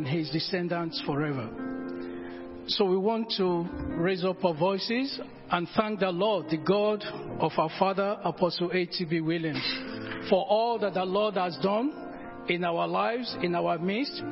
and 0.00 0.08
his 0.08 0.30
descendants 0.30 1.02
forever. 1.04 1.46
So 2.68 2.86
we 2.86 2.96
want 2.96 3.34
to 3.36 3.68
raise 3.98 4.24
up 4.24 4.42
our 4.42 4.54
voices 4.54 5.20
and 5.50 5.68
thank 5.76 6.00
the 6.00 6.10
Lord, 6.10 6.46
the 6.48 6.56
God 6.56 7.04
of 7.38 7.52
our 7.58 7.68
father, 7.78 8.16
Apostle 8.24 8.70
A.T.B. 8.72 9.20
Williams, 9.20 9.62
for 10.30 10.46
all 10.46 10.78
that 10.78 10.94
the 10.94 11.04
Lord 11.04 11.34
has 11.34 11.58
done 11.62 11.92
in 12.48 12.64
our 12.64 12.88
lives, 12.88 13.36
in 13.42 13.54
our 13.54 13.78
midst. 13.78 14.22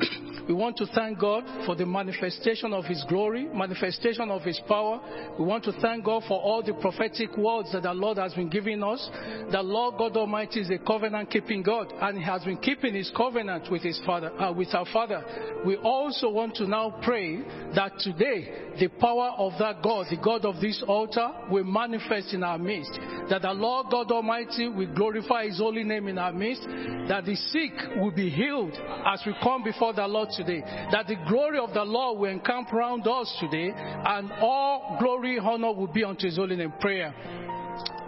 We 0.48 0.54
want 0.54 0.78
to 0.78 0.86
thank 0.94 1.18
God 1.18 1.44
for 1.66 1.76
the 1.76 1.84
manifestation 1.84 2.72
of 2.72 2.86
His 2.86 3.04
glory, 3.06 3.46
manifestation 3.52 4.30
of 4.30 4.42
His 4.42 4.58
power. 4.66 4.98
We 5.38 5.44
want 5.44 5.62
to 5.64 5.72
thank 5.72 6.06
God 6.06 6.22
for 6.26 6.40
all 6.40 6.62
the 6.62 6.72
prophetic 6.72 7.36
words 7.36 7.70
that 7.72 7.82
the 7.82 7.92
Lord 7.92 8.16
has 8.16 8.32
been 8.32 8.48
giving 8.48 8.82
us. 8.82 9.10
The 9.52 9.60
Lord 9.60 9.98
God 9.98 10.16
Almighty 10.16 10.60
is 10.60 10.70
a 10.70 10.78
covenant 10.78 11.30
keeping 11.30 11.62
God, 11.62 11.92
and 12.00 12.16
He 12.16 12.24
has 12.24 12.44
been 12.44 12.56
keeping 12.56 12.94
His 12.94 13.12
covenant 13.14 13.70
with 13.70 13.82
His 13.82 14.00
Father, 14.06 14.32
uh, 14.40 14.50
with 14.50 14.74
our 14.74 14.86
Father. 14.90 15.22
We 15.66 15.76
also 15.76 16.30
want 16.30 16.55
to 16.56 16.66
now 16.66 16.98
pray 17.02 17.42
that 17.74 17.98
today 17.98 18.68
the 18.80 18.88
power 18.88 19.33
of 19.36 19.52
that 19.58 19.83
God, 19.83 20.06
the 20.08 20.16
God 20.16 20.46
of 20.46 20.62
this 20.62 20.83
altar, 20.86 21.30
will 21.50 21.64
manifest 21.64 22.33
in 22.33 22.42
our 22.42 22.58
midst. 22.58 22.98
That 23.28 23.42
the 23.42 23.52
Lord 23.52 23.88
God 23.90 24.10
Almighty 24.10 24.68
will 24.68 24.94
glorify 24.94 25.46
His 25.46 25.58
holy 25.58 25.84
name 25.84 26.08
in 26.08 26.16
our 26.16 26.33
midst. 26.33 26.62
That 27.08 27.27
the 27.27 27.34
sick 27.34 27.72
will 27.96 28.12
be 28.12 28.30
healed 28.30 28.72
as 29.05 29.20
we 29.27 29.34
come 29.42 29.62
before 29.62 29.92
the 29.92 30.06
Lord 30.06 30.28
today. 30.39 30.62
That 30.91 31.06
the 31.06 31.17
glory 31.28 31.58
of 31.58 31.75
the 31.75 31.84
Lord 31.84 32.19
will 32.19 32.31
encamp 32.31 32.72
around 32.72 33.06
us 33.06 33.36
today, 33.41 33.72
and 33.75 34.33
all 34.41 34.97
glory, 34.98 35.39
honor 35.39 35.75
will 35.75 35.89
be 35.89 36.05
unto 36.05 36.27
His 36.27 36.36
holy 36.36 36.56
name. 36.56 36.72
Prayer. 36.80 37.12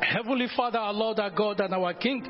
Heavenly 0.00 0.48
Father, 0.56 0.78
our 0.78 0.92
Lord, 0.92 1.20
our 1.20 1.30
God, 1.30 1.60
and 1.60 1.72
our 1.72 1.94
King. 1.94 2.24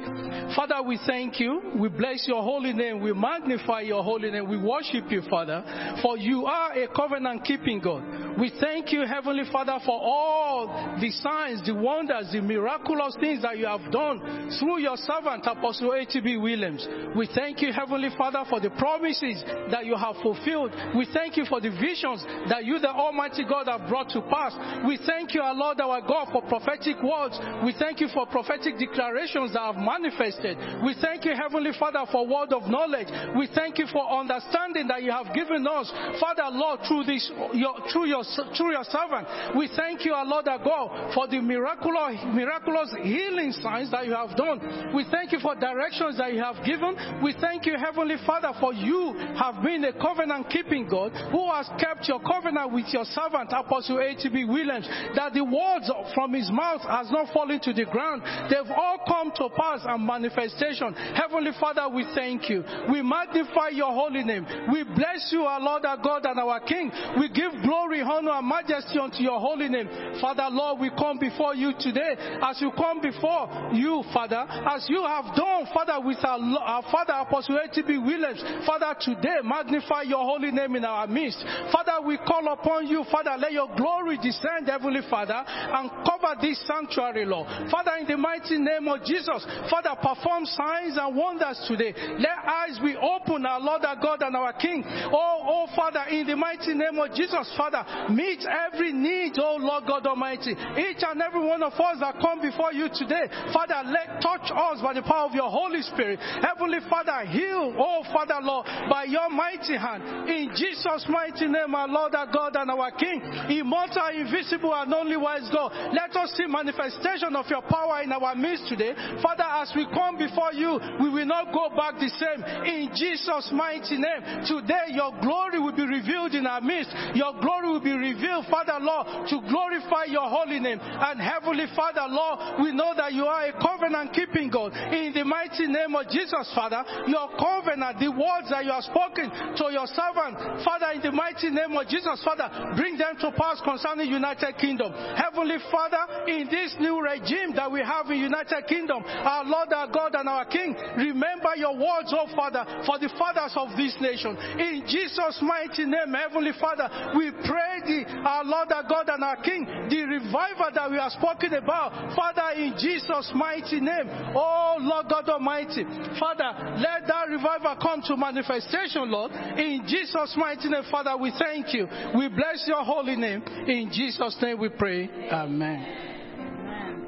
Father, 0.54 0.82
we 0.82 0.98
thank 1.06 1.40
you. 1.40 1.62
We 1.78 1.88
bless 1.88 2.26
your 2.28 2.42
holy 2.42 2.72
name. 2.72 3.00
We 3.00 3.12
magnify 3.12 3.82
your 3.82 4.02
holy 4.02 4.30
name. 4.30 4.48
We 4.48 4.58
worship 4.58 5.10
you, 5.10 5.22
Father, 5.30 5.64
for 6.02 6.18
you 6.18 6.44
are 6.46 6.72
a 6.74 6.88
covenant 6.88 7.44
keeping 7.44 7.80
God. 7.80 8.38
We 8.38 8.52
thank 8.60 8.92
you, 8.92 9.06
Heavenly 9.06 9.44
Father, 9.52 9.78
for 9.84 9.98
all 10.00 10.96
the 11.00 11.10
signs, 11.10 11.64
the 11.66 11.74
wonders, 11.74 12.32
the 12.32 12.40
miraculous 12.40 13.16
things 13.20 13.42
that 13.42 13.58
you 13.58 13.66
have 13.66 13.92
done 13.92 14.50
through 14.58 14.80
your 14.80 14.96
servant, 14.96 15.46
Apostle 15.46 15.92
A.T.B. 15.92 16.36
Williams. 16.36 16.86
We 17.16 17.28
thank 17.34 17.62
you, 17.62 17.72
Heavenly 17.72 18.10
Father, 18.16 18.44
for 18.48 18.60
the 18.60 18.70
promises 18.70 19.42
that 19.70 19.86
you 19.86 19.96
have 19.96 20.16
fulfilled. 20.22 20.72
We 20.96 21.06
thank 21.12 21.36
you 21.36 21.44
for 21.44 21.60
the 21.60 21.70
visions 21.70 22.24
that 22.48 22.64
you, 22.64 22.78
the 22.78 22.90
Almighty 22.90 23.44
God, 23.48 23.68
have 23.68 23.88
brought 23.88 24.10
to 24.10 24.22
pass. 24.22 24.54
We 24.86 24.98
thank 25.06 25.34
you, 25.34 25.40
our 25.40 25.54
Lord, 25.54 25.80
our 25.80 26.00
God, 26.00 26.28
for 26.32 26.42
prophetic 26.42 27.02
words. 27.02 27.29
We 27.64 27.74
thank 27.78 28.00
you 28.00 28.08
for 28.12 28.26
prophetic 28.26 28.78
declarations 28.78 29.52
that 29.52 29.60
have 29.60 29.76
manifested. 29.76 30.56
We 30.84 30.94
thank 31.00 31.24
you, 31.24 31.34
Heavenly 31.34 31.72
Father, 31.78 32.04
for 32.10 32.26
word 32.26 32.52
of 32.52 32.68
knowledge. 32.70 33.08
We 33.36 33.48
thank 33.54 33.78
you 33.78 33.86
for 33.92 34.02
understanding 34.08 34.88
that 34.88 35.02
you 35.02 35.12
have 35.12 35.34
given 35.34 35.66
us, 35.66 35.90
Father, 36.18 36.48
Lord, 36.50 36.80
through 36.88 37.04
this, 37.04 37.30
your, 37.54 37.74
through 37.92 38.06
your, 38.06 38.24
through 38.56 38.72
your 38.72 38.84
servant. 38.84 39.56
We 39.56 39.68
thank 39.76 40.04
you, 40.04 40.12
our 40.12 40.26
Lord, 40.26 40.48
our 40.48 40.58
God, 40.58 41.14
for 41.14 41.28
the 41.28 41.40
miraculous, 41.40 42.20
miraculous 42.32 42.90
healing 43.02 43.52
signs 43.52 43.90
that 43.90 44.06
you 44.06 44.14
have 44.14 44.36
done. 44.36 44.94
We 44.94 45.04
thank 45.10 45.32
you 45.32 45.38
for 45.40 45.54
directions 45.54 46.18
that 46.18 46.32
you 46.32 46.42
have 46.42 46.64
given. 46.64 47.22
We 47.22 47.34
thank 47.40 47.66
you, 47.66 47.76
Heavenly 47.76 48.16
Father, 48.26 48.52
for 48.60 48.72
you 48.72 49.14
have 49.36 49.62
been 49.62 49.84
a 49.84 49.92
covenant 49.92 50.48
keeping 50.50 50.88
God 50.88 51.12
who 51.30 51.50
has 51.50 51.68
kept 51.78 52.08
your 52.08 52.20
covenant 52.20 52.72
with 52.72 52.86
your 52.92 53.04
servant, 53.04 53.52
Apostle 53.52 54.00
A.T.B. 54.00 54.44
Williams, 54.44 54.88
that 55.14 55.34
the 55.34 55.44
words 55.44 55.90
from 56.14 56.32
his 56.34 56.50
mouth 56.50 56.82
has 56.82 57.10
not 57.10 57.19
fallen 57.32 57.60
to 57.60 57.72
the 57.72 57.84
ground. 57.84 58.22
They've 58.50 58.70
all 58.70 58.98
come 59.06 59.32
to 59.36 59.48
pass 59.56 59.80
and 59.84 60.06
manifestation. 60.06 60.94
Heavenly 61.14 61.52
Father, 61.58 61.88
we 61.88 62.04
thank 62.14 62.48
you. 62.48 62.64
We 62.90 63.02
magnify 63.02 63.70
your 63.72 63.92
holy 63.92 64.24
name. 64.24 64.46
We 64.72 64.84
bless 64.84 65.30
you, 65.32 65.42
our 65.42 65.60
Lord, 65.60 65.84
our 65.84 65.98
God, 65.98 66.26
and 66.26 66.38
our 66.38 66.60
King. 66.60 66.90
We 67.18 67.28
give 67.28 67.52
glory, 67.62 68.02
honor, 68.02 68.32
and 68.32 68.48
majesty 68.48 68.98
unto 68.98 69.22
your 69.22 69.40
holy 69.40 69.68
name. 69.68 69.88
Father, 70.20 70.48
Lord, 70.50 70.80
we 70.80 70.90
come 70.90 71.18
before 71.18 71.54
you 71.54 71.72
today 71.78 72.16
as 72.42 72.60
you 72.60 72.70
come 72.76 73.00
before 73.00 73.70
you, 73.72 74.02
Father, 74.12 74.44
as 74.48 74.86
you 74.88 75.02
have 75.04 75.34
done, 75.36 75.66
Father, 75.72 76.00
with 76.04 76.18
our, 76.24 76.38
our 76.38 76.82
Father, 76.90 77.14
Apostle 77.14 77.58
A.T.B. 77.58 77.98
Williams. 77.98 78.42
Father, 78.66 78.94
today, 79.00 79.38
magnify 79.44 80.02
your 80.02 80.24
holy 80.24 80.50
name 80.50 80.76
in 80.76 80.84
our 80.84 81.06
midst. 81.06 81.42
Father, 81.72 82.04
we 82.04 82.16
call 82.18 82.52
upon 82.52 82.86
you, 82.86 83.04
Father, 83.10 83.36
let 83.38 83.52
your 83.52 83.68
glory 83.76 84.16
descend, 84.18 84.68
Heavenly 84.68 85.00
Father, 85.08 85.44
and 85.46 85.90
cover 86.04 86.34
this 86.40 86.60
sanctuary, 86.66 86.99
Lord. 87.00 87.48
Father, 87.70 87.92
in 88.00 88.06
the 88.06 88.16
mighty 88.16 88.58
name 88.58 88.86
of 88.88 89.04
Jesus, 89.04 89.40
Father, 89.70 89.96
perform 89.96 90.44
signs 90.44 90.96
and 91.00 91.16
wonders 91.16 91.56
today. 91.66 91.94
Let 92.18 92.38
eyes 92.44 92.78
be 92.82 92.94
open, 92.96 93.46
our 93.46 93.60
Lord, 93.60 93.84
our 93.84 93.96
God, 93.96 94.22
and 94.22 94.36
our 94.36 94.52
King. 94.52 94.84
Oh, 94.86 95.40
oh, 95.40 95.66
Father, 95.74 96.04
in 96.10 96.26
the 96.26 96.36
mighty 96.36 96.74
name 96.74 96.98
of 96.98 97.14
Jesus, 97.14 97.48
Father, 97.56 97.84
meet 98.12 98.44
every 98.44 98.92
need, 98.92 99.32
oh 99.38 99.56
Lord 99.58 99.84
God 99.86 100.06
Almighty. 100.06 100.52
Each 100.52 101.00
and 101.00 101.20
every 101.22 101.40
one 101.40 101.62
of 101.62 101.72
us 101.72 101.98
that 102.00 102.20
come 102.20 102.40
before 102.42 102.72
you 102.72 102.88
today, 102.92 103.28
Father, 103.52 103.80
let 103.88 104.20
touch 104.20 104.52
us 104.52 104.82
by 104.82 104.92
the 104.92 105.02
power 105.02 105.26
of 105.28 105.34
your 105.34 105.50
Holy 105.50 105.82
Spirit. 105.82 106.20
Heavenly 106.20 106.80
Father, 106.88 107.24
heal, 107.26 107.74
oh 107.78 108.04
Father, 108.12 108.38
Lord, 108.42 108.66
by 108.90 109.04
your 109.04 109.30
mighty 109.30 109.76
hand. 109.76 110.28
In 110.28 110.52
Jesus' 110.54 111.06
mighty 111.08 111.46
name, 111.46 111.74
our 111.74 111.88
Lord, 111.88 112.14
our 112.14 112.28
God, 112.30 112.56
and 112.56 112.70
our 112.70 112.90
King, 112.92 113.20
immortal, 113.48 114.12
invisible, 114.12 114.74
and 114.74 114.92
only 114.92 115.16
wise 115.16 115.48
God. 115.52 115.72
Let 115.94 116.14
us 116.16 116.32
see 116.36 116.46
manifestation 116.90 117.36
of 117.36 117.46
your 117.48 117.62
power 117.62 118.02
in 118.02 118.12
our 118.12 118.34
midst 118.34 118.68
today. 118.68 118.94
Father, 119.22 119.44
as 119.44 119.72
we 119.74 119.86
come 119.86 120.18
before 120.18 120.52
you, 120.52 120.78
we 121.00 121.10
will 121.10 121.26
not 121.26 121.52
go 121.52 121.70
back 121.76 121.94
the 121.98 122.08
same. 122.18 122.42
In 122.66 122.90
Jesus' 122.94 123.50
mighty 123.52 123.96
name, 123.96 124.44
today 124.46 124.94
your 124.94 125.12
glory 125.22 125.58
will 125.58 125.74
be 125.74 125.86
revealed 125.86 126.34
in 126.34 126.46
our 126.46 126.60
midst. 126.60 126.90
Your 127.14 127.32
glory 127.40 127.68
will 127.68 127.84
be 127.84 127.92
revealed, 127.92 128.46
Father, 128.50 128.78
Lord, 128.80 129.28
to 129.28 129.40
glorify 129.48 130.10
your 130.10 130.28
holy 130.28 130.58
name. 130.58 130.78
And 130.80 131.20
Heavenly 131.20 131.66
Father, 131.76 132.06
Lord, 132.08 132.62
we 132.62 132.72
know 132.72 132.92
that 132.96 133.12
you 133.12 133.24
are 133.24 133.46
a 133.46 133.54
covenant 133.54 134.12
keeping 134.12 134.50
God. 134.50 134.74
In 134.74 135.12
the 135.14 135.24
mighty 135.24 135.66
name 135.66 135.94
of 135.94 136.08
Jesus, 136.10 136.50
Father, 136.54 136.82
your 137.06 137.28
covenant, 137.38 137.98
the 138.00 138.10
words 138.10 138.50
that 138.50 138.64
you 138.64 138.72
have 138.72 138.84
spoken 138.84 139.30
to 139.30 139.64
your 139.70 139.86
servant, 139.86 140.64
Father, 140.64 140.92
in 140.94 141.02
the 141.02 141.12
mighty 141.12 141.50
name 141.50 141.76
of 141.76 141.86
Jesus, 141.88 142.22
Father, 142.24 142.48
bring 142.76 142.96
them 142.96 143.16
to 143.20 143.30
pass 143.32 143.60
concerning 143.62 144.10
United 144.10 144.56
Kingdom. 144.58 144.92
Heavenly 145.14 145.58
Father, 145.70 146.26
in 146.26 146.48
this 146.50 146.74
new 146.80 147.00
regime 147.00 147.54
that 147.54 147.70
we 147.70 147.80
have 147.80 148.10
in 148.10 148.18
United 148.18 148.66
Kingdom, 148.66 149.04
our 149.06 149.44
Lord, 149.44 149.72
our 149.72 149.88
God, 149.88 150.14
and 150.14 150.28
our 150.28 150.44
King, 150.46 150.74
remember 150.96 151.54
your 151.56 151.76
words, 151.76 152.12
oh 152.16 152.26
Father, 152.34 152.64
for 152.86 152.98
the 152.98 153.12
fathers 153.18 153.52
of 153.56 153.76
this 153.76 153.94
nation. 154.00 154.36
In 154.58 154.84
Jesus' 154.88 155.38
mighty 155.42 155.84
name, 155.84 156.12
Heavenly 156.12 156.52
Father, 156.60 156.88
we 157.16 157.30
pray 157.44 157.84
the, 157.84 157.98
our 158.24 158.44
Lord, 158.44 158.72
our 158.72 158.84
God, 158.88 159.08
and 159.08 159.22
our 159.22 159.36
King, 159.42 159.64
the 159.88 160.02
revival 160.08 160.70
that 160.74 160.90
we 160.90 160.98
are 160.98 161.10
spoken 161.10 161.54
about, 161.54 162.16
Father, 162.16 162.56
in 162.56 162.74
Jesus' 162.78 163.30
mighty 163.34 163.80
name. 163.80 164.08
Oh 164.34 164.76
Lord 164.80 165.06
God 165.08 165.28
Almighty, 165.28 165.84
Father, 166.18 166.50
let 166.80 167.06
that 167.06 167.28
revival 167.28 167.76
come 167.80 168.02
to 168.06 168.16
manifestation, 168.16 169.10
Lord. 169.10 169.32
In 169.32 169.84
Jesus' 169.86 170.34
mighty 170.36 170.68
name, 170.68 170.84
Father, 170.90 171.16
we 171.16 171.32
thank 171.38 171.74
you. 171.74 171.86
We 172.16 172.28
bless 172.28 172.64
your 172.66 172.84
holy 172.84 173.16
name. 173.16 173.42
In 173.66 173.90
Jesus' 173.92 174.36
name 174.40 174.58
we 174.58 174.68
pray. 174.68 175.08
Amen. 175.30 176.19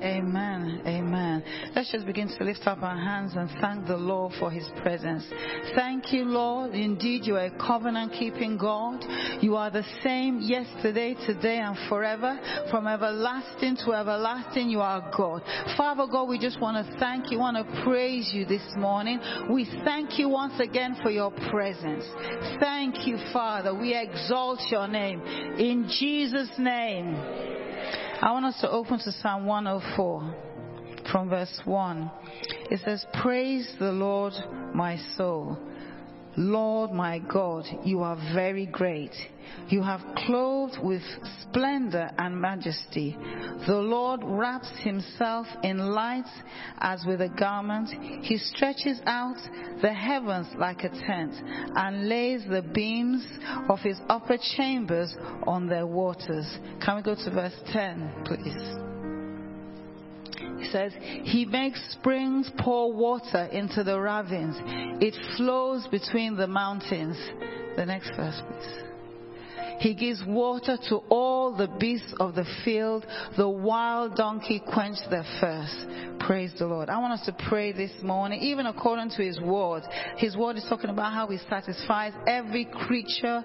Amen. 0.03 0.83
Amen. 0.85 1.45
Let's 1.77 1.93
just 1.93 2.07
begin 2.07 2.27
to 2.37 2.45
lift 2.45 2.67
up 2.67 2.83
our 2.83 2.97
hands 2.97 3.35
and 3.37 3.49
thank 3.61 3.87
the 3.87 3.97
Lord 3.97 4.33
for 4.41 4.51
his 4.51 4.69
presence. 4.83 5.25
Thank 5.77 6.13
you, 6.13 6.25
Lord. 6.25 6.75
Indeed, 6.75 7.25
you 7.25 7.37
are 7.37 7.47
a 7.47 7.59
covenant 7.59 8.13
keeping 8.13 8.59
God. 8.59 9.05
You 9.41 9.55
are 9.55 9.71
the 9.71 9.85
same 10.03 10.41
yesterday, 10.41 11.15
today, 11.25 11.59
and 11.59 11.77
forever. 11.89 12.37
From 12.69 12.89
everlasting 12.89 13.77
to 13.85 13.93
everlasting, 13.93 14.71
you 14.71 14.81
are 14.81 15.09
God. 15.17 15.43
Father 15.77 16.07
God, 16.11 16.29
we 16.29 16.39
just 16.39 16.61
want 16.61 16.85
to 16.85 16.99
thank 16.99 17.31
you, 17.31 17.39
want 17.39 17.57
to 17.57 17.83
praise 17.85 18.33
you 18.35 18.45
this 18.45 18.67
morning. 18.77 19.21
We 19.53 19.67
thank 19.85 20.19
you 20.19 20.29
once 20.29 20.59
again 20.59 20.97
for 21.01 21.11
your 21.11 21.31
presence. 21.51 22.05
Thank 22.59 23.07
you, 23.07 23.19
Father. 23.33 23.73
We 23.73 23.95
exalt 23.95 24.59
your 24.69 24.89
name. 24.89 25.23
In 25.23 25.89
Jesus' 25.89 26.51
name. 26.59 27.52
I 28.23 28.31
want 28.31 28.45
us 28.45 28.61
to 28.61 28.71
open 28.71 29.01
to 29.01 29.11
Psalm 29.11 29.47
104 29.47 30.35
from 31.11 31.29
verse 31.29 31.61
1. 31.65 32.11
It 32.71 32.79
says, 32.85 33.05
Praise 33.21 33.69
the 33.81 33.91
Lord, 33.91 34.33
my 34.73 34.97
soul. 35.17 35.59
Lord 36.37 36.93
my 36.93 37.19
God, 37.19 37.65
you 37.85 38.01
are 38.01 38.17
very 38.35 38.67
great. 38.67 39.13
You 39.69 39.83
have 39.83 40.01
clothed 40.27 40.79
with 40.83 41.03
splendor 41.43 42.11
and 42.19 42.41
majesty. 42.41 43.17
The 43.67 43.77
Lord 43.77 44.21
wraps 44.25 44.71
himself 44.81 45.47
in 45.63 45.79
light 45.79 46.29
as 46.79 47.05
with 47.07 47.21
a 47.21 47.29
garment. 47.29 47.91
He 48.25 48.39
stretches 48.39 49.01
out 49.07 49.37
the 49.83 49.93
heavens 49.93 50.49
like 50.57 50.85
a 50.85 50.89
tent 50.89 51.35
and 51.77 52.09
lays 52.09 52.43
the 52.49 52.63
beams 52.63 53.27
of 53.69 53.81
his 53.81 54.01
upper 54.09 54.39
chambers 54.57 55.15
on 55.47 55.69
their 55.69 55.87
waters. 55.87 56.47
Can 56.85 56.97
we 56.97 57.03
go 57.03 57.15
to 57.15 57.31
verse 57.31 57.59
10, 57.73 58.25
please? 58.25 58.92
Says, 60.71 60.93
He 61.25 61.45
makes 61.45 61.81
springs 61.93 62.51
pour 62.61 62.93
water 62.93 63.45
into 63.53 63.83
the 63.83 63.99
ravines. 63.99 64.57
It 65.03 65.15
flows 65.37 65.87
between 65.91 66.37
the 66.37 66.47
mountains. 66.47 67.17
The 67.77 67.87
next 67.87 68.11
verse, 68.17 68.41
please. 68.47 68.93
He 69.83 69.95
gives 69.95 70.23
water 70.25 70.79
to 70.91 70.97
all 71.09 71.57
the 71.57 71.67
beasts 71.67 72.15
of 72.21 72.37
the 72.37 72.45
field. 72.65 73.05
The 73.37 73.49
wild 73.49 74.15
donkey 74.15 74.63
quenched 74.73 75.11
their 75.11 75.25
thirst. 75.41 76.21
Praise 76.21 76.53
the 76.57 76.67
Lord. 76.67 76.89
I 76.89 77.01
want 77.01 77.15
us 77.15 77.27
to 77.27 77.37
pray 77.49 77.73
this 77.73 77.91
morning, 78.01 78.41
even 78.43 78.67
according 78.67 79.11
to 79.17 79.25
His 79.25 79.41
word. 79.41 79.83
His 80.19 80.37
word 80.37 80.57
is 80.57 80.65
talking 80.69 80.91
about 80.91 81.13
how 81.13 81.27
He 81.27 81.39
satisfies 81.51 82.13
every 82.29 82.65
creature 82.65 83.45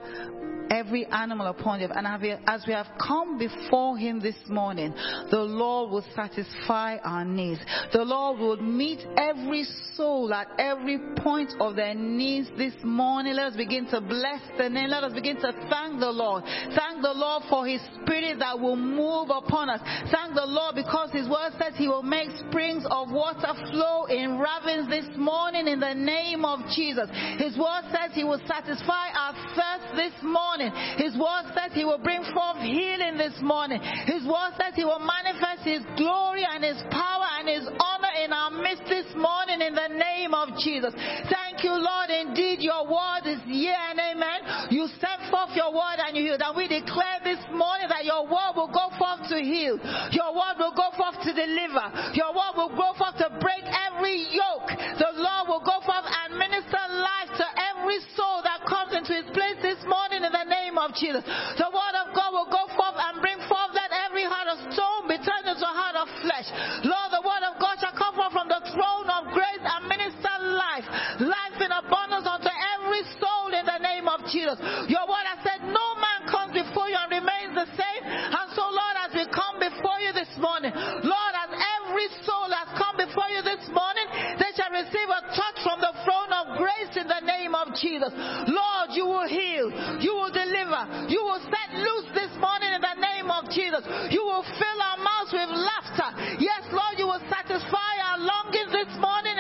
every 0.71 1.05
animal 1.07 1.47
upon 1.47 1.81
you. 1.81 1.87
And 1.87 2.07
as 2.47 2.63
we 2.67 2.73
have 2.73 2.87
come 2.99 3.37
before 3.37 3.97
Him 3.97 4.19
this 4.19 4.35
morning, 4.47 4.93
the 5.29 5.39
Lord 5.39 5.91
will 5.91 6.05
satisfy 6.15 6.97
our 6.97 7.25
needs. 7.25 7.61
The 7.93 8.03
Lord 8.03 8.39
will 8.39 8.57
meet 8.57 8.99
every 9.17 9.65
soul 9.95 10.33
at 10.33 10.47
every 10.59 10.99
point 11.17 11.53
of 11.59 11.75
their 11.75 11.93
needs 11.95 12.49
this 12.57 12.73
morning. 12.83 13.35
Let 13.35 13.53
us 13.53 13.57
begin 13.57 13.87
to 13.87 14.01
bless 14.01 14.41
the 14.57 14.69
name. 14.69 14.89
Let 14.89 15.03
us 15.03 15.13
begin 15.13 15.37
to 15.37 15.51
thank 15.69 15.99
the 15.99 16.11
Lord. 16.11 16.43
Thank 16.43 17.01
the 17.01 17.13
Lord 17.13 17.43
for 17.49 17.65
His 17.65 17.81
Spirit 18.01 18.39
that 18.39 18.59
will 18.59 18.75
move 18.75 19.29
upon 19.29 19.69
us. 19.69 19.81
Thank 20.11 20.35
the 20.35 20.45
Lord 20.45 20.75
because 20.75 21.11
His 21.11 21.27
word 21.27 21.53
says 21.59 21.73
He 21.77 21.87
will 21.87 22.03
make 22.03 22.29
springs 22.47 22.85
of 22.89 23.11
water 23.11 23.53
flow 23.71 24.05
in 24.05 24.37
ravines 24.37 24.89
this 24.89 25.07
morning 25.17 25.67
in 25.67 25.79
the 25.79 25.93
name 25.93 26.45
of 26.45 26.59
Jesus. 26.75 27.09
His 27.37 27.57
word 27.57 27.83
says 27.91 28.11
He 28.13 28.23
will 28.23 28.41
satisfy 28.47 29.09
our 29.13 29.33
thirst 29.55 29.95
this 29.95 30.13
morning 30.23 30.56
morning. 30.57 30.74
His 30.98 31.13
word 31.13 31.54
says 31.54 31.69
he 31.74 31.86
will 31.86 32.01
bring 32.01 32.24
forth 32.33 32.57
healing 32.57 33.18
this 33.18 33.38
morning. 33.42 33.80
His 34.06 34.25
word 34.25 34.57
says 34.57 34.74
he 34.74 34.86
will 34.86 35.01
manifest 35.01 35.62
his 35.62 35.86
glory 35.98 36.45
and 36.50 36.63
his 36.63 36.81
power 36.89 37.30
and 37.38 37.45
his 37.48 37.65
honor 37.77 38.13
in 38.25 38.33
our 38.33 38.50
midst 38.50 38.89
this 38.89 39.06
morning 39.13 39.62
in 39.62 39.75
the 39.75 39.89
name 39.94 40.33
of 40.33 40.57
Jesus. 40.57 40.94
Thank 41.30 41.62
you, 41.62 41.77
Lord. 41.77 42.09
Indeed, 42.09 42.65
your 42.65 42.89
word 42.89 43.30
is 43.30 43.38
yeah 43.45 43.94
and 43.94 44.00
amen. 44.01 44.74
You 44.74 44.89
sent 44.98 45.30
forth 45.30 45.54
your 45.54 45.69
word 45.69 46.01
and 46.01 46.18
you 46.18 46.33
healed. 46.33 46.42
And 46.42 46.57
we 46.57 46.65
declare 46.65 47.21
this 47.21 47.42
morning 47.53 47.89
that 47.94 48.06
your 48.06 48.25
word 48.25 48.57
will 48.57 48.74
go 48.74 48.89
forth 48.98 49.30
to 49.30 49.38
heal. 49.38 49.77
Your 50.10 50.33
word 50.33 50.57
will 50.57 50.74
go 50.74 50.89
forth 50.98 51.21
to 51.21 51.31
deliver. 51.38 51.86
Your 52.18 52.33
word 52.33 52.57
will 52.57 52.74
go 52.74 52.98
forth 52.98 53.21
to 53.21 53.30
break 53.38 53.62
every 53.94 54.25
yoke. 54.33 54.74
The 54.74 55.21
Lord 55.21 55.53
will 55.53 55.62
go 55.62 55.77
forth 55.86 56.07
and 56.25 56.33
minister 56.33 56.81
life 56.98 57.30
to 57.38 57.45
every 57.77 58.01
soul 58.18 58.42
that 58.42 58.65
comes 58.65 58.98
into 58.98 59.13
his 59.13 59.30
place 59.31 59.62
this 59.62 59.81
morning 59.86 60.25
in 60.25 60.33
the 60.33 60.46
name 60.47 60.75
of 60.79 60.95
Jesus. 60.95 61.23
The 61.23 61.69
word 61.69 61.95
of 62.03 62.15
God 62.15 62.31
will 62.33 62.49
go 62.51 62.63
forth 62.73 62.97
and 62.97 63.21
bring 63.21 63.39
forth 63.47 63.71
that 63.75 63.91
every 64.09 64.25
heart 64.25 64.49
of 64.51 64.59
stone 64.73 65.07
be 65.07 65.19
turned 65.21 65.47
into 65.47 65.63
a 65.63 65.75
heart 65.75 65.95
of 65.95 66.07
flesh. 66.23 66.47
Lord, 66.83 67.09
the 67.13 67.23
word 67.23 67.44
of 67.47 67.59
God 67.61 67.75
shall 67.79 67.95
come 67.95 68.15
forth 68.17 68.33
from 68.33 68.49
the 68.49 68.61
throne 68.73 69.07
of 69.07 69.31
grace 69.31 69.63
and 69.63 69.88
minister 69.88 70.33
life, 70.57 70.88
life 71.21 71.57
in 71.61 71.71
abundance 71.71 72.25
unto 72.25 72.51
every 72.51 73.03
soul 73.21 73.53
in 73.53 73.65
the 73.67 73.79
name 73.79 74.07
of 74.09 74.25
Jesus. 74.27 74.57
Your 74.89 75.05
word 75.05 75.25
has 75.27 75.39
said, 75.44 75.61
No 75.69 75.88
man 76.01 76.19
comes 76.27 76.51
before 76.55 76.89
you 76.89 76.97
and 76.97 77.11
remains 77.11 77.53
the 77.53 77.67
same. 77.77 78.01
And 78.07 78.47
so, 78.55 78.63
Lord, 78.65 78.95
as 79.07 79.11
we 79.13 79.25
come 79.29 79.61
before 79.61 80.00
you 80.01 80.11
this 80.15 80.31
morning, 80.39 80.73
Lord, 80.73 81.33
as 81.35 81.51
every 81.53 81.76
soul 82.21 82.49
has 82.53 82.69
come 82.77 82.97
before 82.97 83.29
you 83.33 83.41
this 83.41 83.65
morning, 83.73 84.07
they 84.38 84.51
shall 84.53 84.69
receive 84.69 85.09
a 85.09 85.21
touch 85.33 85.57
from 85.65 85.81
the 85.81 85.94
throne 86.05 86.31
of 86.33 86.45
grace 86.61 86.94
in 86.97 87.07
the 87.09 87.23
name 87.25 87.57
of 87.57 87.73
Jesus. 87.77 88.13
Lord, 88.49 88.94
you 88.94 89.05
will 89.05 89.27
heal, 89.27 89.67
you 90.01 90.13
will 90.13 90.33
deliver, 90.33 91.09
you 91.09 91.21
will 91.23 91.41
set 91.49 91.69
loose 91.77 92.09
this 92.13 92.33
morning 92.38 92.71
in 92.75 92.81
the 92.81 92.97
name 92.99 93.29
of 93.31 93.49
Jesus. 93.49 93.83
You 94.13 94.21
will 94.25 94.45
fill 94.45 94.79
our 94.81 94.99
mouths 95.01 95.33
with 95.33 95.49
laughter. 95.49 96.09
Yes, 96.41 96.65
Lord, 96.69 96.97
you 96.97 97.07
will 97.07 97.23
satisfy 97.29 97.91
our 98.05 98.19
longings 98.21 98.71
this 98.73 98.91
morning 99.01 99.38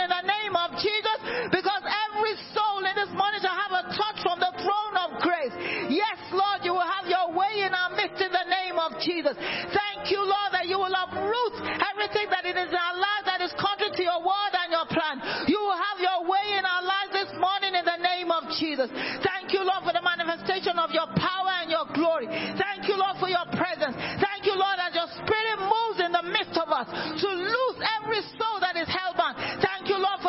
of 0.57 0.73
Jesus 0.81 1.19
because 1.53 1.83
every 2.09 2.35
soul 2.51 2.81
in 2.81 2.95
this 2.97 3.11
morning 3.13 3.39
shall 3.39 3.55
have 3.55 3.73
a 3.73 3.83
touch 3.93 4.19
from 4.25 4.41
the 4.41 4.51
throne 4.59 4.95
of 4.97 5.21
grace. 5.21 5.53
Yes, 5.93 6.17
Lord, 6.33 6.65
you 6.65 6.73
will 6.73 6.87
have 6.87 7.05
your 7.05 7.31
way 7.37 7.63
in 7.63 7.71
our 7.71 7.93
midst 7.93 8.17
in 8.17 8.33
the 8.33 8.47
name 8.49 8.77
of 8.81 8.97
Jesus. 8.99 9.37
Thank 9.71 10.09
you, 10.09 10.21
Lord, 10.23 10.51
that 10.51 10.65
you 10.65 10.77
will 10.81 10.93
uproot 10.93 11.55
everything 11.93 12.27
that 12.33 12.43
is 12.43 12.57
in 12.57 12.73
our 12.73 12.97
lives 12.97 13.25
that 13.27 13.41
is 13.43 13.53
contrary 13.59 13.93
to 13.93 14.03
your 14.03 14.21
word 14.23 14.53
and 14.55 14.69
your 14.73 14.87
plan. 14.89 15.21
You 15.45 15.59
will 15.61 15.77
have 15.77 15.99
your 16.01 16.19
way 16.25 16.45
in 16.57 16.65
our 16.65 16.83
lives 16.83 17.11
this 17.13 17.31
morning 17.37 17.77
in 17.77 17.85
the 17.85 17.99
name 18.01 18.29
of 18.33 18.49
Jesus. 18.57 18.89
Thank 19.21 19.53
you, 19.53 19.61
Lord, 19.61 19.85
for 19.85 19.93
the 19.93 20.03
manifestation 20.03 20.75
of 20.81 20.89
your 20.91 21.07
power 21.15 21.53
and 21.61 21.69
your 21.69 21.85
glory. 21.93 22.27
Thank 22.57 22.89
you, 22.89 22.97
Lord, 22.97 23.19
for 23.21 23.29
your 23.29 23.45
presence. 23.53 23.95
Thank 24.19 24.47
you, 24.47 24.55
Lord, 24.57 24.77
that 24.79 24.95
your 24.95 25.07
spirit 25.21 25.59
moves 25.61 25.99
in 26.01 26.11
the 26.11 26.25
midst 26.27 26.55
of 26.57 26.67
us 26.71 26.87
to 26.89 27.29
loose 27.29 27.79
every 28.01 28.21
soul 28.35 28.57
that 28.63 28.75
is 28.75 28.87
held 28.89 29.15
bound. 29.15 29.37
Thank 29.59 29.87
you, 29.91 29.97
Lord, 29.99 30.19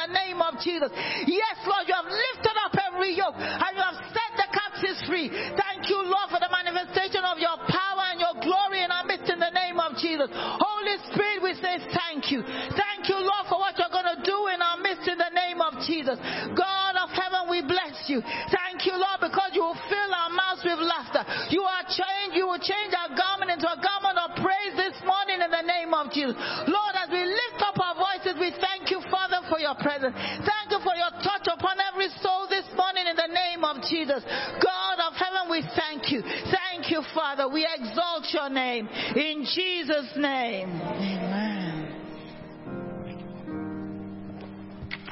the 0.00 0.10
name 0.12 0.40
of 0.40 0.56
Jesus. 0.60 0.88
Yes, 1.28 1.56
Lord, 1.68 1.84
you 1.84 1.94
have 1.96 2.08
lifted 2.08 2.56
up 2.64 2.74
every 2.92 3.12
yoke 3.16 3.36
and 3.36 3.72
you 3.76 3.84
have 3.84 4.00
set 4.12 4.30
the 4.36 4.48
captives 4.48 5.00
free. 5.04 5.28
Thank 5.28 5.88
you, 5.92 6.00
Lord, 6.00 6.32
for 6.32 6.40
the 6.40 6.50
manifestation 6.50 7.24
of 7.24 7.36
your 7.36 7.56
power 7.68 8.04
and 8.12 8.18
your 8.20 8.36
glory 8.40 8.84
in 8.84 8.90
our 8.90 9.04
midst 9.04 9.28
in 9.28 9.38
the 9.38 9.52
name 9.52 9.78
of 9.78 9.96
Jesus. 10.00 10.28
Holy 10.32 10.96
Spirit, 11.12 11.38
we 11.44 11.52
say 11.60 11.80
thank 11.92 12.32
you. 12.32 12.42
Thank 12.76 12.99
you, 13.10 13.18
Lord, 13.18 13.50
for 13.50 13.58
what 13.58 13.74
you're 13.74 13.90
going 13.90 14.14
to 14.14 14.22
do 14.22 14.38
in 14.54 14.62
our 14.62 14.78
midst 14.78 15.10
in 15.10 15.18
the 15.18 15.34
name 15.34 15.58
of 15.58 15.82
Jesus. 15.82 16.14
God 16.54 16.94
of 16.94 17.10
heaven, 17.10 17.50
we 17.50 17.66
bless 17.66 18.06
you. 18.06 18.22
Thank 18.22 18.86
you, 18.86 18.94
Lord, 18.94 19.18
because 19.18 19.50
you 19.50 19.66
will 19.66 19.80
fill 19.90 20.10
our 20.14 20.30
mouths 20.30 20.62
with 20.62 20.78
laughter. 20.78 21.26
You 21.50 21.66
are 21.66 21.82
changed. 21.90 22.38
You 22.38 22.46
will 22.46 22.62
change 22.62 22.94
our 22.94 23.10
garment 23.18 23.50
into 23.50 23.66
a 23.66 23.78
garment 23.82 24.14
of 24.14 24.38
praise 24.38 24.74
this 24.78 24.94
morning 25.02 25.42
in 25.42 25.50
the 25.50 25.66
name 25.66 25.90
of 25.90 26.14
Jesus. 26.14 26.38
Lord, 26.70 26.94
as 26.94 27.10
we 27.10 27.26
lift 27.26 27.58
up 27.58 27.74
our 27.82 27.98
voices, 27.98 28.38
we 28.38 28.54
thank 28.62 28.94
you, 28.94 29.02
Father, 29.10 29.42
for 29.50 29.58
your 29.58 29.74
presence. 29.74 30.14
Thank 30.46 30.70
you 30.70 30.80
for 30.86 30.94
your 30.94 31.10
touch 31.26 31.50
upon 31.50 31.82
every 31.82 32.14
soul 32.22 32.46
this 32.46 32.68
morning 32.78 33.10
in 33.10 33.18
the 33.18 33.32
name 33.34 33.66
of 33.66 33.82
Jesus. 33.90 34.22
God 34.62 34.96
of 35.02 35.18
heaven, 35.18 35.50
we 35.50 35.66
thank 35.74 36.14
you. 36.14 36.22
Thank 36.22 36.94
you, 36.94 37.02
Father. 37.10 37.50
We 37.50 37.66
exalt 37.66 38.30
your 38.30 38.48
name. 38.48 38.86
In 39.18 39.42
Jesus' 39.42 40.14
name. 40.14 40.78
Amen. 40.78 41.89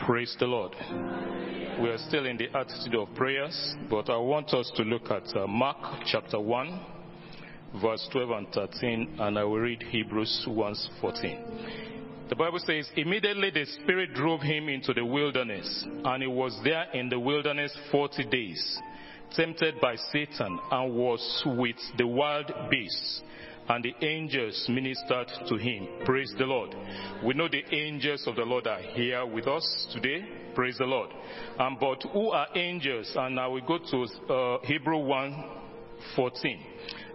Praise 0.09 0.35
the 0.41 0.47
Lord. 0.47 0.73
We 1.83 1.91
are 1.91 1.99
still 2.09 2.25
in 2.25 2.39
the 2.39 2.49
attitude 2.57 2.95
of 2.95 3.15
prayers, 3.15 3.75
but 3.91 4.09
I 4.09 4.17
want 4.17 4.55
us 4.55 4.73
to 4.77 4.83
look 4.83 5.11
at 5.11 5.37
uh, 5.37 5.47
Mark 5.47 5.77
chapter 6.07 6.41
1, 6.41 6.81
verse 7.83 8.09
12 8.11 8.31
and 8.31 8.49
13, 8.55 9.17
and 9.19 9.39
I 9.39 9.45
will 9.45 9.59
read 9.59 9.83
Hebrews 9.83 10.45
1 10.49 10.75
14. 11.03 12.27
The 12.31 12.37
Bible 12.37 12.59
says, 12.61 12.89
Immediately 12.97 13.51
the 13.51 13.67
Spirit 13.83 14.15
drove 14.15 14.41
him 14.41 14.71
into 14.71 14.95
the 14.95 15.05
wilderness, 15.05 15.85
and 15.87 16.23
he 16.23 16.27
was 16.27 16.59
there 16.65 16.87
in 16.95 17.11
the 17.11 17.21
wilderness 17.21 17.77
40 17.93 18.25
days, 18.31 18.79
tempted 19.37 19.79
by 19.79 19.97
Satan, 20.11 20.59
and 20.71 20.95
was 20.95 21.43
with 21.45 21.77
the 21.99 22.07
wild 22.07 22.51
beasts 22.71 23.21
and 23.69 23.85
the 23.85 23.95
angels 24.05 24.67
ministered 24.69 25.29
to 25.49 25.57
him. 25.57 25.89
Praise 26.05 26.33
the 26.39 26.45
Lord. 26.45 26.75
We 27.25 27.35
know 27.35 27.49
the 27.49 27.65
angels 27.75 28.27
of 28.27 28.37
the 28.37 28.43
Lord 28.43 28.67
are 28.67 28.81
here 28.81 29.27
with 29.27 29.47
us 29.47 29.89
today. 29.93 30.27
Praise 30.55 30.79
the 30.79 30.85
Lord. 30.85 31.11
Um, 31.59 31.77
but 31.79 32.03
who 32.13 32.31
are 32.31 32.47
angels? 32.55 33.13
And 33.15 33.37
now 33.37 33.51
we 33.51 33.61
go 33.61 33.79
to 33.79 34.33
uh, 34.33 34.59
Hebrew 34.65 34.99
1 34.99 35.45
14. 36.17 36.61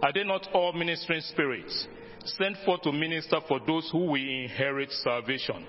Are 0.02 0.12
they 0.12 0.24
not 0.24 0.46
all 0.52 0.72
ministering 0.72 1.22
spirits 1.22 1.88
sent 2.24 2.56
forth 2.64 2.82
to 2.82 2.92
minister 2.92 3.38
for 3.48 3.60
those 3.66 3.88
who 3.92 4.06
will 4.06 4.14
inherit 4.14 4.90
salvation? 4.90 5.66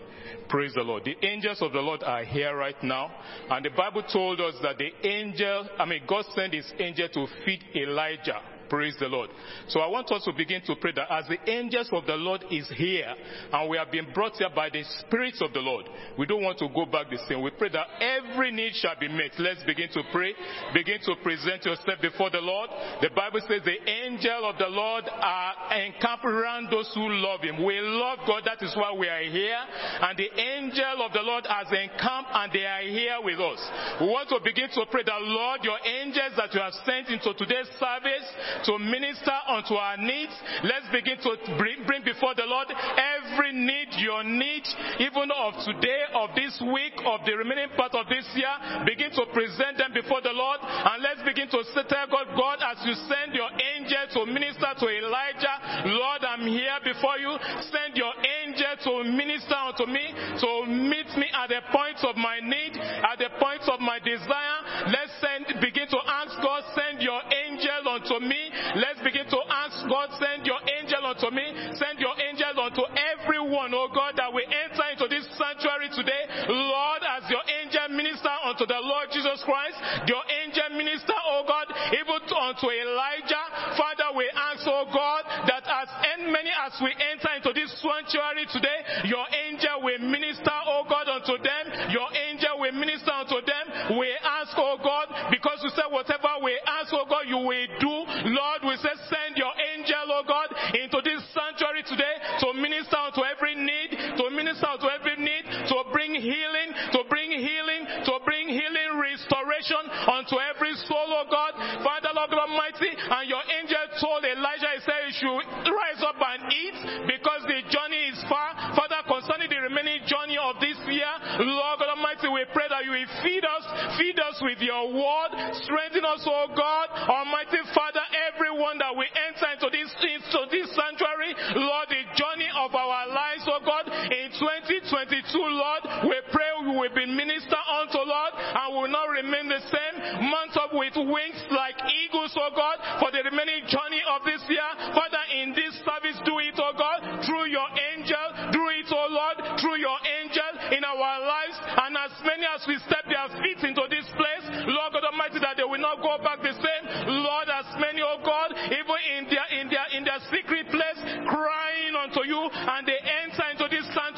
Praise 0.49 0.73
the 0.75 0.81
Lord. 0.81 1.03
The 1.05 1.15
angels 1.25 1.61
of 1.61 1.71
the 1.71 1.79
Lord 1.79 2.03
are 2.03 2.23
here 2.23 2.55
right 2.55 2.81
now. 2.83 3.11
And 3.49 3.65
the 3.65 3.69
Bible 3.71 4.03
told 4.11 4.39
us 4.41 4.55
that 4.61 4.77
the 4.77 5.07
angel, 5.07 5.67
I 5.77 5.85
mean, 5.85 6.01
God 6.07 6.25
sent 6.35 6.53
his 6.53 6.71
angel 6.79 7.09
to 7.09 7.27
feed 7.45 7.63
Elijah. 7.75 8.41
Praise 8.69 8.95
the 8.99 9.07
Lord. 9.07 9.29
So 9.67 9.79
I 9.79 9.87
want 9.87 10.11
us 10.11 10.23
to 10.25 10.33
begin 10.33 10.61
to 10.65 10.75
pray 10.75 10.91
that 10.95 11.11
as 11.11 11.25
the 11.27 11.37
angels 11.49 11.89
of 11.91 12.05
the 12.05 12.15
Lord 12.15 12.43
is 12.51 12.69
here 12.75 13.13
and 13.51 13.69
we 13.69 13.77
have 13.77 13.91
been 13.91 14.07
brought 14.13 14.35
here 14.35 14.49
by 14.55 14.69
the 14.69 14.83
spirits 14.99 15.41
of 15.41 15.53
the 15.53 15.59
Lord, 15.59 15.85
we 16.17 16.25
don't 16.25 16.43
want 16.43 16.59
to 16.59 16.69
go 16.73 16.85
back 16.85 17.09
the 17.09 17.19
same. 17.27 17.41
We 17.41 17.51
pray 17.51 17.69
that 17.69 17.87
every 18.01 18.51
need 18.51 18.73
shall 18.75 18.95
be 18.99 19.07
met. 19.07 19.31
Let's 19.37 19.63
begin 19.63 19.89
to 19.93 20.03
pray. 20.11 20.33
Begin 20.73 20.99
to 21.05 21.15
present 21.21 21.65
yourself 21.65 22.01
before 22.01 22.29
the 22.29 22.41
Lord. 22.41 22.69
The 23.01 23.09
Bible 23.15 23.41
says 23.47 23.61
the 23.63 23.81
angel 23.89 24.49
of 24.49 24.57
the 24.57 24.67
Lord 24.67 25.05
are 25.09 25.53
encamped 25.77 26.25
around 26.25 26.69
those 26.71 26.91
who 26.93 27.07
love 27.09 27.41
him. 27.41 27.63
We 27.63 27.79
love 27.79 28.19
God. 28.27 28.43
That 28.45 28.63
is 28.63 28.75
why 28.75 28.93
we 28.93 29.07
are 29.07 29.23
here. 29.23 29.59
And 30.01 30.17
the 30.17 30.29
angel 30.39 31.05
of 31.05 31.13
the 31.13 31.21
Lord 31.21 31.45
has 31.45 31.67
encamped 31.67 32.29
and 32.33 32.51
they 32.51 32.65
are 32.65 32.81
here 32.81 33.17
with 33.23 33.39
us. 33.39 33.61
We 34.01 34.07
want 34.07 34.29
to 34.29 34.39
begin 34.43 34.69
to 34.73 34.85
pray 34.89 35.03
that 35.05 35.21
Lord, 35.21 35.63
your 35.63 35.79
angels 35.85 36.33
that 36.37 36.53
you 36.53 36.61
have 36.61 36.73
sent 36.85 37.09
into 37.09 37.33
today's 37.33 37.69
service 37.79 38.27
to 38.63 38.79
minister 38.79 39.35
unto 39.47 39.75
our 39.75 39.97
needs. 39.97 40.33
Let's 40.63 40.87
begin 40.91 41.17
to 41.19 41.35
bring, 41.57 41.83
bring 41.85 42.03
before 42.03 42.35
the 42.35 42.47
Lord 42.47 42.71
every 42.71 43.51
need, 43.51 43.91
your 43.99 44.23
need, 44.23 44.63
even 44.99 45.29
of 45.31 45.59
today, 45.65 46.07
of 46.13 46.31
this 46.35 46.55
week, 46.71 46.95
of 47.05 47.25
the 47.25 47.35
remaining 47.35 47.75
part 47.75 47.93
of 47.95 48.07
this 48.07 48.25
year. 48.35 48.85
Begin 48.85 49.11
to 49.11 49.25
present 49.33 49.77
them 49.77 49.91
before 49.93 50.21
the 50.21 50.33
Lord 50.33 50.59
and 50.63 51.01
let's 51.01 51.23
begin 51.25 51.49
to 51.49 51.59
tell 51.89 52.07
God, 52.07 52.27
God, 52.37 52.59
as 52.61 52.77
you 52.85 52.93
send 53.09 53.33
your 53.33 53.49
angel 53.49 54.05
to 54.13 54.21
minister 54.29 54.69
to 54.77 54.85
Elijah, 54.85 55.89
Lord, 55.89 56.21
I'm 56.21 56.45
here 56.45 56.77
before 56.83 57.17
you. 57.17 57.33
Send 57.73 57.97
your 57.97 58.13
angel 58.13 58.73
to 58.85 58.93
minister 59.09 59.55
unto 59.55 59.89
me, 59.89 60.13
to 60.13 60.49
meet 60.69 61.09
me 61.17 61.27
at 61.33 61.49
the 61.49 61.61
point 61.73 61.99
of 62.05 62.15
my 62.17 62.37
need, 62.37 62.77
at 62.77 63.17
the 63.17 63.33
point 63.41 63.65
of 63.65 63.79
my 63.79 63.97
desire. 63.97 64.59
Let's 64.93 65.13
send, 65.17 65.61
begin 65.61 65.87
to 65.89 65.99
ask 66.05 66.37
God, 66.37 66.61
send 66.77 67.01
your 67.01 67.21
angel 67.33 67.81
unto 67.89 68.19
me. 68.21 68.44
Let's 68.79 69.01
begin 69.03 69.27
to 69.27 69.39
ask 69.51 69.83
God, 69.89 70.09
send 70.19 70.45
your 70.45 70.59
angel 70.79 71.03
unto 71.05 71.29
me. 71.31 71.45
Send 71.75 71.99
your 71.99 72.15
angel 72.17 72.55
unto 72.55 72.83
everyone, 73.15 73.73
oh 73.75 73.89
God, 73.91 74.15
that 74.17 74.31
we 74.31 74.45
enter 74.45 74.85
into 74.93 75.07
this 75.11 75.27
sanctuary 75.35 75.89
today. 75.91 76.23
Lord, 76.47 77.01
as 77.03 77.27
your 77.29 77.43
angel 77.43 77.74
minister 77.95 78.31
unto 78.43 78.67
the 78.67 78.79
Lord 78.83 79.09
Jesus 79.11 79.41
Christ, 79.47 79.79
your 80.05 80.21
angel 80.43 80.75
minister, 80.77 81.15
oh 81.31 81.47
God, 81.47 81.71
even 81.95 82.21
unto 82.29 82.67
Elijah. 82.69 83.45
Father, 83.79 84.11
we 84.15 84.27
ask, 84.35 84.61
oh 84.67 84.85
God, 84.91 85.23
that 85.47 85.63
as 85.63 85.89
many 86.27 86.51
as 86.51 86.75
we 86.83 86.91
enter 86.91 87.31
into 87.39 87.51
this 87.55 87.71
sanctuary 87.79 88.45
today, 88.51 89.07
your 89.07 89.25
angel 89.31 89.81
will 89.81 90.01
minister, 90.03 90.53
oh 90.67 90.83
God, 90.87 91.07
unto 91.07 91.39
them. 91.39 91.63
Your 91.89 92.07
angel 92.13 92.59
will 92.59 92.75
minister 92.75 93.11
unto 93.11 93.39
them. 93.41 93.97
We 93.97 94.11
ask, 94.21 94.51
oh 94.57 94.77
God, 94.83 95.31
because 95.31 95.63
you 95.63 95.71
said 95.73 95.89
whatever 95.89 96.43
we 96.43 96.53
ask, 96.67 96.91
oh 96.91 97.07
God, 97.07 97.25
you 97.27 97.39
will 97.39 97.67
do. 97.79 97.95
Lord, 98.29 98.61
we 98.67 98.75
say 98.83 98.93
send 99.07 99.37
your 99.39 99.53
angel, 99.75 100.05
oh 100.11 100.25
God, 100.27 100.49
into 100.75 100.99
this 101.01 101.23
sanctuary 101.31 101.83
today 101.87 102.15
to 102.41 102.53
minister 102.53 102.97
unto 102.97 103.21
every 103.23 103.55
need, 103.55 104.17
to 104.17 104.23
minister 104.31 104.67
unto 104.67 104.87
every 104.89 105.17
need, 105.21 105.45
to 105.45 105.77
bring 106.07 106.21
healing, 106.21 106.73
to 106.91 107.03
bring 107.09 107.31
healing, 107.31 108.04
bring 108.45 108.53
healing 108.53 108.99
restoration 109.01 109.83
unto 110.05 110.37
every 110.37 110.73
soul, 110.85 111.09
oh 111.09 111.25
God. 111.29 111.53
Father, 111.81 112.13
Lord 112.13 112.29
God 112.29 112.45
Almighty, 112.49 112.89
and 112.93 113.25
your 113.29 113.41
angel 113.61 113.85
told 114.01 114.21
Elijah, 114.25 114.69
he 114.77 114.81
said, 114.85 114.99
you 115.09 115.13
should 115.17 115.73
rise 115.73 116.01
up 116.05 116.17
and 116.17 116.41
eat 116.53 116.77
because 117.09 117.41
the 117.49 117.59
journey 117.69 118.13
is 118.13 118.19
far. 118.29 118.53
Father, 118.77 119.01
concerning 119.09 119.49
the 119.49 119.59
remaining 119.65 120.05
journey 120.05 120.37
of 120.37 120.57
this 120.61 120.77
year, 120.89 121.09
Lord 121.41 121.81
God 121.81 121.97
Almighty, 121.97 122.29
we 122.29 122.45
pray 122.53 122.69
that 122.69 122.85
you 122.85 122.93
will 122.93 123.11
feed 123.25 123.45
us, 123.45 123.63
feed 123.97 124.17
us 124.21 124.37
with 124.41 124.61
your 124.61 124.93
word, 124.93 125.31
strengthen 125.65 126.05
us, 126.05 126.21
oh 126.25 126.49
God, 126.53 126.87
Almighty 127.09 127.61
Father, 127.73 128.03
everyone 128.29 128.77
that 128.77 128.93
we 128.93 129.05
enter 129.09 129.47
into 129.57 129.69
this, 129.73 129.89
into 130.01 130.39
this 130.53 130.69
sanctuary, 130.75 131.33
Lord, 131.57 131.87
the 131.89 132.03
journey 132.13 132.49
of 132.61 132.73
our 132.73 133.09
lives, 133.09 133.45
oh 133.49 133.61
God, 133.63 133.89
in 133.89 134.29
2022, 134.37 135.33
Lord, 135.33 135.81
we 136.09 136.17
pray 136.29 136.49
we 136.61 136.75
will 136.77 136.93
be 136.93 137.05
minister 137.05 137.57
unto 137.57 137.99
Lord 138.01 138.34
and 138.35 138.67
will 138.75 138.91
not 138.91 139.09
remain 139.09 139.47
the 139.47 139.61
same, 139.71 139.95
mount 140.29 140.55
up 140.57 140.71
with 140.73 140.95
wings 140.95 141.39
like 141.51 141.77
eagles, 142.05 142.33
oh 142.35 142.51
God, 142.55 142.77
for 142.99 143.11
the 143.11 143.23
remaining 143.23 143.67
journey 143.67 144.01
of 144.11 144.23
this 144.25 144.41
year. 144.49 144.69
Father, 144.91 145.23
in 145.37 145.53
this 145.53 145.73
service, 145.83 146.17
do 146.25 146.39
it, 146.41 146.55
O 146.57 146.71
God, 146.73 147.23
through 147.27 147.51
your 147.51 147.67
angel, 147.93 148.25
do 148.51 148.63
it, 148.73 148.89
O 148.89 149.03
Lord, 149.11 149.37
through 149.61 149.77
your 149.77 149.97
angel 150.23 150.51
in 150.71 150.81
our 150.83 151.15
lives, 151.21 151.57
and 151.61 151.93
as 151.99 152.13
many 152.23 152.45
as 152.47 152.63
we 152.65 152.75
step 152.87 153.05
their 153.05 153.27
feet 153.43 153.61
into 153.63 153.83
this 153.91 154.07
place, 154.15 154.45
Lord 154.65 154.93
God 154.95 155.05
Almighty, 155.11 155.39
that 155.43 155.59
they 155.59 155.67
will 155.67 155.81
not 155.81 156.01
go 156.01 156.17
back 156.23 156.41
the 156.41 156.53
same. 156.55 156.83
Lord, 157.21 157.47
as 157.51 157.69
many, 157.77 158.01
O 158.01 158.17
God, 158.23 158.49
even 158.71 158.99
in 159.19 159.23
their 159.29 159.47
in 159.61 159.65
their 159.69 159.87
in 159.93 160.01
their 160.03 160.21
secret 160.31 160.71
place, 160.71 160.99
crying 161.27 161.93
unto 161.95 162.23
you, 162.25 162.39
and 162.39 162.83
they 162.87 162.99
enter 162.99 163.45
into 163.51 163.67
this 163.69 163.85
sanctuary. 163.93 164.14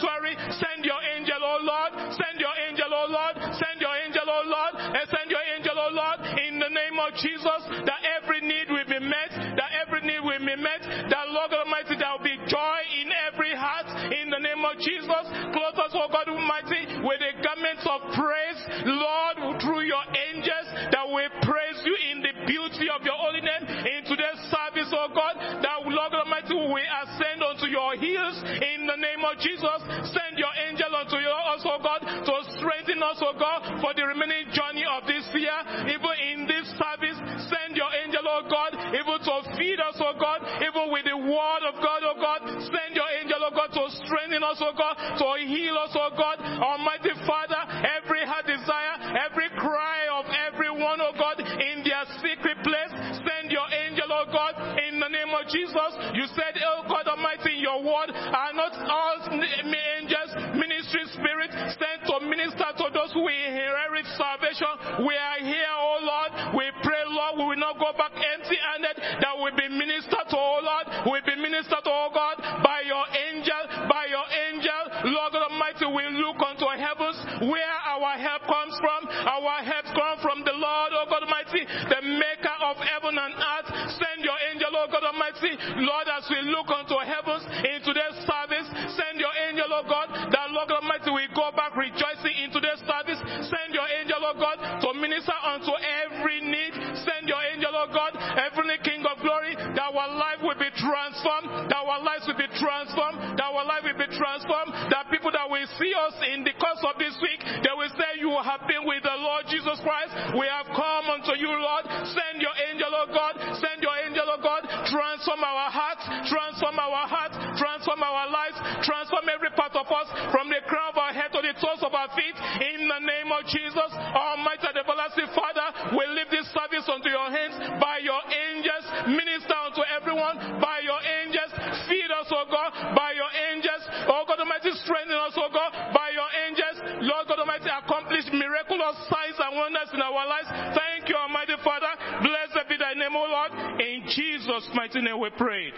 Lord. 1.68 1.92
Send 2.16 2.40
your 2.40 2.56
angel, 2.64 2.88
oh 2.88 3.08
Lord. 3.12 3.36
Send 3.60 3.84
your 3.84 3.92
angel, 4.08 4.24
oh 4.24 4.44
Lord. 4.48 4.74
And 4.96 5.06
send 5.12 5.28
your 5.28 5.44
angel, 5.60 5.67
oh 5.88 5.96
Lord, 5.96 6.20
in 6.36 6.60
the 6.60 6.68
name 6.68 6.98
of 7.00 7.16
Jesus, 7.16 7.62
that 7.88 8.02
every 8.20 8.44
need 8.44 8.68
will 8.68 8.88
be 8.88 9.00
met, 9.00 9.32
that 9.56 9.72
every 9.80 10.04
need 10.04 10.20
will 10.20 10.40
be 10.40 10.60
met, 10.60 10.84
that 10.84 11.26
Lord 11.32 11.52
Almighty, 11.56 11.96
there 11.96 12.12
will 12.12 12.24
be 12.24 12.36
joy 12.52 12.80
in 13.00 13.08
every 13.32 13.56
heart, 13.56 13.88
in 14.12 14.30
the 14.30 14.40
name 14.40 14.60
of 14.68 14.76
Jesus. 14.84 15.24
Clothe 15.56 15.80
us, 15.80 15.96
oh 15.96 16.12
God 16.12 16.28
Almighty, 16.28 17.00
with 17.04 17.20
the 17.24 17.32
garments 17.40 17.86
of 17.88 18.00
praise, 18.20 18.60
Lord, 18.84 19.64
through 19.64 19.88
your 19.88 20.04
angels, 20.12 20.68
that 20.92 21.08
we 21.08 21.24
praise 21.48 21.80
you 21.88 21.96
in 22.12 22.18
the 22.20 22.34
beauty 22.44 22.92
of 22.92 23.00
your 23.08 23.16
holy 23.16 23.42
name, 23.42 23.64
in 23.64 24.04
today's 24.04 24.42
service, 24.52 24.92
oh 24.92 25.08
God, 25.16 25.40
that 25.64 25.80
Lord 25.88 26.14
Almighty, 26.14 26.52
we 26.52 26.84
ascend 26.84 27.40
unto 27.40 27.72
your 27.72 27.96
heels, 27.96 28.36
in 28.44 28.84
the 28.88 29.00
name 29.00 29.24
of 29.24 29.40
Jesus. 29.40 29.80
Send 30.12 30.36
your 30.36 30.52
angel 30.68 30.92
unto 30.92 31.16
us, 31.16 31.64
oh 31.64 31.80
God, 31.80 32.02
to 32.04 32.34
strengthen 32.60 33.00
us, 33.00 33.20
oh 33.24 33.36
God, 33.40 33.80
for 33.80 33.94
the 33.96 34.04
remaining 34.04 34.52
journey 34.52 34.84
of 34.84 35.08
this 35.08 35.24
year, 35.34 35.56
even 35.84 36.16
in 36.32 36.40
this 36.48 36.64
service. 36.80 37.20
Send 37.52 37.76
your 37.76 37.92
angel, 38.06 38.24
oh 38.24 38.48
God, 38.48 38.72
even 38.96 39.18
to 39.20 39.36
feed 39.60 39.84
us, 39.84 40.00
oh 40.00 40.16
God, 40.16 40.40
even 40.64 40.88
with 40.96 41.04
the 41.04 41.18
word 41.20 41.64
of 41.68 41.76
God, 41.84 42.02
oh 42.08 42.16
God. 42.16 42.42
Send 42.64 42.96
your 42.96 43.10
angel, 43.20 43.27
oh 43.48 43.56
God, 43.56 43.72
to 43.72 43.84
strengthen 44.04 44.44
us, 44.44 44.60
oh 44.60 44.76
God, 44.76 44.96
to 45.18 45.28
heal 45.48 45.80
us, 45.80 45.96
oh 45.96 46.12
God. 46.12 46.38
Almighty 46.44 47.16
Father, 47.24 47.62
every 48.04 48.28
heart 48.28 48.44
desire, 48.44 49.16
every 49.24 49.48
cry 49.56 50.12
of 50.20 50.28
everyone, 50.52 51.00
oh 51.00 51.16
God, 51.16 51.40
in 51.40 51.88
their 51.88 52.04
secret 52.20 52.60
place, 52.68 52.92
send 53.24 53.52
your 53.52 53.68
angel, 53.72 54.12
oh 54.12 54.28
God, 54.28 54.54
in 54.84 55.00
the 55.00 55.08
name 55.08 55.32
of 55.32 55.48
Jesus. 55.48 55.92
You 56.14 56.28
said, 56.36 56.60
oh 56.68 56.84
God 56.88 57.08
Almighty, 57.08 57.56
in 57.56 57.64
your 57.64 57.80
word, 57.80 58.12
are 58.12 58.54
not 58.54 58.74
all 58.76 59.18
angels, 59.32 60.32
ministry 60.56 61.04
spirit, 61.14 61.52
sent 61.52 62.08
to 62.08 62.16
minister 62.26 62.68
to 62.78 62.86
those 62.94 63.12
who 63.14 63.28
inherit 63.28 64.06
salvation. 64.16 65.06
We 65.06 65.14
are 65.16 65.40
here, 65.44 65.74
oh 65.76 66.00
Lord. 66.02 66.32
We 66.56 66.66
pray, 66.84 67.04
Lord, 67.08 67.34
we 67.38 67.44
will 67.54 67.62
not 67.62 67.80
go 67.80 67.92
back 67.98 68.12
empty 68.16 68.58
handed, 68.58 68.98
that 68.98 69.36
we 69.38 69.52
be 69.56 69.68
ministered 69.70 70.28
to, 70.32 70.38
oh 70.38 70.60
Lord. 70.64 70.86
We 71.12 71.18
be 71.28 71.36
ministered 71.40 71.84
to, 71.84 71.92
oh 71.92 72.10
God, 72.14 72.40
by 72.64 72.84
your 72.88 73.06
angel, 73.08 73.37
by 73.46 74.10
your 74.10 74.26
angel. 74.50 75.14
Lord 75.14 75.34
God 75.34 75.52
Almighty, 75.52 75.86
we 75.86 76.04
look 76.18 76.42
unto 76.42 76.66
heavens 76.74 77.18
where 77.46 77.78
our 77.86 78.18
help 78.18 78.50
comes 78.50 78.74
from. 78.82 79.06
Our 79.06 79.62
help 79.62 79.86
comes 79.94 80.20
from 80.26 80.42
the 80.42 80.56
Lord, 80.58 80.90
oh 80.98 81.06
God 81.06 81.22
Almighty, 81.28 81.62
the 81.62 82.02
maker 82.02 82.58
of 82.66 82.78
heaven 82.82 83.14
and 83.14 83.34
earth. 83.38 83.70
Send 83.94 84.26
your 84.26 84.38
angel, 84.50 84.74
oh 84.74 84.90
God 84.90 85.06
Almighty. 85.06 85.54
Lord, 85.86 86.08
as 86.10 86.26
we 86.32 86.40
look 86.50 86.70
unto 86.72 86.98
heavens 86.98 87.46
in 87.62 87.78
today's 87.86 88.18
service, 88.26 88.68
send 88.98 89.22
your 89.22 89.34
angel, 89.50 89.70
oh 89.70 89.86
God, 89.86 90.10
that 90.34 90.50
Lord 90.50 90.70
God 90.74 90.82
Almighty, 90.82 91.14
we 91.14 91.30
go 91.38 91.54
back 91.54 91.78
rejoicing 91.78 92.36
in 92.42 92.50
today's 92.50 92.82
service. 92.90 93.22
Send 93.46 93.70
your 93.78 93.86
angel, 94.02 94.18
oh 94.26 94.38
God, 94.38 94.58
to 94.82 94.90
minister 94.98 95.36
unto 95.46 95.74
every 95.78 96.42
need. 96.42 96.74
Send 97.06 97.30
your 97.30 97.42
angel, 97.54 97.70
oh 97.74 97.90
God, 97.94 98.17
heavenly 98.38 98.78
King 98.86 99.02
of 99.10 99.18
glory, 99.26 99.58
that 99.58 99.90
our 99.90 100.10
life 100.14 100.46
will 100.46 100.60
be 100.62 100.70
transformed, 100.78 101.74
that 101.74 101.82
our 101.82 102.00
lives 102.06 102.30
will 102.30 102.38
be 102.38 102.50
transformed, 102.62 103.18
that 103.34 103.50
our 103.50 103.66
life 103.66 103.82
will 103.82 103.98
be 103.98 104.10
transformed, 104.14 104.72
that 104.94 105.10
people 105.10 105.34
that 105.34 105.50
will 105.50 105.66
see 105.82 105.92
us 105.98 106.16
in 106.38 106.46
the 106.46 106.54
course 106.62 106.82
of 106.86 107.02
this 107.02 107.18
week, 107.18 107.42
they 107.66 107.74
will 107.74 107.90
say, 107.98 108.22
You 108.22 108.30
have 108.38 108.62
been 108.70 108.86
with 108.86 109.02
the 109.02 109.18
Lord 109.18 109.50
Jesus 109.50 109.82
Christ. 109.82 110.38
We 110.38 110.46
have 110.46 110.70
come 110.70 111.06
unto 111.10 111.34
you, 111.34 111.50
Lord. 111.50 111.90
Send 112.14 112.38
your 112.38 112.54
angel, 112.70 112.94
oh 112.94 113.10
God. 113.10 113.34
Send 113.58 113.82
your 113.82 113.98
angel, 114.06 114.30
oh 114.30 114.42
God. 114.42 114.70
Transform 114.86 115.42
our 115.42 115.70
hearts, 115.74 116.06
transform 116.30 116.78
our 116.78 117.10
hearts, 117.10 117.36
transform 117.58 118.02
our 118.06 118.30
lives, 118.30 118.58
transform 118.86 119.26
every 119.34 119.50
part 119.58 119.74
of 119.74 119.90
us 119.90 120.08
from 120.30 120.54
the 120.54 120.62
crown 120.70 120.94
of 120.94 120.98
our 121.02 121.14
head 121.16 121.34
to 121.34 121.42
the 121.42 121.58
toes 121.58 121.82
of 121.82 121.94
our 121.98 122.12
feet. 122.14 122.38
In 122.62 122.86
the 122.86 123.02
name 123.02 123.34
of 123.34 123.42
Jesus, 123.50 123.92
Almighty 124.14 124.70
and 124.70 124.78
everlasting 124.78 125.32
Father, 125.34 125.98
we 125.98 126.04
leave 126.14 126.30
this 126.30 126.48
service 126.54 126.86
unto 126.86 127.10
your 127.10 127.30
hands 127.32 127.56
by 127.82 127.98
your 128.04 128.20
angels. 128.28 128.86
Minister 129.08 129.56
unto 129.56 129.82
everyone 129.88 130.60
by 130.60 130.84
your 130.84 131.00
angels. 131.00 131.52
Feed 131.88 132.12
us, 132.12 132.28
oh 132.32 132.46
God, 132.52 132.72
by 132.96 133.16
your 133.16 133.32
angels. 133.52 133.84
Oh 134.08 134.24
God 134.28 134.40
Almighty, 134.40 134.72
strengthen 134.84 135.18
us, 135.18 135.34
oh 135.36 135.50
God, 135.52 135.72
by 135.94 136.12
your 136.12 136.30
angels. 136.48 137.08
Lord 137.08 137.28
God 137.28 137.40
Almighty, 137.40 137.70
accomplish 137.72 138.26
miraculous 138.34 138.98
signs 139.08 139.38
and 139.40 139.56
wonders 139.56 139.90
in 139.94 140.02
our 140.02 140.26
lives. 140.28 140.50
Thank 140.76 141.10
you, 141.10 141.16
Almighty 141.16 141.56
Father. 141.64 141.92
Blessed 142.22 142.68
be 142.70 142.78
thy 142.78 142.94
name, 142.94 143.16
O 143.16 143.26
Lord. 143.26 143.52
In 143.80 144.04
Jesus' 144.10 144.70
mighty 144.74 145.02
name 145.02 145.20
we 145.20 145.30
pray. 145.38 145.72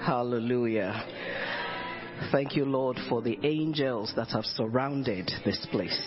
Hallelujah. 0.00 1.04
Thank 2.32 2.56
you, 2.56 2.66
Lord, 2.66 2.98
for 3.08 3.22
the 3.22 3.38
angels 3.42 4.12
that 4.16 4.28
have 4.28 4.44
surrounded 4.44 5.30
this 5.44 5.66
place. 5.70 5.98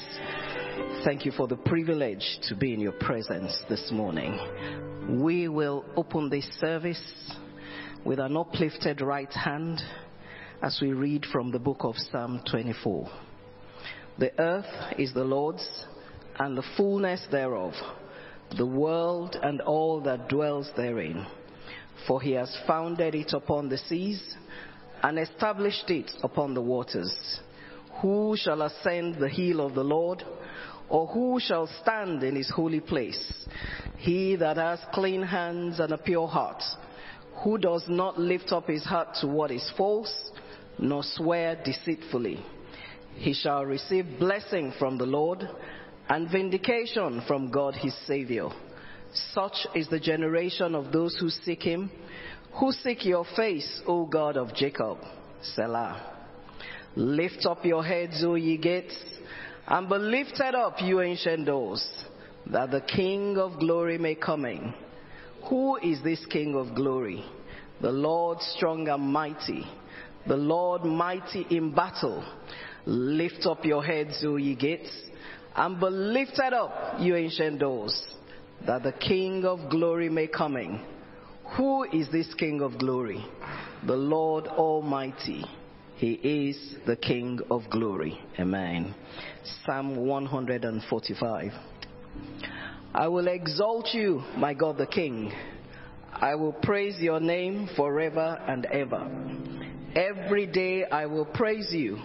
Thank 1.03 1.25
you 1.25 1.31
for 1.31 1.47
the 1.47 1.55
privilege 1.55 2.37
to 2.49 2.55
be 2.55 2.73
in 2.73 2.79
your 2.79 2.91
presence 2.91 3.57
this 3.69 3.89
morning. 3.91 4.37
We 5.21 5.47
will 5.47 5.83
open 5.95 6.29
this 6.29 6.45
service 6.59 7.01
with 8.05 8.19
an 8.19 8.37
uplifted 8.37 9.01
right 9.01 9.31
hand 9.33 9.81
as 10.61 10.77
we 10.79 10.93
read 10.93 11.25
from 11.31 11.51
the 11.51 11.59
book 11.59 11.79
of 11.81 11.95
Psalm 12.11 12.41
24. 12.51 13.09
The 14.19 14.39
earth 14.39 14.99
is 14.99 15.13
the 15.13 15.23
Lord's 15.23 15.67
and 16.37 16.55
the 16.55 16.67
fullness 16.77 17.25
thereof, 17.31 17.73
the 18.57 18.67
world 18.67 19.37
and 19.41 19.59
all 19.61 20.01
that 20.01 20.29
dwells 20.29 20.69
therein. 20.75 21.25
For 22.07 22.21
he 22.21 22.33
has 22.33 22.55
founded 22.67 23.15
it 23.15 23.33
upon 23.33 23.69
the 23.69 23.77
seas 23.77 24.35
and 25.03 25.19
established 25.19 25.89
it 25.89 26.11
upon 26.23 26.53
the 26.53 26.61
waters. 26.61 27.39
Who 28.01 28.35
shall 28.37 28.61
ascend 28.61 29.15
the 29.15 29.29
hill 29.29 29.65
of 29.65 29.75
the 29.75 29.83
Lord? 29.83 30.23
Or 30.89 31.07
who 31.07 31.39
shall 31.39 31.69
stand 31.81 32.23
in 32.23 32.35
his 32.35 32.49
holy 32.49 32.81
place? 32.81 33.47
He 33.97 34.35
that 34.37 34.57
has 34.57 34.79
clean 34.93 35.21
hands 35.21 35.79
and 35.79 35.93
a 35.93 35.97
pure 35.97 36.27
heart, 36.27 36.61
who 37.43 37.57
does 37.57 37.85
not 37.87 38.19
lift 38.19 38.51
up 38.51 38.67
his 38.67 38.83
heart 38.83 39.09
to 39.21 39.27
what 39.27 39.51
is 39.51 39.71
false, 39.77 40.31
nor 40.77 41.03
swear 41.03 41.61
deceitfully. 41.63 42.43
He 43.15 43.33
shall 43.33 43.65
receive 43.65 44.19
blessing 44.19 44.73
from 44.77 44.97
the 44.97 45.05
Lord 45.05 45.47
and 46.09 46.29
vindication 46.29 47.21
from 47.27 47.51
God 47.51 47.75
his 47.75 47.95
Savior. 48.05 48.49
Such 49.33 49.67
is 49.75 49.87
the 49.89 49.99
generation 49.99 50.75
of 50.75 50.91
those 50.91 51.15
who 51.17 51.29
seek 51.29 51.61
him, 51.61 51.91
who 52.53 52.71
seek 52.71 53.05
your 53.05 53.25
face, 53.35 53.81
O 53.87 54.05
God 54.05 54.37
of 54.37 54.53
Jacob. 54.53 54.97
Selah. 55.41 56.11
Lift 56.95 57.45
up 57.45 57.65
your 57.65 57.83
heads, 57.83 58.21
O 58.23 58.35
ye 58.35 58.57
gates, 58.57 58.95
and 59.67 59.87
be 59.87 59.95
lifted 59.95 60.55
up, 60.55 60.75
you 60.81 61.01
ancient 61.01 61.45
doors, 61.45 61.87
that 62.47 62.71
the 62.71 62.81
King 62.81 63.37
of 63.37 63.59
glory 63.59 63.97
may 63.97 64.15
come 64.15 64.45
in. 64.45 64.73
Who 65.49 65.77
is 65.77 66.03
this 66.03 66.25
King 66.25 66.55
of 66.55 66.75
glory? 66.75 67.23
The 67.79 67.91
Lord 67.91 68.39
strong 68.41 68.87
and 68.89 69.03
mighty, 69.03 69.65
the 70.27 70.35
Lord 70.35 70.83
mighty 70.83 71.47
in 71.49 71.73
battle. 71.73 72.23
Lift 72.85 73.45
up 73.45 73.63
your 73.63 73.83
heads, 73.83 74.23
O 74.25 74.35
ye 74.35 74.55
gates, 74.55 74.91
and 75.55 75.79
be 75.79 75.87
lifted 75.87 76.53
up, 76.53 76.99
you 76.99 77.15
ancient 77.15 77.59
doors, 77.59 77.99
that 78.67 78.83
the 78.83 78.91
King 78.91 79.45
of 79.45 79.69
glory 79.69 80.09
may 80.09 80.27
come 80.27 80.57
in. 80.57 80.81
Who 81.57 81.83
is 81.83 82.07
this 82.11 82.33
King 82.35 82.61
of 82.61 82.77
glory? 82.77 83.25
The 83.85 83.95
Lord 83.95 84.47
Almighty. 84.47 85.43
He 85.97 86.13
is 86.13 86.75
the 86.87 86.95
King 86.95 87.39
of 87.51 87.63
glory. 87.69 88.17
Amen. 88.39 88.95
Psalm 89.65 89.97
145. 89.97 91.51
I 92.93 93.07
will 93.09 93.27
exalt 93.27 93.89
you, 93.93 94.23
my 94.37 94.53
God 94.53 94.77
the 94.77 94.87
King. 94.87 95.33
I 96.13 96.35
will 96.35 96.53
praise 96.53 96.95
your 96.99 97.19
name 97.19 97.67
forever 97.75 98.41
and 98.47 98.65
ever. 98.67 99.09
Every 99.93 100.47
day 100.47 100.85
I 100.85 101.05
will 101.05 101.25
praise 101.25 101.67
you 101.71 101.99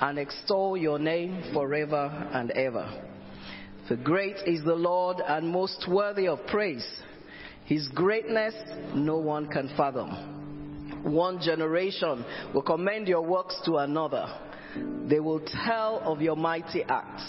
and 0.00 0.18
extol 0.18 0.74
your 0.78 0.98
name 0.98 1.42
forever 1.52 2.30
and 2.32 2.50
ever. 2.52 2.88
For 3.88 3.96
great 3.96 4.36
is 4.46 4.64
the 4.64 4.74
Lord 4.74 5.18
and 5.26 5.46
most 5.46 5.86
worthy 5.86 6.28
of 6.28 6.46
praise. 6.46 6.86
His 7.70 7.86
greatness 7.94 8.52
no 8.96 9.18
one 9.18 9.46
can 9.46 9.68
fathom. 9.76 11.04
One 11.04 11.40
generation 11.40 12.24
will 12.52 12.62
commend 12.62 13.06
your 13.06 13.22
works 13.22 13.54
to 13.64 13.76
another. 13.76 14.26
They 15.06 15.20
will 15.20 15.38
tell 15.38 16.00
of 16.00 16.20
your 16.20 16.34
mighty 16.34 16.82
acts. 16.82 17.22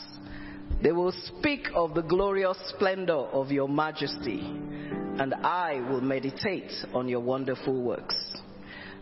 They 0.82 0.94
will 0.94 1.12
speak 1.12 1.68
of 1.76 1.94
the 1.94 2.02
glorious 2.02 2.58
splendor 2.70 3.14
of 3.14 3.52
your 3.52 3.70
majesty, 3.70 4.40
and 4.40 5.36
I 5.36 5.76
will 5.92 6.02
meditate 6.02 6.72
on 6.92 7.08
your 7.08 7.20
wonderful 7.20 7.80
works. 7.80 8.16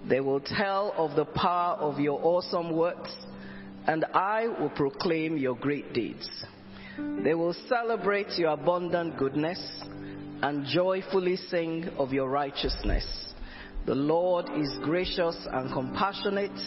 They 0.09 0.19
will 0.19 0.41
tell 0.41 0.93
of 0.97 1.15
the 1.15 1.23
power 1.23 1.77
of 1.77 2.01
your 2.01 2.19
awesome 2.21 2.75
works 2.75 3.15
and 3.87 4.03
I 4.13 4.47
will 4.59 4.71
proclaim 4.71 5.37
your 5.37 5.55
great 5.55 5.93
deeds. 5.93 6.29
They 7.23 7.33
will 7.33 7.55
celebrate 7.69 8.37
your 8.37 8.51
abundant 8.51 9.17
goodness 9.17 9.59
and 10.41 10.65
joyfully 10.65 11.35
sing 11.35 11.89
of 11.97 12.13
your 12.13 12.29
righteousness. 12.29 13.05
The 13.85 13.95
Lord 13.95 14.45
is 14.55 14.69
gracious 14.83 15.35
and 15.51 15.71
compassionate, 15.73 16.57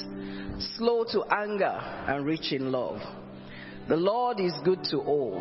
slow 0.77 1.05
to 1.13 1.25
anger 1.31 1.79
and 2.09 2.25
rich 2.25 2.53
in 2.53 2.73
love. 2.73 3.01
The 3.89 3.97
Lord 3.97 4.41
is 4.41 4.53
good 4.65 4.83
to 4.91 4.99
all. 4.99 5.41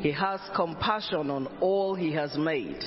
He 0.00 0.12
has 0.12 0.40
compassion 0.54 1.30
on 1.30 1.46
all 1.60 1.94
he 1.94 2.12
has 2.12 2.36
made. 2.36 2.82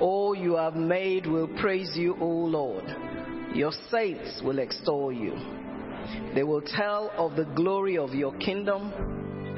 All 0.00 0.34
you 0.34 0.54
have 0.54 0.76
made 0.76 1.26
will 1.26 1.48
praise 1.60 1.90
you, 1.94 2.16
O 2.20 2.26
Lord. 2.26 2.84
Your 3.54 3.72
saints 3.90 4.40
will 4.44 4.58
extol 4.58 5.12
you. 5.12 5.32
They 6.34 6.44
will 6.44 6.62
tell 6.62 7.10
of 7.16 7.34
the 7.36 7.44
glory 7.56 7.98
of 7.98 8.14
your 8.14 8.32
kingdom 8.38 8.92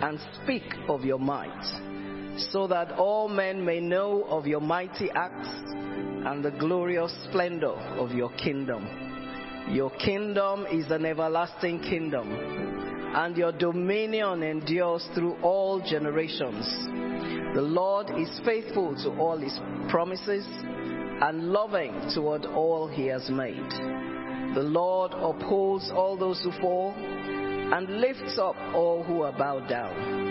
and 0.02 0.18
speak 0.42 0.62
of 0.88 1.04
your 1.04 1.18
might, 1.18 1.64
so 2.36 2.66
that 2.66 2.92
all 2.92 3.28
men 3.28 3.64
may 3.64 3.80
know 3.80 4.24
of 4.24 4.46
your 4.46 4.60
mighty 4.60 5.10
acts 5.10 5.48
and 6.26 6.44
the 6.44 6.50
glorious 6.50 7.12
splendor 7.28 7.72
of 7.98 8.12
your 8.12 8.30
kingdom. 8.32 8.86
Your 9.70 9.90
kingdom 9.90 10.66
is 10.70 10.90
an 10.90 11.04
everlasting 11.04 11.80
kingdom, 11.80 12.30
and 13.14 13.36
your 13.36 13.52
dominion 13.52 14.42
endures 14.42 15.06
through 15.14 15.36
all 15.42 15.80
generations. 15.80 16.66
The 17.54 17.62
Lord 17.62 18.10
is 18.18 18.40
faithful 18.44 18.94
to 19.02 19.10
all 19.18 19.38
his 19.38 19.58
promises 19.88 20.46
and 21.22 21.50
loving 21.52 22.10
toward 22.14 22.46
all 22.46 22.88
he 22.88 23.06
has 23.06 23.28
made. 23.28 23.70
The 24.54 24.62
Lord 24.62 25.12
upholds 25.12 25.90
all 25.90 26.16
those 26.16 26.40
who 26.42 26.52
fall 26.60 26.94
and 26.96 28.00
lifts 28.00 28.38
up 28.38 28.56
all 28.74 29.02
who 29.04 29.22
are 29.22 29.32
bowed 29.32 29.68
down. 29.68 30.29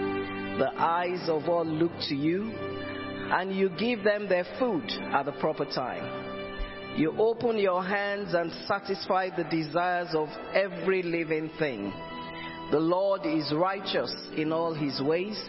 The 0.60 0.72
eyes 0.78 1.28
of 1.28 1.50
all 1.50 1.66
look 1.66 1.94
to 2.10 2.16
you, 2.16 2.52
and 3.32 3.56
you 3.56 3.70
give 3.70 4.04
them 4.04 4.30
their 4.30 4.46
food 4.60 4.88
at 5.14 5.24
the 5.24 5.32
proper 5.34 5.66
time. 5.66 6.98
You 6.98 7.16
open 7.18 7.58
your 7.58 7.84
hands 7.84 8.34
and 8.34 8.52
satisfy 8.68 9.30
the 9.36 9.46
desires 9.46 10.10
of 10.14 10.28
every 10.54 11.02
living 11.02 11.50
thing. 11.58 11.92
The 12.72 12.80
Lord 12.80 13.26
is 13.26 13.52
righteous 13.56 14.14
in 14.38 14.52
all 14.52 14.74
his 14.74 15.02
ways 15.02 15.40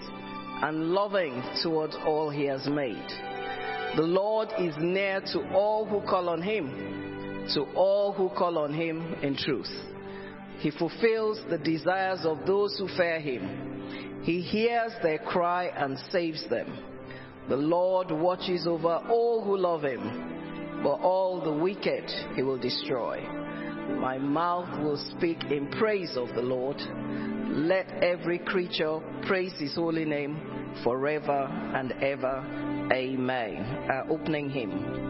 and 0.62 0.92
loving 0.92 1.42
toward 1.62 1.90
all 2.07 2.31
he 2.31 2.44
has 2.44 2.66
made. 2.66 3.09
The 3.96 4.03
Lord 4.03 4.49
is 4.59 4.75
near 4.79 5.20
to 5.33 5.40
all 5.53 5.85
who 5.85 6.01
call 6.09 6.29
on 6.29 6.40
him 6.40 6.90
to 7.55 7.62
all 7.75 8.12
who 8.12 8.29
call 8.31 8.59
on 8.59 8.73
him 8.73 9.14
in 9.23 9.37
truth. 9.37 9.70
He 10.61 10.70
fulfills 10.70 11.40
the 11.49 11.59
desires 11.59 12.20
of 12.25 12.46
those 12.46 12.79
who 12.79 12.88
fear 12.96 13.18
him. 13.18 13.80
He 14.23 14.41
hears 14.41 14.93
their 15.03 15.19
cry 15.19 15.67
and 15.77 15.99
saves 16.11 16.49
them. 16.49 16.79
The 17.49 17.57
Lord 17.57 18.11
watches 18.11 18.67
over 18.67 19.03
all 19.09 19.43
who 19.43 19.57
love 19.57 19.83
him, 19.83 20.81
but 20.83 21.01
all 21.01 21.41
the 21.41 21.53
wicked 21.53 22.05
he 22.37 22.43
will 22.43 22.59
destroy. 22.59 23.21
My 23.99 24.19
mouth 24.19 24.83
will 24.83 24.99
speak 25.17 25.45
in 25.51 25.69
praise 25.73 26.17
of 26.17 26.29
the 26.35 26.43
Lord. 26.43 26.77
Let 27.51 27.91
every 28.03 28.39
creature 28.39 29.01
praise 29.27 29.53
his 29.59 29.75
holy 29.75 30.05
name 30.05 30.39
forever 30.85 31.49
and 31.75 31.93
ever. 31.93 32.89
Amen. 32.93 33.89
Our 33.91 34.11
opening 34.11 34.51
hymn. 34.51 35.10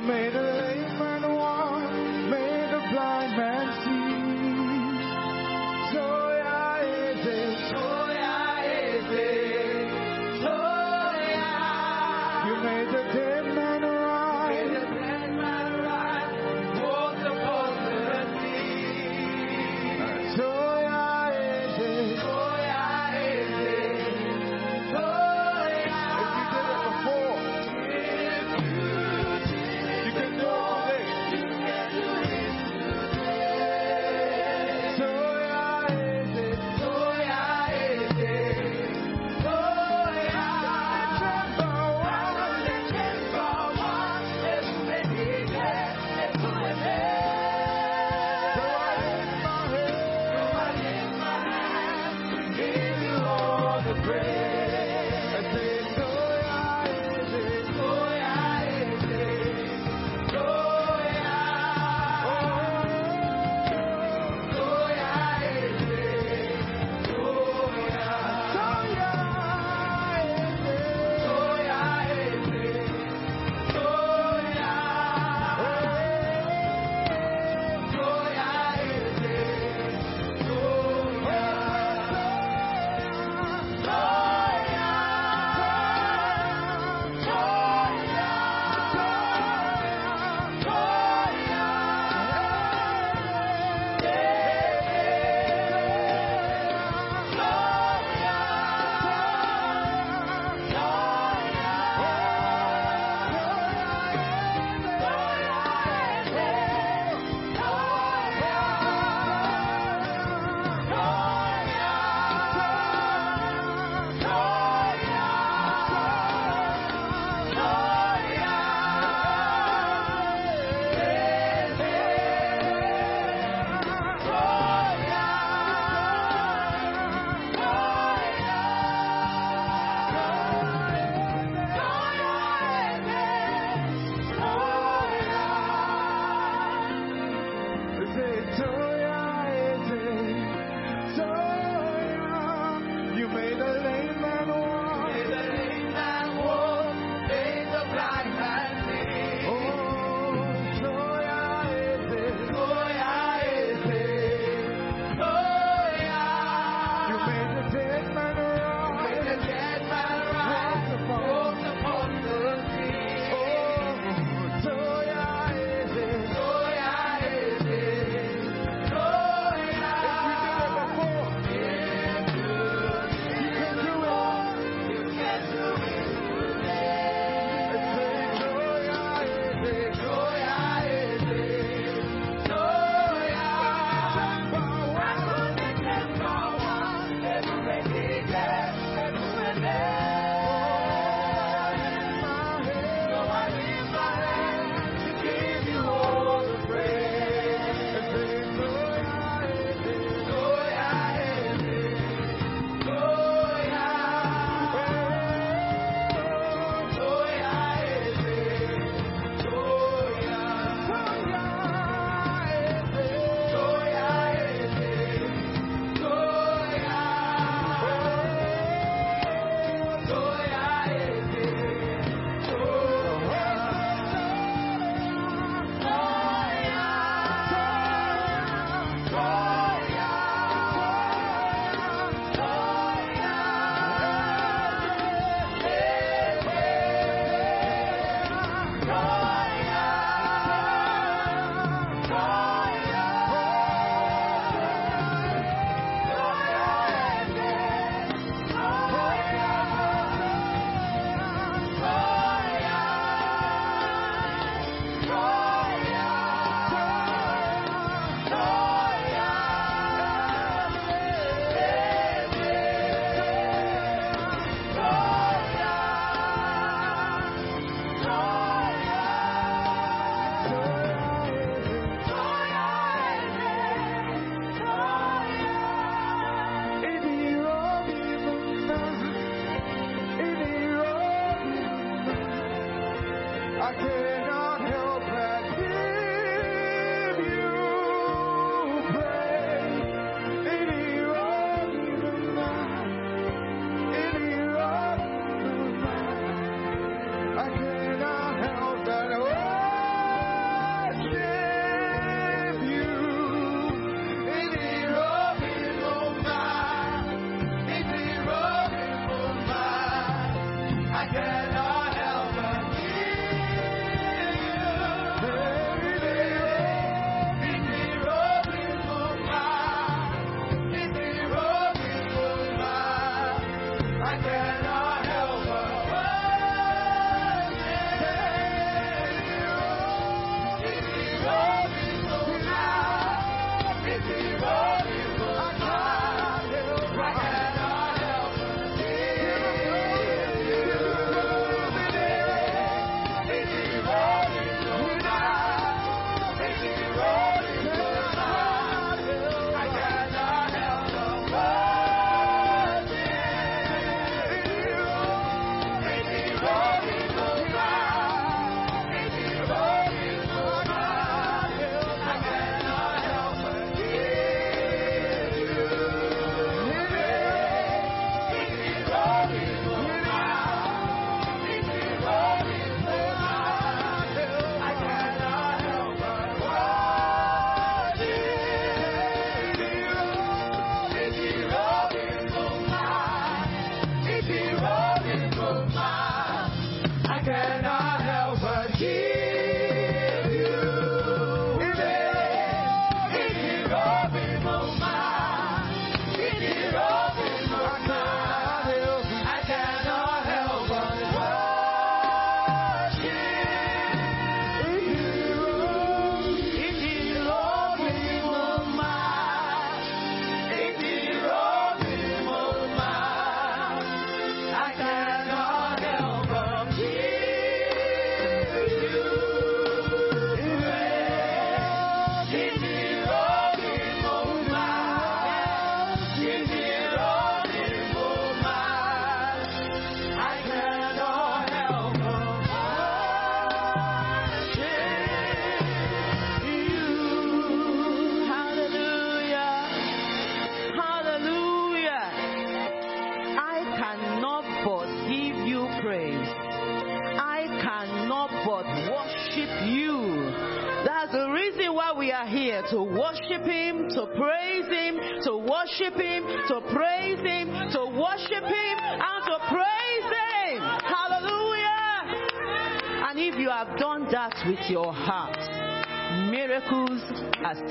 You 0.00 0.06
made 0.06 0.34
a 0.34 0.40
lame 0.40 0.98
man 0.98 1.34
walk, 1.34 1.92
made 2.30 2.72
a 2.72 2.90
blind 2.90 3.36
man 3.36 3.84
see. 3.84 3.99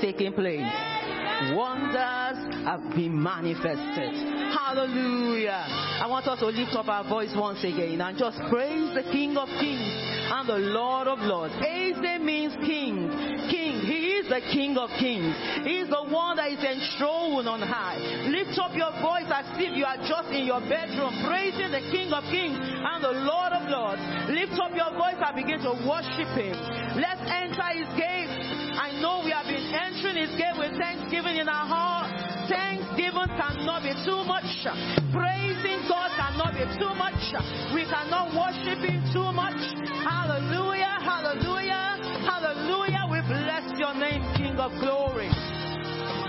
Taken 0.00 0.32
place. 0.32 0.66
Wonders 1.52 2.36
have 2.68 2.84
been 2.94 3.16
manifested. 3.16 4.12
Hallelujah. 4.52 5.64
I 6.00 6.06
want 6.06 6.26
us 6.28 6.38
to 6.40 6.46
lift 6.46 6.76
up 6.76 6.88
our 6.88 7.04
voice 7.08 7.32
once 7.34 7.64
again 7.64 8.00
and 8.00 8.16
just 8.16 8.36
praise 8.52 8.92
the 8.92 9.04
King 9.12 9.36
of 9.36 9.48
Kings 9.56 9.88
and 10.30 10.48
the 10.48 10.60
Lord 10.72 11.08
of 11.08 11.18
Lords. 11.20 11.54
Eze 11.64 12.20
means 12.20 12.52
King. 12.60 13.08
King. 13.48 13.80
He 13.88 14.20
is 14.20 14.28
the 14.28 14.40
King 14.52 14.76
of 14.76 14.92
Kings. 15.00 15.32
He 15.64 15.80
is 15.80 15.88
the 15.88 16.04
one 16.12 16.36
that 16.36 16.52
is 16.52 16.60
enthroned 16.60 17.48
on 17.48 17.64
high. 17.64 17.96
Lift 18.28 18.60
up 18.60 18.76
your 18.76 18.92
voice 19.00 19.28
as 19.32 19.48
if 19.56 19.72
you 19.72 19.84
are 19.84 20.00
just 20.04 20.28
in 20.28 20.44
your 20.44 20.60
bedroom 20.68 21.24
praising 21.24 21.72
the 21.72 21.84
King 21.88 22.12
of 22.12 22.24
Kings 22.28 22.56
and 22.60 23.00
the 23.00 23.16
Lord 23.16 23.52
of 23.56 23.64
Lords. 23.68 24.02
Lift 24.28 24.60
up 24.60 24.76
your 24.76 24.92
voice 24.92 25.16
and 25.18 25.34
begin 25.36 25.60
to 25.64 25.72
worship 25.88 26.28
Him. 26.36 26.56
Let's 27.00 27.24
enter 27.24 27.68
His 27.80 27.88
gates. 27.96 28.36
I 28.76 28.96
know 29.00 29.20
we 29.24 29.32
have 29.32 29.44
been 29.44 29.59
entering 30.00 30.28
His 30.28 30.36
gate 30.36 30.56
with 30.56 30.72
thanksgiving 30.78 31.36
in 31.36 31.48
our 31.48 31.66
heart. 31.66 32.08
Thanksgiving 32.48 33.28
cannot 33.36 33.82
be 33.82 33.92
too 34.04 34.24
much. 34.24 34.48
Praising 35.12 35.84
God 35.88 36.10
cannot 36.16 36.56
be 36.56 36.64
too 36.80 36.94
much. 36.96 37.20
We 37.74 37.84
cannot 37.84 38.32
worship 38.32 38.80
Him 38.80 39.04
too 39.12 39.30
much. 39.32 39.60
Hallelujah, 40.04 40.96
hallelujah, 41.04 42.00
hallelujah. 42.24 43.04
We 43.12 43.20
bless 43.28 43.76
your 43.76 43.94
name, 43.94 44.24
King 44.36 44.56
of 44.56 44.72
glory. 44.80 45.28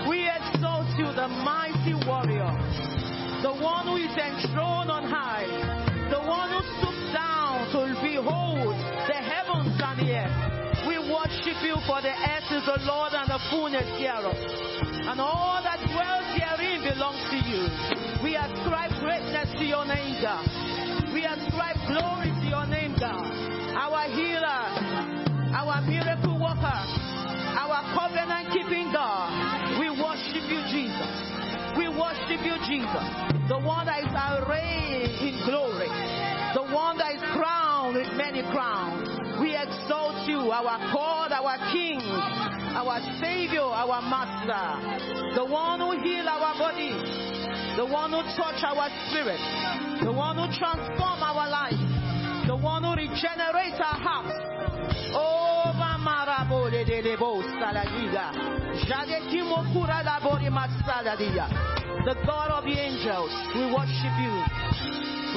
We 0.08 0.28
exalt 0.28 0.92
you, 0.98 1.08
the 1.16 1.28
mighty 1.28 1.96
warrior, 2.04 2.52
the 3.40 3.56
one 3.56 3.86
who 3.86 3.96
is 3.96 4.12
enthroned 4.12 4.90
on 4.90 5.08
high, 5.08 5.48
the 6.10 6.20
one 6.20 6.50
who 6.52 6.60
stoops 6.76 7.12
down 7.14 7.72
to 7.72 7.96
behold 8.02 8.76
the 9.08 9.18
worship 11.52 11.66
you 11.66 11.76
for 11.86 12.00
the 12.00 12.12
earth 12.12 12.48
is 12.50 12.64
the 12.64 12.80
Lord 12.86 13.12
and 13.12 13.28
the 13.28 13.38
fullness 13.50 13.84
thereof. 14.00 14.36
And 15.04 15.20
all 15.20 15.60
that 15.62 15.80
dwells 15.84 16.28
herein 16.32 16.80
belongs 16.80 17.20
to 17.28 17.38
you. 17.44 17.62
We 18.24 18.36
ascribe 18.36 18.92
greatness 19.00 19.52
to 19.58 19.64
your 19.64 19.84
name, 19.84 20.22
God. 20.22 20.46
We 21.12 21.24
ascribe 21.24 21.76
glory 21.88 22.30
to 22.32 22.46
your 22.48 22.66
name, 22.66 22.96
God. 22.98 23.28
Our 23.76 24.08
healer, 24.16 24.64
our 25.52 25.80
miracle 25.82 26.40
worker, 26.40 26.80
our 27.58 27.80
covenant 27.92 28.52
keeping 28.52 28.92
God. 28.92 29.76
We 29.80 29.90
worship 29.90 30.44
you, 30.48 30.60
Jesus. 30.72 31.12
We 31.76 31.88
worship 31.88 32.40
you, 32.40 32.56
Jesus. 32.64 33.06
The 33.48 33.60
one 33.60 33.86
that 33.86 34.00
is 34.04 34.14
arrayed 34.14 35.20
in 35.20 35.44
glory. 35.44 35.90
The 36.54 36.64
one 36.72 36.96
that 36.98 37.14
is 37.16 37.22
crowned 37.36 37.96
with 37.96 38.08
many 38.16 38.42
crowns. 38.52 39.21
We 39.42 39.56
exalt 39.56 40.22
you, 40.28 40.38
our 40.54 40.78
God, 40.94 41.32
our 41.32 41.58
King, 41.74 41.98
our 41.98 43.02
Savior, 43.18 43.66
our 43.66 44.00
Master. 44.00 45.34
The 45.34 45.44
one 45.44 45.80
who 45.80 45.98
heal 45.98 46.28
our 46.28 46.54
body. 46.54 46.94
The 47.74 47.84
one 47.84 48.12
who 48.12 48.22
touch 48.38 48.62
our 48.62 48.86
spirit. 49.10 49.42
The 50.04 50.12
one 50.12 50.38
who 50.38 50.46
transform 50.56 51.18
our 51.26 51.50
life. 51.50 52.46
The 52.46 52.54
one 52.54 52.84
who 52.84 52.94
regenerates 52.94 53.82
our 53.82 53.98
hearts. 53.98 54.38
Oh, 55.10 55.74
Mamarabo 55.74 56.70
de 56.70 56.84
de 56.84 57.02
de 57.02 57.16
The 62.04 62.14
God 62.26 62.50
of 62.50 62.64
the 62.64 62.76
angels, 62.78 63.30
we 63.54 63.72
worship 63.72 64.14
you. 64.20 64.34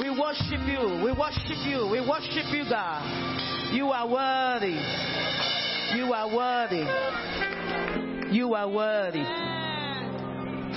We 0.02 0.10
worship 0.10 0.60
you. 0.68 1.00
We 1.02 1.12
worship 1.12 1.64
you. 1.64 1.88
We 1.90 2.00
worship 2.06 2.52
you, 2.52 2.64
God. 2.68 3.72
You 3.72 3.86
are 3.92 4.06
worthy. 4.06 4.76
You 5.96 6.12
are 6.12 6.28
worthy. 6.36 6.84
You 8.36 8.52
are 8.54 8.68
worthy. 8.68 9.24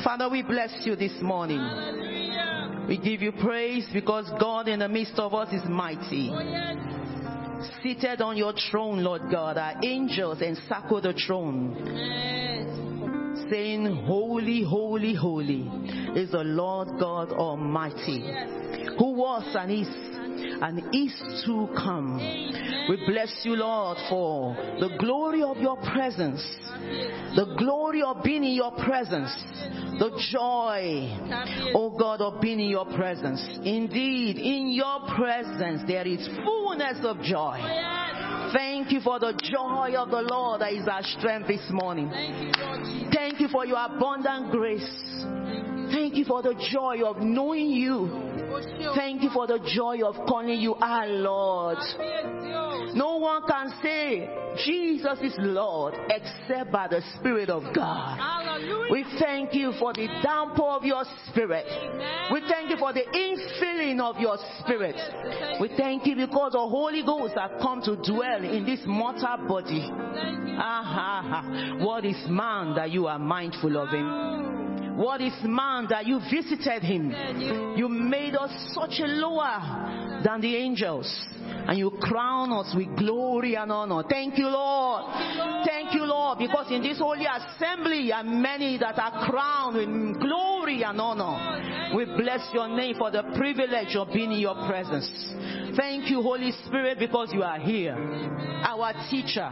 Father, 0.01 0.29
we 0.29 0.41
bless 0.41 0.71
you 0.85 0.95
this 0.95 1.21
morning. 1.21 1.59
We 2.87 2.97
give 2.97 3.21
you 3.21 3.33
praise 3.33 3.85
because 3.91 4.31
God 4.39 4.69
in 4.69 4.79
the 4.79 4.87
midst 4.87 5.19
of 5.19 5.33
us 5.33 5.51
is 5.51 5.63
mighty. 5.67 6.31
Oh, 6.31 6.39
Seated 7.83 8.21
on 8.21 8.37
your 8.37 8.53
throne, 8.71 9.03
Lord 9.03 9.23
God, 9.29 9.57
our 9.57 9.73
angels 9.83 10.41
encircle 10.41 11.01
the 11.01 11.13
throne, 11.27 11.75
saying, 13.49 14.03
Holy, 14.05 14.63
holy, 14.63 15.13
holy 15.13 15.61
is 16.15 16.31
the 16.31 16.43
Lord 16.43 16.87
God 16.99 17.31
Almighty, 17.33 18.21
who 18.97 19.11
was 19.11 19.43
and 19.57 19.71
is 19.71 20.18
and 20.61 20.79
is 20.93 21.43
to 21.45 21.67
come. 21.75 22.17
We 22.89 22.97
bless 23.05 23.41
you, 23.43 23.55
Lord, 23.55 23.97
for 24.09 24.55
the 24.79 24.95
glory 24.99 25.43
of 25.43 25.57
your 25.57 25.77
presence, 25.77 26.41
the 27.35 27.55
glory 27.57 28.01
of 28.01 28.23
being 28.23 28.43
in 28.43 28.53
your 28.53 28.71
presence, 28.71 29.31
the 29.99 30.11
joy, 30.31 31.73
oh 31.75 31.95
God, 31.97 32.21
of 32.21 32.41
being 32.41 32.59
in 32.59 32.69
your 32.69 32.85
presence. 32.85 33.41
Indeed, 33.63 34.37
in 34.37 34.69
your 34.69 35.01
presence 35.15 35.83
there 35.87 36.07
is 36.07 36.27
fullness 36.43 36.97
of 37.03 37.21
joy. 37.21 37.59
Thank 38.53 38.91
you 38.91 38.99
for 39.01 39.19
the 39.19 39.33
joy 39.43 39.93
of 39.95 40.09
the 40.09 40.21
Lord 40.21 40.61
that 40.61 40.73
is 40.73 40.87
our 40.87 41.03
strength 41.03 41.47
this 41.47 41.65
morning. 41.69 42.09
Thank 43.13 43.39
you 43.39 43.47
for 43.47 43.65
your 43.65 43.85
abundant 43.85 44.51
grace. 44.51 45.78
Thank 45.91 46.15
you 46.15 46.25
for 46.25 46.41
the 46.41 46.53
joy 46.71 47.01
of 47.03 47.17
knowing 47.17 47.69
you. 47.69 48.09
Thank 48.95 49.23
you 49.23 49.29
for 49.31 49.47
the 49.47 49.59
joy 49.75 50.01
of 50.05 50.15
calling 50.27 50.59
you 50.59 50.75
our 50.75 51.07
Lord. 51.07 51.77
No 52.95 53.17
one 53.17 53.43
can 53.47 53.73
say 53.81 54.29
Jesus 54.65 55.19
is 55.21 55.35
Lord 55.39 55.93
except 56.09 56.71
by 56.71 56.87
the 56.87 57.01
Spirit 57.17 57.49
of 57.49 57.63
God. 57.75 58.19
We 58.91 59.05
thank 59.19 59.53
you 59.53 59.73
for 59.79 59.93
the 59.93 60.07
downpour 60.23 60.71
of 60.71 60.83
your 60.83 61.03
Spirit. 61.29 61.65
We 62.31 62.41
thank 62.49 62.69
you 62.69 62.77
for 62.77 62.91
the 62.93 63.03
infilling 63.13 63.99
of 64.01 64.19
your 64.19 64.37
Spirit. 64.59 64.95
We 65.61 65.69
thank 65.77 66.05
you 66.05 66.15
because 66.15 66.53
the 66.53 66.59
Holy 66.59 67.03
Ghost 67.03 67.35
has 67.37 67.51
come 67.61 67.81
to 67.83 67.95
dwell 67.95 68.43
in 68.43 68.65
this 68.65 68.81
mortal 68.85 69.37
body. 69.47 69.89
Ah, 69.91 70.83
ah, 70.85 71.43
ah. 71.43 71.85
What 71.85 72.05
is 72.05 72.17
man 72.27 72.75
that 72.75 72.91
you 72.91 73.07
are 73.07 73.19
mindful 73.19 73.77
of 73.77 73.89
him? 73.89 74.68
What 74.99 75.21
is 75.21 75.31
man 75.43 75.87
that 75.91 76.05
you 76.05 76.19
visited 76.29 76.83
him? 76.83 77.13
You 77.77 77.87
made 77.87 78.35
us 78.35 78.51
such 78.73 78.99
a 78.99 79.07
lower 79.07 80.21
than 80.25 80.41
the 80.41 80.57
angels. 80.57 81.09
And 81.41 81.77
you 81.77 81.91
crown 82.01 82.51
us 82.51 82.73
with 82.75 82.97
glory 82.97 83.55
and 83.55 83.71
honor. 83.71 84.03
Thank 84.09 84.37
you, 84.37 84.47
Lord. 84.47 85.05
Thank 85.65 85.93
you, 85.93 86.03
Lord, 86.03 86.39
because 86.39 86.69
in 86.69 86.81
this 86.81 86.97
holy 86.99 87.25
assembly 87.25 88.11
are 88.11 88.25
many 88.25 88.77
that 88.79 88.99
are 88.99 89.25
crowned 89.25 89.77
with 89.77 90.19
glory 90.19 90.83
and 90.83 90.99
honor. 90.99 91.95
We 91.95 92.03
bless 92.05 92.49
your 92.53 92.67
name 92.67 92.95
for 92.97 93.09
the 93.09 93.23
privilege 93.37 93.95
of 93.95 94.09
being 94.13 94.33
in 94.33 94.39
your 94.39 94.55
presence. 94.67 95.09
Thank 95.77 96.09
you, 96.09 96.21
Holy 96.21 96.51
Spirit, 96.65 96.99
because 96.99 97.31
you 97.31 97.43
are 97.43 97.59
here. 97.59 97.95
Our 97.95 98.93
teacher, 99.09 99.49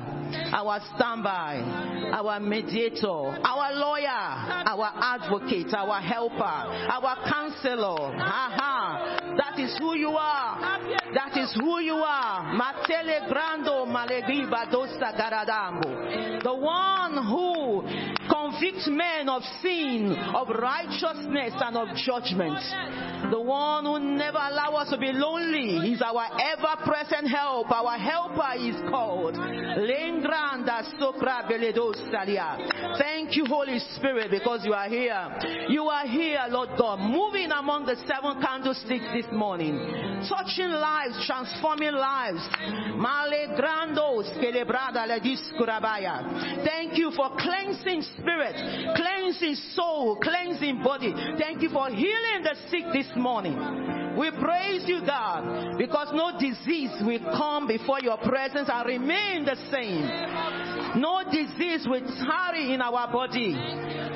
our 0.53 0.81
standby, 0.95 2.11
our 2.13 2.39
mediator, 2.39 3.07
our 3.07 3.73
lawyer, 3.73 4.07
our 4.07 4.91
advocate, 4.95 5.36
our 5.73 6.01
helper, 6.01 6.43
our 6.43 7.17
counselor. 7.29 8.15
Aha. 8.15 9.35
That 9.37 9.59
is 9.59 9.77
who 9.79 9.95
you 9.95 10.09
are. 10.09 10.79
That 11.13 11.37
is 11.37 11.53
who 11.59 11.79
you 11.79 11.95
are. 11.95 12.53
Matele 12.53 13.29
grando 13.29 13.85
malegriba 13.85 14.71
dosa 14.71 15.13
garadambo. 15.15 16.43
The 16.43 16.53
one 16.53 17.25
who 17.25 17.83
convicts 18.29 18.87
men 18.87 19.29
of 19.29 19.41
sin, 19.61 20.15
of 20.35 20.49
righteousness, 20.49 21.53
and 21.55 21.77
of 21.77 21.95
judgment. 21.95 22.59
The 23.31 23.39
one 23.39 23.85
who 23.85 23.99
never 23.99 24.37
allow 24.37 24.75
us 24.75 24.89
to 24.89 24.97
be 24.97 25.11
lonely. 25.11 25.87
He's 25.87 26.01
our 26.01 26.27
ever-present 26.39 27.27
help. 27.29 27.71
Our 27.71 27.97
helper 27.97 28.53
is 28.57 28.75
called. 28.89 29.35
Lengranda 29.35 30.83
beledosalia. 31.47 32.97
Thank 32.97 33.35
you, 33.35 33.45
Holy 33.45 33.79
Spirit, 33.95 34.31
because 34.31 34.65
you 34.65 34.73
are 34.73 34.89
here. 34.89 35.26
You 35.69 35.83
are 35.85 36.07
here, 36.07 36.45
Lord 36.49 36.69
God, 36.77 36.99
moving 36.99 37.51
among 37.51 37.85
the 37.85 37.95
seven 38.07 38.41
candlesticks 38.41 39.05
this 39.13 39.25
morning, 39.31 39.77
touching 40.27 40.69
lives, 40.69 41.25
transforming 41.25 41.93
lives. 41.93 42.41
Thank 46.65 46.97
you 46.97 47.11
for 47.15 47.29
cleansing 47.37 48.01
spirit, 48.17 48.95
cleansing 48.95 49.55
soul, 49.75 50.17
cleansing 50.21 50.83
body. 50.83 51.13
Thank 51.37 51.61
you 51.61 51.69
for 51.69 51.89
healing 51.89 52.43
the 52.43 52.55
sick 52.69 52.85
this 52.93 53.11
morning. 53.15 54.07
We 54.17 54.31
praise 54.31 54.83
you, 54.87 55.01
God, 55.05 55.77
because 55.77 56.07
no 56.11 56.39
disease 56.39 56.89
will 57.01 57.19
come 57.37 57.67
before 57.67 57.99
your 58.01 58.17
presence 58.17 58.67
and 58.71 58.87
remain 58.87 59.45
the 59.45 59.55
same. 59.71 60.99
No 60.99 61.21
disease 61.31 61.85
will 61.87 62.01
tarry 62.25 62.73
in 62.73 62.81
our 62.81 63.11
body. 63.11 63.53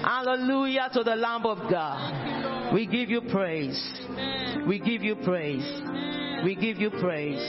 Hallelujah 0.02 0.90
to 0.94 1.01
the 1.04 1.16
Lamb 1.16 1.46
of 1.46 1.70
God. 1.70 2.74
We 2.74 2.86
give 2.88 3.10
you 3.10 3.22
praise. 3.22 3.80
We 4.68 4.80
give 4.80 5.04
you 5.04 5.16
praise. 5.18 5.82
We 6.44 6.56
give 6.56 6.78
you 6.78 6.90
praise. 6.90 7.42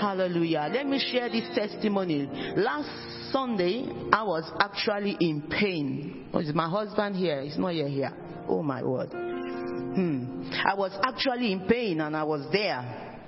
Hallelujah. 0.00 0.70
Let 0.72 0.86
me 0.86 0.98
share 1.12 1.28
this 1.28 1.54
testimony. 1.54 2.28
Last 2.56 3.32
Sunday, 3.32 3.86
I 4.12 4.22
was 4.22 4.50
actually 4.60 5.16
in 5.20 5.42
pain. 5.42 6.28
Oh, 6.32 6.38
is 6.38 6.54
my 6.54 6.68
husband 6.68 7.16
here? 7.16 7.42
He's 7.42 7.58
not 7.58 7.72
here 7.72 7.88
here. 7.88 8.12
Oh 8.48 8.62
my 8.62 8.82
word. 8.82 9.10
Hmm. 9.10 10.50
I 10.64 10.74
was 10.74 10.92
actually 11.02 11.52
in 11.52 11.66
pain 11.66 12.00
and 12.00 12.16
I 12.16 12.22
was 12.22 12.46
there. 12.52 13.18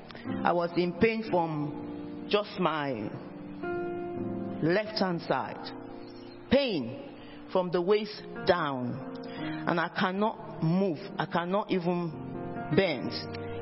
I 0.45 0.53
was 0.53 0.71
in 0.77 0.95
pain 0.95 1.25
from 1.31 2.27
just 2.31 2.59
my 2.59 3.11
left 4.63 4.99
hand 4.99 5.21
side. 5.23 5.73
Pain 6.51 7.12
from 7.53 7.71
the 7.71 7.81
waist 7.81 8.23
down. 8.47 9.09
And 9.67 9.79
I 9.79 9.89
cannot 9.89 10.63
move. 10.63 10.99
I 11.19 11.27
cannot 11.27 11.71
even 11.71 12.13
bend. 12.75 13.13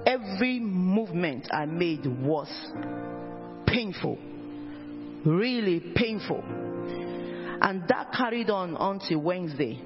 Every 0.07 0.61
movement 0.61 1.49
I 1.51 1.67
made 1.67 2.07
was 2.07 2.49
painful. 3.67 4.19
Really 5.25 5.93
painful. 5.95 6.43
And 7.63 7.87
that 7.89 8.13
carried 8.17 8.49
on 8.49 8.77
until 8.79 9.19
Wednesday. 9.19 9.83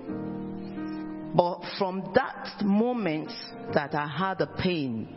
But 1.35 1.61
from 1.79 2.13
that 2.15 2.63
moment 2.65 3.33
that 3.73 3.95
I 3.95 4.07
had 4.07 4.39
the 4.39 4.47
pain, 4.47 5.09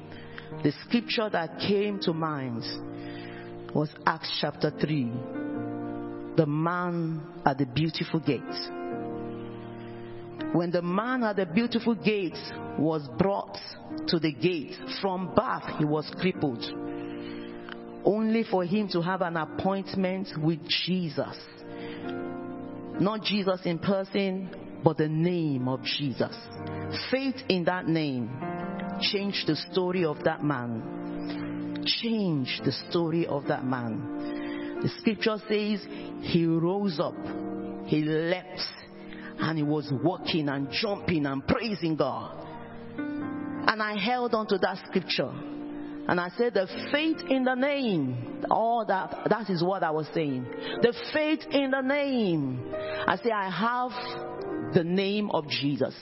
the 0.64 0.72
scripture 0.86 1.30
that 1.30 1.60
came 1.60 2.00
to 2.02 2.14
mind 2.14 2.64
was 3.76 3.90
Acts 4.08 4.36
chapter 4.42 4.72
3. 4.72 5.12
The 6.38 6.46
man 6.48 7.22
at 7.46 7.60
the 7.60 7.66
beautiful 7.66 8.20
gate. 8.20 8.42
When 10.54 10.72
the 10.72 10.82
man 10.82 11.24
at 11.24 11.36
the 11.36 11.45
beautiful 11.45 11.95
gate 11.95 12.38
was 12.78 13.08
brought 13.18 13.58
to 14.08 14.20
the 14.20 14.32
gate, 14.32 14.76
from 15.02 15.34
birth 15.36 15.78
he 15.78 15.86
was 15.86 16.10
crippled. 16.20 16.64
Only 18.06 18.43
for 18.43 18.64
him 18.64 18.88
to 18.89 19.02
have 19.02 19.22
an 19.22 19.36
appointment 19.36 20.30
with 20.41 20.60
Jesus. 20.68 21.36
Not 23.00 23.24
Jesus 23.24 23.62
in 23.66 23.80
person, 23.80 24.82
but 24.84 24.98
the 24.98 25.10
name 25.10 25.68
of 25.68 25.84
Jesus. 25.84 26.36
Faith 27.12 27.36
in 27.50 27.66
that 27.66 27.88
name 27.88 28.30
changed 29.02 29.48
the 29.48 29.56
story 29.72 30.06
of 30.06 30.24
that 30.24 30.43
man. 30.43 31.84
Changed 32.02 32.64
the 32.64 32.72
story 32.89 33.28
of 33.28 33.45
that 33.48 33.66
man. 33.66 34.80
The 34.82 34.89
scripture 35.00 35.38
says 35.48 35.86
he 36.22 36.45
rose 36.45 37.00
up, 37.00 37.16
he 37.86 38.04
leapt, 38.04 38.62
and 39.40 39.58
he 39.58 39.64
was 39.64 39.92
walking 40.04 40.50
and 40.50 40.70
jumping 40.72 41.26
and 41.26 41.46
praising 41.48 41.96
God. 41.96 42.46
And 42.98 43.82
I 43.82 43.98
held 44.00 44.34
on 44.34 44.48
to 44.48 44.58
that 44.60 44.78
scripture. 44.88 45.32
And 46.10 46.22
I 46.22 46.30
said, 46.38 46.54
the 46.54 46.68
faith 46.92 47.18
in 47.30 47.44
the 47.44 47.56
name. 47.56 48.46
All 48.50 48.86
that, 48.88 49.28
that 49.30 49.50
is 49.50 49.62
what 49.62 49.84
I 49.84 49.92
was 49.92 50.08
saying. 50.14 50.46
The 50.82 50.94
faith 51.14 51.42
in 51.52 51.72
the 51.72 51.82
name. 51.82 52.74
I 52.74 53.18
say, 53.18 53.30
I 53.30 53.50
have 53.50 54.74
the 54.74 54.86
name 54.86 55.30
of 55.32 55.48
Jesus. 55.50 55.94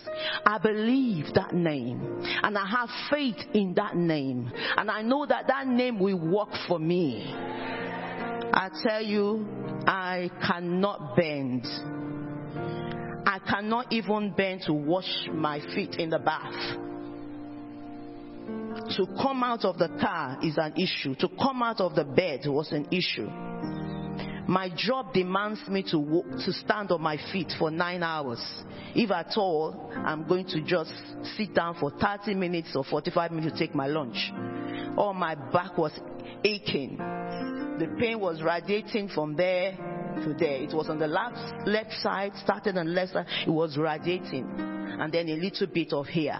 I 0.45 0.59
believe 0.59 1.33
that 1.33 1.53
name. 1.53 2.21
And 2.43 2.55
I 2.55 2.67
have 2.67 2.89
faith 3.09 3.37
in 3.53 3.73
that 3.75 3.95
name. 3.95 4.51
And 4.77 4.91
I 4.91 5.01
know 5.01 5.25
that 5.25 5.47
that 5.47 5.67
name 5.67 5.99
will 5.99 6.19
work 6.19 6.49
for 6.67 6.77
me. 6.77 7.33
I 7.33 8.69
tell 8.83 9.01
you, 9.01 9.47
I 9.87 10.29
cannot 10.45 11.15
bend. 11.15 11.65
I 13.25 13.39
cannot 13.39 13.91
even 13.91 14.31
bend 14.31 14.61
to 14.67 14.73
wash 14.73 15.27
my 15.33 15.59
feet 15.73 15.95
in 15.95 16.09
the 16.09 16.19
bath. 16.19 16.77
To 18.97 19.07
come 19.21 19.43
out 19.43 19.65
of 19.65 19.79
the 19.79 19.87
car 19.99 20.37
is 20.43 20.57
an 20.57 20.73
issue. 20.77 21.15
To 21.15 21.29
come 21.41 21.63
out 21.63 21.81
of 21.81 21.95
the 21.95 22.03
bed 22.03 22.41
was 22.45 22.71
an 22.71 22.87
issue. 22.91 23.29
My 24.47 24.69
job 24.75 25.11
demands 25.11 25.67
me 25.67 25.81
to 25.89 25.97
walk, 25.97 26.25
to 26.45 26.53
stand 26.53 26.91
on 26.91 27.01
my 27.01 27.17
feet 27.31 27.51
for 27.57 27.71
nine 27.71 28.03
hours. 28.03 28.39
If 28.93 29.09
at 29.09 29.33
all, 29.37 29.91
I'm 29.95 30.27
going 30.27 30.45
to 30.49 30.61
just 30.61 30.93
sit 31.35 31.55
down 31.55 31.77
for 31.79 31.89
30 31.89 32.35
minutes 32.35 32.75
or 32.75 32.83
45 32.83 33.31
minutes 33.31 33.53
to 33.53 33.59
take 33.59 33.73
my 33.73 33.87
lunch. 33.87 34.31
Or 34.97 35.15
my 35.15 35.33
back 35.33 35.79
was 35.79 35.91
aching. 36.43 36.97
The 36.97 37.95
pain 37.99 38.19
was 38.19 38.43
radiating 38.43 39.09
from 39.09 39.35
there 39.35 39.94
to 40.23 40.33
there. 40.33 40.61
It 40.61 40.73
was 40.73 40.89
on 40.89 40.99
the 40.99 41.07
left, 41.07 41.67
left 41.67 41.93
side, 42.01 42.31
started 42.43 42.77
on 42.77 42.85
the 42.87 42.91
left 42.91 43.13
side. 43.13 43.25
It 43.45 43.49
was 43.49 43.77
radiating. 43.77 44.47
And 44.99 45.11
then 45.11 45.29
a 45.29 45.35
little 45.35 45.67
bit 45.67 45.93
of 45.93 46.07
here. 46.07 46.39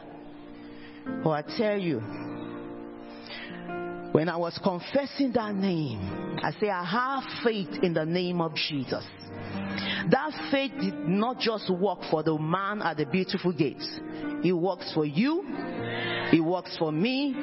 But 1.24 1.30
I 1.30 1.42
tell 1.58 1.78
you, 1.78 2.00
when 4.12 4.30
I 4.30 4.38
was 4.38 4.58
confessing 4.64 5.34
that 5.34 5.54
name, 5.54 6.40
I 6.42 6.52
say, 6.60 6.70
I 6.70 6.86
have 6.86 7.24
faith 7.44 7.84
in 7.84 7.94
the 7.94 8.06
name 8.06 8.42
of 8.42 8.56
Jesus. 8.56 9.04
That 10.10 10.32
faith 10.52 10.72
did 10.80 11.08
not 11.08 11.40
just 11.40 11.70
work 11.70 12.00
for 12.10 12.24
the 12.24 12.38
man 12.38 12.82
at 12.82 12.98
the 12.98 13.06
beautiful 13.06 13.52
gates. 13.52 14.00
It 14.44 14.54
works 14.54 14.92
for 14.94 15.06
you. 15.06 15.44
It 16.32 16.44
works 16.44 16.78
for 16.78 16.92
me. 16.92 17.36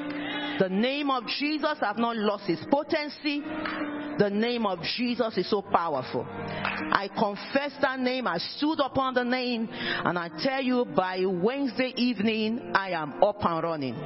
The 0.59 0.69
name 0.69 1.11
of 1.11 1.27
Jesus 1.39 1.79
have 1.81 1.99
not 1.99 2.17
lost 2.17 2.49
its 2.49 2.65
potency. 2.71 3.43
The 4.19 4.31
name 4.31 4.67
of 4.67 4.79
Jesus 4.97 5.37
is 5.39 5.49
so 5.49 5.63
powerful. 5.63 6.27
I 6.29 7.09
confess 7.09 7.73
that 7.81 7.99
name. 8.01 8.27
I 8.27 8.39
stood 8.39 8.81
upon 8.81 9.15
the 9.15 9.25
name. 9.25 9.69
And 9.73 10.19
I 10.19 10.29
tell 10.43 10.63
you, 10.63 10.85
by 10.85 11.25
Wednesday 11.25 11.93
evening, 11.97 12.73
I 12.75 12.91
am 12.91 13.23
up 13.23 13.45
and 13.45 13.63
running 13.63 13.97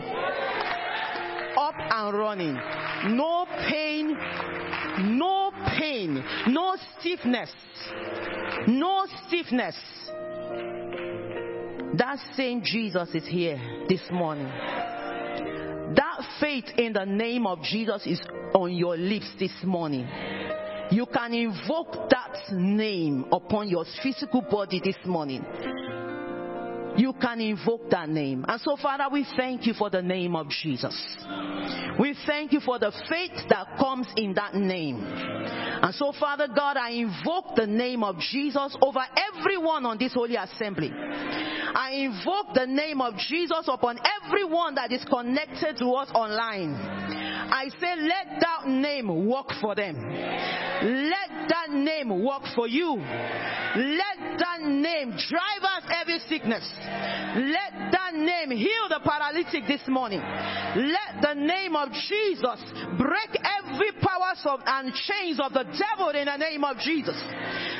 up 1.56 1.74
and 1.78 2.18
running. 2.18 2.54
No 3.16 3.46
pain, 3.68 4.16
no 5.18 5.52
pain, 5.78 6.22
no 6.48 6.76
stiffness, 6.98 7.50
no 8.68 9.06
stiffness. 9.26 9.76
That 11.94 12.18
same 12.36 12.62
Jesus 12.62 13.08
is 13.14 13.26
here 13.26 13.58
this 13.88 14.02
morning. 14.10 14.50
Faith 16.40 16.64
in 16.76 16.92
the 16.92 17.04
name 17.04 17.46
of 17.46 17.62
Jesus 17.62 18.06
is 18.06 18.20
on 18.54 18.74
your 18.74 18.96
lips 18.96 19.30
this 19.38 19.52
morning. 19.64 20.06
You 20.90 21.06
can 21.06 21.32
invoke 21.32 22.10
that 22.10 22.52
name 22.52 23.26
upon 23.32 23.68
your 23.68 23.84
physical 24.02 24.42
body 24.42 24.80
this 24.84 24.96
morning 25.04 25.44
you 26.96 27.12
can 27.20 27.40
invoke 27.40 27.90
that 27.90 28.08
name. 28.08 28.44
And 28.48 28.60
so, 28.60 28.76
Father, 28.76 29.04
we 29.10 29.26
thank 29.36 29.66
you 29.66 29.74
for 29.74 29.90
the 29.90 30.02
name 30.02 30.34
of 30.34 30.48
Jesus. 30.48 31.16
We 31.98 32.16
thank 32.26 32.52
you 32.52 32.60
for 32.60 32.78
the 32.78 32.92
faith 33.08 33.48
that 33.48 33.78
comes 33.78 34.06
in 34.16 34.34
that 34.34 34.54
name. 34.54 35.02
And 35.02 35.94
so, 35.94 36.12
Father 36.18 36.48
God, 36.48 36.76
I 36.76 36.90
invoke 36.90 37.56
the 37.56 37.66
name 37.66 38.02
of 38.02 38.18
Jesus 38.18 38.76
over 38.80 39.00
everyone 39.34 39.86
on 39.86 39.98
this 39.98 40.14
holy 40.14 40.36
assembly. 40.36 40.90
I 40.92 41.92
invoke 41.92 42.54
the 42.54 42.66
name 42.66 43.00
of 43.00 43.14
Jesus 43.18 43.68
upon 43.68 43.98
everyone 44.24 44.76
that 44.76 44.92
is 44.92 45.04
connected 45.04 45.76
to 45.78 45.90
us 45.92 46.10
online. 46.14 46.74
I 47.50 47.68
say, 47.80 47.94
let 47.96 48.40
that 48.40 48.68
name 48.68 49.28
work 49.28 49.52
for 49.60 49.74
them. 49.74 49.96
Let 49.96 51.48
that 51.48 51.70
name 51.70 52.24
work 52.24 52.42
for 52.54 52.66
you. 52.68 52.94
Let 52.96 54.38
that 54.38 54.62
name 54.62 55.10
drive 55.10 55.62
out 55.62 55.82
every 56.00 56.18
sickness. 56.28 56.64
Let 56.80 57.92
that 57.92 58.14
name 58.14 58.50
heal 58.50 58.88
the 58.88 59.00
paralytic 59.04 59.66
this 59.68 59.86
morning. 59.88 60.20
Let 60.20 61.22
the 61.22 61.34
name 61.34 61.76
of 61.76 61.90
Jesus 61.92 62.60
break 62.98 63.40
every 63.42 63.92
powers 64.00 64.40
of 64.44 64.60
and 64.66 64.92
chains 64.94 65.38
of 65.40 65.52
the 65.52 65.64
devil 65.64 66.10
in 66.10 66.26
the 66.26 66.36
name 66.36 66.64
of 66.64 66.78
Jesus. 66.78 67.16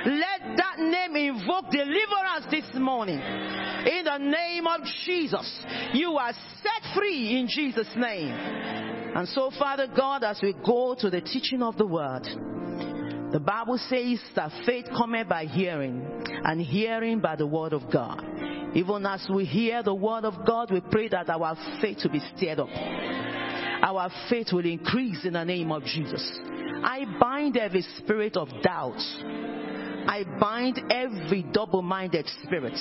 Let 0.05 0.57
that 0.57 0.79
name 0.79 1.17
invoke 1.17 1.71
deliverance 1.71 2.47
this 2.51 2.67
morning. 2.75 3.19
In 3.19 4.05
the 4.05 4.19
name 4.19 4.67
of 4.67 4.81
Jesus, 5.05 5.65
you 5.93 6.13
are 6.13 6.33
set 6.63 6.95
free 6.95 7.39
in 7.39 7.49
Jesus' 7.49 7.89
name. 7.97 9.06
And 9.17 9.27
so, 9.29 9.51
Father 9.59 9.87
God, 9.87 10.25
as 10.25 10.41
we 10.43 10.53
go 10.53 10.95
to 10.99 11.09
the 11.09 11.23
teaching 11.23 11.63
of 11.63 11.79
the 11.79 11.87
word, 11.87 12.25
the 13.33 13.41
Bible 13.41 13.79
says 13.89 14.21
that 14.35 14.53
faith 14.67 14.85
cometh 14.95 15.27
by 15.27 15.47
hearing, 15.47 16.23
and 16.45 16.61
hearing 16.61 17.21
by 17.21 17.35
the 17.35 17.47
word 17.47 17.73
of 17.73 17.91
God. 17.91 18.23
Even 18.75 19.07
as 19.07 19.27
we 19.35 19.47
hear 19.47 19.83
the 19.83 19.95
word 19.95 20.27
of 20.27 20.47
God, 20.47 20.71
we 20.71 20.83
pray 20.83 21.09
that 21.09 21.31
our 21.31 21.57
faith 21.81 21.97
will 22.05 22.11
be 22.11 22.21
stirred 22.37 22.61
up. 22.61 22.69
Our 22.69 24.11
faith 24.29 24.49
will 24.53 24.67
increase 24.67 25.25
in 25.25 25.33
the 25.33 25.45
name 25.45 25.73
of 25.73 25.83
Jesus. 25.85 26.39
I 26.85 27.07
bind 27.19 27.57
every 27.57 27.87
spirit 27.97 28.37
of 28.37 28.49
doubt. 28.63 29.01
I 30.09 30.25
bind 30.41 30.81
every 30.91 31.43
double 31.53 31.83
minded 31.83 32.29
spirit. 32.45 32.79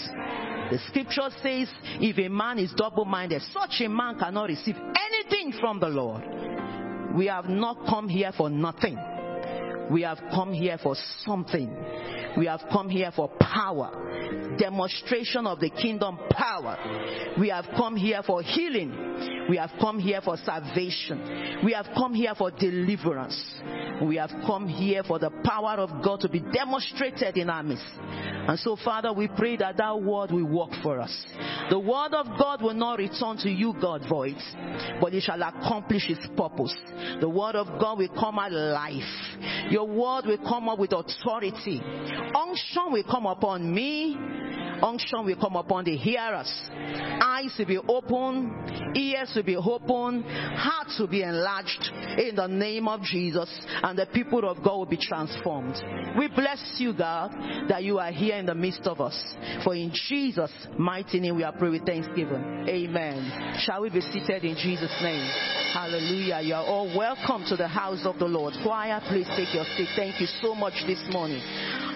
The 0.72 0.80
scripture 0.88 1.30
says, 1.42 1.68
if 2.02 2.18
a 2.18 2.30
man 2.30 2.60
is 2.60 2.74
double 2.74 3.06
minded, 3.06 3.42
such 3.54 3.82
a 3.82 3.90
man 3.90 4.18
cannot 4.20 4.50
receive 4.50 4.76
anything 4.76 5.60
from 5.60 5.80
the 5.80 5.88
Lord. 5.88 6.24
We 7.16 7.28
have 7.28 7.46
not 7.46 7.86
come 7.88 8.10
here 8.10 8.32
for 8.36 8.50
nothing. 8.50 8.98
We 9.92 10.02
have 10.02 10.20
come 10.32 10.54
here 10.54 10.78
for 10.82 10.96
something. 11.26 11.76
We 12.38 12.48
have 12.48 12.62
come 12.72 12.90
here 12.90 13.12
for 13.16 13.30
power, 13.40 14.58
demonstration 14.58 15.48
of 15.48 15.60
the 15.60 15.70
kingdom 15.70 16.20
power. 16.32 16.78
We 17.40 17.50
have 17.50 17.66
come 17.78 17.96
here 17.96 18.22
for 18.24 18.42
healing. 18.42 19.46
We 19.50 19.58
have 19.58 19.72
come 19.80 20.00
here 20.00 20.22
for 20.22 20.38
salvation. 20.38 21.62
We 21.64 21.74
have 21.74 21.88
come 21.96 22.14
here 22.14 22.34
for 22.36 22.52
deliverance. 22.52 23.40
We 24.04 24.18
have 24.18 24.32
come 24.46 24.68
here 24.68 25.04
for 25.04 25.20
the 25.20 25.30
power 25.44 25.76
of 25.76 26.04
God 26.04 26.20
to 26.22 26.30
be 26.30 26.40
demonstrated 26.40 27.38
in 27.38 27.50
our 27.50 27.64
midst. 27.64 27.86
And 28.48 28.60
so, 28.60 28.76
Father, 28.84 29.14
we 29.14 29.28
pray 29.28 29.56
that 29.58 29.78
that 29.78 30.02
word 30.02 30.32
will 30.32 30.46
work 30.46 30.72
for 30.84 31.00
us. 31.00 31.26
The 31.70 31.80
word 31.80 32.14
of 32.14 32.28
God 32.38 32.62
will 32.62 32.74
not 32.74 33.00
return 33.00 33.38
to 33.38 33.50
you, 33.50 33.74
God, 33.80 34.06
void, 34.10 34.36
but 35.00 35.14
it 35.14 35.22
shall 35.22 35.42
accomplish 35.42 36.10
its 36.10 36.28
purpose. 36.36 36.76
The 37.22 37.30
word 37.30 37.56
of 37.56 37.68
God 37.80 37.98
will 37.98 38.10
come 38.10 38.36
life. 38.36 39.72
Your 39.76 39.88
word 39.90 40.26
will 40.26 40.38
come 40.38 40.70
up 40.70 40.80
with 40.80 40.94
authority. 40.94 41.82
Unction 42.34 42.94
will 42.94 43.04
come 43.04 43.26
upon 43.26 43.76
me. 43.76 44.16
Unction 44.82 45.26
will 45.26 45.36
come 45.36 45.56
upon 45.56 45.86
the 45.86 45.96
hearers. 45.96 46.52
Eyes 47.22 47.54
will 47.58 47.66
be 47.66 47.78
open. 47.78 48.94
Ears 48.96 49.32
will 49.36 49.44
be 49.44 49.56
open. 49.56 50.24
Hearts 50.24 50.98
will 51.00 51.08
be 51.08 51.24
enlarged 51.24 51.92
in 52.18 52.36
the 52.36 52.48
name 52.48 52.88
of 52.88 53.02
Jesus. 53.02 53.50
And 53.84 53.98
the 53.98 54.06
people 54.08 54.48
of 54.50 54.64
God 54.64 54.78
will 54.78 54.86
be 54.86 54.98
transformed. 54.98 55.76
We 56.18 56.28
bless 56.28 56.76
you, 56.78 56.94
God, 56.94 57.32
that 57.70 57.84
you 57.84 58.00
are 58.00 58.12
here 58.12 58.36
in 58.36 58.46
the 58.46 58.56
midst 58.56 58.82
of 58.82 59.02
us. 59.02 59.16
For 59.64 59.76
in 59.76 59.92
Jesus' 60.08 60.52
mighty 60.78 61.20
name 61.20 61.36
we 61.36 61.44
are 61.44 61.54
praying 61.54 61.74
with 61.74 61.86
thanksgiving. 61.86 62.66
Amen. 62.68 63.60
Shall 63.60 63.82
we 63.82 63.90
be 63.90 64.02
seated 64.02 64.44
in 64.44 64.56
Jesus' 64.56 64.96
name? 65.02 65.26
Hallelujah. 65.74 66.40
You 66.42 66.54
are 66.56 66.66
all 66.66 66.96
welcome 66.98 67.46
to 67.50 67.58
the 67.58 67.68
house 67.68 68.06
of 68.06 68.18
the 68.18 68.26
Lord. 68.26 68.54
Choir, 68.64 69.02
please 69.08 69.28
take 69.36 69.54
your 69.54 69.66
seat. 69.76 69.90
Thank 69.96 70.22
you 70.22 70.28
so 70.42 70.56
much 70.56 70.74
this 70.88 71.04
morning. 71.12 71.42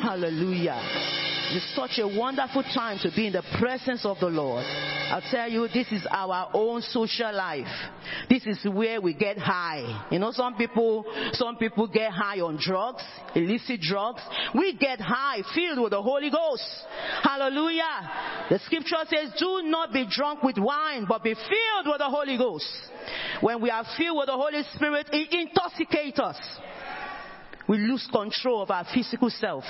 Hallelujah. 0.02 1.29
It's 1.52 1.76
such 1.76 1.98
a 1.98 2.08
wonderful 2.08 2.62
time 2.62 3.00
to 3.02 3.10
be 3.10 3.26
in 3.26 3.34
the 3.34 3.44
presence 3.60 4.06
of 4.06 4.20
the 4.20 4.28
Lord. 4.28 4.64
I 4.64 5.20
tell 5.32 5.50
you, 5.50 5.68
this 5.68 5.92
is 5.92 6.06
our 6.12 6.52
own 6.54 6.84
social 6.84 7.34
life. 7.36 7.66
This 8.30 8.46
is 8.46 8.60
where 8.72 9.02
we 9.02 9.16
get 9.16 9.40
high. 9.40 10.08
You 10.12 10.20
know, 10.20 10.32
some 10.32 10.54
people, 10.58 11.06
some 11.34 11.58
people 11.58 11.88
get 11.88 12.12
high 12.12 12.40
on 12.40 12.60
drugs, 12.62 13.02
illicit 13.34 13.82
drugs. 13.82 14.22
We 14.54 14.78
get 14.78 15.02
high, 15.02 15.42
filled 15.56 15.82
with 15.82 15.90
the 15.90 16.02
Holy 16.04 16.30
Ghost. 16.30 16.64
Hallelujah. 17.24 18.46
The 18.52 18.60
scripture 18.60 19.04
says, 19.08 19.34
do 19.40 19.64
not 19.64 19.92
be 19.92 20.06
drunk 20.08 20.44
with 20.44 20.60
wine, 20.60 21.08
but 21.10 21.24
be 21.24 21.34
filled 21.34 21.88
with 21.88 21.98
the 21.98 22.10
Holy 22.10 22.38
Ghost. 22.38 22.72
When 23.42 23.60
we 23.60 23.72
are 23.72 23.86
filled 23.98 24.20
with 24.20 24.28
the 24.28 24.34
Holy 24.34 24.62
Spirit, 24.76 25.08
it 25.12 25.34
intoxicates 25.34 26.20
us. 26.20 26.38
We 27.68 27.80
lose 27.80 28.08
control 28.12 28.62
of 28.62 28.70
our 28.70 28.86
physical 28.94 29.32
self. 29.32 29.64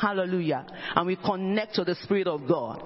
Hallelujah. 0.00 0.66
And 0.94 1.06
we 1.06 1.16
connect 1.16 1.74
to 1.74 1.84
the 1.84 1.94
Spirit 1.96 2.26
of 2.26 2.48
God. 2.48 2.82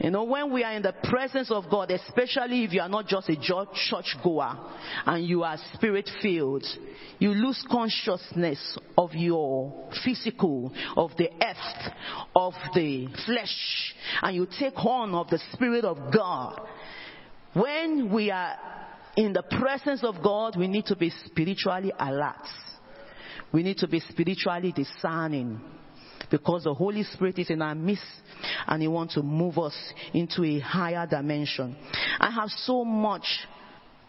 You 0.00 0.10
know, 0.10 0.24
when 0.24 0.52
we 0.52 0.64
are 0.64 0.72
in 0.72 0.82
the 0.82 0.94
presence 1.04 1.50
of 1.50 1.70
God, 1.70 1.90
especially 1.90 2.64
if 2.64 2.72
you 2.72 2.80
are 2.80 2.88
not 2.88 3.06
just 3.06 3.28
a 3.28 3.36
church 3.36 4.16
goer 4.24 4.58
and 5.06 5.24
you 5.24 5.44
are 5.44 5.56
spirit 5.74 6.10
filled, 6.20 6.66
you 7.20 7.30
lose 7.30 7.64
consciousness 7.70 8.78
of 8.98 9.14
your 9.14 9.88
physical, 10.04 10.72
of 10.96 11.12
the 11.18 11.30
earth, 11.40 11.92
of 12.34 12.54
the 12.74 13.06
flesh, 13.26 13.94
and 14.22 14.34
you 14.34 14.48
take 14.58 14.76
on 14.78 15.14
of 15.14 15.28
the 15.28 15.40
Spirit 15.52 15.84
of 15.84 16.12
God. 16.12 16.60
When 17.52 18.12
we 18.12 18.30
are 18.32 18.56
in 19.16 19.34
the 19.34 19.42
presence 19.42 20.02
of 20.02 20.22
God, 20.22 20.56
we 20.58 20.66
need 20.66 20.86
to 20.86 20.96
be 20.96 21.10
spiritually 21.26 21.92
alert. 21.96 22.48
We 23.52 23.62
need 23.62 23.76
to 23.78 23.86
be 23.86 24.00
spiritually 24.00 24.72
discerning 24.72 25.60
because 26.32 26.64
the 26.64 26.74
Holy 26.74 27.04
Spirit 27.04 27.38
is 27.38 27.50
in 27.50 27.62
our 27.62 27.76
midst 27.76 28.02
and 28.66 28.82
He 28.82 28.88
wants 28.88 29.14
to 29.14 29.22
move 29.22 29.58
us 29.58 29.76
into 30.12 30.42
a 30.42 30.58
higher 30.58 31.06
dimension. 31.06 31.76
I 32.18 32.30
have 32.30 32.48
so 32.48 32.84
much 32.84 33.24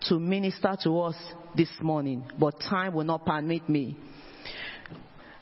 to 0.08 0.20
minister 0.20 0.76
to 0.84 1.00
us 1.02 1.16
this 1.56 1.70
morning, 1.82 2.24
but 2.40 2.60
time 2.60 2.96
will 2.96 3.04
not 3.04 3.26
permit 3.26 3.70
me. 3.70 3.98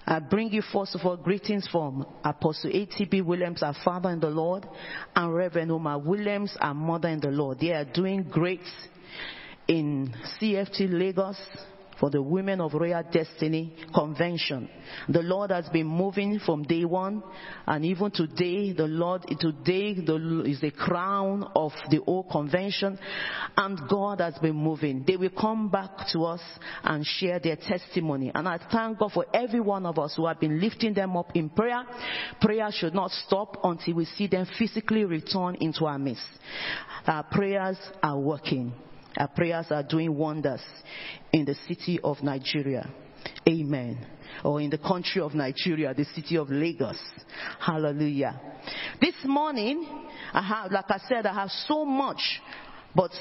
I 0.05 0.19
bring 0.19 0.51
you 0.51 0.63
first 0.63 0.95
of 0.95 1.01
all 1.05 1.15
greetings 1.15 1.67
from 1.71 2.05
Apostle 2.23 2.71
A.T.B. 2.73 3.21
Williams, 3.21 3.61
our 3.61 3.75
father 3.85 4.09
in 4.09 4.19
the 4.19 4.29
Lord, 4.29 4.67
and 5.15 5.33
Reverend 5.33 5.71
Omar 5.71 5.99
Williams, 5.99 6.57
our 6.59 6.73
mother 6.73 7.07
in 7.07 7.19
the 7.19 7.29
Lord. 7.29 7.59
They 7.59 7.71
are 7.71 7.85
doing 7.85 8.23
great 8.23 8.59
in 9.67 10.13
CFT 10.41 10.91
Lagos, 10.91 11.37
for 12.01 12.09
the 12.09 12.21
Women 12.21 12.59
of 12.59 12.73
Royal 12.73 13.03
Destiny 13.11 13.75
Convention. 13.93 14.67
The 15.07 15.21
Lord 15.21 15.51
has 15.51 15.69
been 15.69 15.85
moving 15.85 16.39
from 16.43 16.63
day 16.63 16.83
one, 16.83 17.21
and 17.67 17.85
even 17.85 18.09
today, 18.09 18.73
the 18.73 18.87
Lord, 18.87 19.21
today 19.39 19.93
the, 19.93 20.43
is 20.47 20.59
the 20.59 20.71
crown 20.71 21.47
of 21.55 21.71
the 21.91 22.01
whole 22.03 22.23
convention, 22.23 22.97
and 23.55 23.79
God 23.87 24.19
has 24.19 24.33
been 24.39 24.55
moving. 24.55 25.03
They 25.05 25.15
will 25.15 25.29
come 25.29 25.69
back 25.69 26.07
to 26.13 26.21
us 26.23 26.41
and 26.83 27.05
share 27.05 27.39
their 27.39 27.55
testimony. 27.55 28.31
And 28.33 28.49
I 28.49 28.57
thank 28.71 28.97
God 28.97 29.11
for 29.13 29.27
every 29.31 29.59
one 29.59 29.85
of 29.85 29.99
us 29.99 30.15
who 30.17 30.25
have 30.25 30.39
been 30.39 30.59
lifting 30.59 30.95
them 30.95 31.15
up 31.15 31.31
in 31.35 31.51
prayer. 31.51 31.83
Prayer 32.41 32.69
should 32.71 32.95
not 32.95 33.11
stop 33.11 33.59
until 33.63 33.93
we 33.93 34.05
see 34.05 34.25
them 34.25 34.47
physically 34.57 35.05
return 35.05 35.55
into 35.61 35.85
our 35.85 35.99
midst. 35.99 36.25
Our 37.05 37.23
prayers 37.23 37.77
are 38.01 38.17
working. 38.17 38.73
Our 39.17 39.27
prayers 39.27 39.67
are 39.71 39.83
doing 39.83 40.15
wonders 40.15 40.61
in 41.31 41.45
the 41.45 41.55
city 41.67 41.99
of 42.03 42.23
Nigeria. 42.23 42.89
Amen. 43.47 44.05
Or 44.43 44.61
in 44.61 44.69
the 44.69 44.77
country 44.77 45.21
of 45.21 45.33
Nigeria, 45.33 45.93
the 45.93 46.05
city 46.05 46.37
of 46.37 46.49
Lagos. 46.49 46.99
Hallelujah. 47.59 48.39
This 49.01 49.15
morning, 49.25 49.85
I 50.33 50.41
have, 50.41 50.71
like 50.71 50.85
I 50.89 50.99
said, 51.07 51.25
I 51.25 51.33
have 51.33 51.49
so 51.67 51.83
much, 51.85 52.41
but 52.95 53.11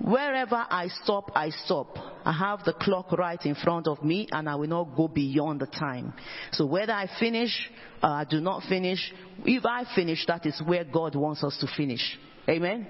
wherever 0.00 0.56
I 0.56 0.88
stop, 1.02 1.30
I 1.34 1.50
stop. 1.50 1.96
I 2.24 2.32
have 2.32 2.64
the 2.64 2.74
clock 2.74 3.12
right 3.12 3.44
in 3.44 3.54
front 3.54 3.86
of 3.86 4.02
me 4.02 4.28
and 4.30 4.48
I 4.48 4.56
will 4.56 4.68
not 4.68 4.96
go 4.96 5.08
beyond 5.08 5.60
the 5.60 5.66
time. 5.66 6.12
So 6.52 6.66
whether 6.66 6.92
I 6.92 7.08
finish 7.18 7.70
or 8.02 8.10
I 8.10 8.24
do 8.24 8.40
not 8.40 8.62
finish, 8.68 9.12
if 9.44 9.64
I 9.64 9.84
finish, 9.94 10.24
that 10.26 10.46
is 10.46 10.60
where 10.64 10.84
God 10.84 11.14
wants 11.14 11.42
us 11.42 11.56
to 11.60 11.66
finish. 11.76 12.18
Amen. 12.48 12.86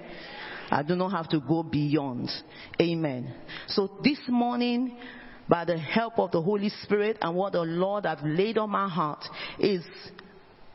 I 0.71 0.83
do 0.83 0.95
not 0.95 1.11
have 1.11 1.29
to 1.29 1.39
go 1.41 1.63
beyond. 1.63 2.29
Amen. 2.81 3.33
So 3.67 3.99
this 4.03 4.19
morning, 4.29 4.97
by 5.49 5.65
the 5.65 5.77
help 5.77 6.17
of 6.17 6.31
the 6.31 6.41
Holy 6.41 6.69
Spirit 6.83 7.17
and 7.21 7.35
what 7.35 7.51
the 7.51 7.61
Lord 7.61 8.05
have 8.05 8.23
laid 8.23 8.57
on 8.57 8.69
my 8.69 8.87
heart 8.87 9.23
is 9.59 9.83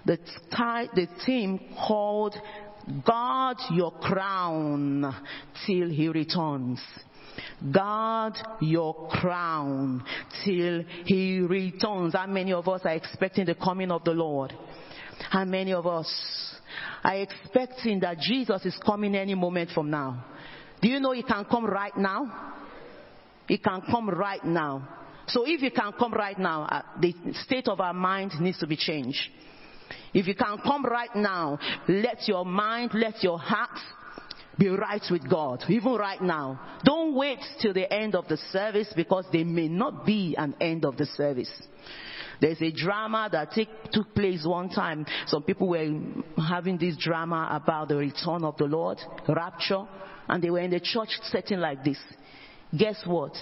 the, 0.04 0.18
the 0.94 1.08
theme 1.24 1.58
called 1.86 2.36
Guard 3.04 3.56
your 3.72 3.90
crown 3.90 5.12
till 5.66 5.88
he 5.88 6.08
returns. 6.08 6.80
Guard 7.72 8.34
your 8.60 9.08
crown 9.08 10.04
till 10.44 10.84
he 11.04 11.40
returns. 11.40 12.14
How 12.14 12.26
many 12.26 12.52
of 12.52 12.68
us 12.68 12.82
are 12.84 12.94
expecting 12.94 13.46
the 13.46 13.54
coming 13.54 13.90
of 13.90 14.04
the 14.04 14.12
Lord? 14.12 14.52
How 15.30 15.44
many 15.44 15.72
of 15.72 15.86
us 15.86 16.55
are 17.04 17.16
expecting 17.16 18.00
that 18.00 18.18
Jesus 18.18 18.64
is 18.64 18.78
coming 18.84 19.14
any 19.14 19.34
moment 19.34 19.70
from 19.70 19.90
now? 19.90 20.24
Do 20.80 20.88
you 20.88 21.00
know 21.00 21.12
he 21.12 21.22
can 21.22 21.44
come 21.44 21.66
right 21.66 21.96
now? 21.96 22.54
He 23.48 23.58
can 23.58 23.82
come 23.90 24.08
right 24.10 24.44
now. 24.44 24.88
So 25.28 25.44
if 25.46 25.60
he 25.60 25.70
can 25.70 25.92
come 25.92 26.12
right 26.12 26.38
now, 26.38 26.62
uh, 26.64 26.82
the 27.00 27.14
state 27.44 27.68
of 27.68 27.80
our 27.80 27.94
mind 27.94 28.32
needs 28.40 28.58
to 28.58 28.66
be 28.66 28.76
changed. 28.76 29.18
If 30.14 30.26
you 30.26 30.34
can 30.34 30.58
come 30.58 30.84
right 30.84 31.14
now, 31.14 31.58
let 31.88 32.26
your 32.28 32.44
mind, 32.44 32.92
let 32.94 33.22
your 33.22 33.38
heart 33.38 33.78
be 34.58 34.68
right 34.68 35.02
with 35.10 35.28
God, 35.28 35.64
even 35.68 35.94
right 35.94 36.20
now. 36.20 36.78
Don't 36.84 37.14
wait 37.14 37.38
till 37.60 37.74
the 37.74 37.92
end 37.92 38.14
of 38.14 38.26
the 38.28 38.36
service 38.50 38.92
because 38.96 39.26
there 39.32 39.44
may 39.44 39.68
not 39.68 40.06
be 40.06 40.34
an 40.38 40.54
end 40.60 40.84
of 40.84 40.96
the 40.96 41.06
service. 41.06 41.50
There's 42.40 42.60
a 42.60 42.70
drama 42.70 43.28
that 43.32 43.52
take, 43.52 43.68
took 43.92 44.14
place 44.14 44.44
one 44.44 44.68
time. 44.68 45.06
Some 45.26 45.42
people 45.42 45.68
were 45.68 45.88
having 46.36 46.78
this 46.78 46.96
drama 46.96 47.48
about 47.50 47.88
the 47.88 47.96
return 47.96 48.44
of 48.44 48.56
the 48.56 48.64
Lord, 48.64 48.98
rapture, 49.28 49.84
and 50.28 50.42
they 50.42 50.50
were 50.50 50.60
in 50.60 50.70
the 50.70 50.80
church 50.80 51.08
setting 51.22 51.58
like 51.58 51.84
this. 51.84 51.98
Guess 52.76 53.02
what? 53.06 53.32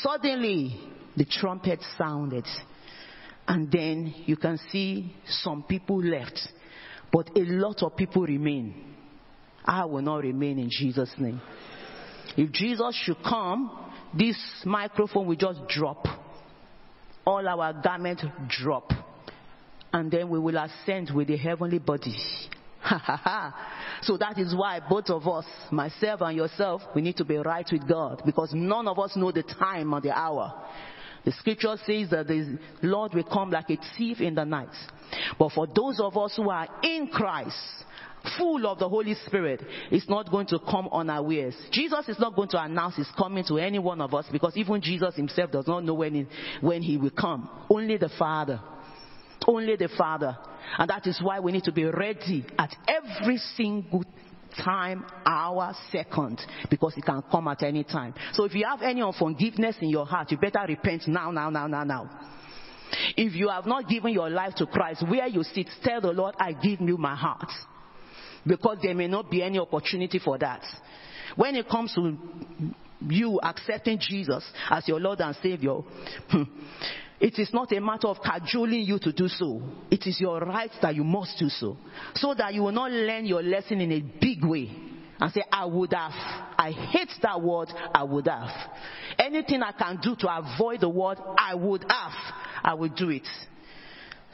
Suddenly, 0.00 0.80
the 1.16 1.24
trumpet 1.24 1.80
sounded. 1.98 2.46
And 3.48 3.70
then 3.70 4.14
you 4.26 4.36
can 4.36 4.58
see 4.70 5.14
some 5.26 5.62
people 5.62 6.02
left. 6.02 6.40
But 7.12 7.30
a 7.36 7.42
lot 7.42 7.82
of 7.82 7.96
people 7.96 8.22
remain. 8.22 8.94
I 9.64 9.84
will 9.84 10.02
not 10.02 10.22
remain 10.22 10.58
in 10.58 10.68
Jesus' 10.70 11.12
name. 11.18 11.40
If 12.36 12.52
Jesus 12.52 12.94
should 13.02 13.22
come, 13.22 13.92
this 14.16 14.36
microphone 14.64 15.26
will 15.26 15.36
just 15.36 15.60
drop. 15.68 16.06
All 17.26 17.46
our 17.46 17.72
garments 17.72 18.24
drop. 18.48 18.92
and 19.92 20.10
then 20.10 20.28
we 20.28 20.38
will 20.38 20.56
ascend 20.58 21.10
with 21.14 21.28
the 21.28 21.36
heavenly 21.36 21.78
body. 21.78 22.16
So 24.02 24.16
that 24.18 24.38
is 24.38 24.54
why 24.54 24.80
both 24.88 25.08
of 25.08 25.26
us, 25.26 25.46
myself 25.72 26.20
and 26.20 26.36
yourself, 26.36 26.82
we 26.94 27.00
need 27.00 27.16
to 27.16 27.24
be 27.24 27.38
right 27.38 27.66
with 27.72 27.88
God 27.88 28.22
because 28.24 28.52
none 28.52 28.86
of 28.86 28.98
us 28.98 29.16
know 29.16 29.32
the 29.32 29.42
time 29.42 29.92
or 29.94 30.00
the 30.00 30.16
hour. 30.16 30.52
The 31.24 31.32
scripture 31.32 31.76
says 31.84 32.10
that 32.10 32.28
the 32.28 32.58
Lord 32.82 33.14
will 33.14 33.24
come 33.24 33.50
like 33.50 33.70
a 33.70 33.78
thief 33.96 34.20
in 34.20 34.34
the 34.34 34.44
night. 34.44 34.68
But 35.38 35.52
for 35.52 35.66
those 35.66 35.98
of 35.98 36.16
us 36.16 36.36
who 36.36 36.50
are 36.50 36.68
in 36.82 37.08
Christ, 37.08 37.56
full 38.38 38.66
of 38.66 38.78
the 38.78 38.88
Holy 38.88 39.14
Spirit, 39.26 39.62
it's 39.90 40.08
not 40.08 40.30
going 40.30 40.46
to 40.48 40.58
come 40.58 40.88
unawares. 40.92 41.54
Jesus 41.72 42.08
is 42.08 42.18
not 42.18 42.34
going 42.34 42.48
to 42.50 42.62
announce 42.62 42.96
his 42.96 43.08
coming 43.16 43.44
to 43.48 43.58
any 43.58 43.78
one 43.78 44.00
of 44.00 44.14
us 44.14 44.26
because 44.30 44.56
even 44.56 44.80
Jesus 44.80 45.14
himself 45.14 45.50
does 45.50 45.66
not 45.66 45.84
know 45.84 45.94
when 45.94 46.14
he, 46.14 46.26
when 46.60 46.82
he 46.82 46.96
will 46.96 47.10
come. 47.10 47.48
Only 47.70 47.96
the 47.96 48.10
Father. 48.18 48.60
Only 49.46 49.76
the 49.76 49.88
Father. 49.96 50.36
And 50.78 50.90
that 50.90 51.06
is 51.06 51.20
why 51.22 51.40
we 51.40 51.52
need 51.52 51.64
to 51.64 51.72
be 51.72 51.84
ready 51.84 52.44
at 52.58 52.74
every 52.88 53.38
single 53.56 54.04
time, 54.64 55.04
hour, 55.24 55.74
second, 55.92 56.40
because 56.70 56.94
it 56.96 57.04
can 57.04 57.22
come 57.30 57.48
at 57.48 57.62
any 57.62 57.84
time. 57.84 58.14
So 58.32 58.44
if 58.44 58.54
you 58.54 58.64
have 58.66 58.82
any 58.82 59.02
unforgiveness 59.02 59.76
in 59.80 59.90
your 59.90 60.06
heart, 60.06 60.30
you 60.30 60.38
better 60.38 60.64
repent 60.66 61.06
now, 61.06 61.30
now, 61.30 61.50
now, 61.50 61.66
now, 61.66 61.84
now. 61.84 62.10
If 63.16 63.34
you 63.34 63.48
have 63.48 63.66
not 63.66 63.88
given 63.88 64.12
your 64.12 64.30
life 64.30 64.54
to 64.56 64.66
Christ, 64.66 65.04
where 65.08 65.26
you 65.26 65.42
sit, 65.42 65.68
tell 65.82 66.00
the 66.00 66.12
Lord, 66.12 66.34
I 66.38 66.52
give 66.52 66.80
you 66.80 66.96
my 66.96 67.14
heart. 67.14 67.50
Because 68.46 68.78
there 68.82 68.94
may 68.94 69.08
not 69.08 69.30
be 69.30 69.42
any 69.42 69.58
opportunity 69.58 70.18
for 70.18 70.38
that. 70.38 70.62
When 71.34 71.56
it 71.56 71.68
comes 71.68 71.94
to 71.94 72.16
you 73.08 73.40
accepting 73.42 73.98
Jesus 74.00 74.44
as 74.70 74.86
your 74.88 75.00
Lord 75.00 75.20
and 75.20 75.34
Savior, 75.42 75.74
hmm, 76.30 76.42
it 77.18 77.38
is 77.38 77.50
not 77.52 77.72
a 77.72 77.80
matter 77.80 78.08
of 78.08 78.18
cajoling 78.22 78.84
you 78.84 78.98
to 79.00 79.12
do 79.12 79.28
so. 79.28 79.62
It 79.90 80.06
is 80.06 80.20
your 80.20 80.40
right 80.40 80.70
that 80.82 80.94
you 80.94 81.04
must 81.04 81.38
do 81.38 81.48
so. 81.48 81.76
So 82.14 82.34
that 82.34 82.54
you 82.54 82.62
will 82.62 82.72
not 82.72 82.90
learn 82.90 83.26
your 83.26 83.42
lesson 83.42 83.80
in 83.80 83.92
a 83.92 84.00
big 84.00 84.44
way 84.44 84.70
and 85.18 85.32
say, 85.32 85.42
I 85.50 85.64
would 85.64 85.92
have. 85.92 86.12
I 86.58 86.72
hate 86.72 87.10
that 87.22 87.40
word, 87.40 87.68
I 87.94 88.02
would 88.02 88.26
have. 88.26 88.50
Anything 89.18 89.62
I 89.62 89.72
can 89.72 89.98
do 90.02 90.14
to 90.16 90.28
avoid 90.28 90.80
the 90.80 90.88
word, 90.88 91.18
I 91.38 91.54
would 91.54 91.84
have, 91.88 92.34
I 92.62 92.74
will 92.74 92.90
do 92.90 93.10
it. 93.10 93.26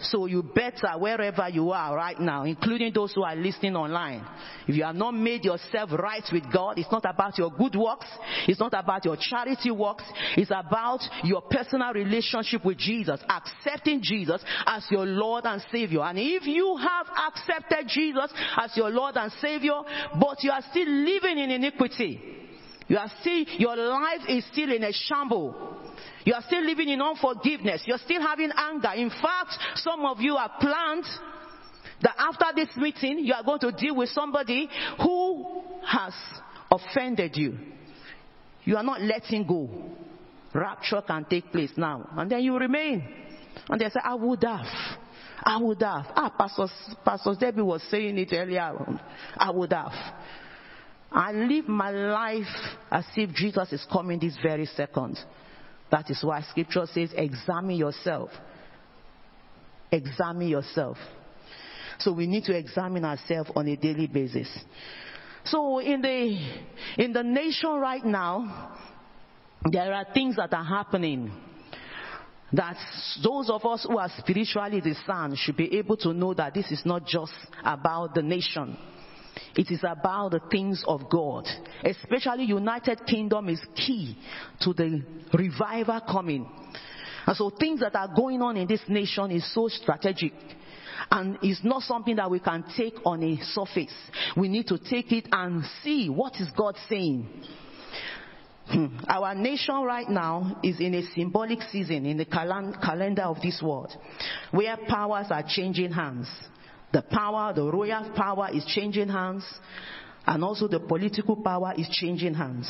So 0.02 0.26
you 0.26 0.42
better, 0.42 0.98
wherever 0.98 1.48
you 1.48 1.70
are 1.70 1.94
right 1.94 2.18
now, 2.18 2.44
including 2.44 2.92
those 2.92 3.12
who 3.14 3.22
are 3.22 3.36
listening 3.36 3.76
online, 3.76 4.24
if 4.66 4.74
you 4.74 4.84
have 4.84 4.96
not 4.96 5.12
made 5.12 5.44
yourself 5.44 5.90
right 5.92 6.24
with 6.32 6.44
God, 6.52 6.78
it's 6.78 6.90
not 6.90 7.04
about 7.04 7.38
your 7.38 7.50
good 7.50 7.76
works, 7.76 8.06
it's 8.48 8.60
not 8.60 8.74
about 8.74 9.04
your 9.04 9.16
charity 9.18 9.70
works, 9.70 10.04
it's 10.36 10.50
about 10.50 11.00
your 11.24 11.42
personal 11.42 11.92
relationship 11.92 12.64
with 12.64 12.78
Jesus, 12.78 13.20
accepting 13.28 14.00
Jesus 14.02 14.42
as 14.66 14.86
your 14.90 15.06
Lord 15.06 15.44
and 15.44 15.62
Savior. 15.70 16.02
And 16.02 16.18
if 16.18 16.46
you 16.46 16.76
have 16.76 17.06
accepted 17.28 17.88
Jesus 17.88 18.32
as 18.56 18.76
your 18.76 18.90
Lord 18.90 19.16
and 19.16 19.32
Savior, 19.40 19.80
but 20.18 20.42
you 20.42 20.50
are 20.50 20.62
still 20.70 20.88
living 20.88 21.38
in 21.38 21.50
iniquity, 21.50 22.20
you 22.88 22.96
are 22.96 23.10
still, 23.20 23.44
your 23.58 23.76
life 23.76 24.22
is 24.28 24.44
still 24.52 24.72
in 24.72 24.82
a 24.84 24.92
shamble. 24.92 25.54
You 26.24 26.34
are 26.34 26.42
still 26.46 26.64
living 26.64 26.88
in 26.88 27.00
unforgiveness. 27.00 27.82
You're 27.86 27.98
still 27.98 28.20
having 28.20 28.50
anger. 28.56 28.92
In 28.94 29.10
fact, 29.10 29.56
some 29.76 30.04
of 30.04 30.20
you 30.20 30.36
have 30.36 30.52
planned 30.60 31.04
that 32.02 32.14
after 32.18 32.46
this 32.54 32.68
meeting, 32.76 33.20
you 33.20 33.34
are 33.34 33.42
going 33.42 33.60
to 33.60 33.72
deal 33.72 33.96
with 33.96 34.08
somebody 34.10 34.68
who 35.00 35.62
has 35.86 36.12
offended 36.70 37.36
you. 37.36 37.58
You 38.64 38.76
are 38.76 38.82
not 38.82 39.00
letting 39.00 39.46
go. 39.46 39.68
Rapture 40.54 41.02
can 41.06 41.24
take 41.24 41.50
place 41.50 41.72
now. 41.76 42.08
And 42.16 42.30
then 42.30 42.42
you 42.42 42.56
remain. 42.56 43.02
And 43.68 43.80
they 43.80 43.88
say, 43.88 44.00
I 44.02 44.14
would 44.14 44.42
have. 44.44 44.66
I 45.44 45.58
would 45.58 45.82
have. 45.82 46.06
Ah, 46.14 46.32
Pastor, 46.36 46.66
Pastor 47.04 47.34
Debbie 47.38 47.62
was 47.62 47.82
saying 47.90 48.18
it 48.18 48.32
earlier. 48.32 48.72
I 49.36 49.50
would 49.50 49.72
have. 49.72 49.92
I 51.14 51.32
live 51.32 51.68
my 51.68 51.90
life 51.90 52.76
as 52.90 53.04
if 53.16 53.30
Jesus 53.34 53.72
is 53.72 53.86
coming 53.90 54.18
this 54.18 54.36
very 54.42 54.66
second. 54.66 55.18
That 55.90 56.10
is 56.10 56.18
why 56.22 56.40
scripture 56.42 56.86
says, 56.86 57.10
examine 57.14 57.76
yourself. 57.76 58.30
Examine 59.90 60.48
yourself. 60.48 60.96
So 61.98 62.12
we 62.12 62.26
need 62.26 62.44
to 62.44 62.56
examine 62.56 63.04
ourselves 63.04 63.50
on 63.54 63.68
a 63.68 63.76
daily 63.76 64.06
basis. 64.06 64.48
So 65.44 65.80
in 65.80 66.00
the, 66.00 66.38
in 66.96 67.12
the 67.12 67.22
nation 67.22 67.72
right 67.72 68.04
now, 68.04 68.78
there 69.70 69.92
are 69.92 70.06
things 70.14 70.36
that 70.36 70.52
are 70.54 70.64
happening 70.64 71.30
that 72.52 72.76
those 73.22 73.48
of 73.50 73.64
us 73.64 73.86
who 73.88 73.98
are 73.98 74.10
spiritually 74.18 74.80
discerned 74.80 75.36
should 75.38 75.56
be 75.56 75.76
able 75.78 75.96
to 75.98 76.12
know 76.12 76.34
that 76.34 76.54
this 76.54 76.70
is 76.70 76.82
not 76.84 77.06
just 77.06 77.32
about 77.64 78.14
the 78.14 78.22
nation. 78.22 78.76
It 79.54 79.70
is 79.70 79.80
about 79.82 80.30
the 80.30 80.40
things 80.50 80.82
of 80.86 81.10
God. 81.10 81.46
Especially 81.84 82.44
United 82.44 83.06
Kingdom 83.06 83.48
is 83.48 83.60
key 83.74 84.16
to 84.60 84.72
the 84.72 85.02
revival 85.32 86.00
coming. 86.10 86.48
And 87.26 87.36
so 87.36 87.50
things 87.50 87.80
that 87.80 87.94
are 87.94 88.08
going 88.14 88.42
on 88.42 88.56
in 88.56 88.66
this 88.66 88.82
nation 88.88 89.30
is 89.30 89.52
so 89.54 89.68
strategic. 89.68 90.32
And 91.10 91.38
it's 91.42 91.62
not 91.62 91.82
something 91.82 92.16
that 92.16 92.30
we 92.30 92.40
can 92.40 92.64
take 92.76 92.94
on 93.04 93.22
a 93.22 93.36
surface. 93.42 93.92
We 94.36 94.48
need 94.48 94.66
to 94.68 94.78
take 94.78 95.12
it 95.12 95.28
and 95.30 95.62
see 95.82 96.08
what 96.08 96.34
is 96.40 96.48
God 96.56 96.76
saying. 96.88 97.28
Hmm. 98.66 98.86
Our 99.08 99.34
nation 99.34 99.82
right 99.82 100.08
now 100.08 100.58
is 100.62 100.80
in 100.80 100.94
a 100.94 101.02
symbolic 101.14 101.60
season 101.70 102.06
in 102.06 102.16
the 102.16 102.24
calendar 102.24 103.22
of 103.22 103.42
this 103.42 103.60
world 103.62 103.92
where 104.52 104.76
powers 104.88 105.26
are 105.30 105.44
changing 105.46 105.92
hands. 105.92 106.28
The 106.92 107.02
power, 107.02 107.52
the 107.52 107.64
royal 107.64 108.10
power 108.14 108.48
is 108.52 108.64
changing 108.66 109.08
hands, 109.08 109.44
and 110.26 110.44
also 110.44 110.68
the 110.68 110.80
political 110.80 111.36
power 111.36 111.72
is 111.76 111.88
changing 111.88 112.34
hands. 112.34 112.68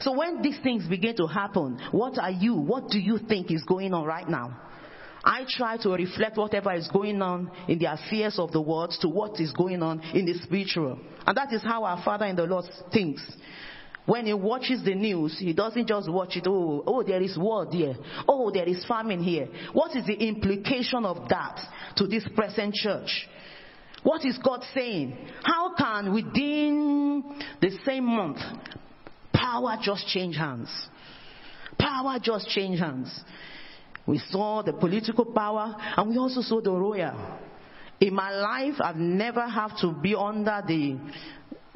So 0.00 0.12
when 0.12 0.42
these 0.42 0.58
things 0.62 0.86
begin 0.86 1.16
to 1.16 1.26
happen, 1.26 1.80
what 1.90 2.18
are 2.18 2.30
you, 2.30 2.54
what 2.54 2.88
do 2.88 2.98
you 2.98 3.18
think 3.18 3.50
is 3.50 3.64
going 3.64 3.92
on 3.94 4.04
right 4.04 4.28
now? 4.28 4.60
I 5.24 5.44
try 5.48 5.76
to 5.78 5.90
reflect 5.90 6.36
whatever 6.36 6.72
is 6.72 6.88
going 6.88 7.20
on 7.20 7.50
in 7.66 7.78
the 7.78 7.92
affairs 7.92 8.38
of 8.38 8.52
the 8.52 8.60
world 8.60 8.94
to 9.00 9.08
what 9.08 9.40
is 9.40 9.52
going 9.52 9.82
on 9.82 10.00
in 10.14 10.24
the 10.24 10.34
spiritual. 10.34 10.98
And 11.26 11.36
that 11.36 11.52
is 11.52 11.62
how 11.62 11.84
our 11.84 12.02
Father 12.04 12.26
in 12.26 12.36
the 12.36 12.44
Lord 12.44 12.66
thinks. 12.92 13.22
When 14.08 14.24
he 14.24 14.32
watches 14.32 14.82
the 14.82 14.94
news, 14.94 15.36
he 15.38 15.52
doesn't 15.52 15.86
just 15.86 16.10
watch 16.10 16.34
it, 16.34 16.46
oh, 16.46 16.82
oh, 16.86 17.02
there 17.02 17.20
is 17.20 17.36
war 17.36 17.68
there. 17.70 17.94
Oh, 18.26 18.50
there 18.50 18.66
is 18.66 18.82
famine 18.86 19.22
here. 19.22 19.48
What 19.74 19.94
is 19.94 20.06
the 20.06 20.14
implication 20.14 21.04
of 21.04 21.28
that 21.28 21.60
to 21.96 22.06
this 22.06 22.26
present 22.34 22.72
church? 22.72 23.28
What 24.02 24.24
is 24.24 24.38
God 24.42 24.64
saying? 24.72 25.14
How 25.44 25.74
can 25.74 26.14
within 26.14 27.22
the 27.60 27.78
same 27.84 28.06
month 28.06 28.38
power 29.34 29.76
just 29.82 30.06
change 30.06 30.36
hands? 30.36 30.70
Power 31.78 32.18
just 32.18 32.48
change 32.48 32.80
hands. 32.80 33.14
We 34.06 34.22
saw 34.30 34.62
the 34.62 34.72
political 34.72 35.26
power 35.26 35.76
and 35.98 36.08
we 36.08 36.16
also 36.16 36.40
saw 36.40 36.62
the 36.62 36.72
royal. 36.72 37.38
In 38.00 38.14
my 38.14 38.30
life, 38.30 38.80
I've 38.80 38.96
never 38.96 39.46
had 39.46 39.76
to 39.82 39.92
be 39.92 40.14
under 40.14 40.62
the, 40.66 40.96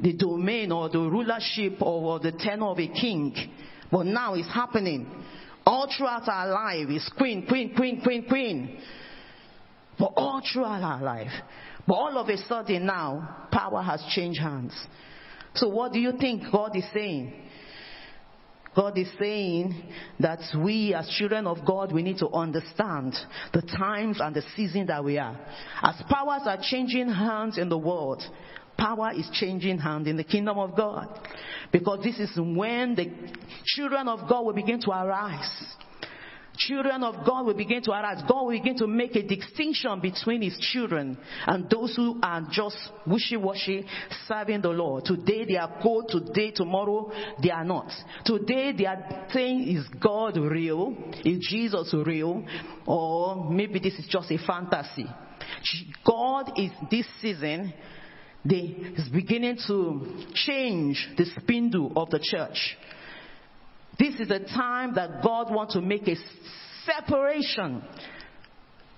the 0.02 0.12
domain 0.14 0.72
or 0.72 0.88
the 0.88 0.98
rulership 0.98 1.80
or 1.80 2.18
the 2.18 2.32
tenure 2.32 2.66
of 2.66 2.78
a 2.78 2.88
king. 2.88 3.34
But 3.90 4.06
now 4.06 4.34
it's 4.34 4.52
happening. 4.52 5.06
All 5.64 5.88
throughout 5.96 6.28
our 6.28 6.48
life 6.48 6.88
is 6.90 7.08
queen, 7.16 7.46
queen, 7.46 7.74
queen, 7.74 8.02
queen, 8.02 8.26
queen. 8.28 8.80
But 9.98 10.12
all 10.16 10.42
throughout 10.52 10.82
our 10.82 11.02
life. 11.02 11.30
But 11.86 11.94
all 11.94 12.18
of 12.18 12.28
a 12.28 12.36
sudden 12.36 12.86
now, 12.86 13.46
power 13.52 13.82
has 13.82 14.02
changed 14.14 14.40
hands. 14.40 14.72
So 15.54 15.68
what 15.68 15.92
do 15.92 16.00
you 16.00 16.12
think 16.18 16.44
God 16.50 16.74
is 16.76 16.84
saying? 16.92 17.32
God 18.74 18.96
is 18.96 19.08
saying 19.18 19.74
that 20.18 20.40
we 20.56 20.94
as 20.94 21.06
children 21.18 21.46
of 21.46 21.58
God, 21.66 21.92
we 21.92 22.02
need 22.02 22.18
to 22.18 22.28
understand 22.30 23.14
the 23.52 23.60
times 23.60 24.18
and 24.20 24.34
the 24.34 24.42
season 24.56 24.86
that 24.86 25.04
we 25.04 25.18
are. 25.18 25.38
As 25.82 26.02
powers 26.08 26.42
are 26.46 26.58
changing 26.62 27.08
hands 27.10 27.58
in 27.58 27.68
the 27.68 27.76
world, 27.76 28.22
power 28.82 29.12
is 29.12 29.28
changing 29.32 29.78
hand 29.78 30.08
in 30.08 30.16
the 30.16 30.24
kingdom 30.24 30.58
of 30.58 30.76
God. 30.76 31.08
Because 31.70 32.02
this 32.02 32.18
is 32.18 32.36
when 32.36 32.94
the 32.94 33.10
children 33.64 34.08
of 34.08 34.28
God 34.28 34.44
will 34.44 34.52
begin 34.52 34.80
to 34.80 34.90
arise. 34.90 35.50
Children 36.54 37.02
of 37.02 37.24
God 37.24 37.46
will 37.46 37.54
begin 37.54 37.82
to 37.84 37.92
arise. 37.92 38.22
God 38.28 38.42
will 38.44 38.50
begin 38.50 38.76
to 38.76 38.86
make 38.86 39.16
a 39.16 39.22
distinction 39.22 40.00
between 40.00 40.42
His 40.42 40.58
children 40.58 41.16
and 41.46 41.70
those 41.70 41.96
who 41.96 42.20
are 42.22 42.42
just 42.50 42.76
wishy-washy 43.06 43.86
serving 44.26 44.60
the 44.60 44.68
Lord. 44.68 45.06
Today 45.06 45.46
they 45.46 45.56
are 45.56 45.78
cold, 45.82 46.10
today, 46.10 46.50
tomorrow 46.50 47.10
they 47.42 47.50
are 47.50 47.64
not. 47.64 47.90
Today 48.26 48.72
they 48.76 48.84
are 48.84 49.26
saying, 49.30 49.76
is 49.76 49.86
God 49.98 50.36
real? 50.36 50.94
Is 51.24 51.38
Jesus 51.48 51.94
real? 52.04 52.44
Or 52.86 53.50
maybe 53.50 53.78
this 53.78 53.94
is 53.94 54.06
just 54.08 54.30
a 54.30 54.38
fantasy. 54.46 55.06
God 56.04 56.52
is 56.56 56.70
this 56.90 57.06
season, 57.22 57.72
they, 58.44 58.76
is 58.96 59.08
beginning 59.08 59.58
to 59.68 60.24
change 60.34 61.08
the 61.16 61.26
spindle 61.40 61.92
of 61.96 62.10
the 62.10 62.18
church. 62.22 62.76
This 63.98 64.14
is 64.14 64.30
a 64.30 64.40
time 64.40 64.94
that 64.94 65.22
God 65.22 65.54
wants 65.54 65.74
to 65.74 65.80
make 65.80 66.08
a 66.08 66.16
separation 66.84 67.82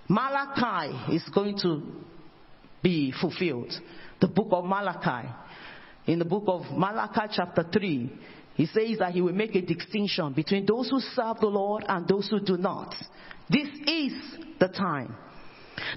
Malachi 0.09 1.15
is 1.15 1.23
going 1.35 1.59
to 1.59 1.83
be 2.83 3.13
fulfilled. 3.21 3.73
The 4.21 4.29
book 4.29 4.49
of 4.51 4.65
Malachi. 4.65 5.29
In 6.07 6.19
the 6.19 6.25
book 6.25 6.45
of 6.47 6.63
Malachi, 6.77 7.33
chapter 7.35 7.67
3, 7.73 8.13
he 8.55 8.67
says 8.67 8.99
that 8.99 9.13
he 9.13 9.23
will 9.23 9.33
make 9.33 9.55
a 9.55 9.63
distinction 9.63 10.33
between 10.35 10.67
those 10.67 10.91
who 10.91 11.01
serve 11.01 11.41
the 11.41 11.47
Lord 11.47 11.85
and 11.89 12.07
those 12.07 12.29
who 12.29 12.41
do 12.41 12.57
not. 12.59 12.95
This 13.49 13.69
is 13.87 14.13
the 14.61 14.69
time. 14.69 15.17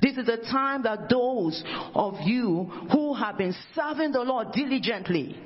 This 0.02 0.18
is 0.18 0.26
the 0.26 0.38
time 0.52 0.84
that 0.84 1.10
those 1.10 1.64
of 1.94 2.16
you 2.24 2.66
who 2.92 3.14
have 3.14 3.38
been 3.38 3.56
serving 3.76 4.12
the 4.12 4.22
Lord 4.22 4.52
diligently, 4.52 5.38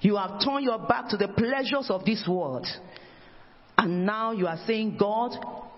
you 0.00 0.16
have 0.16 0.40
turned 0.44 0.64
your 0.64 0.78
back 0.78 1.08
to 1.10 1.16
the 1.16 1.28
pleasures 1.28 1.90
of 1.90 2.04
this 2.04 2.24
world. 2.28 2.66
And 3.76 4.04
now 4.06 4.32
you 4.32 4.46
are 4.46 4.58
saying, 4.66 4.96
God, 4.98 5.32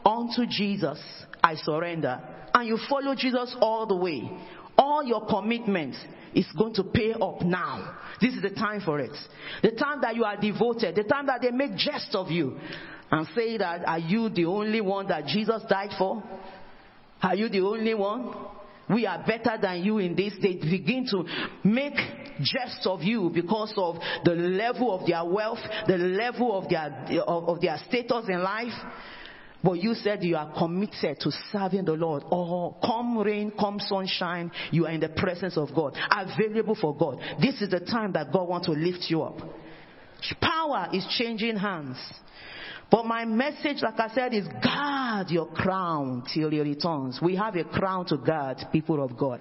unto 0.05 0.47
Jesus 0.49 1.01
I 1.43 1.55
surrender. 1.57 2.20
And 2.55 2.68
you 2.68 2.78
follow 2.88 3.14
Jesus 3.14 3.55
all 3.61 3.86
the 3.86 3.97
way. 3.97 4.30
All 4.76 5.05
your 5.05 5.26
commitment 5.26 5.95
is 6.34 6.47
going 6.57 6.74
to 6.74 6.84
pay 6.84 7.12
up 7.12 7.43
now. 7.43 7.99
This 8.20 8.34
is 8.34 8.43
the 8.43 8.51
time 8.51 8.80
for 8.84 9.01
it. 9.01 9.12
The 9.62 9.72
time 9.72 10.01
that 10.03 10.16
you 10.16 10.24
are 10.24 10.36
devoted, 10.36 10.95
the 10.95 11.05
time 11.05 11.26
that 11.26 11.40
they 11.43 11.51
make 11.51 11.76
jest 11.76 12.14
of 12.14 12.30
you 12.30 12.59
and 13.11 13.26
say 13.34 13.59
that, 13.59 13.86
are 13.86 13.99
you 13.99 14.28
the 14.28 14.47
only 14.47 14.80
one 14.80 15.09
that 15.09 15.26
Jesus 15.26 15.62
died 15.68 15.90
for? 15.99 16.22
Are 17.22 17.34
you 17.34 17.48
the 17.48 17.60
only 17.60 17.94
one? 17.94 18.34
We 18.90 19.06
are 19.06 19.24
better 19.24 19.56
than 19.60 19.84
you 19.84 19.98
in 19.98 20.16
this. 20.16 20.34
They 20.42 20.54
begin 20.54 21.06
to 21.10 21.24
make 21.64 21.94
jest 22.40 22.86
of 22.86 23.02
you 23.02 23.30
because 23.32 23.72
of 23.76 23.96
the 24.24 24.32
level 24.32 24.98
of 24.98 25.06
their 25.06 25.24
wealth, 25.24 25.60
the 25.86 25.98
level 25.98 26.58
of 26.58 26.68
their, 26.68 27.22
of, 27.26 27.48
of 27.48 27.60
their 27.60 27.78
status 27.88 28.26
in 28.28 28.42
life. 28.42 28.72
But 29.62 29.74
you 29.74 29.94
said 29.94 30.24
you 30.24 30.36
are 30.36 30.52
committed 30.58 31.20
to 31.20 31.30
serving 31.52 31.84
the 31.84 31.92
Lord. 31.92 32.24
Oh, 32.32 32.76
come 32.84 33.18
rain, 33.18 33.52
come 33.58 33.78
sunshine, 33.78 34.50
you 34.72 34.86
are 34.86 34.90
in 34.90 35.00
the 35.00 35.08
presence 35.10 35.56
of 35.56 35.68
God, 35.72 35.96
available 36.10 36.74
for 36.74 36.96
God. 36.96 37.20
This 37.40 37.62
is 37.62 37.70
the 37.70 37.78
time 37.78 38.12
that 38.14 38.32
God 38.32 38.48
wants 38.48 38.66
to 38.66 38.72
lift 38.72 39.04
you 39.08 39.22
up. 39.22 39.38
Power 40.40 40.88
is 40.92 41.06
changing 41.16 41.56
hands. 41.56 41.96
But 42.93 43.07
my 43.07 43.24
message, 43.24 43.80
like 43.80 43.99
I 43.99 44.14
said, 44.14 44.34
is 44.34 44.47
guard 44.62 45.30
your 45.30 45.47
crown 45.47 46.24
till 46.32 46.51
he 46.51 46.61
returns. 46.61 47.18
We 47.22 47.34
have 47.36 47.57
a 47.57 47.64
crown 47.64 48.05
to 48.09 48.18
guard, 48.18 48.59
people 48.70 49.03
of 49.03 49.16
God. 49.16 49.40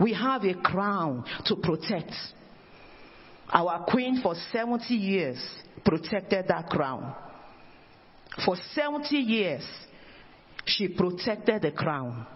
We 0.00 0.12
have 0.14 0.42
a 0.44 0.54
crown 0.54 1.24
to 1.46 1.54
protect. 1.54 2.12
Our 3.48 3.84
queen 3.84 4.20
for 4.20 4.34
70 4.50 4.92
years 4.92 5.38
protected 5.84 6.46
that 6.48 6.68
crown. 6.68 7.14
For 8.44 8.56
70 8.74 9.16
years, 9.16 9.62
she 10.64 10.88
protected 10.88 11.62
the 11.62 11.70
crown. 11.70 12.26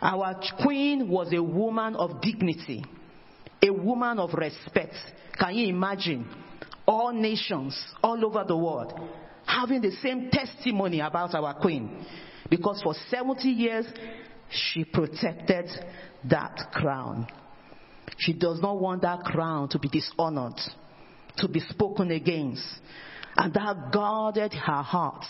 Our 0.00 0.40
queen 0.62 1.08
was 1.08 1.32
a 1.32 1.42
woman 1.42 1.96
of 1.96 2.20
dignity, 2.20 2.84
a 3.60 3.72
woman 3.72 4.20
of 4.20 4.32
respect. 4.34 4.94
Can 5.40 5.56
you 5.56 5.66
imagine? 5.74 6.28
All 6.86 7.12
nations 7.12 7.76
all 8.02 8.24
over 8.24 8.44
the 8.46 8.56
world 8.56 8.92
having 9.46 9.80
the 9.80 9.92
same 10.02 10.28
testimony 10.30 11.00
about 11.00 11.34
our 11.34 11.54
queen. 11.54 12.04
Because 12.50 12.82
for 12.82 12.94
70 13.10 13.48
years, 13.48 13.86
she 14.50 14.84
protected 14.84 15.66
that 16.28 16.56
crown. 16.72 17.26
She 18.18 18.32
does 18.32 18.60
not 18.60 18.80
want 18.80 19.02
that 19.02 19.20
crown 19.20 19.68
to 19.70 19.78
be 19.78 19.88
dishonored, 19.88 20.58
to 21.38 21.48
be 21.48 21.60
spoken 21.60 22.10
against. 22.10 22.64
And 23.36 23.52
that 23.54 23.92
guarded 23.92 24.52
her 24.52 24.82
heart, 24.82 25.24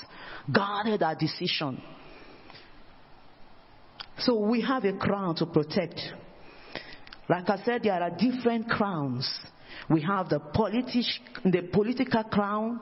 guarded 0.53 1.01
her 1.01 1.17
decision. 1.19 1.83
So 4.19 4.39
we 4.39 4.63
have 4.63 4.85
a 4.85 4.93
crown 4.93 5.35
to 5.37 5.47
protect. 5.47 6.01
Like 7.29 7.51
I 7.51 7.63
said, 7.65 7.83
there 7.83 8.01
are 8.01 8.11
different 8.11 8.69
crowns. 8.69 9.29
We 9.89 10.03
have 10.03 10.29
the, 10.29 10.41
politi- 10.41 11.21
the 11.45 11.62
political 11.73 12.25
crown, 12.25 12.81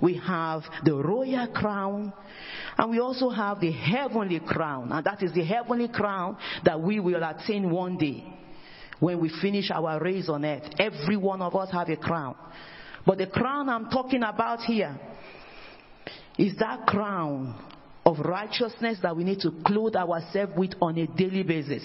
we 0.00 0.18
have 0.18 0.62
the 0.84 0.94
royal 0.94 1.48
crown, 1.48 2.12
and 2.76 2.90
we 2.90 3.00
also 3.00 3.28
have 3.28 3.60
the 3.60 3.72
heavenly 3.72 4.40
crown. 4.40 4.92
And 4.92 5.04
that 5.04 5.22
is 5.22 5.32
the 5.32 5.44
heavenly 5.44 5.88
crown 5.88 6.36
that 6.64 6.80
we 6.80 7.00
will 7.00 7.22
attain 7.22 7.70
one 7.70 7.96
day 7.96 8.24
when 9.00 9.20
we 9.20 9.30
finish 9.40 9.70
our 9.70 10.00
race 10.00 10.28
on 10.28 10.44
earth. 10.44 10.68
Every 10.78 11.16
one 11.16 11.42
of 11.42 11.54
us 11.54 11.70
have 11.72 11.88
a 11.88 11.96
crown. 11.96 12.36
But 13.06 13.18
the 13.18 13.26
crown 13.26 13.68
I'm 13.68 13.90
talking 13.90 14.22
about 14.22 14.60
here 14.60 14.98
is 16.38 16.56
that 16.58 16.86
crown 16.86 17.54
of 18.06 18.18
righteousness 18.20 18.98
that 19.02 19.16
we 19.16 19.24
need 19.24 19.40
to 19.40 19.50
clothe 19.64 19.96
ourselves 19.96 20.52
with 20.56 20.72
on 20.80 20.98
a 20.98 21.06
daily 21.06 21.42
basis. 21.42 21.82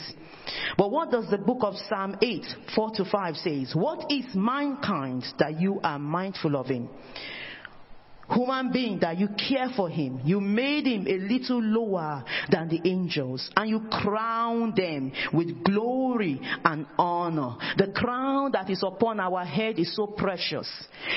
But 0.77 0.91
what 0.91 1.11
does 1.11 1.29
the 1.29 1.37
book 1.37 1.59
of 1.61 1.75
Psalm 1.87 2.17
8, 2.21 2.45
4 2.75 2.91
to 2.95 3.05
5 3.05 3.35
says? 3.35 3.71
What 3.73 4.11
is 4.11 4.25
mankind 4.33 5.23
that 5.39 5.59
you 5.59 5.79
are 5.83 5.99
mindful 5.99 6.55
of 6.55 6.67
him? 6.67 6.89
Human 8.31 8.71
being 8.71 8.99
that 8.99 9.17
you 9.17 9.27
care 9.29 9.69
for 9.75 9.89
him. 9.89 10.21
You 10.23 10.39
made 10.39 10.85
him 10.85 11.07
a 11.07 11.17
little 11.17 11.61
lower 11.63 12.23
than 12.51 12.69
the 12.69 12.79
angels 12.87 13.49
and 13.55 13.67
you 13.67 13.81
crown 13.89 14.73
them 14.75 15.11
with 15.33 15.63
glory 15.63 16.39
and 16.63 16.85
honor. 16.99 17.55
The 17.77 17.87
crown 17.87 18.51
that 18.51 18.69
is 18.69 18.83
upon 18.83 19.19
our 19.19 19.43
head 19.43 19.79
is 19.79 19.95
so 19.95 20.05
precious. 20.05 20.69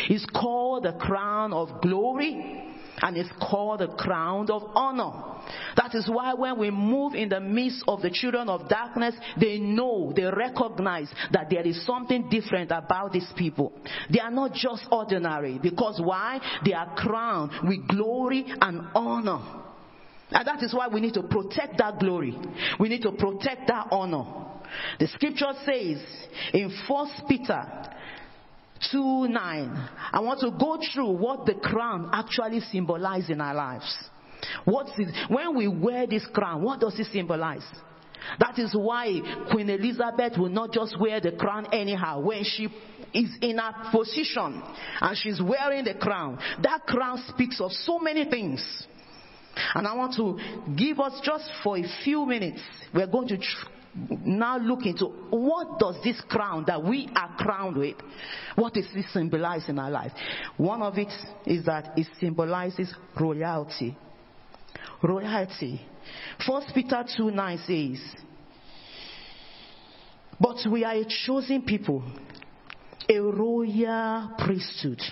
It's 0.09 0.24
called 0.24 0.84
the 0.84 0.92
crown 0.92 1.53
of 1.53 1.82
glory 1.82 2.72
and 3.03 3.16
it's 3.16 3.30
called 3.40 3.80
the 3.80 3.88
crown 3.88 4.50
of 4.50 4.62
honor. 4.74 5.40
That 5.76 5.94
is 5.94 6.09
why 6.09 6.34
when 6.34 6.59
we 6.59 6.70
move 6.70 7.14
in 7.14 7.28
the 7.28 7.40
midst 7.40 7.84
of 7.88 8.00
the 8.00 8.11
children 8.11 8.48
of 8.48 8.68
darkness, 8.68 9.14
they 9.38 9.59
know, 9.59 10.12
they 10.14 10.24
recognize 10.24 11.12
that 11.32 11.50
there 11.50 11.66
is 11.66 11.84
something 11.84 12.28
different 12.30 12.70
about 12.70 13.12
these 13.12 13.30
people. 13.36 13.72
They 14.11 14.20
are 14.20 14.30
not 14.30 14.55
just 14.55 14.86
ordinary 14.90 15.59
because 15.61 16.00
why? 16.03 16.40
They 16.64 16.72
are 16.72 16.94
crowned 16.96 17.50
with 17.68 17.88
glory 17.88 18.44
and 18.61 18.86
honor. 18.94 19.61
And 20.30 20.46
that 20.46 20.62
is 20.62 20.72
why 20.72 20.88
we 20.88 21.00
need 21.00 21.14
to 21.14 21.24
protect 21.24 21.78
that 21.78 21.98
glory. 21.98 22.38
We 22.80 22.88
need 22.88 23.03
to 23.03 23.12
protect 23.12 23.68
that 23.68 23.88
honor. 23.90 24.24
The 24.98 25.07
scripture 25.09 25.53
says 25.66 26.03
in 26.55 26.70
First 26.88 27.22
Peter 27.28 27.62
2 28.91 29.28
9. 29.28 29.89
I 30.12 30.20
want 30.20 30.41
to 30.41 30.51
go 30.51 30.78
through 30.93 31.12
what 31.12 31.47
the 31.47 31.55
crown 31.55 32.11
actually 32.12 32.61
symbolizes 32.61 33.30
in 33.30 33.41
our 33.41 33.55
lives. 33.55 33.97
What 34.64 34.89
is, 34.99 35.09
when 35.28 35.57
we 35.57 35.68
wear 35.68 36.07
this 36.07 36.26
crown, 36.33 36.62
what 36.62 36.80
does 36.80 36.99
it 36.99 37.07
symbolize? 37.12 37.66
That 38.39 38.59
is 38.59 38.74
why 38.74 39.20
Queen 39.51 39.68
Elizabeth 39.68 40.39
will 40.39 40.49
not 40.49 40.72
just 40.72 40.99
wear 41.01 41.20
the 41.20 41.33
crown 41.33 41.66
anyhow. 41.72 42.20
When 42.20 42.45
she 42.45 42.68
is 43.12 43.30
in 43.41 43.59
a 43.59 43.91
position 43.93 44.62
and 45.01 45.16
she's 45.16 45.41
wearing 45.41 45.85
the 45.85 45.95
crown, 45.95 46.39
that 46.62 46.87
crown 46.87 47.22
speaks 47.28 47.61
of 47.61 47.72
so 47.72 47.99
many 47.99 48.24
things. 48.24 48.87
And 49.74 49.87
I 49.87 49.95
want 49.95 50.14
to 50.16 50.39
give 50.76 50.99
us 50.99 51.20
just 51.22 51.51
for 51.62 51.76
a 51.76 51.85
few 52.05 52.24
minutes, 52.24 52.61
we're 52.95 53.07
going 53.07 53.28
to 53.28 53.37
tr- 53.37 53.66
now 53.95 54.59
look 54.59 54.86
into 54.86 55.07
what 55.30 55.78
does 55.78 55.97
this 56.03 56.20
crown 56.28 56.64
that 56.66 56.82
we 56.82 57.11
are 57.14 57.34
crowned 57.36 57.76
with, 57.76 57.97
what 58.55 58.72
does 58.74 58.86
this 58.95 59.12
symbolize 59.12 59.68
in 59.68 59.78
our 59.78 59.90
life? 59.90 60.12
One 60.57 60.82
of 60.82 60.97
it 60.97 61.12
is 61.47 61.66
that 61.66 61.93
it 61.97 62.07
symbolizes 62.18 62.93
royalty. 63.18 63.97
Royalty. 65.03 65.80
First 66.47 66.68
Peter 66.74 67.05
2 67.16 67.30
9 67.30 67.59
says, 67.66 68.01
But 70.40 70.70
we 70.70 70.84
are 70.84 70.95
a 70.95 71.05
chosen 71.26 71.62
people, 71.62 72.03
a 73.09 73.20
royal 73.20 74.30
priesthood. 74.38 75.03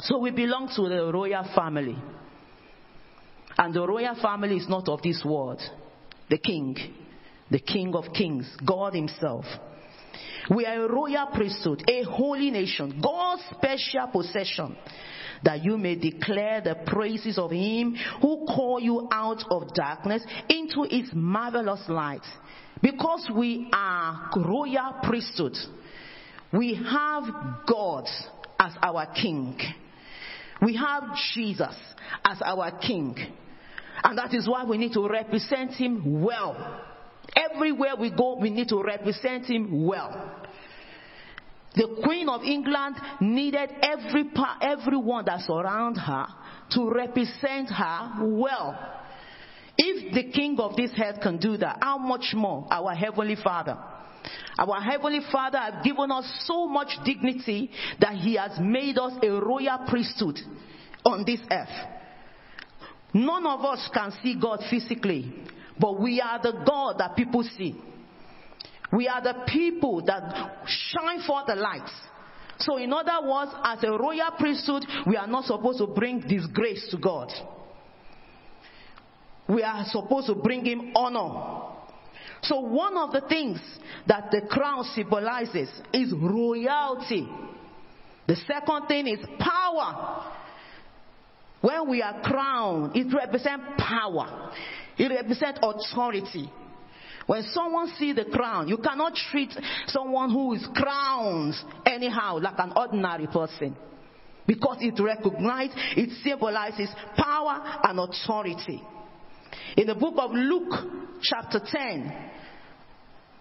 So 0.00 0.18
we 0.18 0.30
belong 0.30 0.70
to 0.76 0.88
the 0.88 1.10
royal 1.12 1.44
family. 1.54 1.96
And 3.56 3.74
the 3.74 3.86
royal 3.86 4.14
family 4.20 4.56
is 4.56 4.68
not 4.68 4.88
of 4.88 5.02
this 5.02 5.22
world. 5.24 5.60
The 6.30 6.38
king, 6.38 6.76
the 7.50 7.58
king 7.58 7.94
of 7.94 8.12
kings, 8.12 8.48
God 8.66 8.94
himself. 8.94 9.44
We 10.54 10.64
are 10.64 10.84
a 10.84 10.92
royal 10.92 11.26
priesthood, 11.34 11.84
a 11.88 12.02
holy 12.04 12.50
nation, 12.50 13.00
God's 13.02 13.42
special 13.50 14.06
possession, 14.10 14.76
that 15.44 15.62
you 15.62 15.76
may 15.76 15.94
declare 15.96 16.60
the 16.60 16.76
praises 16.86 17.38
of 17.38 17.50
him 17.50 17.94
who 18.22 18.46
called 18.46 18.82
you 18.82 19.08
out 19.12 19.44
of 19.50 19.74
darkness 19.74 20.22
into 20.48 20.86
his 20.88 21.10
marvelous 21.12 21.82
light. 21.88 22.22
Because 22.80 23.28
we 23.34 23.68
are 23.72 24.30
royal 24.36 24.94
priesthood, 25.02 25.56
we 26.52 26.74
have 26.74 27.24
God 27.68 28.06
as 28.58 28.72
our 28.82 29.06
king. 29.14 29.58
We 30.62 30.76
have 30.76 31.14
Jesus 31.34 31.76
as 32.24 32.40
our 32.42 32.78
king. 32.80 33.16
And 34.02 34.16
that 34.16 34.32
is 34.32 34.48
why 34.48 34.64
we 34.64 34.78
need 34.78 34.92
to 34.94 35.06
represent 35.06 35.72
him 35.72 36.22
well. 36.22 36.84
Everywhere 37.34 37.96
we 37.96 38.10
go, 38.10 38.36
we 38.36 38.50
need 38.50 38.68
to 38.68 38.82
represent 38.82 39.46
him 39.46 39.86
well. 39.86 40.34
The 41.74 42.00
Queen 42.02 42.28
of 42.28 42.42
England 42.42 42.96
needed 43.20 43.70
every 43.82 44.24
pa- 44.24 44.58
everyone 44.60 45.24
that 45.26 45.40
surround 45.42 45.96
her 45.96 46.26
to 46.72 46.90
represent 46.90 47.70
her 47.70 48.24
well. 48.24 48.76
If 49.76 50.12
the 50.12 50.32
king 50.32 50.58
of 50.58 50.74
this 50.74 50.90
earth 51.00 51.20
can 51.22 51.38
do 51.38 51.56
that, 51.58 51.78
how 51.80 51.98
much 51.98 52.32
more 52.34 52.66
our 52.70 52.94
heavenly 52.94 53.36
father? 53.36 53.78
Our 54.58 54.80
heavenly 54.80 55.20
father 55.30 55.58
has 55.58 55.84
given 55.84 56.10
us 56.10 56.24
so 56.46 56.66
much 56.66 56.88
dignity 57.04 57.70
that 58.00 58.14
he 58.14 58.34
has 58.34 58.58
made 58.60 58.98
us 58.98 59.12
a 59.22 59.28
royal 59.28 59.86
priesthood 59.86 60.40
on 61.04 61.24
this 61.24 61.40
earth. 61.50 61.68
None 63.14 63.46
of 63.46 63.64
us 63.64 63.88
can 63.94 64.12
see 64.22 64.34
God 64.40 64.60
physically, 64.68 65.32
but 65.80 66.00
we 66.00 66.20
are 66.20 66.40
the 66.40 66.62
God 66.66 66.98
that 66.98 67.16
people 67.16 67.42
see. 67.56 67.76
We 68.92 69.06
are 69.06 69.22
the 69.22 69.44
people 69.46 70.02
that 70.06 70.64
shine 70.66 71.20
forth 71.26 71.46
the 71.46 71.54
light. 71.54 71.88
So, 72.60 72.76
in 72.76 72.92
other 72.92 73.28
words, 73.28 73.52
as 73.64 73.84
a 73.84 73.90
royal 73.90 74.32
priesthood, 74.38 74.84
we 75.06 75.16
are 75.16 75.26
not 75.26 75.44
supposed 75.44 75.78
to 75.78 75.86
bring 75.86 76.20
disgrace 76.20 76.88
to 76.90 76.98
God. 76.98 77.28
We 79.48 79.62
are 79.62 79.84
supposed 79.86 80.26
to 80.26 80.34
bring 80.34 80.64
Him 80.64 80.92
honor. 80.96 81.68
So, 82.42 82.60
one 82.60 82.96
of 82.96 83.12
the 83.12 83.22
things 83.28 83.60
that 84.06 84.30
the 84.30 84.42
crown 84.48 84.84
symbolizes 84.94 85.68
is 85.92 86.12
royalty. 86.12 87.28
The 88.26 88.36
second 88.46 88.86
thing 88.86 89.06
is 89.06 89.24
power. 89.38 90.24
When 91.60 91.90
we 91.90 92.02
are 92.02 92.20
crowned, 92.22 92.94
it 92.94 93.12
represents 93.12 93.64
power, 93.78 94.52
it 94.98 95.08
represents 95.10 95.60
authority. 95.62 96.50
When 97.26 97.42
someone 97.52 97.92
sees 97.98 98.16
the 98.16 98.24
crown, 98.24 98.68
you 98.68 98.78
cannot 98.78 99.14
treat 99.30 99.52
someone 99.88 100.30
who 100.30 100.54
is 100.54 100.66
crowned 100.74 101.54
anyhow 101.84 102.38
like 102.40 102.58
an 102.58 102.72
ordinary 102.74 103.26
person. 103.26 103.76
Because 104.46 104.78
it 104.80 104.98
recognizes, 104.98 105.76
it 105.94 106.10
symbolizes 106.24 106.88
power 107.16 107.80
and 107.84 108.00
authority. 108.00 108.82
In 109.76 109.86
the 109.86 109.94
book 109.94 110.14
of 110.16 110.30
Luke, 110.32 110.72
chapter 111.22 111.60
10, 111.64 112.30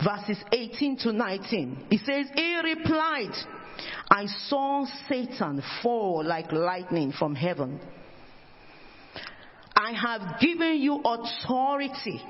verses 0.04 0.44
18 0.52 0.98
to 0.98 1.14
19, 1.14 1.88
it 1.90 2.02
says, 2.06 2.28
He 2.36 2.60
replied, 2.62 3.32
I 4.12 4.26
saw 4.50 4.86
Satan 5.08 5.64
fall 5.82 6.26
like 6.26 6.52
lightning 6.52 7.14
from 7.18 7.36
heaven. 7.36 7.80
I 9.78 9.92
have 9.94 10.40
given 10.40 10.80
you 10.80 11.02
authority 11.06 12.22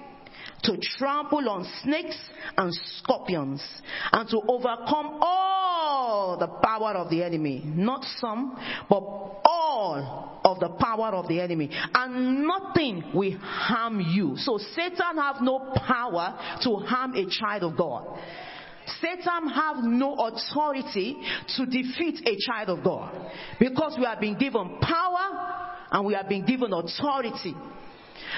to 0.63 0.77
trample 0.97 1.47
on 1.49 1.65
snakes 1.83 2.17
and 2.57 2.73
scorpions 2.97 3.63
and 4.11 4.27
to 4.29 4.41
overcome 4.49 5.19
all 5.21 6.37
the 6.37 6.47
power 6.47 6.93
of 6.95 7.09
the 7.09 7.23
enemy. 7.23 7.63
Not 7.65 8.03
some, 8.17 8.57
but 8.89 8.97
all 8.99 10.41
of 10.43 10.59
the 10.59 10.69
power 10.77 11.15
of 11.15 11.29
the 11.29 11.39
enemy. 11.39 11.69
And 11.93 12.45
nothing 12.45 13.11
will 13.13 13.37
harm 13.37 14.01
you. 14.01 14.33
So 14.37 14.57
Satan 14.75 15.17
have 15.17 15.37
no 15.41 15.73
power 15.87 16.59
to 16.63 16.75
harm 16.77 17.15
a 17.15 17.25
child 17.29 17.63
of 17.63 17.77
God. 17.77 18.19
Satan 19.01 19.49
have 19.49 19.77
no 19.83 20.15
authority 20.15 21.17
to 21.55 21.65
defeat 21.65 22.27
a 22.27 22.37
child 22.45 22.69
of 22.69 22.83
God 22.83 23.31
because 23.59 23.95
we 23.97 24.05
have 24.05 24.19
been 24.19 24.37
given 24.37 24.79
power 24.79 25.67
and 25.91 26.05
we 26.05 26.13
have 26.13 26.29
been 26.29 26.45
given 26.45 26.73
authority. 26.73 27.55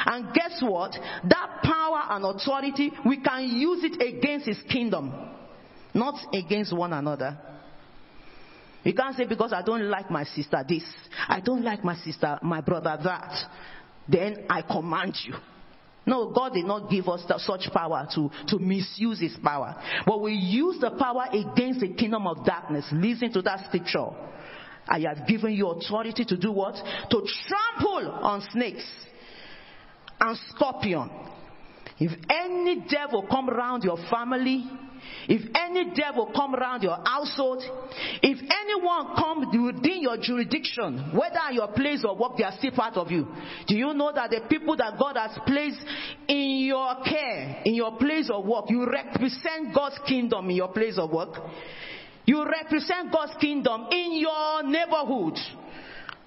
And 0.06 0.34
guess 0.34 0.62
what? 0.62 0.92
That 0.92 1.60
power 1.64 2.04
and 2.10 2.26
authority, 2.26 2.92
we 3.06 3.22
can 3.22 3.44
use 3.44 3.84
it 3.84 4.02
against 4.02 4.48
his 4.48 4.60
kingdom, 4.70 5.14
not 5.94 6.16
against 6.34 6.76
one 6.76 6.94
another. 6.94 7.38
You 8.84 8.94
can't 8.94 9.16
say 9.16 9.26
because 9.26 9.52
I 9.54 9.62
don't 9.62 9.90
like 9.90 10.10
my 10.10 10.24
sister 10.24 10.64
this, 10.68 10.84
I 11.28 11.42
don't 11.42 11.64
like 11.64 11.84
my 11.84 11.96
sister, 11.98 12.40
my 12.42 12.62
brother 12.62 12.98
that, 13.04 13.34
then 14.08 14.46
I 14.50 14.62
command 14.62 15.16
you. 15.26 15.36
No, 16.06 16.32
God 16.32 16.54
did 16.54 16.66
not 16.66 16.90
give 16.90 17.08
us 17.08 17.24
such 17.46 17.72
power 17.72 18.08
to, 18.16 18.32
to 18.48 18.58
misuse 18.58 19.20
his 19.20 19.38
power. 19.44 19.76
But 20.08 20.22
we 20.22 20.34
use 20.34 20.80
the 20.80 20.92
power 20.92 21.26
against 21.32 21.82
the 21.82 21.90
kingdom 21.90 22.26
of 22.26 22.44
darkness. 22.46 22.86
Listen 22.92 23.32
to 23.34 23.44
that 23.44 23.68
scripture. 23.68 24.08
I 24.90 25.00
have 25.02 25.28
given 25.28 25.54
you 25.54 25.68
authority 25.68 26.26
to 26.26 26.36
do 26.38 26.52
what? 26.52 26.76
To 27.12 27.28
trample 27.48 28.12
on 28.12 28.42
snakes 28.52 28.84
and 30.20 30.38
scorpion. 30.50 31.10
If 32.00 32.12
any 32.30 32.86
devil 32.90 33.26
come 33.30 33.50
around 33.50 33.84
your 33.84 33.98
family, 34.10 34.66
if 35.28 35.42
any 35.56 35.94
devil 35.94 36.32
come 36.36 36.56
around 36.56 36.82
your 36.82 36.98
household, 37.06 37.62
if 38.24 38.38
anyone 38.40 39.16
come 39.16 39.66
within 39.66 40.02
your 40.02 40.18
jurisdiction, 40.18 41.12
whether 41.14 41.52
your 41.52 41.68
place 41.70 42.04
or 42.08 42.16
work, 42.16 42.38
they 42.38 42.44
are 42.44 42.54
still 42.58 42.72
part 42.72 42.96
of 42.96 43.12
you. 43.12 43.28
Do 43.68 43.76
you 43.76 43.94
know 43.94 44.12
that 44.14 44.30
the 44.30 44.42
people 44.50 44.76
that 44.78 44.98
God 44.98 45.18
has 45.18 45.38
placed 45.46 45.80
in 46.28 46.66
your 46.66 46.96
care, 47.04 47.62
in 47.66 47.76
your 47.76 47.98
place 47.98 48.30
of 48.32 48.46
work, 48.46 48.66
you 48.70 48.90
represent 48.90 49.74
God's 49.74 50.00
kingdom 50.08 50.50
in 50.50 50.56
your 50.56 50.70
place 50.70 50.98
of 50.98 51.12
work? 51.12 51.36
You 52.30 52.46
represent 52.46 53.12
God's 53.12 53.34
kingdom 53.42 53.88
in 53.90 54.20
your 54.20 54.62
neighborhood. 54.62 55.36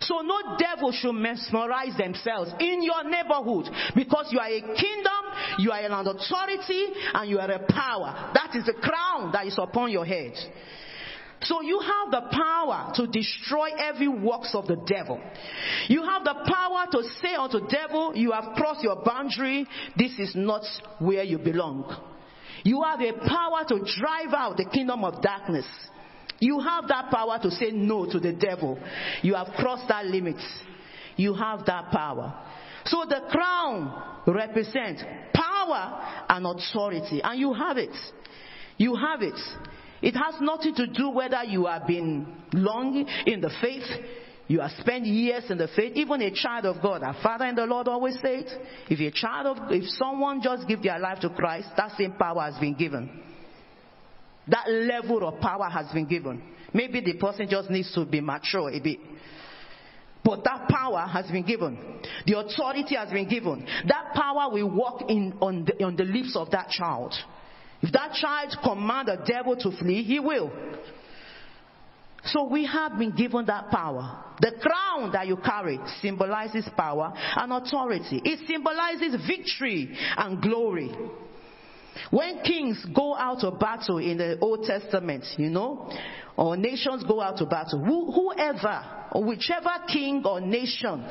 So 0.00 0.18
no 0.22 0.56
devil 0.58 0.90
should 0.90 1.12
mesmerize 1.12 1.96
themselves 1.96 2.52
in 2.58 2.82
your 2.82 3.04
neighborhood 3.04 3.70
because 3.94 4.26
you 4.32 4.40
are 4.40 4.48
a 4.48 4.60
kingdom, 4.60 5.22
you 5.58 5.70
are 5.70 5.78
an 5.78 5.92
authority, 5.92 6.88
and 7.14 7.30
you 7.30 7.38
are 7.38 7.48
a 7.48 7.60
power. 7.68 8.32
That 8.34 8.50
is 8.56 8.64
the 8.66 8.72
crown 8.72 9.30
that 9.30 9.46
is 9.46 9.56
upon 9.56 9.92
your 9.92 10.04
head. 10.04 10.32
So 11.42 11.62
you 11.62 11.78
have 11.78 12.10
the 12.10 12.36
power 12.36 12.92
to 12.96 13.06
destroy 13.06 13.68
every 13.78 14.08
works 14.08 14.56
of 14.56 14.66
the 14.66 14.82
devil. 14.84 15.20
You 15.86 16.02
have 16.02 16.24
the 16.24 16.34
power 16.34 16.86
to 16.90 17.02
say 17.22 17.36
unto 17.36 17.60
devil, 17.68 18.10
you 18.16 18.32
have 18.32 18.56
crossed 18.56 18.82
your 18.82 19.04
boundary. 19.04 19.68
This 19.96 20.18
is 20.18 20.32
not 20.34 20.64
where 20.98 21.22
you 21.22 21.38
belong. 21.38 21.96
You 22.64 22.82
have 22.82 23.00
a 23.00 23.12
power 23.12 23.64
to 23.68 23.78
drive 24.00 24.34
out 24.34 24.56
the 24.56 24.64
kingdom 24.64 25.04
of 25.04 25.22
darkness. 25.22 25.66
You 26.42 26.58
have 26.58 26.88
that 26.88 27.08
power 27.12 27.38
to 27.40 27.50
say 27.52 27.70
no 27.70 28.04
to 28.10 28.18
the 28.18 28.32
devil. 28.32 28.76
You 29.22 29.36
have 29.36 29.46
crossed 29.56 29.86
that 29.86 30.06
limit. 30.06 30.42
You 31.14 31.34
have 31.34 31.64
that 31.66 31.92
power. 31.92 32.34
So 32.84 33.04
the 33.08 33.20
crown 33.30 34.22
represents 34.26 35.04
power 35.32 36.24
and 36.28 36.44
authority, 36.44 37.20
and 37.22 37.38
you 37.38 37.54
have 37.54 37.76
it. 37.76 37.96
You 38.76 38.96
have 38.96 39.22
it. 39.22 39.38
It 40.02 40.16
has 40.16 40.34
nothing 40.40 40.74
to 40.74 40.88
do 40.88 41.10
whether 41.10 41.44
you 41.44 41.66
have 41.66 41.86
been 41.86 42.26
long 42.52 43.06
in 43.24 43.40
the 43.40 43.50
faith, 43.60 43.86
you 44.48 44.58
have 44.58 44.72
spent 44.80 45.06
years 45.06 45.44
in 45.48 45.58
the 45.58 45.68
faith, 45.76 45.92
even 45.94 46.22
a 46.22 46.32
child 46.32 46.66
of 46.66 46.82
God. 46.82 47.04
Our 47.04 47.22
Father 47.22 47.44
in 47.44 47.54
the 47.54 47.66
Lord 47.66 47.86
always 47.86 48.16
said, 48.20 48.46
if 48.90 48.98
a 48.98 49.16
child 49.16 49.58
of, 49.58 49.70
if 49.70 49.88
someone 49.90 50.40
just 50.42 50.66
give 50.66 50.82
their 50.82 50.98
life 50.98 51.20
to 51.20 51.30
Christ, 51.30 51.68
that 51.76 51.96
same 51.96 52.14
power 52.14 52.42
has 52.42 52.58
been 52.58 52.74
given. 52.74 53.31
That 54.48 54.68
level 54.68 55.26
of 55.26 55.40
power 55.40 55.68
has 55.68 55.92
been 55.92 56.06
given. 56.06 56.42
Maybe 56.74 57.00
the 57.00 57.14
person 57.14 57.48
just 57.48 57.70
needs 57.70 57.92
to 57.94 58.04
be 58.04 58.20
mature 58.20 58.70
a 58.70 58.80
bit. 58.80 58.98
But 60.24 60.44
that 60.44 60.68
power 60.68 61.06
has 61.06 61.30
been 61.30 61.44
given. 61.44 61.78
The 62.26 62.38
authority 62.38 62.94
has 62.94 63.10
been 63.10 63.28
given. 63.28 63.66
That 63.88 64.14
power 64.14 64.52
will 64.52 64.70
work 64.70 65.10
in, 65.10 65.34
on, 65.40 65.64
the, 65.64 65.84
on 65.84 65.96
the 65.96 66.04
lips 66.04 66.36
of 66.36 66.50
that 66.52 66.68
child. 66.70 67.14
If 67.82 67.92
that 67.92 68.14
child 68.14 68.56
command 68.62 69.08
the 69.08 69.18
devil 69.26 69.56
to 69.56 69.76
flee, 69.76 70.04
he 70.04 70.20
will. 70.20 70.52
So 72.24 72.44
we 72.44 72.64
have 72.66 72.98
been 72.98 73.10
given 73.16 73.46
that 73.46 73.70
power. 73.70 74.24
The 74.40 74.52
crown 74.60 75.10
that 75.12 75.26
you 75.26 75.36
carry 75.36 75.80
symbolizes 76.00 76.68
power 76.76 77.12
and 77.14 77.52
authority. 77.52 78.22
It 78.24 78.46
symbolizes 78.46 79.26
victory 79.26 79.96
and 80.16 80.40
glory. 80.40 80.94
When 82.10 82.40
kings 82.42 82.84
go 82.94 83.16
out 83.16 83.40
to 83.40 83.50
battle 83.50 83.98
in 83.98 84.18
the 84.18 84.38
Old 84.40 84.64
Testament, 84.64 85.24
you 85.36 85.50
know, 85.50 85.90
or 86.36 86.56
nations 86.56 87.04
go 87.04 87.20
out 87.20 87.38
to 87.38 87.46
battle, 87.46 87.84
who, 87.84 88.12
whoever 88.12 89.08
or 89.12 89.24
whichever 89.24 89.70
king 89.92 90.22
or 90.24 90.40
nation 90.40 91.06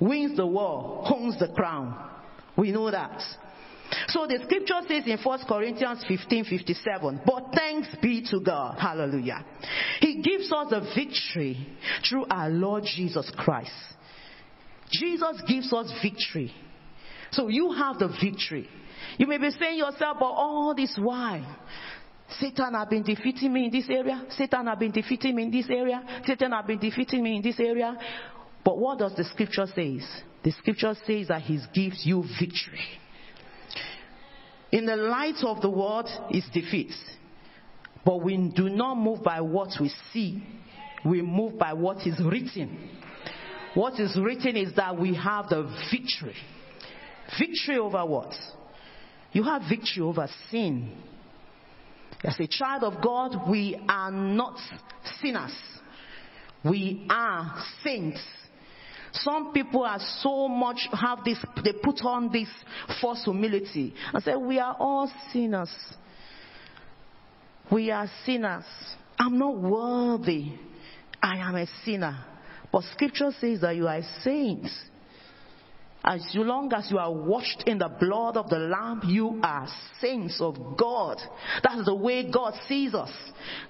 wins 0.00 0.36
the 0.36 0.46
war 0.46 1.04
owns 1.14 1.38
the 1.38 1.48
crown. 1.48 2.10
We 2.56 2.72
know 2.72 2.90
that. 2.90 3.22
So 4.08 4.26
the 4.26 4.38
scripture 4.44 4.80
says 4.88 5.04
in 5.06 5.18
1 5.22 5.38
Corinthians 5.46 6.04
15 6.08 6.44
57, 6.44 7.20
but 7.24 7.44
thanks 7.54 7.88
be 8.02 8.26
to 8.30 8.40
God. 8.40 8.78
Hallelujah. 8.78 9.44
He 10.00 10.20
gives 10.22 10.50
us 10.52 10.70
the 10.70 10.80
victory 10.94 11.66
through 12.08 12.26
our 12.30 12.48
Lord 12.50 12.84
Jesus 12.84 13.30
Christ. 13.36 13.72
Jesus 14.90 15.42
gives 15.46 15.72
us 15.72 15.92
victory. 16.02 16.52
So 17.30 17.48
you 17.48 17.72
have 17.72 17.98
the 17.98 18.08
victory. 18.22 18.68
You 19.18 19.26
may 19.26 19.38
be 19.38 19.50
saying 19.50 19.78
yourself, 19.78 20.18
but 20.18 20.26
all 20.26 20.74
this 20.74 20.96
why? 21.00 21.44
Satan 22.40 22.74
has 22.74 22.88
been 22.88 23.02
defeating 23.02 23.52
me 23.52 23.66
in 23.66 23.70
this 23.70 23.88
area. 23.88 24.24
Satan 24.30 24.66
has 24.66 24.78
been 24.78 24.90
defeating 24.90 25.36
me 25.36 25.44
in 25.44 25.50
this 25.50 25.68
area. 25.68 26.02
Satan 26.26 26.52
has 26.52 26.64
been 26.66 26.78
defeating 26.78 27.22
me 27.22 27.36
in 27.36 27.42
this 27.42 27.60
area. 27.60 27.96
But 28.64 28.78
what 28.78 28.98
does 28.98 29.14
the 29.14 29.24
scripture 29.24 29.66
say? 29.74 30.00
The 30.42 30.50
scripture 30.52 30.94
says 31.06 31.28
that 31.28 31.42
he 31.42 31.58
gives 31.74 32.04
you 32.04 32.24
victory. 32.40 32.80
In 34.72 34.86
the 34.86 34.96
light 34.96 35.36
of 35.44 35.60
the 35.60 35.70
world 35.70 36.08
is 36.30 36.44
defeat. 36.52 36.92
But 38.04 38.22
we 38.22 38.36
do 38.54 38.68
not 38.68 38.96
move 38.96 39.22
by 39.22 39.40
what 39.40 39.70
we 39.80 39.90
see. 40.12 40.42
We 41.04 41.22
move 41.22 41.58
by 41.58 41.74
what 41.74 42.06
is 42.06 42.18
written. 42.20 42.90
What 43.74 44.00
is 44.00 44.18
written 44.20 44.56
is 44.56 44.74
that 44.76 44.98
we 44.98 45.14
have 45.14 45.48
the 45.48 45.62
victory. 45.90 46.36
Victory 47.38 47.78
over 47.78 48.04
what? 48.04 48.32
You 49.34 49.42
have 49.42 49.62
victory 49.68 50.02
over 50.02 50.26
sin. 50.50 50.92
As 52.22 52.40
a 52.40 52.46
child 52.46 52.84
of 52.84 53.02
God, 53.02 53.50
we 53.50 53.78
are 53.86 54.10
not 54.10 54.58
sinners. 55.20 55.54
We 56.64 57.06
are 57.10 57.62
saints. 57.82 58.20
Some 59.12 59.52
people 59.52 59.82
are 59.82 60.00
so 60.20 60.48
much 60.48 60.88
have 60.92 61.24
this, 61.24 61.38
they 61.62 61.72
put 61.72 62.00
on 62.02 62.32
this 62.32 62.48
false 63.00 63.22
humility 63.24 63.92
and 64.12 64.22
say, 64.22 64.34
we 64.36 64.58
are 64.58 64.74
all 64.78 65.10
sinners. 65.32 65.70
We 67.70 67.90
are 67.90 68.08
sinners. 68.24 68.64
I'm 69.18 69.38
not 69.38 69.56
worthy. 69.56 70.52
I 71.22 71.38
am 71.38 71.56
a 71.56 71.66
sinner. 71.84 72.24
But 72.72 72.82
scripture 72.92 73.30
says 73.40 73.60
that 73.60 73.76
you 73.76 73.86
are 73.86 73.98
a 73.98 74.20
saint. 74.22 74.66
As 76.06 76.22
long 76.34 76.70
as 76.74 76.90
you 76.90 76.98
are 76.98 77.10
washed 77.10 77.64
in 77.66 77.78
the 77.78 77.88
blood 77.88 78.36
of 78.36 78.50
the 78.50 78.58
Lamb, 78.58 79.00
you 79.06 79.40
are 79.42 79.66
saints 80.02 80.38
of 80.38 80.76
God. 80.76 81.16
That's 81.62 81.86
the 81.86 81.94
way 81.94 82.30
God 82.30 82.52
sees 82.68 82.94
us. 82.94 83.10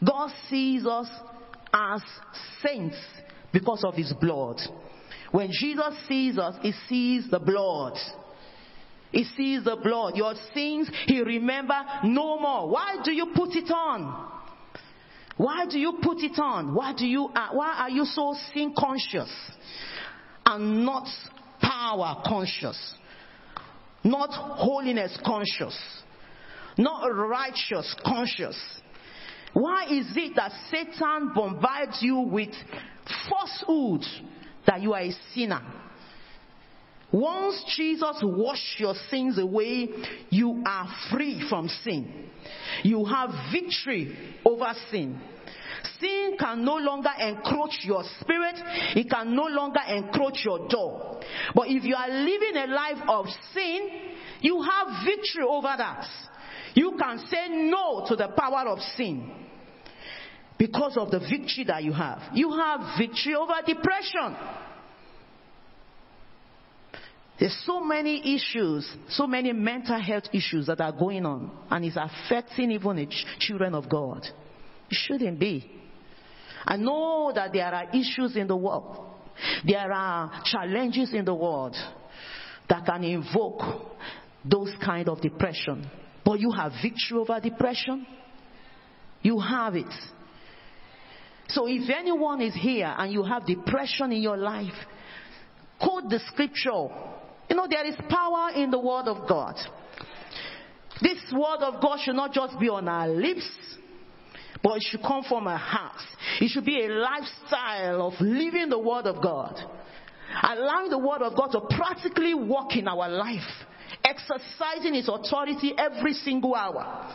God 0.04 0.32
sees 0.50 0.84
us 0.84 1.08
as 1.72 2.02
saints 2.60 2.96
because 3.52 3.84
of 3.84 3.94
His 3.94 4.12
blood. 4.20 4.60
When 5.30 5.50
Jesus 5.52 5.94
sees 6.08 6.36
us, 6.36 6.56
He 6.60 6.72
sees 6.88 7.30
the 7.30 7.38
blood. 7.38 7.96
He 9.12 9.22
sees 9.36 9.62
the 9.62 9.76
blood. 9.76 10.16
Your 10.16 10.34
sins, 10.52 10.90
He 11.06 11.22
remember 11.22 11.80
no 12.02 12.40
more. 12.40 12.68
Why 12.68 12.96
do 13.04 13.12
you 13.12 13.26
put 13.32 13.50
it 13.54 13.70
on? 13.70 14.32
Why 15.36 15.66
do 15.70 15.78
you 15.78 15.98
put 16.02 16.18
it 16.18 16.36
on? 16.38 16.74
Why 16.74 16.94
do 16.96 17.06
you, 17.06 17.26
uh, 17.26 17.48
why 17.52 17.76
are 17.78 17.90
you 17.90 18.04
so 18.04 18.34
sin 18.52 18.74
conscious 18.76 19.32
and 20.46 20.84
not 20.84 21.06
power 21.74 22.22
conscious? 22.24 22.94
Not 24.02 24.30
holiness 24.30 25.18
conscious? 25.24 25.76
Not 26.76 27.06
righteous 27.08 27.94
conscious? 28.04 28.56
Why 29.52 29.84
is 29.84 30.06
it 30.16 30.34
that 30.36 30.52
Satan 30.70 31.32
bombards 31.34 31.98
you 32.00 32.18
with 32.18 32.50
falsehood 33.28 34.04
that 34.66 34.82
you 34.82 34.92
are 34.92 35.02
a 35.02 35.12
sinner? 35.34 35.62
Once 37.12 37.62
Jesus 37.76 38.18
washed 38.22 38.80
your 38.80 38.94
sins 39.08 39.38
away, 39.38 39.88
you 40.30 40.64
are 40.66 40.88
free 41.12 41.46
from 41.48 41.68
sin. 41.68 42.28
You 42.82 43.04
have 43.04 43.30
victory 43.52 44.34
over 44.44 44.72
sin. 44.90 45.20
Sin 46.00 46.36
can 46.38 46.64
no 46.64 46.76
longer 46.76 47.10
encroach 47.18 47.80
your 47.82 48.02
spirit. 48.20 48.56
It 48.96 49.10
can 49.10 49.34
no 49.34 49.44
longer 49.44 49.80
encroach 49.88 50.44
your 50.44 50.68
door. 50.68 51.20
But 51.54 51.68
if 51.68 51.84
you 51.84 51.94
are 51.94 52.08
living 52.08 52.56
a 52.56 52.66
life 52.66 53.02
of 53.08 53.26
sin, 53.52 53.88
you 54.40 54.62
have 54.62 55.04
victory 55.04 55.44
over 55.48 55.72
that. 55.76 56.06
You 56.74 56.96
can 56.98 57.18
say 57.30 57.48
no 57.48 58.04
to 58.08 58.16
the 58.16 58.28
power 58.36 58.68
of 58.68 58.78
sin 58.96 59.30
because 60.58 60.96
of 60.96 61.10
the 61.10 61.20
victory 61.20 61.64
that 61.66 61.82
you 61.84 61.92
have. 61.92 62.20
You 62.34 62.50
have 62.52 62.98
victory 62.98 63.34
over 63.34 63.54
depression. 63.64 64.36
There's 67.38 67.56
so 67.66 67.80
many 67.80 68.36
issues, 68.36 68.88
so 69.08 69.26
many 69.26 69.52
mental 69.52 70.00
health 70.00 70.24
issues 70.32 70.66
that 70.66 70.80
are 70.80 70.92
going 70.92 71.26
on, 71.26 71.50
and 71.68 71.84
it's 71.84 71.96
affecting 71.96 72.70
even 72.70 72.96
the 72.96 73.06
ch- 73.06 73.26
children 73.40 73.74
of 73.74 73.88
God. 73.88 74.24
It 74.88 74.96
shouldn't 74.96 75.40
be. 75.40 75.70
I 76.66 76.76
know 76.76 77.32
that 77.34 77.52
there 77.52 77.72
are 77.72 77.88
issues 77.90 78.36
in 78.36 78.46
the 78.46 78.56
world, 78.56 79.06
there 79.66 79.92
are 79.92 80.42
challenges 80.44 81.12
in 81.12 81.24
the 81.24 81.34
world 81.34 81.76
that 82.68 82.86
can 82.86 83.04
invoke 83.04 83.60
those 84.44 84.72
kind 84.84 85.08
of 85.08 85.20
depression. 85.20 85.90
But 86.24 86.40
you 86.40 86.50
have 86.50 86.72
victory 86.82 87.18
over 87.18 87.38
depression. 87.40 88.06
You 89.22 89.38
have 89.38 89.74
it. 89.74 89.92
So 91.48 91.66
if 91.66 91.90
anyone 91.90 92.40
is 92.40 92.54
here 92.54 92.92
and 92.96 93.12
you 93.12 93.22
have 93.22 93.46
depression 93.46 94.12
in 94.12 94.22
your 94.22 94.36
life, 94.36 94.72
quote 95.78 96.08
the 96.08 96.20
scripture. 96.32 96.88
You 97.48 97.56
know, 97.56 97.66
there 97.68 97.86
is 97.86 97.94
power 98.08 98.50
in 98.54 98.70
the 98.70 98.78
word 98.78 99.06
of 99.06 99.28
God. 99.28 99.56
This 101.02 101.18
word 101.32 101.60
of 101.60 101.82
God 101.82 101.98
should 102.02 102.16
not 102.16 102.32
just 102.32 102.58
be 102.58 102.68
on 102.68 102.88
our 102.88 103.08
lips, 103.08 103.48
but 104.64 104.78
it 104.78 104.84
should 104.90 105.02
come 105.02 105.22
from 105.28 105.46
our 105.46 105.58
hearts. 105.58 106.02
It 106.40 106.48
should 106.48 106.64
be 106.64 106.86
a 106.86 106.88
lifestyle 106.88 108.08
of 108.08 108.14
living 108.18 108.70
the 108.70 108.78
word 108.78 109.04
of 109.04 109.22
God. 109.22 109.60
Allowing 110.42 110.88
the 110.88 110.98
word 110.98 111.20
of 111.20 111.36
God 111.36 111.48
to 111.48 111.60
practically 111.76 112.32
work 112.32 112.74
in 112.74 112.88
our 112.88 113.08
life, 113.10 113.46
exercising 114.02 114.94
its 114.94 115.06
authority 115.06 115.74
every 115.76 116.14
single 116.14 116.54
hour. 116.54 117.14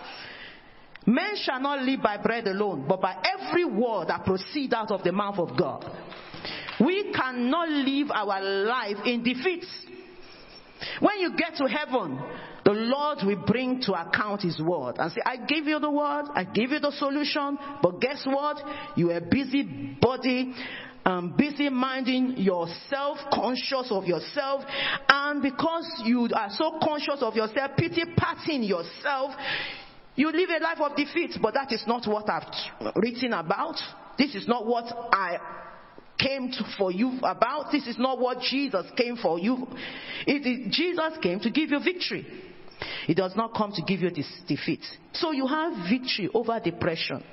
Men 1.08 1.36
shall 1.44 1.60
not 1.60 1.82
live 1.82 2.04
by 2.04 2.18
bread 2.18 2.48
alone, 2.48 2.86
but 2.88 3.02
by 3.02 3.16
every 3.40 3.66
word 3.66 4.10
that 4.10 4.26
proceeds 4.26 4.72
out 4.72 4.92
of 4.92 5.04
the 5.04 5.12
mouth 5.12 5.40
of 5.40 5.58
God. 5.58 5.84
We 6.80 7.12
cannot 7.12 7.68
live 7.68 8.12
our 8.12 8.42
life 8.42 8.98
in 9.06 9.24
defeat. 9.24 9.66
When 11.00 11.20
you 11.20 11.36
get 11.36 11.56
to 11.56 11.66
heaven, 11.66 12.22
the 12.66 12.72
Lord 12.72 13.20
will 13.24 13.44
bring 13.46 13.82
to 13.82 13.94
account 13.94 14.42
His 14.42 14.60
word 14.62 14.96
and 14.98 15.12
say, 15.12 15.22
I 15.26 15.38
gave 15.38 15.66
you 15.66 15.80
the 15.80 15.92
word, 15.92 16.26
I 16.34 16.44
gave 16.44 16.72
you 16.72 16.80
the 16.80 16.92
solution, 16.92 17.58
but 17.82 18.00
guess 18.02 18.24
what? 18.26 18.58
You 18.96 19.12
are 19.12 19.22
busy 19.22 19.98
body, 20.02 20.54
um, 21.06 21.36
busy 21.38 21.70
minding 21.70 22.38
yourself, 22.38 23.18
conscious 23.34 23.88
of 23.90 24.06
yourself, 24.06 24.64
and 25.08 25.42
because 25.42 26.02
you 26.06 26.30
are 26.36 26.50
so 26.52 26.80
conscious 26.84 27.22
of 27.22 27.36
yourself, 27.36 27.72
pity 27.78 28.04
patting 28.18 28.64
yourself, 28.64 29.32
you 30.16 30.32
live 30.32 30.50
a 30.50 30.62
life 30.62 30.80
of 30.82 30.98
defeat, 30.98 31.38
but 31.42 31.54
that 31.54 31.72
is 31.72 31.84
not 31.88 32.06
what 32.06 32.30
I've 32.30 32.94
written 32.96 33.34
about. 33.34 33.78
This 34.18 34.36
is 34.36 34.48
not 34.48 34.66
what 34.66 34.86
I 35.14 35.38
came 36.20 36.52
to, 36.52 36.64
for 36.78 36.92
you 36.92 37.18
about. 37.24 37.72
This 37.72 37.88
is 37.88 37.98
not 37.98 38.20
what 38.20 38.42
Jesus 38.42 38.86
came 38.98 39.16
for 39.16 39.40
you. 39.40 39.66
It 40.28 40.46
is, 40.46 40.76
Jesus 40.76 41.14
came 41.22 41.40
to 41.40 41.50
give 41.50 41.70
you 41.70 41.80
victory. 41.80 42.28
He 43.06 43.14
does 43.14 43.36
not 43.36 43.54
come 43.56 43.72
to 43.74 43.82
give 43.82 44.02
you 44.02 44.10
this 44.10 44.30
defeat. 44.48 44.82
So 45.14 45.32
you 45.32 45.48
have 45.48 45.90
victory 45.90 46.30
over 46.34 46.60
depression. 46.60 47.24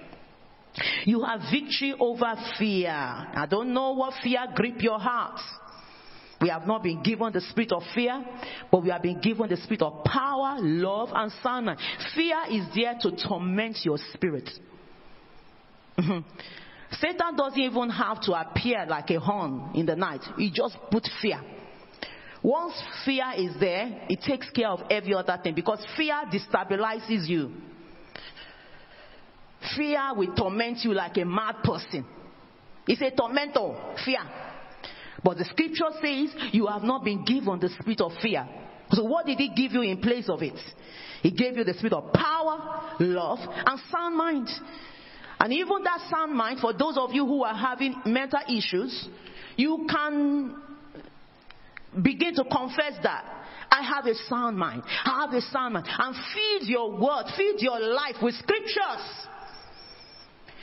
You 1.05 1.23
have 1.23 1.41
victory 1.51 1.95
over 1.99 2.35
fear. 2.59 2.91
I 2.91 3.47
don't 3.49 3.73
know 3.73 3.93
what 3.93 4.15
fear 4.23 4.41
grip 4.55 4.83
your 4.83 4.99
heart. 4.99 5.41
We 6.41 6.51
have 6.51 6.67
not 6.67 6.83
been 6.83 7.03
given 7.03 7.33
the 7.33 7.41
spirit 7.41 7.73
of 7.73 7.83
fear, 7.95 8.23
but 8.71 8.83
we 8.83 8.91
have 8.91 9.03
been 9.03 9.21
given 9.21 9.49
the 9.49 9.57
spirit 9.57 9.81
of 9.81 10.05
power, 10.05 10.59
love, 10.61 11.09
and 11.15 11.33
sound. 11.43 11.71
Fear 12.15 12.37
is 12.51 12.67
there 12.75 12.95
to 13.01 13.17
torment 13.27 13.79
your 13.85 13.97
spirit. 14.13 14.51
Mhm. 15.97 16.25
Satan 17.01 17.37
doesn't 17.37 17.59
even 17.59 17.89
have 17.91 18.21
to 18.23 18.33
appear 18.35 18.85
like 18.87 19.11
a 19.11 19.19
horn 19.19 19.71
in 19.75 19.87
the 19.87 19.97
night. 19.97 20.23
He 20.37 20.51
just 20.51 20.77
put 20.91 21.09
fear. 21.23 21.41
Once 22.47 22.81
fear 23.05 23.33
is 23.37 23.59
there, 23.59 24.03
it 24.09 24.21
takes 24.21 24.49
care 24.51 24.69
of 24.69 24.79
every 24.89 25.13
other 25.13 25.37
thing 25.43 25.53
because 25.53 25.85
fear 25.97 26.15
destabilizes 26.33 27.27
you. 27.27 27.51
Fear 29.77 30.15
will 30.15 30.33
torment 30.33 30.79
you 30.85 30.95
like 30.95 31.17
a 31.17 31.25
mad 31.25 31.57
person. 31.65 32.07
It's 32.87 33.03
a 33.03 33.11
tormentor, 33.11 33.97
fear. 34.05 34.21
But 35.25 35.39
the 35.39 35.45
scripture 35.45 35.91
says 36.01 36.53
you 36.53 36.69
have 36.69 36.85
not 36.85 37.03
been 37.03 37.25
given 37.25 37.59
the 37.59 37.69
spirit 37.81 38.01
of 38.01 38.13
fear. 38.23 38.47
So 38.93 39.03
what 39.03 39.27
did 39.27 39.39
he 39.39 39.49
give 39.53 39.73
you 39.73 39.83
in 39.83 40.01
place 40.01 40.29
of 40.29 40.41
it? 40.41 40.61
He 41.23 41.33
gave 41.33 41.57
you 41.57 41.65
the 41.65 41.75
spirit 41.75 41.95
of 41.95 42.13
power, 42.13 42.95
love, 43.01 43.41
and 43.43 43.81
sound 43.91 44.17
mind. 44.17 44.49
And 45.41 45.53
even 45.53 45.83
that 45.83 46.09
sound 46.09 46.33
mind, 46.33 46.61
for 46.61 46.73
those 46.73 46.97
of 46.97 47.13
you 47.13 47.27
who 47.27 47.43
are 47.43 47.57
having 47.57 48.03
mental 48.07 48.39
issues, 48.49 49.09
you 49.57 49.85
can 49.91 50.63
begin 52.03 52.35
to 52.35 52.45
confess 52.45 52.95
that. 53.03 53.25
I 53.71 53.83
have 53.83 54.07
a 54.07 54.15
sound 54.29 54.57
mind. 54.57 54.83
I 54.87 55.27
have 55.27 55.35
a 55.35 55.41
sound 55.41 55.75
mind. 55.75 55.87
And 55.87 56.15
feed 56.35 56.69
your 56.69 56.93
word, 56.93 57.25
feed 57.37 57.57
your 57.59 57.81
life 57.81 58.17
with 58.23 58.35
scriptures. 58.35 59.27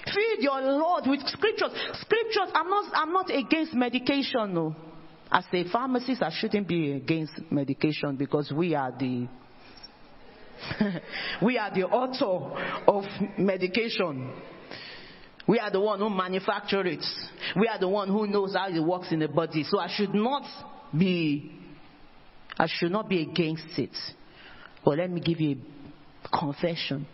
Feed 0.06 0.38
your 0.40 0.62
Lord 0.62 1.04
with 1.08 1.22
scriptures. 1.28 1.72
Scriptures, 2.02 2.50
I'm 2.54 2.70
not, 2.70 2.92
I'm 2.94 3.14
not 3.14 3.30
against 3.30 3.74
medication, 3.74 4.54
no. 4.54 4.76
As 5.32 5.46
a 5.52 5.64
pharmacist, 5.70 6.22
I 6.22 6.30
shouldn't 6.32 6.68
be 6.68 6.92
against 6.92 7.34
medication 7.50 8.16
because 8.16 8.52
we 8.56 8.76
are 8.76 8.92
the 8.92 9.28
we 11.42 11.58
are 11.58 11.74
the 11.74 11.84
author 11.84 12.84
of 12.88 13.04
medication. 13.38 14.32
We 15.48 15.60
are 15.60 15.72
the 15.72 15.80
one 15.80 16.00
who 16.00 16.10
manufactures 16.10 16.86
it. 16.86 17.60
We 17.60 17.68
are 17.68 17.80
the 17.80 17.90
one 17.90 18.08
who 18.08 18.28
knows 18.28 18.54
how 18.54 18.70
it 18.70 18.80
works 18.80 19.12
in 19.12 19.20
the 19.20 19.28
body. 19.28 19.66
So 19.68 19.80
I 19.80 19.90
should 19.94 20.14
not 20.14 20.44
be 20.98 21.52
I 22.58 22.68
should 22.68 22.92
not 22.92 23.10
be 23.10 23.22
against 23.22 23.78
it. 23.78 23.96
But 24.86 24.98
let 24.98 25.10
me 25.10 25.22
give 25.22 25.40
you 25.40 25.58
a 26.24 26.38
confession. 26.38 27.08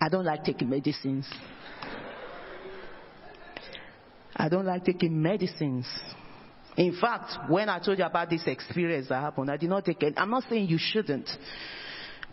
I 0.00 0.08
don't 0.08 0.24
like 0.24 0.44
taking 0.44 0.68
medicines. 0.68 1.26
I 4.34 4.48
don't 4.48 4.66
like 4.66 4.84
taking 4.84 5.20
medicines. 5.22 5.86
In 6.76 6.94
fact, 7.00 7.50
when 7.50 7.70
I 7.70 7.78
told 7.78 7.98
you 7.98 8.04
about 8.04 8.28
this 8.28 8.42
experience 8.46 9.08
that 9.08 9.20
happened, 9.22 9.50
I 9.50 9.56
did 9.56 9.70
not 9.70 9.84
take 9.86 10.02
it. 10.02 10.14
I'm 10.18 10.28
not 10.28 10.44
saying 10.50 10.68
you 10.68 10.78
shouldn't. 10.78 11.28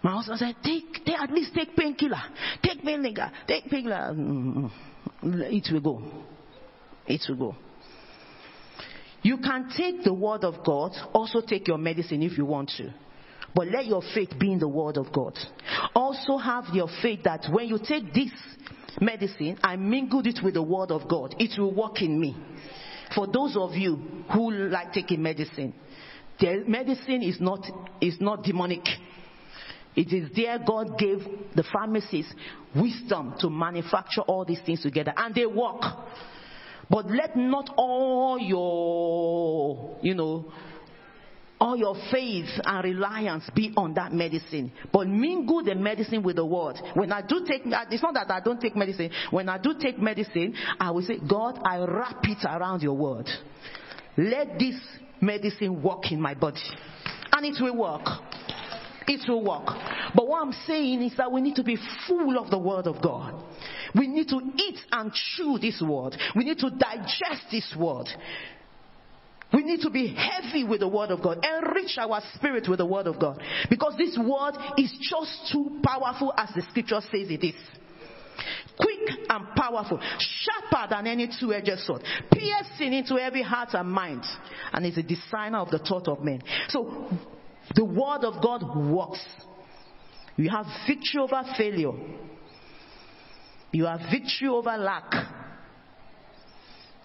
My 0.02 0.12
husband 0.12 0.40
said, 0.40 0.56
take, 0.62 1.06
take 1.06 1.18
at 1.18 1.32
least 1.32 1.54
take 1.56 1.74
painkiller. 1.78 2.22
Take 2.62 2.84
painkiller. 2.84 3.32
Take 3.48 3.70
painkiller. 3.70 4.12
Mm, 4.14 4.70
It 5.24 5.72
will 5.72 5.80
go. 5.80 6.04
It 7.08 7.22
will 7.30 7.36
go. 7.38 7.56
You 9.24 9.38
can 9.38 9.70
take 9.76 10.04
the 10.04 10.14
word 10.14 10.44
of 10.44 10.66
God, 10.66 10.92
also 11.14 11.42
take 11.42 11.68
your 11.68 11.78
medicine 11.78 12.22
if 12.22 12.38
you 12.38 12.46
want 12.46 12.72
to. 12.78 12.94
But 13.56 13.68
let 13.68 13.86
your 13.86 14.02
faith 14.14 14.30
be 14.40 14.52
in 14.52 14.60
the 14.60 14.68
word 14.68 14.98
of 14.98 15.12
God. 15.14 15.38
Also 15.96 16.38
have 16.38 16.66
your 16.74 16.90
faith 17.02 17.22
that 17.24 17.48
when 17.52 17.68
you 17.68 17.78
take 17.78 18.14
this 18.14 18.32
medicine, 19.00 19.58
I 19.64 19.76
mingled 19.76 20.28
it 20.28 20.40
with 20.44 20.56
the 20.56 20.64
word 20.64 20.92
of 20.92 21.08
God. 21.08 21.36
It 21.40 21.60
will 21.60 21.74
work 21.74 22.02
in 22.02 22.20
me. 22.20 22.36
For 23.16 23.28
those 23.28 23.56
of 23.56 23.74
you 23.74 23.96
who 24.34 24.52
like 24.52 24.92
taking 24.92 25.22
medicine, 25.22 25.74
the 26.40 26.64
medicine 26.68 27.22
is 27.22 27.40
not, 27.40 27.66
is 28.02 28.18
not 28.20 28.44
demonic. 28.44 28.86
It 29.96 30.12
is 30.12 30.32
there 30.36 30.60
God 30.66 30.98
gave 30.98 31.20
the 31.56 31.64
pharmacists 31.72 32.34
wisdom 32.76 33.36
to 33.40 33.50
manufacture 33.50 34.22
all 34.22 34.44
these 34.44 34.62
things 34.66 34.82
together 34.82 35.14
and 35.16 35.36
they 35.36 35.46
work. 35.46 35.84
But 36.90 37.10
let 37.10 37.36
not 37.36 37.74
all 37.78 38.38
your, 38.40 39.98
you 40.02 40.14
know, 40.14 40.52
all 41.60 41.78
your 41.78 41.96
faith 42.12 42.50
and 42.66 42.84
reliance 42.84 43.50
be 43.56 43.74
on 43.78 43.94
that 43.94 44.12
medicine. 44.12 44.72
But 44.92 45.08
mingle 45.08 45.64
the 45.64 45.76
medicine 45.76 46.22
with 46.22 46.36
the 46.36 46.46
word. 46.46 46.76
When 46.94 47.12
I 47.12 47.22
do 47.22 47.46
take, 47.48 47.62
it's 47.66 48.04
not 48.04 48.14
that 48.16 48.30
I 48.30 48.42
don't 48.42 48.60
take 48.60 48.76
medicine. 48.76 49.12
When 49.32 49.48
I 49.48 49.58
do 49.58 49.74
take 49.80 49.98
medicine, 49.98 50.56
I 50.80 50.92
will 50.92 51.04
say, 51.04 51.20
God, 51.28 51.60
I 51.64 51.80
wrap 51.80 52.20
it 52.24 52.46
around 52.46 52.82
your 52.82 52.96
word. 52.96 53.30
Let 54.18 54.60
this 54.60 54.76
medicine 55.22 55.82
work 55.82 56.12
in 56.12 56.22
my 56.22 56.34
body. 56.34 56.62
And 57.32 57.46
it 57.46 57.56
will 57.62 57.78
work. 57.78 58.08
It 59.08 59.28
will 59.28 59.44
work. 59.44 59.66
But 60.16 60.28
what 60.28 60.42
I'm 60.42 60.54
saying 60.66 61.02
is 61.02 61.18
that 61.18 61.32
we 61.32 61.42
need 61.42 61.56
to 61.56 61.64
be 61.64 61.78
full 62.08 62.38
of 62.38 62.50
the 62.50 62.58
word 62.58 62.88
of 62.88 63.02
God. 63.02 63.44
We 63.96 64.08
need 64.08 64.30
to 64.30 64.40
eat 64.58 64.80
and 64.92 65.12
chew 65.14 65.58
this 65.60 65.82
word. 65.86 66.16
We 66.36 66.46
need 66.46 66.60
to 66.60 66.70
digest 66.70 67.46
this 67.52 67.76
word. 67.78 68.08
We 69.54 69.64
need 69.64 69.82
to 69.82 69.92
be 69.92 70.08
heavy 70.08 70.64
with 70.64 70.80
the 70.80 70.88
word 70.88 71.12
of 71.12 71.22
God. 71.22 71.46
Enrich 71.46 71.98
our 72.00 72.22
spirit 72.36 72.68
with 72.68 72.80
the 72.80 72.86
word 72.86 73.06
of 73.06 73.20
God. 73.20 73.42
Because 73.70 73.96
this 73.98 74.18
word 74.18 74.56
is 74.78 74.92
just 75.00 75.52
too 75.52 75.80
powerful 75.84 76.34
as 76.36 76.50
the 76.56 76.64
scripture 76.70 77.02
says 77.02 77.30
it 77.30 77.46
is. 77.46 77.56
Quick 78.80 79.20
and 79.30 79.46
powerful, 79.56 80.00
sharper 80.18 80.90
than 80.90 81.06
any 81.06 81.30
two-edged 81.40 81.80
sword, 81.82 82.04
piercing 82.32 82.94
into 82.94 83.20
every 83.20 83.44
heart 83.44 83.70
and 83.74 83.88
mind, 83.88 84.24
and 84.72 84.84
is 84.88 84.98
a 84.98 85.04
designer 85.04 85.60
of 85.60 85.70
the 85.70 85.78
thought 85.78 86.08
of 86.08 86.24
men. 86.24 86.42
So, 86.70 87.08
the 87.76 87.86
word 87.86 88.24
of 88.24 88.42
God 88.42 88.64
works. 88.92 89.24
You 90.36 90.50
have 90.50 90.66
victory 90.88 91.22
over 91.22 91.44
failure. 91.58 91.92
You 93.72 93.86
have 93.86 94.02
victory 94.12 94.48
over 94.50 94.78
lack. 94.78 95.12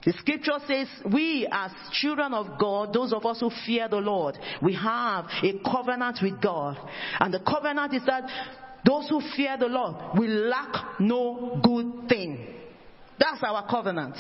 The 0.04 0.12
scripture 0.12 0.58
says, 0.66 0.86
we 1.12 1.46
as 1.50 1.70
children 1.92 2.32
of 2.32 2.58
God, 2.58 2.92
those 2.94 3.12
of 3.12 3.26
us 3.26 3.40
who 3.40 3.50
fear 3.66 3.88
the 3.88 3.96
Lord, 3.96 4.38
we 4.62 4.74
have 4.74 5.26
a 5.42 5.52
covenant 5.70 6.18
with 6.22 6.40
God. 6.40 6.78
And 7.20 7.34
the 7.34 7.40
covenant 7.40 7.92
is 7.94 8.06
that 8.06 8.24
those 8.86 9.08
who 9.08 9.20
fear 9.36 9.56
the 9.58 9.66
Lord 9.66 10.18
will 10.18 10.48
lack 10.48 11.00
no 11.00 11.60
good 11.62 12.08
thing. 12.08 12.54
That's 13.18 13.42
our 13.42 13.68
covenant. 13.68 14.16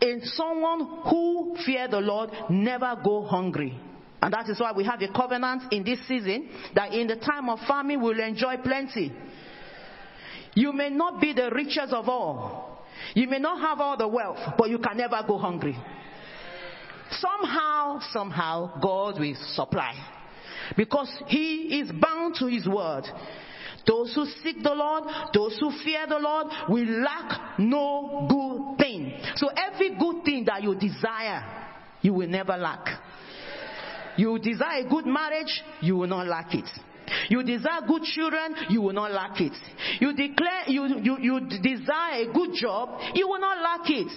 And 0.00 0.22
someone 0.24 1.02
who 1.08 1.56
fear 1.64 1.88
the 1.88 2.00
Lord 2.00 2.30
never 2.50 3.00
go 3.02 3.22
hungry. 3.22 3.78
And 4.22 4.32
that 4.32 4.48
is 4.48 4.60
why 4.60 4.70
we 4.70 4.84
have 4.84 5.02
a 5.02 5.08
covenant 5.08 5.72
in 5.72 5.82
this 5.82 6.06
season 6.06 6.48
that 6.76 6.94
in 6.94 7.08
the 7.08 7.16
time 7.16 7.48
of 7.48 7.58
famine 7.66 8.00
we'll 8.00 8.20
enjoy 8.20 8.56
plenty. 8.58 9.12
You 10.54 10.72
may 10.72 10.90
not 10.90 11.20
be 11.20 11.32
the 11.32 11.50
richest 11.50 11.92
of 11.92 12.08
all. 12.08 12.84
You 13.14 13.26
may 13.26 13.40
not 13.40 13.60
have 13.60 13.80
all 13.80 13.96
the 13.96 14.06
wealth, 14.06 14.38
but 14.56 14.70
you 14.70 14.78
can 14.78 14.96
never 14.96 15.20
go 15.26 15.38
hungry. 15.38 15.76
Somehow, 17.10 17.98
somehow, 18.12 18.78
God 18.80 19.18
will 19.18 19.34
supply. 19.54 19.92
Because 20.76 21.10
He 21.26 21.80
is 21.80 21.90
bound 21.90 22.36
to 22.36 22.46
His 22.46 22.66
word. 22.68 23.04
Those 23.84 24.14
who 24.14 24.24
seek 24.44 24.62
the 24.62 24.72
Lord, 24.72 25.04
those 25.34 25.58
who 25.58 25.72
fear 25.84 26.06
the 26.06 26.18
Lord, 26.18 26.46
will 26.68 27.02
lack 27.02 27.58
no 27.58 28.28
good 28.30 28.78
thing. 28.78 29.18
So 29.34 29.48
every 29.48 29.96
good 29.98 30.24
thing 30.24 30.44
that 30.44 30.62
you 30.62 30.76
desire, 30.76 31.42
you 32.02 32.14
will 32.14 32.28
never 32.28 32.56
lack. 32.56 32.86
You 34.16 34.38
desire 34.38 34.86
a 34.86 34.88
good 34.88 35.06
marriage, 35.06 35.62
you 35.80 35.96
will 35.96 36.08
not 36.08 36.26
lack 36.26 36.54
it. 36.54 36.68
You 37.28 37.42
desire 37.42 37.80
good 37.86 38.02
children, 38.02 38.54
you 38.70 38.80
will 38.82 38.92
not 38.92 39.12
lack 39.12 39.40
it. 39.40 39.52
You 40.00 40.14
declare, 40.14 40.68
you, 40.68 40.86
you, 41.02 41.18
you 41.20 41.40
desire 41.40 42.28
a 42.28 42.32
good 42.32 42.54
job, 42.54 43.00
you 43.14 43.28
will 43.28 43.40
not 43.40 43.58
lack 43.62 43.90
it. 43.90 44.12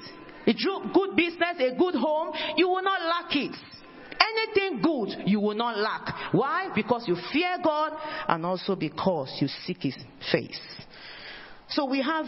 A 0.48 0.54
good 0.94 1.16
business, 1.16 1.58
a 1.60 1.76
good 1.78 1.96
home, 1.96 2.34
you 2.56 2.68
will 2.68 2.84
not 2.84 3.02
lack 3.02 3.36
it. 3.36 3.56
Anything 4.20 4.82
good, 4.82 5.28
you 5.28 5.40
will 5.40 5.56
not 5.56 5.78
lack. 5.78 6.34
Why? 6.34 6.70
Because 6.74 7.06
you 7.08 7.18
fear 7.34 7.58
God 7.64 7.94
and 8.28 8.46
also 8.46 8.76
because 8.76 9.36
you 9.42 9.48
seek 9.66 9.84
His 9.84 9.96
face. 10.32 10.60
So 11.70 11.86
we 11.86 12.02
have 12.02 12.26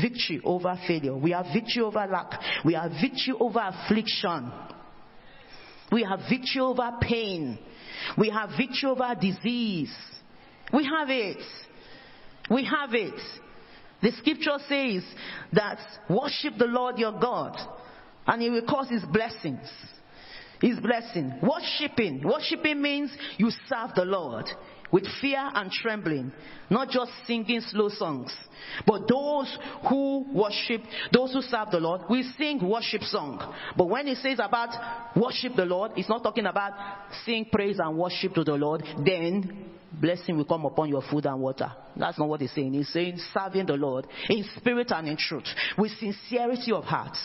victory 0.00 0.40
over 0.44 0.76
failure. 0.86 1.16
We 1.16 1.30
have 1.30 1.46
victory 1.52 1.82
over 1.82 2.06
lack. 2.06 2.40
We 2.64 2.74
have 2.74 2.90
victory 3.00 3.34
over 3.38 3.60
affliction. 3.60 4.50
We 5.90 6.04
have 6.04 6.20
victory 6.28 6.60
over 6.60 6.90
pain. 7.00 7.58
We 8.16 8.30
have 8.30 8.50
victory 8.50 8.90
over 8.90 9.14
disease. 9.20 9.94
We 10.72 10.84
have 10.84 11.08
it. 11.10 11.42
We 12.50 12.64
have 12.64 12.94
it. 12.94 13.20
The 14.02 14.12
scripture 14.12 14.58
says 14.68 15.02
that 15.52 15.78
worship 16.08 16.54
the 16.58 16.66
Lord 16.66 16.98
your 16.98 17.18
God 17.18 17.56
and 18.26 18.42
he 18.42 18.50
will 18.50 18.66
cause 18.66 18.88
his 18.88 19.04
blessings. 19.04 19.68
His 20.60 20.78
blessing. 20.78 21.32
Worshipping. 21.42 22.22
Worshipping 22.22 22.80
means 22.80 23.10
you 23.38 23.50
serve 23.68 23.90
the 23.94 24.04
Lord 24.04 24.46
with 24.92 25.04
fear 25.20 25.50
and 25.54 25.70
trembling, 25.70 26.32
not 26.70 26.88
just 26.88 27.10
singing 27.26 27.60
slow 27.60 27.88
songs. 27.88 28.34
But 28.86 29.08
those 29.08 29.56
who 29.88 30.26
worship, 30.32 30.82
those 31.12 31.32
who 31.32 31.42
serve 31.42 31.70
the 31.70 31.80
Lord, 31.80 32.02
we 32.10 32.22
sing 32.36 32.66
worship 32.68 33.02
song. 33.02 33.54
But 33.76 33.88
when 33.88 34.08
it 34.08 34.18
says 34.18 34.38
about 34.42 35.16
worship 35.16 35.54
the 35.56 35.64
Lord, 35.64 35.92
it's 35.96 36.08
not 36.08 36.22
talking 36.22 36.46
about 36.46 36.72
sing 37.24 37.46
praise 37.50 37.78
and 37.78 37.96
worship 37.96 38.34
to 38.34 38.44
the 38.44 38.54
Lord, 38.54 38.82
then 39.04 39.72
blessing 39.92 40.36
will 40.36 40.44
come 40.44 40.64
upon 40.64 40.88
your 40.88 41.02
food 41.10 41.26
and 41.26 41.40
water. 41.40 41.70
That's 41.96 42.18
not 42.18 42.28
what 42.28 42.40
he's 42.40 42.52
saying. 42.52 42.72
He's 42.74 42.92
saying 42.92 43.18
serving 43.32 43.66
the 43.66 43.74
Lord 43.74 44.06
in 44.28 44.44
spirit 44.56 44.90
and 44.90 45.08
in 45.08 45.16
truth, 45.16 45.46
with 45.76 45.92
sincerity 45.98 46.72
of 46.72 46.84
heart. 46.84 47.16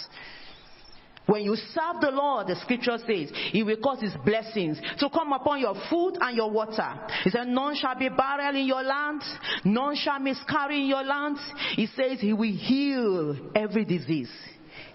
When 1.26 1.44
you 1.44 1.56
serve 1.56 2.02
the 2.02 2.12
Lord, 2.12 2.48
the 2.48 2.56
scripture 2.58 2.98
says, 2.98 3.32
He 3.52 3.64
will 3.64 3.78
cause 3.78 4.02
His 4.02 4.14
blessings 4.26 4.80
to 5.00 5.10
come 5.10 5.32
upon 5.32 5.62
your 5.62 5.76
food 5.90 6.18
and 6.20 6.36
your 6.36 6.52
water. 6.52 6.94
He 7.24 7.30
said, 7.30 7.48
None 7.48 7.76
shall 7.76 7.98
be 7.98 8.10
barren 8.10 8.56
in 8.56 8.66
your 8.66 8.84
land, 8.84 9.22
none 9.64 9.96
shall 9.96 10.20
miscarry 10.20 10.82
in 10.82 10.88
your 10.88 11.04
land. 11.04 11.38
He 11.76 11.88
says, 11.88 12.20
He 12.20 12.34
will 12.34 12.52
heal 12.52 13.38
every 13.56 13.86
disease, 13.86 14.32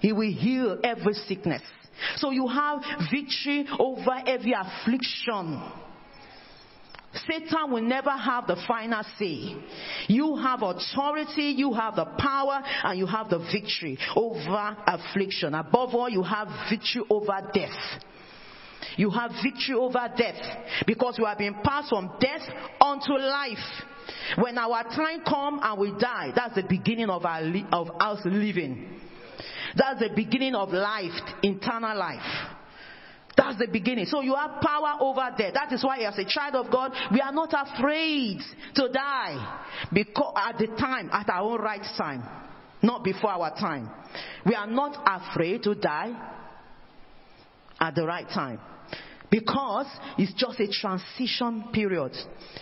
He 0.01 0.13
will 0.13 0.33
heal 0.33 0.79
every 0.85 1.15
sickness. 1.15 1.63
So 2.17 2.31
you 2.31 2.47
have 2.47 2.81
victory 3.11 3.67
over 3.79 4.23
every 4.27 4.53
affliction. 4.53 5.63
Satan 7.27 7.71
will 7.71 7.83
never 7.83 8.11
have 8.11 8.47
the 8.47 8.57
final 8.67 9.03
say. 9.19 9.57
You 10.09 10.37
have 10.37 10.63
authority, 10.63 11.55
you 11.57 11.73
have 11.73 11.97
the 11.97 12.05
power, 12.19 12.63
and 12.85 12.99
you 12.99 13.07
have 13.07 13.31
the 13.31 13.39
victory 13.39 13.99
over 14.15 14.77
affliction. 14.87 15.55
Above 15.55 15.95
all, 15.95 16.09
you 16.09 16.23
have 16.23 16.49
victory 16.71 17.03
over 17.11 17.51
death. 17.53 18.03
You 18.97 19.11
have 19.11 19.31
victory 19.43 19.75
over 19.75 20.09
death 20.17 20.41
because 20.87 21.17
you 21.19 21.25
have 21.25 21.39
been 21.39 21.55
passed 21.63 21.89
from 21.91 22.13
death 22.21 22.43
unto 22.81 23.13
life. 23.13 23.85
When 24.39 24.59
our 24.59 24.83
time 24.85 25.23
comes 25.25 25.61
and 25.63 25.79
we 25.79 25.93
die, 25.99 26.33
that's 26.35 26.55
the 26.55 26.65
beginning 26.69 27.11
of 27.11 27.25
our 27.25 27.43
of 27.73 27.91
us 28.01 28.21
living. 28.25 29.01
That's 29.77 30.01
the 30.01 30.11
beginning 30.15 30.55
of 30.55 30.71
life, 30.71 31.13
eternal 31.43 31.97
life. 31.97 32.58
That's 33.39 33.57
the 33.57 33.69
beginning. 33.69 34.07
So 34.07 34.21
you 34.21 34.35
have 34.35 34.61
power 34.61 34.97
over 35.01 35.31
death. 35.39 35.55
That 35.55 35.73
is 35.73 35.85
why, 35.85 35.99
as 35.99 36.19
a 36.19 36.25
child 36.25 36.57
of 36.57 36.73
God, 36.73 36.93
we 37.13 37.21
are 37.21 37.33
not 37.33 37.55
afraid 37.55 38.41
to 38.75 38.89
die 38.89 39.61
because 39.93 40.35
at 40.37 40.59
the 40.59 40.67
time, 40.67 41.09
at 41.13 41.29
our 41.31 41.43
own 41.43 41.61
right 41.61 41.87
time, 41.97 42.25
not 42.83 43.05
before 43.05 43.31
our 43.31 43.55
time. 43.57 43.91
We 44.45 44.57
are 44.57 44.67
not 44.67 45.01
afraid 45.07 45.63
to 45.63 45.77
die 45.77 46.17
at 47.81 47.95
the 47.95 48.05
right 48.05 48.27
time 48.29 48.59
because 49.31 49.87
it's 50.17 50.35
just 50.35 50.59
a 50.59 50.67
transition 50.69 51.69
period. 51.73 52.17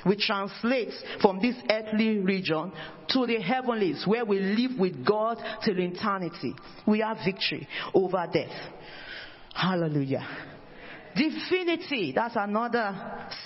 We 0.05 0.17
translate 0.17 0.93
from 1.23 1.41
this 1.41 1.57
earthly 1.71 2.19
region 2.19 2.71
to 3.11 3.27
the 3.27 3.41
heavenlies 3.41 4.05
where 4.07 4.27
we 4.27 4.41
live 4.41 4.79
with 4.79 5.07
God 5.07 5.39
till 5.65 5.79
eternity. 5.79 6.55
We 6.87 7.01
have 7.01 7.19
victory 7.25 7.67
over 7.95 8.27
death. 8.31 8.53
Hallelujah. 9.55 10.56
Divinity, 11.17 12.13
that's 12.15 12.37
another 12.37 12.95
s- 13.29 13.37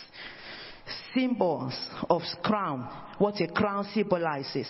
symbols 1.15 1.75
of 2.09 2.23
crown. 2.43 2.89
What 3.19 3.41
a 3.41 3.47
crown 3.49 3.87
symbolizes. 3.95 4.69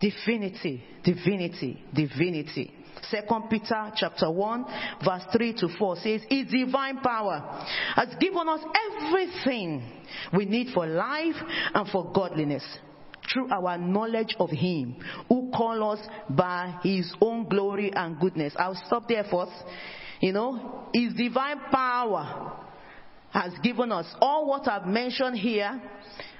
Divinity, 0.00 0.82
divinity, 1.04 1.82
divinity. 1.94 2.72
Second 3.10 3.50
Peter 3.50 3.92
chapter 3.96 4.30
1 4.30 4.64
verse 5.04 5.22
3 5.36 5.54
to 5.58 5.68
4 5.78 5.96
says, 5.96 6.20
His 6.28 6.46
divine 6.50 7.00
power 7.00 7.64
has 7.96 8.08
given 8.18 8.48
us 8.48 8.60
everything 8.96 9.82
we 10.36 10.44
need 10.44 10.68
for 10.72 10.86
life 10.86 11.34
and 11.74 11.88
for 11.88 12.10
godliness 12.12 12.64
through 13.32 13.50
our 13.50 13.78
knowledge 13.78 14.34
of 14.38 14.50
Him 14.50 14.96
who 15.28 15.50
called 15.54 15.98
us 15.98 16.06
by 16.30 16.78
His 16.82 17.12
own 17.20 17.48
glory 17.48 17.92
and 17.94 18.18
goodness. 18.18 18.54
I'll 18.58 18.80
stop 18.86 19.08
there 19.08 19.24
first. 19.30 19.52
You 20.22 20.32
know, 20.32 20.86
His 20.94 21.12
divine 21.14 21.58
power 21.72 22.52
has 23.32 23.52
given 23.62 23.90
us 23.90 24.06
all 24.20 24.46
what 24.46 24.68
I've 24.68 24.86
mentioned 24.86 25.36
here. 25.36 25.82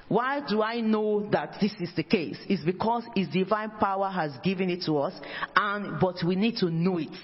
Why 0.09 0.41
do 0.47 0.63
I 0.63 0.81
know 0.81 1.29
that 1.31 1.57
this 1.61 1.73
is 1.81 1.91
the 1.97 2.05
case? 2.05 2.39
It's 2.49 2.65
because 2.65 3.03
His 3.17 3.29
divine 3.29 3.71
power 3.81 4.09
has 4.09 4.31
given 4.45 4.71
it 4.71 4.85
to 4.87 4.99
us, 4.99 5.15
and 5.57 5.99
but 6.01 6.17
we 6.25 6.37
need 6.37 6.57
to 6.59 6.71
know 6.71 6.99
it. 6.99 7.17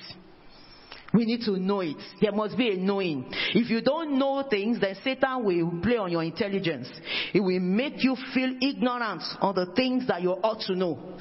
We 1.14 1.24
need 1.24 1.42
to 1.42 1.58
know 1.58 1.80
it. 1.80 1.96
There 2.20 2.32
must 2.32 2.56
be 2.56 2.70
a 2.70 2.76
knowing. 2.76 3.32
If 3.54 3.70
you 3.70 3.80
don't 3.80 4.18
know 4.18 4.44
things, 4.50 4.80
then 4.80 4.96
Satan 5.04 5.44
will 5.44 5.80
play 5.80 5.96
on 5.96 6.10
your 6.10 6.22
intelligence. 6.22 6.88
It 7.32 7.40
will 7.40 7.60
make 7.60 8.02
you 8.02 8.16
feel 8.34 8.52
ignorant 8.60 9.22
on 9.40 9.54
the 9.54 9.72
things 9.74 10.06
that 10.08 10.22
you 10.22 10.32
ought 10.32 10.60
to 10.66 10.74
know. 10.74 11.18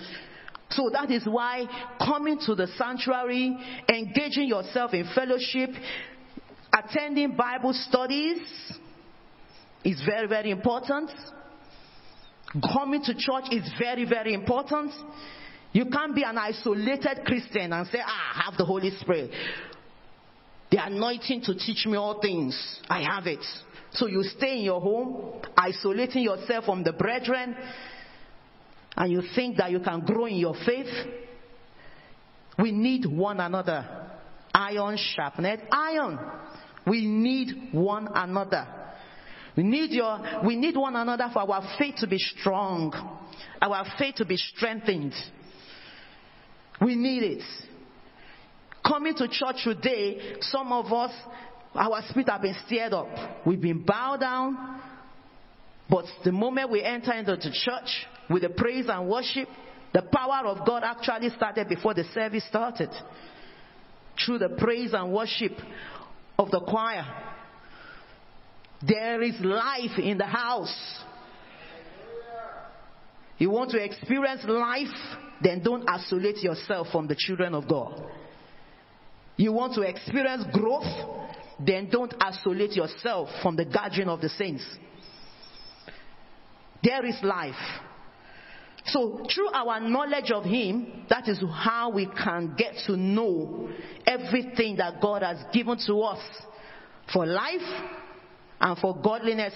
So 0.69 0.89
that 0.91 1.09
is 1.11 1.25
why 1.25 1.65
coming 1.99 2.39
to 2.45 2.55
the 2.55 2.67
sanctuary, 2.77 3.57
engaging 3.89 4.47
yourself 4.47 4.93
in 4.93 5.09
fellowship, 5.15 5.69
attending 6.73 7.35
Bible 7.35 7.73
studies 7.73 8.39
is 9.83 10.01
very, 10.05 10.27
very 10.27 10.51
important. 10.51 11.11
Coming 12.73 13.01
to 13.03 13.13
church 13.13 13.45
is 13.51 13.69
very, 13.79 14.05
very 14.05 14.33
important. 14.33 14.91
You 15.71 15.85
can't 15.85 16.15
be 16.15 16.23
an 16.23 16.37
isolated 16.37 17.25
Christian 17.25 17.73
and 17.73 17.87
say, 17.87 17.99
ah, 18.03 18.33
I 18.35 18.45
have 18.45 18.57
the 18.57 18.65
Holy 18.65 18.91
Spirit. 18.99 19.31
The 20.71 20.85
anointing 20.85 21.41
to 21.43 21.55
teach 21.55 21.85
me 21.85 21.97
all 21.97 22.19
things. 22.19 22.81
I 22.89 23.01
have 23.03 23.27
it. 23.27 23.45
So 23.91 24.07
you 24.07 24.23
stay 24.23 24.57
in 24.57 24.63
your 24.63 24.81
home, 24.81 25.41
isolating 25.55 26.23
yourself 26.23 26.65
from 26.65 26.83
the 26.83 26.93
brethren, 26.93 27.55
and 28.97 29.11
you 29.11 29.21
think 29.35 29.57
that 29.57 29.69
you 29.69 29.79
can 29.79 30.01
grow 30.01 30.25
in 30.25 30.35
your 30.35 30.55
faith. 30.65 30.87
We 32.57 32.71
need 32.71 33.05
one 33.05 33.39
another. 33.39 34.07
Iron 34.53 34.97
sharpened 34.97 35.61
iron. 35.71 36.19
We 36.87 37.05
need 37.05 37.73
one 37.73 38.07
another. 38.13 38.67
We 39.55 39.63
need 39.63 39.91
your, 39.91 40.41
we 40.45 40.55
need 40.55 40.75
one 40.75 40.95
another 40.95 41.29
for 41.31 41.39
our 41.39 41.77
faith 41.77 41.95
to 41.97 42.07
be 42.07 42.17
strong, 42.17 42.91
our 43.61 43.85
faith 43.99 44.15
to 44.15 44.25
be 44.25 44.37
strengthened. 44.37 45.13
We 46.81 46.95
need 46.95 47.23
it. 47.23 47.43
Coming 48.85 49.15
to 49.15 49.27
church 49.27 49.63
today, 49.63 50.37
some 50.41 50.71
of 50.71 50.91
us, 50.93 51.11
our 51.75 52.01
spirit 52.09 52.29
have 52.29 52.41
been 52.41 52.55
stirred 52.65 52.93
up. 52.93 53.45
We've 53.45 53.61
been 53.61 53.83
bowed 53.83 54.21
down. 54.21 54.81
But 55.89 56.05
the 56.23 56.31
moment 56.31 56.71
we 56.71 56.83
enter 56.83 57.13
into 57.13 57.35
the 57.35 57.51
church 57.51 58.05
with 58.29 58.43
the 58.43 58.49
praise 58.49 58.85
and 58.89 59.09
worship, 59.09 59.47
the 59.93 60.01
power 60.01 60.45
of 60.47 60.65
God 60.65 60.83
actually 60.83 61.29
started 61.29 61.69
before 61.69 61.93
the 61.93 62.03
service 62.13 62.45
started. 62.47 62.89
Through 64.25 64.39
the 64.39 64.49
praise 64.49 64.93
and 64.93 65.13
worship 65.13 65.53
of 66.37 66.51
the 66.51 66.59
choir. 66.59 67.05
There 68.85 69.21
is 69.21 69.35
life 69.39 69.97
in 69.97 70.17
the 70.17 70.25
house. 70.25 71.03
You 73.37 73.49
want 73.49 73.71
to 73.71 73.83
experience 73.83 74.41
life? 74.47 74.87
Then 75.41 75.61
don't 75.63 75.87
isolate 75.87 76.37
yourself 76.37 76.87
from 76.91 77.07
the 77.07 77.15
children 77.15 77.53
of 77.53 77.67
God. 77.67 78.03
You 79.35 79.53
want 79.53 79.75
to 79.75 79.81
experience 79.81 80.45
growth? 80.51 80.85
Then 81.63 81.89
don't 81.91 82.13
isolate 82.19 82.71
yourself 82.71 83.29
from 83.41 83.55
the 83.55 83.65
gathering 83.65 84.09
of 84.09 84.21
the 84.21 84.29
saints. 84.29 84.63
There 86.83 87.05
is 87.05 87.15
life. 87.23 87.55
So, 88.87 89.25
through 89.33 89.49
our 89.49 89.81
knowledge 89.81 90.31
of 90.31 90.45
Him, 90.45 91.05
that 91.09 91.27
is 91.27 91.43
how 91.51 91.91
we 91.91 92.05
can 92.05 92.55
get 92.57 92.73
to 92.87 92.95
know 92.95 93.69
everything 94.05 94.77
that 94.77 95.01
God 95.01 95.23
has 95.23 95.37
given 95.51 95.77
to 95.87 96.01
us 96.01 96.23
for 97.11 97.25
life 97.25 97.85
and 98.61 98.77
for 98.77 98.97
godliness, 99.01 99.53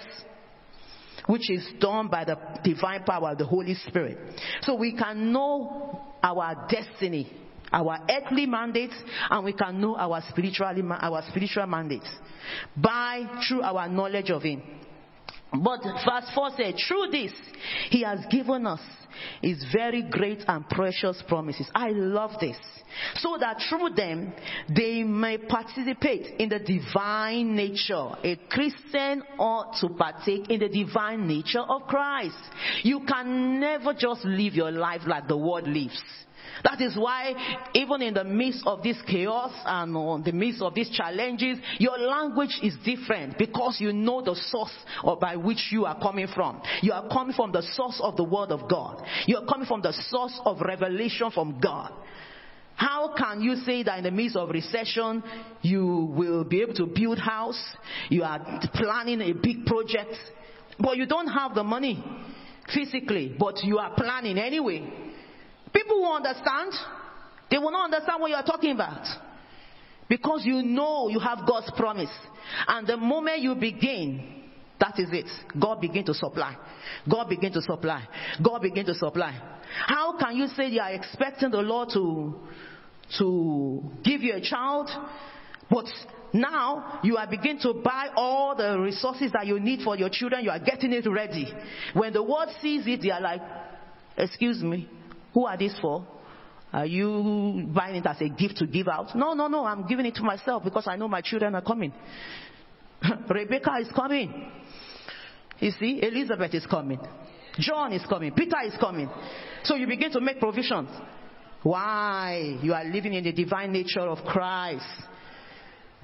which 1.28 1.50
is 1.50 1.66
done 1.80 2.10
by 2.10 2.26
the 2.26 2.38
divine 2.64 3.04
power 3.04 3.32
of 3.32 3.38
the 3.38 3.46
Holy 3.46 3.76
Spirit. 3.76 4.18
So, 4.64 4.76
we 4.76 4.98
can 4.98 5.32
know 5.32 6.02
our 6.22 6.68
destiny, 6.70 7.32
our 7.72 8.00
earthly 8.10 8.46
mandates, 8.48 8.96
and 9.30 9.46
we 9.46 9.54
can 9.54 9.80
know 9.80 9.96
our 9.96 10.22
spiritual, 10.30 10.68
our 10.68 11.24
spiritual 11.30 11.68
mandates 11.68 12.10
by 12.76 13.42
through 13.48 13.62
our 13.62 13.88
knowledge 13.88 14.30
of 14.30 14.44
Him. 14.44 14.62
But 15.54 15.84
verse 15.84 16.32
4 16.34 16.50
said, 16.58 16.76
through 16.88 17.08
this, 17.12 17.34
He 17.90 18.04
has 18.04 18.20
given 18.30 18.66
us 18.66 18.80
His 19.42 19.64
very 19.74 20.04
great 20.04 20.44
and 20.48 20.68
precious 20.70 21.22
promises. 21.28 21.70
I 21.74 21.90
love 21.90 22.40
this. 22.40 22.58
So 23.16 23.38
that 23.40 23.62
through 23.70 23.92
them, 23.96 24.34
they 24.74 25.04
may 25.04 25.38
participate 25.38 26.40
in 26.40 26.50
the 26.50 26.60
divine 26.60 27.56
nature. 27.56 28.10
A 28.24 28.40
Christian 28.50 29.24
ought 29.40 29.78
to 29.80 29.90
partake 29.90 30.50
in 30.50 30.60
the 30.60 30.70
divine 30.70 31.28
nature 31.28 31.62
of 31.62 31.84
Christ. 31.88 32.36
You 32.84 33.02
can 33.08 33.60
never 33.60 33.94
just 33.94 34.26
live 34.26 34.54
your 34.54 34.72
life 34.72 35.02
like 35.06 35.28
the 35.28 35.38
world 35.38 35.68
lives. 35.68 36.02
That 36.64 36.82
is 36.82 36.96
why, 36.96 37.34
even 37.74 38.02
in 38.02 38.14
the 38.14 38.24
midst 38.24 38.66
of 38.66 38.84
this 38.84 38.98
chaos 39.08 39.52
and 39.66 39.96
in 39.96 40.24
the 40.24 40.32
midst 40.32 40.62
of 40.62 40.76
these 40.76 40.90
challenges, 40.90 41.58
your 41.80 41.98
language 41.98 42.60
is 42.62 42.76
different 42.86 43.38
because 43.38 43.78
you 43.80 43.92
know 43.94 44.22
the 44.22 44.36
source 44.36 44.74
or 45.04 45.18
by 45.18 45.36
which 45.36 45.70
you 45.72 45.86
are 45.86 46.00
coming 46.00 46.28
from. 46.28 46.62
You 46.82 46.94
are 46.94 47.08
coming 47.10 47.34
from 47.34 47.52
the 47.52 47.64
source 47.74 48.00
of 48.04 48.16
the 48.16 48.24
Word 48.24 48.52
of 48.52 48.70
God. 48.70 49.01
You 49.28 49.38
are 49.38 49.46
coming 49.46 49.68
from 49.68 49.82
the 49.82 49.94
source 50.10 50.40
of 50.46 50.62
revelation 50.62 51.32
from 51.32 51.60
God. 51.60 51.92
How 52.76 53.14
can 53.16 53.42
you 53.42 53.58
say 53.58 53.84
that 53.84 54.00
in 54.00 54.04
the 54.04 54.12
midst 54.12 54.36
of 54.36 54.50
recession 54.50 55.24
you 55.62 56.12
will 56.16 56.44
be 56.44 56.62
able 56.62 56.74
to 56.76 56.88
build 56.88 57.20
house? 57.20 57.62
You 58.10 58.24
are 58.24 58.60
planning 58.74 59.22
a 59.22 59.34
big 59.34 59.66
project, 59.66 60.16
but 60.80 60.98
you 60.98 61.06
don't 61.06 61.28
have 61.28 61.54
the 61.54 61.64
money 61.64 62.04
physically, 62.74 63.36
but 63.38 63.64
you 63.64 63.78
are 63.78 63.94
planning 63.96 64.38
anyway. 64.38 64.82
People 65.74 66.02
will 66.02 66.16
understand. 66.16 66.74
They 67.50 67.58
will 67.58 67.72
not 67.72 67.94
understand 67.94 68.22
what 68.22 68.30
you 68.30 68.36
are 68.36 68.44
talking 68.44 68.72
about. 68.72 69.06
Because 70.10 70.42
you 70.44 70.62
know 70.64 71.08
you 71.10 71.20
have 71.20 71.48
God's 71.48 71.72
promise. 71.78 72.12
And 72.68 72.88
the 72.88 72.98
moment 72.98 73.40
you 73.42 73.56
begin, 73.56 74.41
that 74.82 75.00
is 75.00 75.10
it. 75.12 75.28
God 75.60 75.80
begin 75.80 76.04
to 76.06 76.14
supply. 76.14 76.58
God 77.10 77.30
begin 77.30 77.54
to 77.54 77.62
supply. 77.62 78.08
God 78.44 78.64
begin 78.64 78.86
to 78.88 78.96
supply. 78.96 79.40
How 79.88 80.18
can 80.18 80.36
you 80.36 80.48
say 80.48 80.70
you 80.70 80.82
are 80.82 80.92
expecting 80.92 81.52
the 81.52 81.62
Lord 81.62 81.90
to, 81.94 82.36
to 83.20 83.92
give 84.04 84.22
you 84.22 84.34
a 84.34 84.42
child, 84.42 84.90
but 85.70 85.86
now 86.34 87.00
you 87.04 87.16
are 87.18 87.28
beginning 87.28 87.62
to 87.62 87.76
buy 87.76 88.08
all 88.16 88.56
the 88.56 88.80
resources 88.80 89.32
that 89.34 89.46
you 89.46 89.60
need 89.60 89.82
for 89.84 89.96
your 89.96 90.10
children. 90.12 90.44
You 90.44 90.50
are 90.50 90.60
getting 90.60 90.92
it 90.94 91.08
ready. 91.08 91.54
When 91.94 92.12
the 92.12 92.24
world 92.24 92.50
sees 92.60 92.88
it, 92.88 93.04
they 93.04 93.12
are 93.12 93.22
like, 93.22 93.42
excuse 94.18 94.64
me, 94.64 94.90
who 95.34 95.46
are 95.46 95.58
these 95.58 95.76
for? 95.80 96.08
Are 96.74 96.86
you 96.88 97.70
buying 97.74 97.98
it 97.98 98.06
as 98.08 98.20
a 98.22 98.30
gift 98.30 98.58
to 98.58 98.66
give 98.66 98.88
out? 98.88 99.16
No, 99.16 99.34
no, 99.34 99.48
no. 99.48 99.66
I'm 99.66 99.86
giving 99.88 100.06
it 100.08 100.16
to 100.16 100.24
myself 100.24 100.64
because 100.64 100.88
I 100.88 100.96
know 100.96 101.08
my 101.08 101.22
children 101.22 101.54
are 101.54 101.62
coming. 101.62 101.94
Rebecca 103.30 103.78
is 103.82 103.90
coming. 103.94 104.52
You 105.62 105.72
see, 105.80 106.02
Elizabeth 106.02 106.54
is 106.54 106.66
coming. 106.66 107.00
John 107.60 107.94
is 107.94 108.04
coming. 108.10 108.32
Peter 108.34 108.58
is 108.66 108.74
coming. 108.80 109.10
So 109.64 109.76
you 109.76 109.88
begin 109.88 110.12
to 110.12 110.20
make 110.20 110.40
provisions. 110.40 110.90
Why? 111.64 112.58
You 112.62 112.74
are 112.74 112.84
living 112.84 113.14
in 113.14 113.24
the 113.24 113.32
divine 113.32 113.72
nature 113.72 114.02
of 114.02 114.18
Christ. 114.26 114.86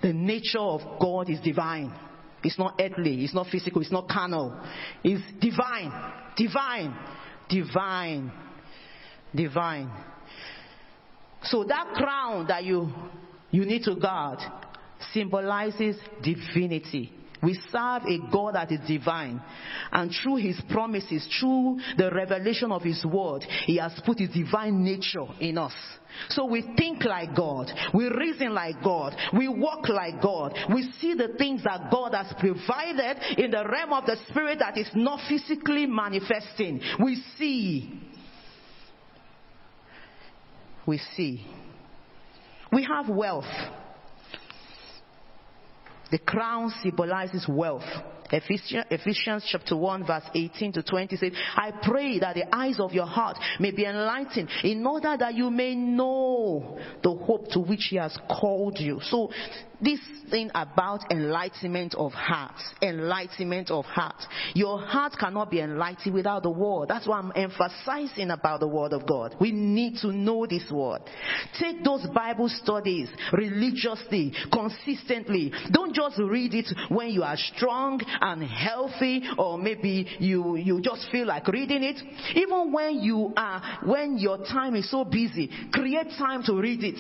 The 0.02 0.14
nature 0.14 0.60
of 0.60 0.82
God 1.02 1.30
is 1.30 1.40
divine. 1.42 1.92
It's 2.44 2.60
not 2.60 2.80
earthly. 2.80 3.24
It's 3.24 3.34
not 3.34 3.48
physical. 3.48 3.82
It's 3.82 3.92
not 3.92 4.08
carnal. 4.08 4.60
It's 5.04 5.24
divine. 5.42 5.92
Divine. 6.38 6.96
Divine. 7.50 8.32
Divine. 9.34 9.92
So 11.44 11.64
that 11.64 11.94
crown 11.96 12.48
that 12.48 12.64
you, 12.64 12.92
you 13.50 13.66
need 13.66 13.84
to 13.84 13.96
guard 13.96 14.40
symbolizes 15.14 15.96
divinity. 16.24 17.12
We 17.42 17.60
serve 17.72 18.04
a 18.04 18.20
God 18.32 18.56
that 18.56 18.72
is 18.72 18.80
divine. 18.88 19.42
And 19.92 20.12
through 20.24 20.38
his 20.38 20.60
promises, 20.70 21.28
through 21.40 21.80
the 21.98 22.12
revelation 22.12 22.72
of 22.72 22.84
his 22.84 23.06
word, 23.06 23.44
he 23.66 23.78
has 23.78 24.00
put 24.06 24.20
his 24.20 24.32
divine 24.32 24.84
nature 24.84 25.26
in 25.40 25.58
us. 25.58 25.74
So 26.30 26.46
we 26.46 26.62
think 26.78 27.04
like 27.04 27.36
God. 27.36 27.68
We 27.94 28.08
reason 28.10 28.54
like 28.54 28.82
God. 28.84 29.16
We 29.38 29.48
walk 29.48 29.88
like 29.90 30.22
God. 30.22 30.58
We 30.74 30.92
see 31.00 31.14
the 31.14 31.36
things 31.38 31.64
that 31.64 31.92
God 31.92 32.14
has 32.14 32.34
provided 32.40 33.18
in 33.38 33.52
the 33.52 33.68
realm 33.68 33.94
of 33.94 34.06
the 34.06 34.18
spirit 34.30 34.60
that 34.60 34.78
is 34.78 34.90
not 34.96 35.20
physically 35.30 35.86
manifesting. 35.86 36.82
We 37.04 37.24
see. 37.38 38.02
We 40.86 41.00
see. 41.16 41.46
We 42.72 42.84
have 42.86 43.10
wealth. 43.10 43.46
The 46.10 46.20
crown 46.20 46.72
symbolizes 46.82 47.46
wealth. 47.50 47.84
Ephesians, 48.32 49.46
chapter 49.50 49.76
1 49.76 50.06
verse 50.06 50.24
18 50.34 50.74
to 50.74 50.84
20 50.84 51.18
says, 51.18 51.32
I 51.56 51.72
pray 51.84 52.20
that 52.20 52.36
the 52.36 52.56
eyes 52.56 52.80
of 52.80 52.94
your 52.94 53.06
heart 53.06 53.38
may 53.60 53.72
be 53.72 53.86
enlightened 53.86 54.50
in 54.64 54.86
order 54.86 55.16
that 55.18 55.36
you 55.36 55.50
may 55.50 55.76
know 55.76 56.78
the 57.04 57.14
hope 57.14 57.50
to 57.52 57.60
which 57.60 57.88
he 57.90 57.98
has 57.98 58.18
called 58.30 58.78
you. 58.80 59.00
So 59.04 59.32
this 59.82 60.00
thing 60.32 60.50
about 60.56 61.12
enlightenment 61.12 61.94
of 61.96 62.12
heart, 62.12 62.60
enlightenment 62.82 63.70
of 63.70 63.86
heart. 63.86 64.22
Your 64.56 64.80
heart 64.80 65.14
cannot 65.20 65.52
be 65.52 65.60
enlightened 65.60 66.14
without 66.14 66.44
the 66.44 66.50
word. 66.50 66.90
That's 66.90 67.08
why 67.08 67.20
I'm 67.20 67.32
emphasizing 67.36 68.32
about 68.32 68.60
the 68.60 68.68
word 68.68 68.94
of 68.94 69.06
God. 69.08 69.36
We 69.40 69.52
need 69.52 69.98
to 70.02 70.12
know 70.12 70.48
this 70.48 70.70
word. 70.72 71.02
Take 71.60 71.84
those 71.84 72.06
Bible 72.14 72.50
studies 72.50 73.10
religiously, 73.32 74.34
consistently. 74.52 75.54
Don't 75.72 75.94
just 75.94 76.18
read 76.18 76.54
it 76.54 76.68
when 76.90 77.10
you 77.10 77.24
are 77.24 77.38
strong 77.38 78.02
and 78.22 78.44
healthy 78.44 79.24
or 79.38 79.58
maybe 79.58 80.08
you, 80.20 80.56
you 80.56 80.82
just 80.82 81.08
feel 81.12 81.28
like 81.28 81.48
reading 81.48 81.84
it. 81.84 81.98
Even 82.36 82.72
when 82.72 83.00
you 83.00 83.34
are, 83.36 83.80
when 83.86 84.18
your 84.18 84.38
time 84.40 84.76
is 84.76 84.90
so 84.90 85.04
busy, 85.04 85.50
create 85.72 86.08
time 86.18 86.44
to 86.44 86.54
read 86.54 86.84
it. 86.84 86.96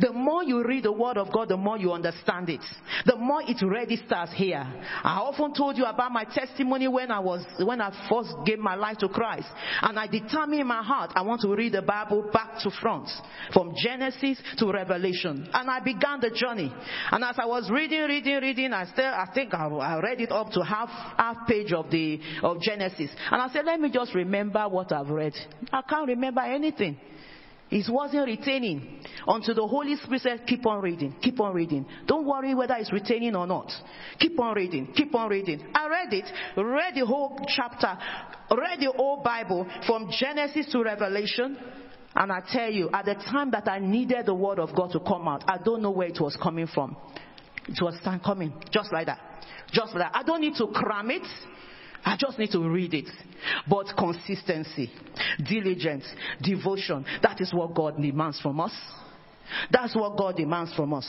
The 0.00 0.12
more 0.12 0.42
you 0.42 0.64
read 0.64 0.84
the 0.84 0.92
word 0.92 1.16
of 1.16 1.32
God, 1.32 1.48
the 1.48 1.56
more 1.56 1.78
you 1.78 1.92
understand 1.92 2.48
it. 2.48 2.60
The 3.06 3.16
more 3.16 3.42
it 3.42 3.58
registers 3.62 4.30
here. 4.34 4.64
I 5.04 5.18
often 5.18 5.54
told 5.54 5.76
you 5.76 5.84
about 5.84 6.12
my 6.12 6.24
testimony 6.24 6.88
when 6.88 7.10
I 7.10 7.20
was, 7.20 7.44
when 7.58 7.80
I 7.80 7.90
first 8.08 8.34
gave 8.44 8.58
my 8.58 8.74
life 8.74 8.98
to 8.98 9.08
Christ. 9.08 9.48
And 9.82 9.98
I 9.98 10.06
determined 10.06 10.60
in 10.60 10.66
my 10.66 10.82
heart, 10.82 11.12
I 11.14 11.22
want 11.22 11.40
to 11.42 11.54
read 11.54 11.72
the 11.72 11.82
Bible 11.82 12.30
back 12.32 12.58
to 12.62 12.70
front. 12.80 13.08
From 13.52 13.74
Genesis 13.76 14.40
to 14.58 14.70
Revelation. 14.70 15.48
And 15.52 15.70
I 15.70 15.80
began 15.80 16.20
the 16.20 16.30
journey. 16.30 16.72
And 17.10 17.24
as 17.24 17.36
I 17.38 17.46
was 17.46 17.70
reading, 17.70 18.02
reading, 18.02 18.40
reading, 18.40 18.72
I 18.72 18.86
still, 18.86 19.04
I 19.04 19.26
think 19.34 19.54
I, 19.54 19.66
I 19.66 20.00
read 20.00 20.20
it 20.20 20.30
up 20.32 20.50
to 20.52 20.62
half, 20.62 20.88
half 21.16 21.46
page 21.46 21.72
of 21.72 21.90
the, 21.90 22.20
of 22.42 22.60
Genesis. 22.60 23.10
And 23.30 23.42
I 23.42 23.48
said, 23.48 23.64
let 23.64 23.80
me 23.80 23.90
just 23.90 24.14
remember 24.14 24.68
what 24.68 24.92
I've 24.92 25.08
read. 25.08 25.34
I 25.72 25.82
can't 25.82 26.08
remember 26.08 26.40
anything. 26.40 26.98
It 27.72 27.90
wasn't 27.90 28.26
retaining 28.26 29.00
until 29.26 29.54
the 29.54 29.66
Holy 29.66 29.96
Spirit 29.96 30.20
said, 30.20 30.46
keep 30.46 30.66
on 30.66 30.82
reading, 30.82 31.16
keep 31.22 31.40
on 31.40 31.54
reading. 31.54 31.86
Don't 32.06 32.26
worry 32.26 32.54
whether 32.54 32.74
it's 32.74 32.92
retaining 32.92 33.34
or 33.34 33.46
not. 33.46 33.72
Keep 34.18 34.38
on 34.38 34.54
reading, 34.54 34.92
keep 34.94 35.14
on 35.14 35.30
reading. 35.30 35.72
I 35.74 35.88
read 35.88 36.12
it, 36.12 36.30
read 36.54 36.94
the 36.94 37.06
whole 37.06 37.40
chapter, 37.48 37.98
read 38.50 38.78
the 38.78 38.92
whole 38.94 39.22
Bible 39.22 39.66
from 39.86 40.10
Genesis 40.10 40.70
to 40.72 40.82
Revelation. 40.82 41.56
And 42.14 42.30
I 42.30 42.40
tell 42.46 42.70
you, 42.70 42.90
at 42.92 43.06
the 43.06 43.14
time 43.14 43.50
that 43.52 43.66
I 43.66 43.78
needed 43.78 44.26
the 44.26 44.34
word 44.34 44.58
of 44.58 44.76
God 44.76 44.92
to 44.92 45.00
come 45.00 45.26
out, 45.26 45.42
I 45.48 45.56
don't 45.56 45.80
know 45.80 45.92
where 45.92 46.08
it 46.08 46.20
was 46.20 46.36
coming 46.42 46.66
from. 46.66 46.94
It 47.66 47.82
was 47.82 47.98
time 48.04 48.20
coming, 48.20 48.52
just 48.70 48.92
like 48.92 49.06
that. 49.06 49.18
Just 49.72 49.94
like 49.94 50.12
that. 50.12 50.12
I 50.14 50.22
don't 50.24 50.42
need 50.42 50.56
to 50.56 50.66
cram 50.66 51.10
it. 51.10 51.26
I 52.04 52.16
just 52.18 52.38
need 52.38 52.50
to 52.50 52.68
read 52.68 52.94
it. 52.94 53.08
But 53.68 53.86
consistency, 53.96 54.90
diligence, 55.48 56.04
devotion, 56.42 57.04
that 57.22 57.40
is 57.40 57.52
what 57.52 57.74
God 57.74 58.00
demands 58.00 58.40
from 58.40 58.60
us. 58.60 58.72
That's 59.70 59.94
what 59.94 60.16
God 60.16 60.36
demands 60.36 60.74
from 60.74 60.94
us. 60.94 61.06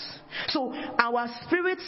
So 0.49 0.73
our 0.73 1.27
spirits, 1.45 1.87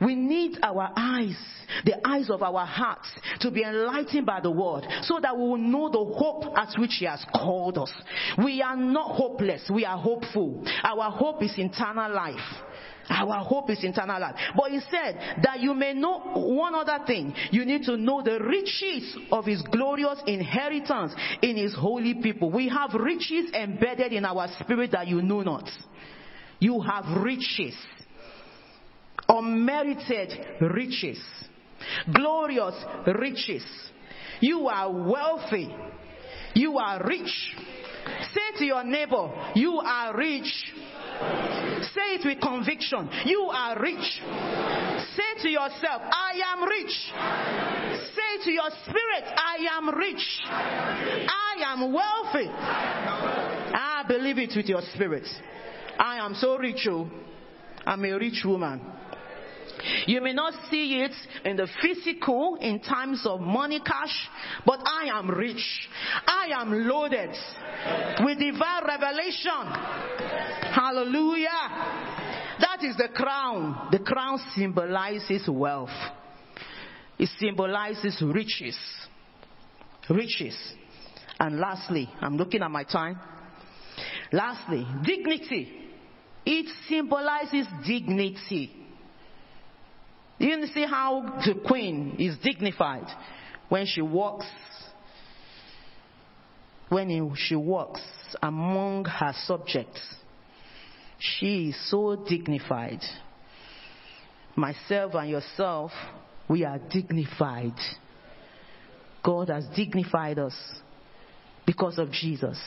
we 0.00 0.14
need 0.14 0.58
our 0.62 0.90
eyes, 0.96 1.36
the 1.84 2.06
eyes 2.06 2.30
of 2.30 2.42
our 2.42 2.64
hearts 2.64 3.08
to 3.40 3.50
be 3.50 3.62
enlightened 3.62 4.26
by 4.26 4.40
the 4.40 4.50
word 4.50 4.84
so 5.02 5.18
that 5.20 5.36
we 5.36 5.42
will 5.42 5.56
know 5.56 5.88
the 5.88 6.04
hope 6.14 6.56
at 6.56 6.78
which 6.78 6.96
he 6.98 7.06
has 7.06 7.24
called 7.34 7.78
us. 7.78 7.92
We 8.42 8.62
are 8.62 8.76
not 8.76 9.16
hopeless. 9.16 9.68
We 9.72 9.84
are 9.84 9.98
hopeful. 9.98 10.64
Our 10.84 11.10
hope 11.10 11.42
is 11.42 11.54
eternal 11.56 12.12
life. 12.12 12.36
Our 13.08 13.44
hope 13.44 13.70
is 13.70 13.82
eternal 13.82 14.20
life. 14.20 14.34
But 14.56 14.70
he 14.70 14.80
said 14.90 15.40
that 15.42 15.60
you 15.60 15.74
may 15.74 15.94
know 15.94 16.18
one 16.34 16.74
other 16.74 17.04
thing. 17.06 17.34
You 17.50 17.64
need 17.64 17.84
to 17.84 17.96
know 17.96 18.22
the 18.22 18.40
riches 18.40 19.16
of 19.30 19.44
his 19.44 19.62
glorious 19.62 20.20
inheritance 20.26 21.12
in 21.42 21.56
his 21.56 21.74
holy 21.74 22.14
people. 22.14 22.50
We 22.50 22.68
have 22.68 22.92
riches 22.94 23.50
embedded 23.54 24.12
in 24.12 24.24
our 24.24 24.48
spirit 24.60 24.92
that 24.92 25.06
you 25.06 25.22
know 25.22 25.42
not. 25.42 25.68
You 26.58 26.80
have 26.80 27.22
riches. 27.22 27.74
Unmerited 29.28 30.60
riches. 30.60 31.22
Glorious 32.12 32.74
riches. 33.06 33.64
You 34.40 34.66
are 34.68 34.90
wealthy. 34.90 35.74
You 36.54 36.78
are 36.78 37.06
rich. 37.06 37.54
Say 38.32 38.58
to 38.58 38.64
your 38.64 38.84
neighbor, 38.84 39.52
you 39.54 39.78
are 39.78 40.16
rich. 40.16 40.72
Say 41.96 42.16
it 42.16 42.24
with 42.26 42.40
conviction. 42.42 43.08
You 43.24 43.48
are 43.52 43.80
rich. 43.80 44.20
Say 45.16 45.42
to 45.42 45.48
yourself, 45.48 46.02
I 46.04 46.40
am 46.52 46.68
rich. 46.68 46.92
Say 48.14 48.44
to 48.44 48.50
your 48.50 48.68
spirit, 48.84 49.24
I 49.24 49.66
am 49.72 49.88
rich. 49.96 50.40
I 50.44 51.54
am 51.64 51.92
wealthy. 51.92 52.50
I 52.50 54.04
believe 54.06 54.38
it 54.38 54.52
with 54.54 54.66
your 54.66 54.82
spirit. 54.94 55.26
I 55.98 56.18
am 56.18 56.34
so 56.34 56.58
rich. 56.58 56.86
Oh. 56.90 57.08
I'm 57.86 58.04
a 58.04 58.12
rich 58.18 58.42
woman. 58.44 58.80
You 60.06 60.20
may 60.20 60.32
not 60.32 60.54
see 60.70 61.00
it 61.02 61.12
in 61.44 61.56
the 61.56 61.68
physical 61.82 62.56
in 62.60 62.80
times 62.80 63.24
of 63.26 63.40
money 63.40 63.80
cash, 63.80 64.28
but 64.64 64.80
I 64.84 65.08
am 65.12 65.30
rich. 65.30 65.88
I 66.26 66.50
am 66.54 66.72
loaded 66.88 67.30
with 68.20 68.38
divine 68.38 68.84
revelation. 68.86 69.66
Hallelujah. 70.72 71.48
That 72.60 72.78
is 72.82 72.96
the 72.96 73.08
crown. 73.14 73.88
The 73.92 73.98
crown 73.98 74.38
symbolizes 74.54 75.48
wealth. 75.48 75.90
It 77.18 77.28
symbolizes 77.38 78.22
riches. 78.22 78.78
Riches. 80.08 80.56
And 81.38 81.58
lastly, 81.58 82.08
I'm 82.20 82.36
looking 82.36 82.62
at 82.62 82.70
my 82.70 82.84
time. 82.84 83.18
Lastly, 84.32 84.86
dignity. 85.04 85.72
It 86.44 86.66
symbolizes 86.88 87.66
dignity. 87.86 88.85
You 90.38 90.66
see 90.66 90.84
how 90.84 91.42
the 91.44 91.54
queen 91.66 92.16
is 92.18 92.36
dignified 92.38 93.06
when 93.68 93.86
she 93.86 94.02
walks, 94.02 94.46
when 96.88 97.34
she 97.36 97.56
walks 97.56 98.02
among 98.42 99.06
her 99.06 99.32
subjects. 99.44 100.00
She 101.18 101.70
is 101.70 101.90
so 101.90 102.24
dignified. 102.28 103.00
Myself 104.54 105.14
and 105.14 105.30
yourself, 105.30 105.90
we 106.48 106.64
are 106.64 106.78
dignified. 106.78 107.74
God 109.24 109.48
has 109.48 109.66
dignified 109.74 110.38
us 110.38 110.54
because 111.66 111.98
of 111.98 112.10
Jesus. 112.10 112.58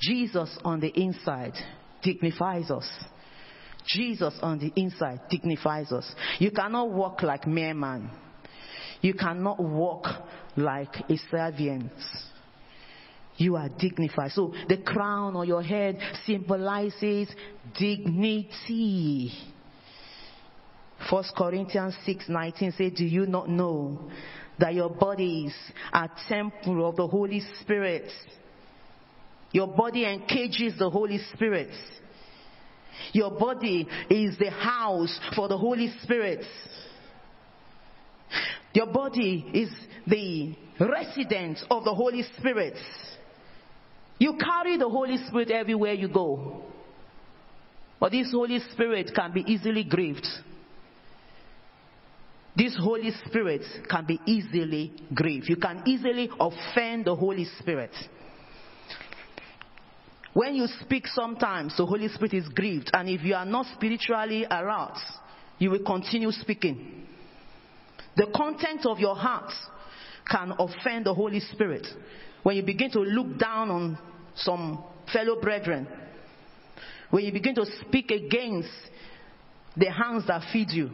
Jesus 0.00 0.56
on 0.64 0.80
the 0.80 0.88
inside 0.88 1.54
dignifies 2.02 2.70
us. 2.70 2.88
Jesus 3.88 4.34
on 4.42 4.58
the 4.58 4.72
inside 4.76 5.20
dignifies 5.30 5.90
us. 5.92 6.10
You 6.38 6.50
cannot 6.50 6.90
walk 6.90 7.22
like 7.22 7.46
mere 7.46 7.74
man. 7.74 8.10
You 9.00 9.14
cannot 9.14 9.60
walk 9.60 10.06
like 10.56 10.94
a 11.08 11.16
servant. 11.30 11.92
You 13.36 13.56
are 13.56 13.68
dignified. 13.68 14.32
So 14.32 14.52
the 14.68 14.78
crown 14.78 15.36
on 15.36 15.46
your 15.46 15.62
head 15.62 15.98
symbolizes 16.26 17.28
dignity. 17.78 19.32
First 21.08 21.34
Corinthians 21.36 21.96
6:19 22.04 22.72
says, 22.72 22.92
"Do 22.92 23.04
you 23.04 23.26
not 23.26 23.48
know 23.48 24.10
that 24.58 24.74
your 24.74 24.90
bodies 24.90 25.54
are 25.92 26.10
temple 26.28 26.88
of 26.88 26.96
the 26.96 27.06
Holy 27.06 27.40
Spirit? 27.60 28.12
Your 29.52 29.68
body 29.68 30.04
encages 30.04 30.76
the 30.76 30.90
Holy 30.90 31.18
Spirit." 31.18 31.70
Your 33.12 33.30
body 33.30 33.86
is 34.10 34.38
the 34.38 34.50
house 34.50 35.18
for 35.34 35.48
the 35.48 35.56
Holy 35.56 35.92
Spirit. 36.02 36.44
Your 38.74 38.86
body 38.86 39.50
is 39.54 39.70
the 40.06 40.54
residence 40.80 41.64
of 41.70 41.84
the 41.84 41.94
Holy 41.94 42.24
Spirit. 42.38 42.76
You 44.18 44.36
carry 44.38 44.76
the 44.76 44.88
Holy 44.88 45.16
Spirit 45.28 45.50
everywhere 45.50 45.94
you 45.94 46.08
go. 46.08 46.62
But 48.00 48.12
this 48.12 48.30
Holy 48.32 48.60
Spirit 48.72 49.10
can 49.14 49.32
be 49.32 49.44
easily 49.46 49.84
grieved. 49.84 50.26
this 52.58 52.76
Holy 52.76 53.12
Spirit 53.24 53.62
can 53.88 54.04
be 54.04 54.20
easily 54.26 54.92
grieved. 55.14 55.48
You 55.48 55.56
can 55.56 55.82
easily 55.86 56.28
offend 56.40 57.04
the 57.04 57.14
Holy 57.14 57.46
Spirit. 57.60 57.92
When 60.34 60.54
you 60.54 60.66
speak 60.82 61.06
sometimes, 61.06 61.76
the 61.76 61.86
Holy 61.86 62.08
Spirit 62.08 62.34
is 62.34 62.48
grieved. 62.48 62.90
And 62.92 63.08
if 63.08 63.22
you 63.22 63.34
are 63.34 63.46
not 63.46 63.66
spiritually 63.74 64.46
aroused, 64.50 65.04
you 65.58 65.70
will 65.70 65.84
continue 65.84 66.30
speaking. 66.32 67.06
The 68.16 68.26
content 68.34 68.86
of 68.86 68.98
your 68.98 69.16
heart 69.16 69.52
can 70.30 70.52
offend 70.58 71.06
the 71.06 71.14
Holy 71.14 71.40
Spirit. 71.40 71.86
When 72.42 72.56
you 72.56 72.62
begin 72.62 72.90
to 72.92 73.00
look 73.00 73.38
down 73.38 73.70
on 73.70 73.98
some 74.36 74.84
fellow 75.12 75.40
brethren, 75.40 75.86
when 77.10 77.24
you 77.24 77.32
begin 77.32 77.54
to 77.54 77.66
speak 77.86 78.10
against 78.10 78.68
the 79.76 79.90
hands 79.90 80.26
that 80.26 80.42
feed 80.52 80.70
you, 80.70 80.90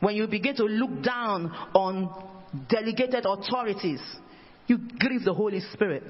when 0.00 0.16
you 0.16 0.26
begin 0.26 0.56
to 0.56 0.64
look 0.64 1.02
down 1.02 1.50
on 1.74 2.28
delegated 2.68 3.24
authorities, 3.24 4.00
you 4.66 4.78
grieve 4.98 5.24
the 5.24 5.32
Holy 5.32 5.60
Spirit. 5.72 6.02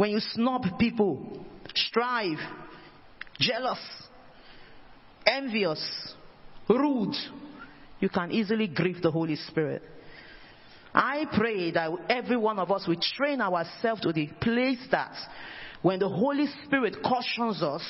When 0.00 0.12
you 0.12 0.20
snub 0.20 0.62
people, 0.78 1.44
strive, 1.74 2.38
jealous, 3.38 3.78
envious, 5.26 6.14
rude, 6.70 7.14
you 8.00 8.08
can 8.08 8.32
easily 8.32 8.66
grieve 8.66 9.02
the 9.02 9.10
Holy 9.10 9.36
Spirit. 9.36 9.82
I 10.94 11.26
pray 11.30 11.70
that 11.72 11.90
every 12.08 12.38
one 12.38 12.58
of 12.58 12.70
us 12.72 12.88
will 12.88 12.96
train 13.14 13.42
ourselves 13.42 14.00
to 14.00 14.14
the 14.14 14.30
place 14.40 14.78
that 14.90 15.12
when 15.82 15.98
the 15.98 16.08
Holy 16.08 16.46
Spirit 16.64 17.02
cautions 17.04 17.62
us, 17.62 17.82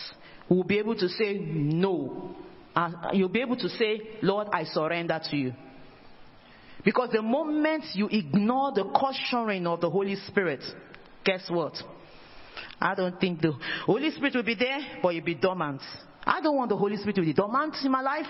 we'll 0.49 0.65
be 0.65 0.81
able 0.81 0.97
to 0.97 1.09
say 1.11 1.35
no. 1.39 2.35
And 2.75 2.97
you'll 3.13 3.29
be 3.29 3.41
able 3.41 3.57
to 3.59 3.69
say, 3.69 4.19
Lord, 4.21 4.49
I 4.53 4.65
surrender 4.65 5.21
to 5.31 5.37
you. 5.37 5.53
Because 6.85 7.11
the 7.13 7.23
moment 7.23 7.85
you 7.95 8.09
ignore 8.11 8.73
the 8.73 8.91
cautioning 8.97 9.69
of 9.69 9.81
the 9.81 9.91
Holy 9.91 10.17
Spirit, 10.27 10.65
guess 11.25 11.49
what? 11.49 11.75
I 12.81 12.95
don't 12.95 13.19
think 13.21 13.41
the 13.41 13.53
Holy 13.85 14.11
Spirit 14.11 14.35
will 14.35 14.43
be 14.43 14.55
there, 14.55 14.79
but 15.03 15.15
you'll 15.15 15.25
be 15.25 15.35
dormant. 15.35 15.83
I 16.25 16.41
don't 16.41 16.57
want 16.57 16.71
the 16.71 16.77
Holy 16.77 16.97
Spirit 16.97 17.17
to 17.17 17.23
be 17.23 17.33
dormant 17.33 17.77
in 17.85 17.91
my 17.91 18.03
life. 18.03 18.27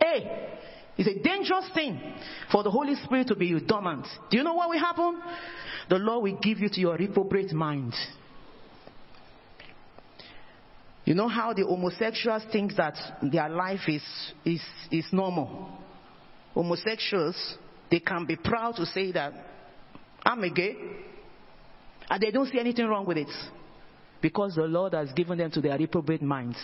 Hey, 0.00 0.58
it's 0.96 1.08
a 1.08 1.22
dangerous 1.22 1.70
thing 1.74 2.00
for 2.50 2.62
the 2.62 2.70
Holy 2.70 2.94
Spirit 2.96 3.28
to 3.28 3.34
be 3.34 3.58
dormant. 3.60 4.06
Do 4.30 4.36
you 4.36 4.44
know 4.44 4.54
what 4.54 4.68
will 4.68 4.78
happen? 4.78 5.20
The 5.88 5.96
Lord 5.96 6.22
will 6.24 6.40
give 6.40 6.58
you 6.58 6.68
to 6.68 6.80
your 6.80 6.96
reprobate 6.96 7.52
mind. 7.52 7.94
You 11.04 11.14
know 11.14 11.28
how 11.28 11.52
the 11.52 11.64
homosexuals 11.64 12.44
think 12.52 12.76
that 12.76 12.94
their 13.22 13.48
life 13.48 13.88
is, 13.88 14.02
is, 14.44 14.62
is 14.90 15.06
normal? 15.12 15.78
Homosexuals, 16.54 17.56
they 17.90 17.98
can 18.00 18.24
be 18.24 18.36
proud 18.36 18.76
to 18.76 18.86
say 18.86 19.10
that 19.12 19.32
I'm 20.24 20.42
a 20.44 20.50
gay. 20.50 20.76
And 22.08 22.22
they 22.22 22.30
don't 22.30 22.50
see 22.50 22.58
anything 22.58 22.86
wrong 22.86 23.06
with 23.06 23.16
it. 23.16 23.30
Because 24.20 24.54
the 24.54 24.62
Lord 24.62 24.94
has 24.94 25.12
given 25.12 25.38
them 25.38 25.50
to 25.52 25.60
their 25.60 25.76
reprobate 25.76 26.22
minds. 26.22 26.58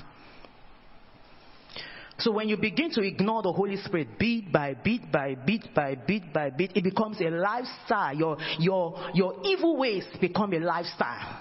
So 2.21 2.33
when 2.33 2.49
you 2.49 2.57
begin 2.57 2.91
to 2.93 3.03
ignore 3.03 3.43
the 3.43 3.53
Holy 3.53 3.77
Spirit 3.77 4.19
bit 4.19 4.53
by 4.53 4.75
bit 4.75 5.13
by 5.13 5.37
bit 5.37 5.73
by 5.73 5.95
bit 5.95 6.33
by 6.33 6.51
bit, 6.51 6.73
it 6.77 6.83
becomes 6.83 7.21
a 7.21 7.31
lifestyle. 7.31 8.15
Your, 8.15 8.37
your, 8.59 9.11
your 9.15 9.35
evil 9.45 9.77
ways 9.77 10.05
become 10.21 10.53
a 10.53 10.59
lifestyle. 10.59 11.41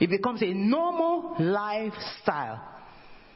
It 0.00 0.10
becomes 0.10 0.42
a 0.42 0.52
normal 0.52 1.36
lifestyle. 1.38 2.66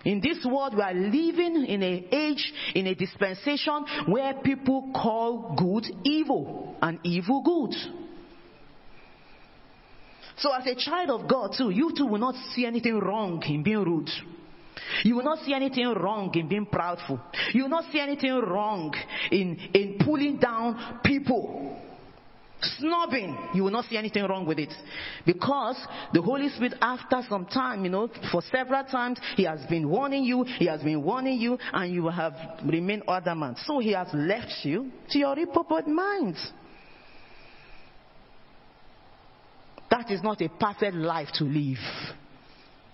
In 0.05 0.21
this 0.21 0.45
world, 0.45 0.75
we 0.75 0.83
are 0.83 0.93
living 0.93 1.65
in 1.67 1.83
an 1.83 2.05
age, 2.11 2.53
in 2.75 2.87
a 2.89 2.95
dispensation 2.95 3.85
where 4.07 4.35
people 4.35 4.91
call 4.95 5.55
good 5.57 5.87
evil 6.05 6.77
and 6.83 6.99
evil 7.05 7.43
good. 7.43 8.04
So 10.37 10.53
as 10.53 10.67
a 10.67 10.75
child 10.75 11.11
of 11.11 11.29
God 11.29 11.53
too, 11.57 11.71
you 11.71 11.93
too 11.97 12.07
will 12.07 12.19
not 12.19 12.35
see 12.55 12.67
anything 12.67 12.99
wrong 12.99 13.43
in 13.47 13.63
being 13.63 13.85
rude. 13.85 14.11
You 15.05 15.17
will 15.17 15.25
not 15.25 15.45
see 15.45 15.55
anything 15.55 15.87
wrong 15.95 16.31
in 16.35 16.49
being 16.49 16.67
proudful. 16.67 17.21
You 17.53 17.63
will 17.63 17.71
not 17.71 17.91
see 17.93 18.01
anything 18.01 18.35
wrong 18.35 18.95
in, 19.31 19.57
in 19.73 19.99
pulling 20.05 20.39
down 20.39 21.01
people. 21.05 21.81
Snobbing, 22.81 23.55
you 23.55 23.63
will 23.63 23.71
not 23.71 23.85
see 23.91 23.97
anything 23.97 24.25
wrong 24.25 24.47
with 24.47 24.59
it. 24.59 24.73
Because 25.27 25.77
the 26.15 26.23
Holy 26.23 26.49
Spirit, 26.49 26.75
after 26.81 27.21
some 27.29 27.45
time, 27.47 27.85
you 27.85 27.91
know, 27.91 28.09
for 28.33 28.43
several 28.51 28.85
times, 28.85 29.19
He 29.37 29.45
has 29.45 29.61
been 29.69 29.89
warning 29.89 30.25
you, 30.25 30.45
He 30.45 30.67
has 30.67 30.83
been 30.83 31.03
warning 31.03 31.39
you, 31.39 31.59
and 31.73 31.93
you 31.93 32.09
have 32.09 32.35
remained 32.65 33.03
adamant. 33.07 33.59
So 33.67 33.81
He 33.81 33.93
has 33.93 34.09
left 34.15 34.65
you 34.65 34.91
to 35.11 35.19
your 35.19 35.35
reprobate 35.35 35.89
mind. 35.89 36.37
That 39.95 40.11
is 40.11 40.25
not 40.25 40.43
a 40.43 40.49
perfect 40.49 40.97
life 40.97 41.29
to 41.35 41.45
live. 41.45 41.79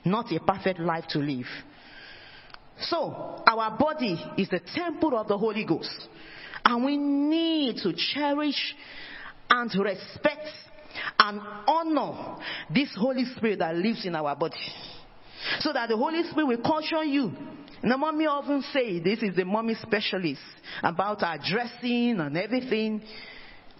Not 0.04 0.30
a 0.32 0.38
perfect 0.38 0.78
life 0.80 1.04
to 1.08 1.18
live. 1.18 1.46
So, 2.78 3.42
our 3.46 3.78
body 3.78 4.22
is 4.36 4.50
the 4.50 4.60
temple 4.74 5.16
of 5.16 5.26
the 5.26 5.38
Holy 5.38 5.64
Ghost. 5.64 6.08
And 6.62 6.84
we 6.84 6.98
need 6.98 7.76
to 7.84 7.94
cherish 7.94 8.76
and 9.48 9.74
respect 9.82 10.46
and 11.18 11.40
honor 11.66 12.36
this 12.68 12.90
Holy 12.94 13.24
Spirit 13.34 13.60
that 13.60 13.76
lives 13.76 14.04
in 14.04 14.14
our 14.14 14.36
body. 14.36 14.60
So 15.60 15.72
that 15.72 15.88
the 15.88 15.96
Holy 15.96 16.22
Spirit 16.24 16.48
will 16.48 16.58
caution 16.58 17.08
you. 17.10 17.32
Now, 17.82 17.96
mommy 17.96 18.26
often 18.26 18.62
say 18.74 19.00
this 19.00 19.22
is 19.22 19.36
the 19.36 19.46
mommy 19.46 19.74
specialist 19.80 20.42
about 20.82 21.22
our 21.22 21.38
dressing 21.38 22.20
and 22.20 22.36
everything. 22.36 23.00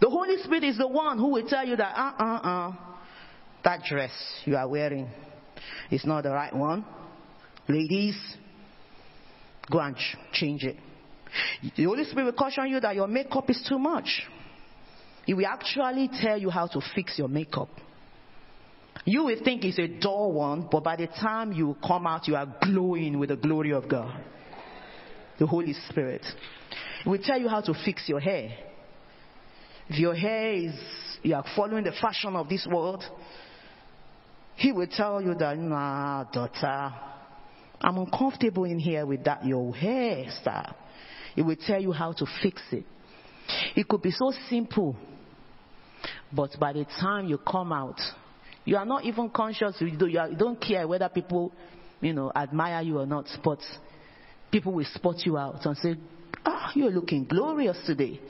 The 0.01 0.09
Holy 0.09 0.43
Spirit 0.43 0.65
is 0.65 0.79
the 0.79 0.89
one 0.89 1.19
who 1.19 1.29
will 1.29 1.47
tell 1.47 1.67
you 1.67 1.77
that, 1.77 1.95
uh 1.95 2.13
uh 2.19 2.41
uh, 2.43 2.73
that 3.65 3.83
dress 3.89 4.13
you 4.45 4.57
are 4.57 4.69
wearing 4.69 5.09
is 5.91 6.05
not 6.05 6.23
the 6.23 6.31
right 6.31 6.55
one. 6.55 6.85
Ladies, 7.69 8.17
go 9.71 9.79
and 9.79 9.97
ch- 9.97 10.17
change 10.33 10.65
it. 10.65 10.77
The 11.77 11.85
Holy 11.85 12.05
Spirit 12.05 12.25
will 12.25 12.33
caution 12.33 12.67
you 12.69 12.81
that 12.81 12.95
your 12.95 13.07
makeup 13.07 13.49
is 13.51 13.65
too 13.69 13.79
much. 13.79 14.23
He 15.27 15.35
will 15.35 15.47
actually 15.47 16.11
tell 16.21 16.39
you 16.39 16.51
how 16.51 16.67
to 16.67 16.81
fix 16.95 17.19
your 17.19 17.29
makeup. 17.29 17.69
You 19.05 19.25
will 19.25 19.37
think 19.43 19.65
it's 19.65 19.79
a 19.79 19.87
dull 19.87 20.33
one, 20.33 20.69
but 20.71 20.83
by 20.83 20.97
the 20.97 21.07
time 21.07 21.53
you 21.53 21.77
come 21.87 22.07
out, 22.07 22.27
you 22.27 22.37
are 22.37 22.47
glowing 22.63 23.19
with 23.19 23.31
the 23.31 23.37
glory 23.37 23.73
of 23.73 23.89
God. 23.89 24.13
The 25.39 25.47
Holy 25.47 25.75
Spirit. 25.89 26.25
Will 27.07 27.19
tell 27.23 27.41
you 27.41 27.49
how 27.49 27.61
to 27.63 27.75
fix 27.85 28.09
your 28.09 28.21
hair. 28.21 28.51
If 29.89 29.99
your 29.99 30.15
hair 30.15 30.53
is, 30.53 30.75
you 31.23 31.35
are 31.35 31.45
following 31.57 31.85
the 31.85 31.93
fashion 31.93 32.37
of 32.37 32.49
this 32.49 32.67
world, 32.71 33.03
he 34.61 34.73
will 34.73 34.87
tell 34.89 35.23
you 35.23 35.35
that, 35.37 35.59
nah, 35.59 36.25
daughter, 36.25 36.93
I'm 37.81 37.97
uncomfortable 37.97 38.65
in 38.65 38.79
here 38.79 39.07
with 39.07 39.25
that, 39.25 39.47
your 39.47 39.73
hairstyle. 39.73 40.75
He 41.35 41.41
will 41.41 41.57
tell 41.57 41.81
you 41.81 41.93
how 41.93 42.13
to 42.13 42.27
fix 42.43 42.61
it. 42.71 42.85
It 43.75 43.89
could 43.89 44.03
be 44.03 44.11
so 44.11 44.35
simple, 44.51 44.97
but 46.31 46.51
by 46.61 46.75
the 46.75 46.85
time 46.85 47.27
you 47.27 47.39
come 47.39 47.73
out, 47.73 47.99
you 48.67 48.77
are 48.77 48.85
not 48.85 49.07
even 49.07 49.31
conscious. 49.31 49.77
You, 49.81 49.97
do, 49.97 50.11
don't 50.37 50.61
care 50.61 50.87
whether 50.87 51.09
people, 51.09 51.53
you 52.03 52.13
know, 52.13 52.31
admire 52.37 52.83
you 52.83 52.99
or 52.99 53.07
not. 53.07 53.29
But 53.43 53.61
people 54.53 54.75
will 54.75 54.87
spot 54.93 55.25
you 55.25 55.39
out 55.39 55.65
and 55.65 55.75
say, 55.79 55.97
"Ah, 56.45 56.71
you're 56.75 56.91
looking 56.91 57.25
glorious 57.25 57.79
today." 57.87 58.21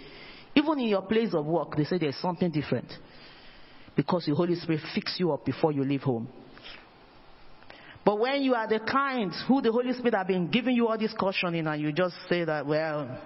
Even 0.55 0.79
in 0.79 0.87
your 0.87 1.03
place 1.03 1.35
of 1.35 1.45
work, 1.45 1.77
they 1.77 1.85
say 1.85 1.99
there's 1.99 2.19
something 2.19 2.53
different 2.53 2.87
because 3.97 4.27
the 4.27 4.35
Holy 4.35 4.55
Spirit 4.55 4.83
fix 4.95 5.17
you 5.19 5.33
up 5.33 5.45
before 5.45 5.73
you 5.73 5.85
leave 5.85 6.03
home. 6.03 6.29
But 8.05 8.19
when 8.19 8.43
you 8.43 8.55
are 8.55 8.67
the 8.67 8.81
kind 8.81 9.33
who 9.47 9.61
the 9.61 9.71
Holy 9.71 9.93
Spirit 9.93 10.15
have 10.15 10.27
been 10.27 10.51
giving 10.51 10.75
you 10.75 10.89
all 10.89 10.97
this 10.97 11.13
cautioning 11.19 11.67
and 11.67 11.81
you 11.81 11.93
just 11.93 12.15
say 12.31 12.45
that, 12.45 12.67
well, 12.67 13.21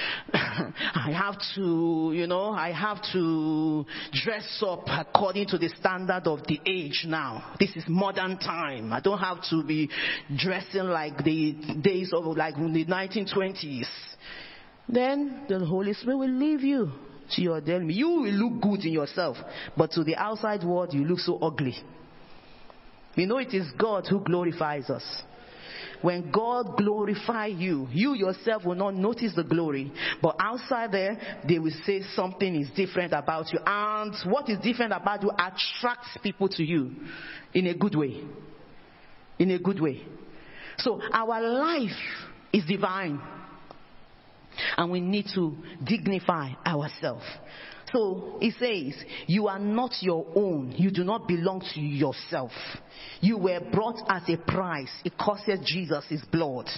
I 0.32 1.10
have 1.16 1.36
to, 1.54 2.12
you 2.14 2.26
know, 2.26 2.50
I 2.50 2.70
have 2.72 2.98
to 3.14 3.86
dress 4.12 4.62
up 4.64 4.84
according 4.86 5.48
to 5.48 5.58
the 5.58 5.70
standard 5.80 6.26
of 6.26 6.46
the 6.46 6.60
age 6.66 7.04
now. 7.06 7.54
This 7.58 7.74
is 7.74 7.84
modern 7.88 8.36
time. 8.38 8.92
I 8.92 9.00
don't 9.00 9.18
have 9.18 9.38
to 9.48 9.64
be 9.64 9.88
dressing 10.36 10.84
like 10.84 11.24
the 11.24 11.54
days 11.80 12.12
of 12.12 12.24
like 12.36 12.54
the 12.56 12.84
1920s. 12.84 13.88
Then 14.90 15.44
the 15.48 15.64
Holy 15.64 15.94
Spirit 15.94 16.18
will 16.18 16.30
leave 16.30 16.60
you 16.60 16.92
to 17.32 17.42
your 17.42 17.58
enemy. 17.58 17.94
You 17.94 18.08
will 18.08 18.32
look 18.32 18.62
good 18.62 18.84
in 18.84 18.92
yourself, 18.92 19.36
but 19.76 19.90
to 19.92 20.04
the 20.04 20.16
outside 20.16 20.64
world 20.64 20.92
you 20.92 21.04
look 21.04 21.18
so 21.18 21.38
ugly. 21.38 21.74
We 23.16 23.26
know 23.26 23.38
it 23.38 23.52
is 23.52 23.66
God 23.78 24.06
who 24.08 24.20
glorifies 24.20 24.90
us. 24.90 25.04
When 26.00 26.30
God 26.30 26.76
glorify 26.76 27.46
you, 27.46 27.88
you 27.90 28.14
yourself 28.14 28.64
will 28.64 28.76
not 28.76 28.94
notice 28.94 29.32
the 29.34 29.42
glory, 29.42 29.92
but 30.22 30.36
outside 30.38 30.92
there, 30.92 31.40
they 31.46 31.58
will 31.58 31.72
say 31.84 32.02
something 32.14 32.54
is 32.54 32.70
different 32.76 33.12
about 33.12 33.52
you. 33.52 33.58
And 33.66 34.14
what 34.26 34.48
is 34.48 34.58
different 34.60 34.92
about 34.92 35.22
you 35.22 35.30
attracts 35.30 36.16
people 36.22 36.48
to 36.50 36.62
you 36.62 36.92
in 37.52 37.66
a 37.66 37.74
good 37.74 37.96
way. 37.96 38.22
In 39.40 39.50
a 39.50 39.58
good 39.58 39.80
way. 39.80 40.02
So 40.78 41.00
our 41.12 41.40
life 41.40 41.90
is 42.52 42.64
divine. 42.64 43.20
And 44.76 44.90
we 44.90 45.00
need 45.00 45.26
to 45.34 45.56
dignify 45.84 46.50
ourselves. 46.66 47.24
So 47.92 48.38
it 48.40 48.54
says, 48.58 49.02
You 49.26 49.48
are 49.48 49.58
not 49.58 49.92
your 50.00 50.26
own. 50.34 50.72
You 50.76 50.90
do 50.90 51.04
not 51.04 51.26
belong 51.26 51.62
to 51.74 51.80
yourself. 51.80 52.52
You 53.20 53.38
were 53.38 53.60
brought 53.72 54.00
as 54.10 54.22
a 54.28 54.36
price. 54.36 54.90
It 55.04 55.16
cost 55.16 55.48
Jesus' 55.64 56.22
blood. 56.30 56.68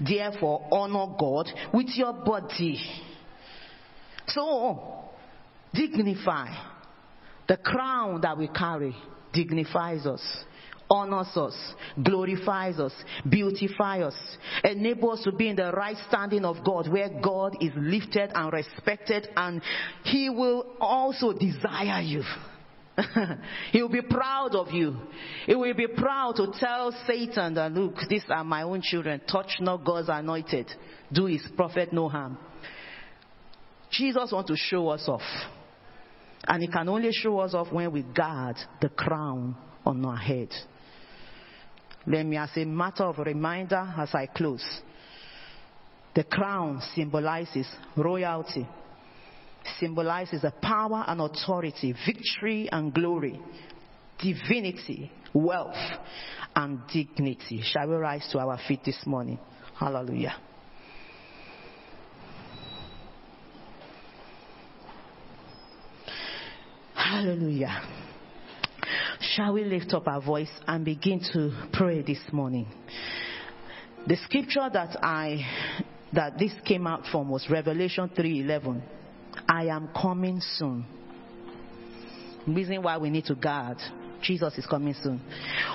Therefore, 0.00 0.66
honor 0.72 1.14
God 1.18 1.48
with 1.72 1.88
your 1.94 2.12
body. 2.12 2.80
So, 4.28 5.04
dignify. 5.72 6.48
The 7.46 7.58
crown 7.58 8.22
that 8.22 8.38
we 8.38 8.48
carry 8.48 8.96
dignifies 9.34 10.06
us 10.06 10.22
honors 10.90 11.36
us, 11.36 11.56
glorifies 12.02 12.78
us, 12.78 12.92
beautifies 13.28 14.02
us, 14.02 14.36
enables 14.62 15.20
us 15.20 15.24
to 15.24 15.32
be 15.32 15.48
in 15.48 15.56
the 15.56 15.72
right 15.72 15.96
standing 16.08 16.44
of 16.44 16.64
God 16.64 16.88
where 16.90 17.08
God 17.22 17.56
is 17.60 17.72
lifted 17.76 18.30
and 18.34 18.52
respected 18.52 19.28
and 19.36 19.62
He 20.04 20.30
will 20.30 20.74
also 20.80 21.32
desire 21.32 22.02
you. 22.02 22.22
he 23.72 23.82
will 23.82 23.88
be 23.88 24.02
proud 24.02 24.54
of 24.54 24.70
you. 24.70 24.96
He 25.46 25.54
will 25.54 25.74
be 25.74 25.88
proud 25.88 26.36
to 26.36 26.52
tell 26.58 26.92
Satan 27.06 27.54
that, 27.54 27.72
look, 27.72 27.96
these 28.08 28.24
are 28.28 28.44
my 28.44 28.62
own 28.62 28.82
children. 28.82 29.20
Touch 29.30 29.56
not 29.60 29.84
God's 29.84 30.08
anointed. 30.08 30.70
Do 31.12 31.26
his 31.26 31.42
prophet 31.56 31.92
no 31.92 32.08
harm. 32.08 32.38
Jesus 33.90 34.30
wants 34.32 34.48
to 34.50 34.56
show 34.56 34.88
us 34.88 35.04
off. 35.08 35.22
And 36.46 36.62
he 36.62 36.68
can 36.68 36.88
only 36.88 37.10
show 37.12 37.38
us 37.38 37.54
off 37.54 37.72
when 37.72 37.90
we 37.92 38.02
guard 38.02 38.56
the 38.80 38.90
crown 38.90 39.56
on 39.84 40.04
our 40.04 40.16
head. 40.16 40.50
Let 42.06 42.26
me, 42.26 42.36
as 42.36 42.50
a 42.56 42.64
matter 42.64 43.04
of 43.04 43.18
reminder, 43.18 43.94
as 43.96 44.14
I 44.14 44.26
close, 44.26 44.64
the 46.14 46.24
crown 46.24 46.80
symbolizes 46.94 47.66
royalty, 47.96 48.68
symbolizes 49.80 50.42
the 50.42 50.52
power 50.62 51.04
and 51.06 51.20
authority, 51.20 51.94
victory 52.06 52.68
and 52.70 52.92
glory, 52.92 53.40
divinity, 54.20 55.10
wealth, 55.32 55.74
and 56.54 56.80
dignity. 56.92 57.62
Shall 57.64 57.88
we 57.88 57.94
rise 57.94 58.28
to 58.32 58.38
our 58.38 58.58
feet 58.68 58.80
this 58.84 59.02
morning? 59.06 59.38
Hallelujah. 59.78 60.36
Hallelujah. 66.94 68.03
Shall 69.32 69.54
we 69.54 69.64
lift 69.64 69.92
up 69.94 70.06
our 70.06 70.20
voice 70.20 70.50
and 70.66 70.84
begin 70.84 71.20
to 71.32 71.68
pray 71.72 72.02
this 72.02 72.20
morning? 72.30 72.66
The 74.06 74.16
scripture 74.16 74.68
that 74.70 75.02
I 75.02 75.40
that 76.12 76.38
this 76.38 76.52
came 76.64 76.86
out 76.86 77.06
from 77.10 77.30
was 77.30 77.48
Revelation 77.48 78.08
3:11. 78.10 78.82
I 79.48 79.66
am 79.66 79.88
coming 79.88 80.40
soon. 80.40 80.84
Reason 82.46 82.82
why 82.82 82.98
we 82.98 83.08
need 83.08 83.24
to 83.24 83.34
guard. 83.34 83.78
Jesus 84.20 84.56
is 84.58 84.66
coming 84.66 84.94
soon. 85.02 85.20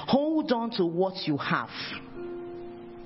Hold 0.08 0.52
on 0.52 0.70
to 0.72 0.86
what 0.86 1.28
you 1.28 1.38
have. 1.38 1.70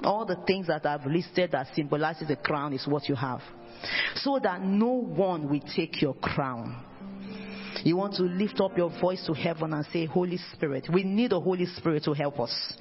All 0.03 0.25
the 0.25 0.35
things 0.45 0.67
that 0.67 0.85
I've 0.85 1.05
listed 1.05 1.51
that 1.51 1.67
symbolizes 1.73 2.27
the 2.27 2.35
crown 2.35 2.73
is 2.73 2.85
what 2.85 3.07
you 3.07 3.15
have. 3.15 3.41
So 4.15 4.39
that 4.43 4.61
no 4.61 4.91
one 4.91 5.49
will 5.49 5.63
take 5.75 6.01
your 6.01 6.15
crown. 6.15 6.83
You 7.83 7.97
want 7.97 8.15
to 8.15 8.23
lift 8.23 8.61
up 8.61 8.77
your 8.77 8.89
voice 9.01 9.23
to 9.27 9.33
heaven 9.33 9.73
and 9.73 9.85
say, 9.91 10.05
Holy 10.05 10.39
Spirit, 10.53 10.87
we 10.91 11.03
need 11.03 11.31
the 11.31 11.39
Holy 11.39 11.65
Spirit 11.65 12.03
to 12.05 12.13
help 12.13 12.39
us. 12.39 12.73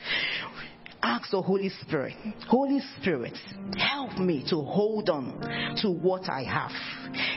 Ask 1.04 1.30
the 1.32 1.42
Holy 1.42 1.68
Spirit, 1.80 2.14
Holy 2.46 2.80
Spirit, 3.00 3.36
help 3.76 4.18
me 4.18 4.44
to 4.48 4.56
hold 4.62 5.08
on 5.10 5.40
to 5.82 5.90
what 5.90 6.28
I 6.28 6.44
have. 6.44 6.70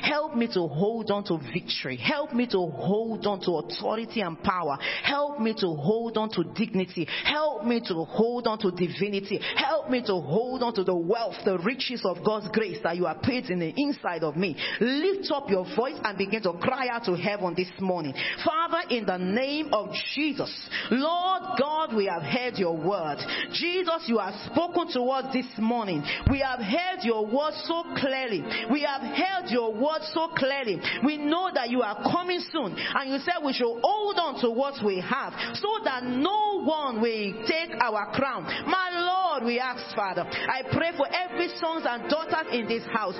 Help 0.04 0.36
me 0.36 0.48
to 0.54 0.68
hold 0.68 1.10
on 1.10 1.24
to 1.26 1.40
victory. 1.52 1.98
Help 1.98 2.34
me 2.34 2.46
to 2.48 2.60
hold 2.60 3.26
on 3.26 3.42
to 3.42 3.52
authority 3.54 4.22
and 4.22 4.42
power. 4.44 4.78
Help 5.04 5.40
me 5.40 5.54
to 5.54 5.68
hold 5.68 6.18
on 6.18 6.30
to 6.30 6.44
dignity. 6.56 7.08
Help 7.26 7.66
me 7.66 7.82
to 7.88 8.06
hold 8.06 8.48
on 8.48 8.60
to 8.60 8.72
divinity. 8.72 9.40
Help 9.56 9.90
me 9.90 10.02
to 10.02 10.14
hold 10.14 10.62
on 10.62 10.74
to 10.76 10.84
the 10.84 10.96
wealth, 10.96 11.36
the 11.44 11.58
riches 11.58 12.04
of 12.06 12.24
God's 12.24 12.48
grace 12.54 12.78
that 12.84 12.96
you 12.96 13.06
have 13.06 13.22
put 13.22 13.50
in 13.50 13.60
the 13.60 13.74
inside 13.76 14.24
of 14.24 14.38
me. 14.38 14.56
Lift 14.80 15.32
up 15.32 15.50
your 15.50 15.66
voice 15.76 16.00
and 16.04 16.18
begin 16.18 16.44
to 16.44 16.54
cry 16.54 16.88
out 16.88 17.06
to 17.06 17.16
heaven 17.16 17.54
this 17.56 17.72
morning. 17.80 18.14
Father, 18.46 18.82
in 18.90 19.06
the 19.06 19.18
name 19.18 19.74
of 19.74 19.90
Jesus, 20.14 20.70
Lord 20.92 21.42
God, 21.60 21.96
we 21.96 22.06
have 22.06 22.22
heard 22.22 22.58
your 22.58 22.78
word. 22.78 23.18
Jesus, 23.60 24.04
you 24.08 24.20
have 24.20 24.36
spoken 24.52 24.92
to 24.94 25.02
us 25.10 25.34
this 25.34 25.48
morning. 25.58 26.04
We 26.30 26.40
have 26.40 26.60
heard 26.60 27.04
your 27.04 27.26
word 27.26 27.54
so 27.64 27.84
clearly. 27.98 28.44
We 28.72 28.82
have 28.84 29.02
heard 29.02 29.50
your 29.50 29.74
word 29.74 30.02
so 30.14 30.30
clearly. 30.36 30.82
We 31.04 31.18
know 31.18 31.50
that 31.54 31.70
you 31.70 31.82
are 31.82 32.02
coming 32.12 32.44
soon. 32.52 32.76
And 32.76 33.12
you 33.12 33.20
said 33.20 33.44
we 33.44 33.54
should 33.54 33.80
hold 33.82 34.18
on 34.18 34.42
to 34.42 34.52
what 34.52 34.84
we 34.84 35.00
have 35.02 35.34
so 35.56 35.70
that 35.84 36.04
no 36.04 36.64
one 36.64 37.02
will 37.02 37.46
take 37.48 37.72
our 37.82 38.12
crown. 38.14 38.44
My 38.68 38.90
Lord, 38.92 39.46
we 39.46 39.60
ask, 39.60 39.96
Father, 39.96 40.26
I 40.26 40.64
pray 40.72 40.92
for 40.98 41.08
every 41.08 41.50
sons 41.60 41.86
and 41.88 42.10
daughters 42.10 42.48
in 42.52 42.68
this 42.68 42.84
house, 42.92 43.16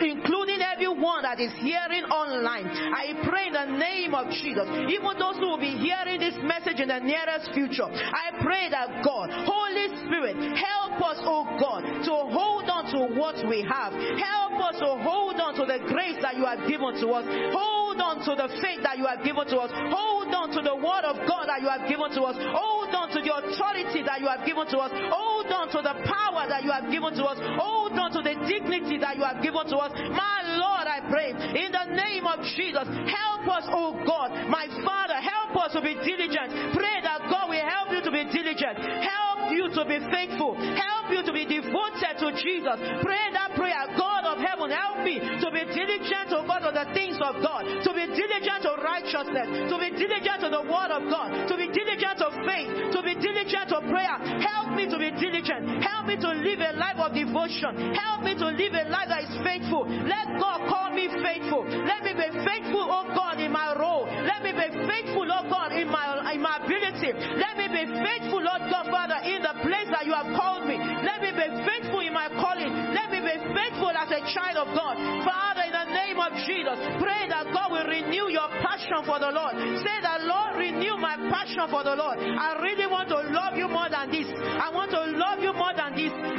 including 0.00 0.60
everyone 0.60 1.22
that 1.22 1.40
is 1.40 1.52
hearing 1.60 2.04
online. 2.10 2.66
I 2.66 3.14
pray 3.28 3.48
in 3.48 3.52
the 3.52 3.78
name 3.78 4.14
of 4.14 4.28
Jesus, 4.30 4.66
even 4.88 5.18
those 5.18 5.36
who 5.36 5.48
will 5.48 5.60
be 5.60 5.76
hearing 5.76 6.20
this 6.20 6.34
message 6.42 6.80
in 6.80 6.88
the 6.88 7.00
nearest 7.00 7.52
future. 7.52 7.86
I 7.86 8.40
pray 8.42 8.68
that 8.70 9.04
God, 9.04 9.30
Holy 9.30 9.69
Spirit, 10.06 10.36
help 10.58 10.98
us, 11.02 11.18
oh 11.22 11.44
God, 11.58 11.82
to 12.04 12.14
hold 12.34 12.66
on 12.68 12.90
to 12.90 13.14
what 13.14 13.38
we 13.46 13.62
have. 13.62 13.92
Help 13.94 14.58
us 14.58 14.78
to 14.82 14.90
hold 15.00 15.38
on 15.38 15.54
to 15.54 15.64
the 15.64 15.78
grace 15.88 16.18
that 16.22 16.36
you 16.36 16.44
have 16.44 16.66
given 16.66 16.98
to 17.00 17.08
us. 17.14 17.24
Hold 17.54 18.00
on 18.00 18.20
to 18.26 18.32
the 18.34 18.48
faith 18.60 18.82
that 18.82 18.98
you 18.98 19.06
have 19.06 19.22
given 19.24 19.46
to 19.46 19.56
us. 19.62 19.70
Hold 19.72 20.34
on 20.34 20.50
to 20.50 20.60
the 20.60 20.74
word 20.74 21.06
of 21.06 21.16
God 21.24 21.46
that 21.46 21.62
you 21.62 21.70
have 21.70 21.86
given 21.88 22.10
to 22.18 22.22
us. 22.26 22.36
Hold 22.36 22.92
on 22.94 23.08
to 23.14 23.18
the 23.22 23.32
authority 23.32 24.02
that 24.02 24.20
you 24.20 24.28
have 24.28 24.44
given 24.44 24.66
to 24.68 24.78
us. 24.82 24.90
Hold 24.92 25.48
on 25.48 25.66
to 25.70 25.80
the 25.80 25.94
power 26.04 26.44
that 26.50 26.62
you 26.66 26.70
have 26.70 26.90
given 26.90 27.14
to 27.16 27.24
us. 27.24 27.38
Hold 27.56 27.94
on 27.96 28.10
to 28.12 28.20
the 28.20 28.34
dignity 28.44 28.98
that 28.98 29.16
you 29.16 29.24
have 29.24 29.40
given 29.42 29.64
to 29.70 29.76
us. 29.78 29.94
My 29.94 30.42
Lord, 30.58 30.86
I 30.90 31.00
pray 31.08 31.30
in 31.30 31.70
the 31.72 31.86
name 31.96 32.26
of 32.26 32.42
Jesus, 32.58 32.84
help 32.84 33.46
us, 33.48 33.64
oh 33.70 33.96
God, 34.04 34.50
my 34.50 34.68
Father, 34.84 35.16
help 35.16 35.56
us 35.56 35.72
to 35.72 35.80
be 35.80 35.94
diligent. 35.94 36.76
Pray 36.76 37.00
that 37.02 37.24
God 37.30 37.39
help 37.70 37.94
you 37.94 38.02
to 38.02 38.10
be 38.10 38.26
diligent. 38.26 38.76
Help 38.82 39.54
you 39.54 39.70
to 39.70 39.82
be 39.86 39.98
faithful. 40.10 40.58
Help 40.58 41.06
you 41.14 41.22
to 41.22 41.32
be 41.32 41.46
devoted 41.46 42.14
to 42.18 42.28
Jesus. 42.42 42.78
Pray 43.02 43.30
that 43.34 43.54
prayer, 43.54 43.86
God 43.94 44.26
of 44.26 44.38
heaven, 44.38 44.70
help 44.70 45.02
me 45.06 45.18
to 45.18 45.48
be 45.50 45.62
diligent, 45.70 46.30
oh 46.34 46.46
God, 46.46 46.66
to 46.66 46.70
the 46.74 46.86
things 46.94 47.18
of 47.22 47.38
God, 47.42 47.66
to 47.66 47.90
be 47.94 48.04
diligent 48.10 48.60
to 48.62 48.72
righteousness, 48.82 49.70
to 49.70 49.76
be 49.78 49.90
diligent 49.94 50.38
to 50.42 50.48
the 50.50 50.62
word 50.66 50.90
of 50.90 51.02
God, 51.10 51.50
to 51.50 51.54
be 51.58 51.66
diligent 51.70 52.16
to 52.18 52.28
faith, 52.46 52.70
to 52.94 53.00
be 53.02 53.14
diligent 53.18 53.66
to 53.70 53.78
prayer. 53.90 54.16
Help 54.42 54.74
me 54.74 54.86
to 54.86 54.98
be 54.98 55.10
diligent. 55.14 55.82
Help 55.82 56.06
me 56.06 56.16
to 56.16 56.30
live 56.30 56.60
a 56.62 56.72
life 56.78 56.98
of 56.98 57.10
devotion. 57.14 57.94
Help 57.94 58.22
me 58.22 58.34
to 58.38 58.46
live 58.54 58.74
a 58.74 58.84
life 58.88 59.08
that 59.10 59.22
is 59.26 59.34
faithful. 59.42 59.86
Let 59.86 60.38
God 60.38 60.66
call 60.70 60.90
me 60.94 61.10
faithful. 61.20 61.66
Let 61.66 62.06
me 62.06 62.14
be 62.14 62.28
faithful, 62.46 62.86
oh 62.86 63.06
God, 63.14 63.40
in 63.40 63.50
my 63.50 63.74
role. 63.74 64.06
Let 64.06 64.42
me 64.42 64.52
be 64.54 64.68
faithful, 64.86 65.26
oh 65.26 65.44
God, 65.50 65.72
in 65.72 65.88
my 65.90 66.32
in 66.32 66.40
my 66.40 66.62
ability. 66.62 67.10
Let 67.36 67.56
me 67.58 67.59
be 67.72 67.86
faithful, 67.86 68.42
Lord 68.42 68.62
God, 68.70 68.86
Father, 68.90 69.18
in 69.26 69.42
the 69.42 69.54
place 69.62 69.88
that 69.90 70.06
you 70.06 70.14
have 70.14 70.30
called 70.34 70.66
me. 70.66 70.78
Let 70.78 71.22
me 71.22 71.30
be 71.34 71.48
faithful 71.66 72.00
in 72.00 72.12
my 72.14 72.28
calling. 72.38 72.70
Let 72.94 73.10
me 73.10 73.20
be 73.22 73.36
faithful 73.54 73.90
as 73.90 74.10
a 74.10 74.22
child 74.30 74.66
of 74.66 74.68
God. 74.76 74.94
Father, 75.26 75.64
in 75.66 75.74
the 75.74 75.88
name 75.90 76.18
of 76.20 76.30
Jesus, 76.46 76.78
pray 77.02 77.26
that 77.30 77.50
God 77.50 77.74
will 77.74 77.86
renew 77.86 78.30
your 78.30 78.48
passion 78.62 79.02
for 79.02 79.18
the 79.18 79.30
Lord. 79.30 79.54
Say 79.82 79.98
that, 80.02 80.22
Lord, 80.22 80.58
renew 80.58 80.96
my 80.98 81.18
passion 81.30 81.66
for 81.70 81.82
the 81.82 81.94
Lord. 81.96 82.18
I 82.18 82.60
really 82.62 82.86
want 82.86 83.08
to 83.10 83.18
love 83.30 83.56
you 83.56 83.66
more 83.66 83.88
than 83.90 84.10
this. 84.10 84.28
I 84.30 84.70
want 84.70 84.90
to 84.94 85.09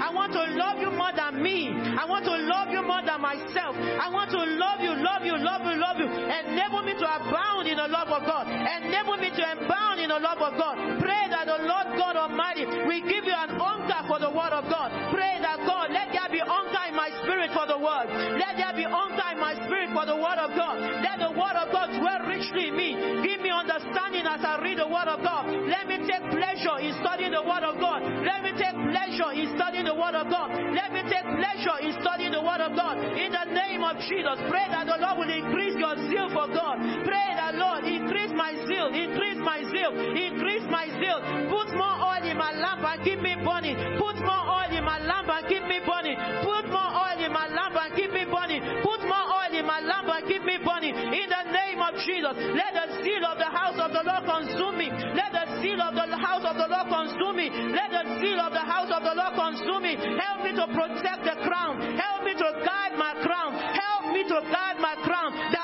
I 0.02 0.10
want 0.10 0.34
to 0.34 0.44
love 0.57 0.82
you 0.82 0.91
more 0.91 1.14
than 1.14 1.41
me. 1.41 1.69
I 1.69 2.06
want 2.10 2.26
to 2.26 2.36
love 2.36 2.69
you 2.73 2.82
more 2.82 3.06
than 3.06 3.22
myself. 3.22 3.78
I 3.78 4.10
want 4.10 4.34
to 4.34 4.41
love 4.41 4.82
you, 4.82 4.91
love 4.98 5.23
you, 5.23 5.38
love 5.38 5.61
you, 5.61 5.76
love 5.78 5.98
you. 6.02 6.10
Enable 6.10 6.82
me 6.82 6.94
to 6.98 7.06
abound 7.06 7.69
in 7.69 7.78
the 7.78 7.88
love 7.88 8.10
of 8.10 8.26
God. 8.26 8.49
Enable 8.49 9.18
me 9.18 9.30
to 9.30 9.44
abound 9.56 10.02
in 10.02 10.10
the 10.10 10.19
love 10.19 10.41
of 10.41 10.57
God. 10.57 10.76
Pray 10.99 11.30
that 11.32 11.45
the 11.48 11.64
Lord 11.64 11.88
God 11.95 12.18
Almighty 12.18 12.65
will 12.65 13.06
give 13.07 13.23
you 13.23 13.36
an 13.38 13.56
hunger 13.56 14.02
for 14.10 14.19
the 14.19 14.30
word 14.30 14.52
of 14.52 14.68
God. 14.68 14.91
Pray 15.14 15.40
that 15.40 15.64
God, 15.64 15.94
let 15.94 16.11
there 16.11 16.28
be 16.28 16.41
hunger 16.44 16.84
in 16.90 16.95
my 16.98 17.10
spirit 17.22 17.31
for 17.50 17.66
the 17.66 17.78
word. 17.82 18.06
Let 18.38 18.62
there 18.62 18.78
be 18.78 18.86
hunger 18.86 19.26
in 19.34 19.40
my 19.42 19.58
spirit 19.66 19.90
for 19.90 20.06
the 20.06 20.14
word 20.14 20.38
of 20.38 20.54
God. 20.54 20.78
Let 20.78 21.18
the 21.18 21.34
word 21.34 21.58
of 21.58 21.74
God 21.74 21.90
dwell 21.98 22.22
richly 22.30 22.70
in 22.70 22.78
me. 22.78 22.94
Give 23.26 23.42
me 23.42 23.50
understanding 23.50 24.30
as 24.30 24.46
I 24.46 24.62
read 24.62 24.78
the 24.78 24.86
word 24.86 25.10
of 25.10 25.26
God. 25.26 25.50
Let 25.50 25.90
me 25.90 26.06
take 26.06 26.22
pleasure 26.30 26.78
in 26.78 26.94
studying 27.02 27.34
the 27.34 27.42
word 27.42 27.66
of 27.66 27.82
God. 27.82 28.06
Let 28.22 28.46
me 28.46 28.54
take 28.54 28.78
pleasure 28.78 29.32
in 29.34 29.50
studying 29.58 29.90
the 29.90 29.98
word 29.98 30.14
of 30.14 30.30
God. 30.30 30.54
Let 30.54 30.94
me 30.94 31.02
take 31.10 31.26
pleasure 31.26 31.78
in 31.82 31.98
studying 32.06 32.32
the 32.38 32.44
word 32.44 32.62
of 32.62 32.78
God. 32.78 33.02
In 33.18 33.34
the 33.34 33.46
name 33.50 33.82
of 33.82 33.98
Jesus, 34.06 34.38
pray 34.46 34.68
that 34.70 34.86
the 34.86 35.02
Lord 35.02 35.26
will 35.26 35.34
increase 35.34 35.74
your 35.80 35.98
zeal 36.06 36.30
for 36.30 36.46
God. 36.52 36.78
Pray 37.08 37.30
that 37.40 37.56
Lord, 37.56 37.86
increase 37.86 38.32
my 38.36 38.54
zeal, 38.68 38.92
increase 38.94 39.40
my 39.42 39.64
zeal, 39.72 39.92
increase 39.96 40.66
my 40.70 40.88
zeal. 41.00 41.20
Put 41.50 41.74
more 41.78 41.98
oil 42.02 42.24
in 42.26 42.38
my 42.38 42.54
lamp 42.54 42.84
and 42.84 43.00
keep 43.04 43.20
me 43.22 43.36
burning. 43.42 43.78
Put 43.98 44.18
more 44.22 44.46
oil 44.50 44.72
in 44.72 44.84
my 44.84 45.00
lamp 45.00 45.30
and 45.30 45.46
keep 45.48 45.64
me 45.66 45.80
burning. 45.86 46.18
Put 46.44 46.70
more 46.70 46.92
oil 46.92 47.20
in 47.22 47.31
my 47.31 47.48
lamp 47.48 47.77
and 47.77 47.93
keep 47.95 48.11
me 48.11 48.26
burning. 48.26 48.61
Put 48.81 49.02
more 49.06 49.27
oil 49.30 49.53
in 49.53 49.65
my 49.65 49.80
lamp 49.80 50.10
and 50.10 50.26
keep 50.27 50.43
me 50.43 50.57
burning. 50.57 50.95
In 50.98 51.27
the 51.30 51.43
name 51.53 51.80
of 51.81 51.93
Jesus, 52.02 52.34
let 52.57 52.73
the 52.73 53.06
zeal 53.06 53.23
of 53.26 53.38
the 53.38 53.52
house 53.52 53.77
of 53.77 53.93
the 53.93 54.02
Lord 54.02 54.26
consume 54.26 54.77
me. 54.77 54.89
Let 54.89 55.31
the 55.31 55.45
zeal 55.61 55.81
of 55.81 55.93
the 55.93 56.18
house 56.18 56.45
of 56.45 56.57
the 56.57 56.68
Lord 56.68 56.88
consume 56.89 57.35
me. 57.38 57.48
Let 57.49 57.89
the 57.93 58.03
zeal 58.19 58.39
of 58.41 58.52
the 58.52 58.65
house 58.65 58.89
of 58.89 59.02
the 59.06 59.14
Lord 59.14 59.34
consume 59.38 59.84
me. 59.85 59.93
Help 59.95 60.39
me 60.41 60.52
to 60.57 60.65
protect 60.73 61.22
the 61.22 61.38
crown. 61.45 61.77
Help 61.93 62.26
me 62.26 62.34
to 62.34 62.48
guard 62.65 62.98
my 62.98 63.14
crown. 63.22 63.53
Help 63.53 64.14
me 64.14 64.26
to 64.26 64.38
guard 64.49 64.81
my 64.81 64.98
crown. 65.06 65.30
That 65.53 65.61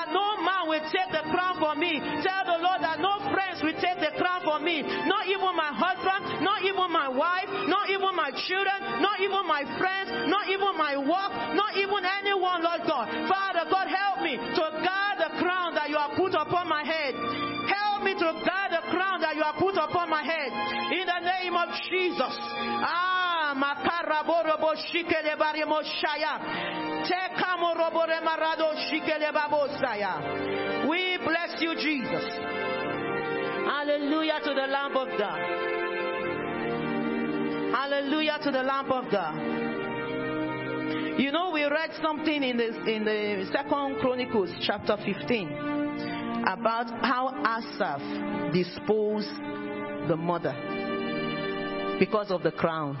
will 0.78 0.90
take 0.94 1.10
the 1.10 1.24
crown 1.34 1.58
for 1.58 1.74
me. 1.74 1.98
Tell 2.22 2.44
the 2.46 2.58
Lord 2.62 2.80
that 2.86 3.02
no 3.02 3.18
friends 3.34 3.58
will 3.62 3.74
take 3.82 3.98
the 3.98 4.14
crown 4.14 4.46
for 4.46 4.62
me. 4.62 4.82
Not 4.82 5.26
even 5.26 5.50
my 5.58 5.74
husband, 5.74 6.44
not 6.46 6.62
even 6.62 6.88
my 6.94 7.10
wife, 7.10 7.50
not 7.66 7.90
even 7.90 8.14
my 8.14 8.30
children, 8.46 9.02
not 9.02 9.18
even 9.18 9.42
my 9.46 9.66
friends, 9.78 10.30
not 10.30 10.46
even 10.46 10.72
my 10.78 10.94
work, 10.94 11.32
not 11.58 11.74
even 11.74 12.02
anyone, 12.22 12.62
Lord 12.62 12.86
God. 12.86 13.10
Father 13.26 13.66
God, 13.66 13.86
help 13.90 14.22
me 14.22 14.38
to 14.38 14.64
guard 14.86 15.16
the 15.18 15.30
crown 15.42 15.74
that 15.74 15.90
you 15.90 15.98
have 15.98 16.14
put 16.14 16.34
upon 16.34 16.68
my 16.70 16.86
head. 16.86 17.14
Help 17.66 18.06
me 18.06 18.14
to 18.14 18.28
guard 18.46 18.70
the 18.70 18.84
crown 18.94 19.20
that 19.20 19.34
you 19.34 19.42
have 19.42 19.58
put 19.58 19.74
upon 19.74 20.08
my 20.08 20.22
head. 20.22 20.50
In 20.94 21.04
the 21.04 21.20
name 21.26 21.54
of 21.58 21.68
Jesus. 21.90 22.32
Ah, 22.86 23.17
Shikele 24.92 25.36
remarado 28.06 28.74
shikele 28.88 29.32
babosaya. 29.32 30.88
We 30.88 31.18
bless 31.18 31.60
you, 31.60 31.74
Jesus. 31.74 32.24
Hallelujah 33.66 34.40
to 34.44 34.54
the 34.54 34.66
Lamb 34.66 34.96
of 34.96 35.08
God. 35.18 35.40
Hallelujah 37.74 38.38
to 38.42 38.50
the 38.50 38.62
Lamb 38.62 38.90
of 38.92 39.10
God. 39.10 39.58
You 41.18 41.32
know, 41.32 41.50
we 41.50 41.64
read 41.64 41.90
something 42.02 42.42
in 42.42 42.56
the 42.56 42.68
in 42.90 43.04
the 43.04 43.48
Second 43.52 43.98
Chronicles 44.00 44.50
chapter 44.60 44.96
15 45.04 45.48
about 46.46 46.88
how 47.04 47.28
Asaph 47.44 48.52
disposed 48.52 49.28
the 50.08 50.16
mother 50.16 50.54
because 51.98 52.30
of 52.30 52.42
the 52.42 52.52
crown. 52.52 52.96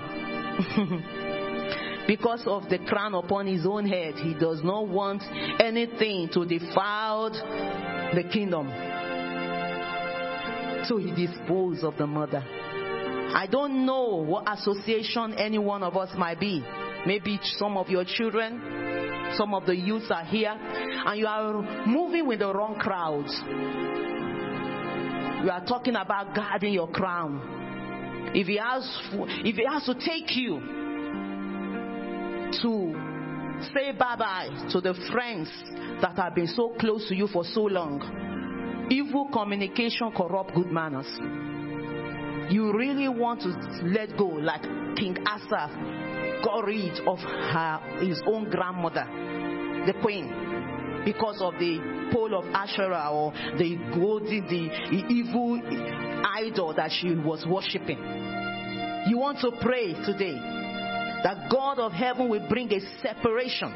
because 2.08 2.42
of 2.46 2.68
the 2.68 2.78
crown 2.88 3.14
upon 3.14 3.46
his 3.46 3.64
own 3.64 3.86
head, 3.86 4.14
he 4.14 4.34
does 4.34 4.60
not 4.64 4.88
want 4.88 5.22
anything 5.60 6.28
to 6.32 6.44
defile 6.44 7.30
the 7.30 8.24
kingdom. 8.32 8.68
So 10.88 10.96
he 10.96 11.12
disposed 11.14 11.84
of 11.84 11.96
the 11.96 12.06
mother. 12.06 12.42
I 13.34 13.46
don't 13.46 13.84
know 13.84 14.24
what 14.24 14.50
association 14.50 15.34
any 15.34 15.58
one 15.58 15.82
of 15.82 15.96
us 15.96 16.10
might 16.16 16.40
be. 16.40 16.64
Maybe 17.06 17.38
some 17.42 17.76
of 17.76 17.88
your 17.88 18.04
children, 18.04 19.34
some 19.36 19.54
of 19.54 19.66
the 19.66 19.76
youths 19.76 20.10
are 20.10 20.24
here, 20.24 20.56
and 20.58 21.18
you 21.18 21.26
are 21.26 21.86
moving 21.86 22.26
with 22.26 22.40
the 22.40 22.52
wrong 22.52 22.78
crowds. 22.80 23.32
You 25.44 25.50
are 25.50 25.64
talking 25.64 25.94
about 25.94 26.34
guarding 26.34 26.72
your 26.72 26.88
crown. 26.88 27.57
If 28.34 28.46
he 28.46 28.56
has, 28.56 28.84
if 29.44 29.56
he 29.56 29.64
has 29.64 29.84
to 29.84 29.94
take 29.94 30.36
you 30.36 30.60
to 32.62 32.94
say 33.74 33.92
bye 33.92 34.16
bye 34.16 34.68
to 34.72 34.80
the 34.80 34.94
friends 35.10 35.48
that 36.00 36.16
have 36.16 36.34
been 36.34 36.46
so 36.46 36.74
close 36.78 37.08
to 37.08 37.14
you 37.14 37.26
for 37.28 37.44
so 37.44 37.62
long, 37.62 38.88
evil 38.90 39.28
communication 39.32 40.12
corrupt 40.16 40.54
good 40.54 40.70
manners. 40.70 41.08
You 42.52 42.72
really 42.72 43.08
want 43.08 43.42
to 43.42 43.48
let 43.84 44.16
go, 44.16 44.26
like 44.26 44.62
King 44.96 45.18
Asaph 45.26 46.42
got 46.42 46.64
rid 46.64 46.98
of 47.06 47.18
her, 47.18 47.80
his 48.00 48.22
own 48.26 48.48
grandmother, 48.50 49.06
the 49.86 49.92
queen, 50.00 51.02
because 51.04 51.42
of 51.42 51.54
the 51.58 52.08
pole 52.12 52.34
of 52.38 52.44
Asherah 52.54 53.10
or 53.12 53.32
the 53.58 53.76
golden, 53.94 54.46
the 54.48 55.06
evil 55.10 55.60
idol 56.24 56.74
that 56.74 56.90
she 56.90 57.14
was 57.14 57.44
worshipping. 57.46 57.98
You 59.08 59.18
want 59.18 59.40
to 59.40 59.52
pray 59.60 59.94
today 60.04 60.38
that 61.22 61.50
God 61.50 61.78
of 61.78 61.92
heaven 61.92 62.28
will 62.28 62.46
bring 62.48 62.72
a 62.72 62.80
separation 63.02 63.72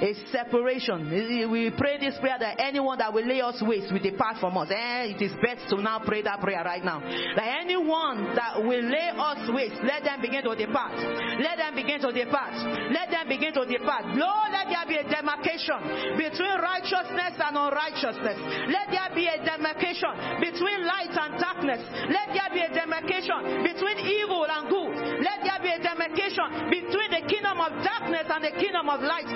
a 0.00 0.14
separation. 0.32 1.50
We 1.50 1.70
pray 1.76 1.98
this 1.98 2.16
prayer 2.20 2.38
that 2.38 2.56
anyone 2.58 2.98
that 2.98 3.12
will 3.12 3.26
lay 3.26 3.40
us 3.40 3.60
waste 3.60 3.92
will 3.92 4.02
depart 4.02 4.38
from 4.40 4.56
us. 4.56 4.68
Eh, 4.70 5.12
it 5.16 5.20
is 5.22 5.32
best 5.44 5.68
to 5.70 5.80
now 5.80 6.00
pray 6.00 6.22
that 6.22 6.40
prayer 6.40 6.64
right 6.64 6.84
now. 6.84 7.00
That 7.00 7.60
anyone 7.60 8.34
that 8.34 8.64
will 8.64 8.84
lay 8.84 9.10
us 9.12 9.44
waste, 9.52 9.80
let 9.84 10.04
them 10.04 10.20
begin 10.20 10.44
to 10.44 10.56
depart. 10.56 10.96
Let 10.96 11.60
them 11.60 11.74
begin 11.76 12.00
to 12.00 12.12
depart. 12.12 12.56
Let 12.90 13.10
them 13.12 13.28
begin 13.28 13.52
to 13.54 13.64
depart. 13.68 14.16
Lord, 14.16 14.48
let 14.52 14.72
there 14.72 14.86
be 14.88 14.96
a 14.96 15.06
demarcation 15.06 16.16
between 16.16 16.56
righteousness 16.56 17.36
and 17.36 17.54
unrighteousness. 17.56 18.38
Let 18.72 18.88
there 18.88 19.10
be 19.12 19.28
a 19.28 19.38
demarcation 19.44 20.40
between 20.40 20.80
light 20.88 21.12
and 21.12 21.36
darkness. 21.36 21.80
Let 22.08 22.32
there 22.32 22.50
be 22.56 22.62
a 22.64 22.72
demarcation 22.72 23.68
between 23.68 23.98
evil 24.00 24.48
and 24.48 24.64
good. 24.68 24.92
Let 25.20 25.44
there 25.44 25.60
be 25.60 25.70
a 25.76 25.80
demarcation 25.84 26.72
between 26.72 27.10
the 27.12 27.22
kingdom 27.28 27.60
of 27.60 27.70
darkness 27.84 28.26
and 28.32 28.42
the 28.44 28.54
kingdom 28.56 28.88
of 28.88 29.04
light. 29.04 29.28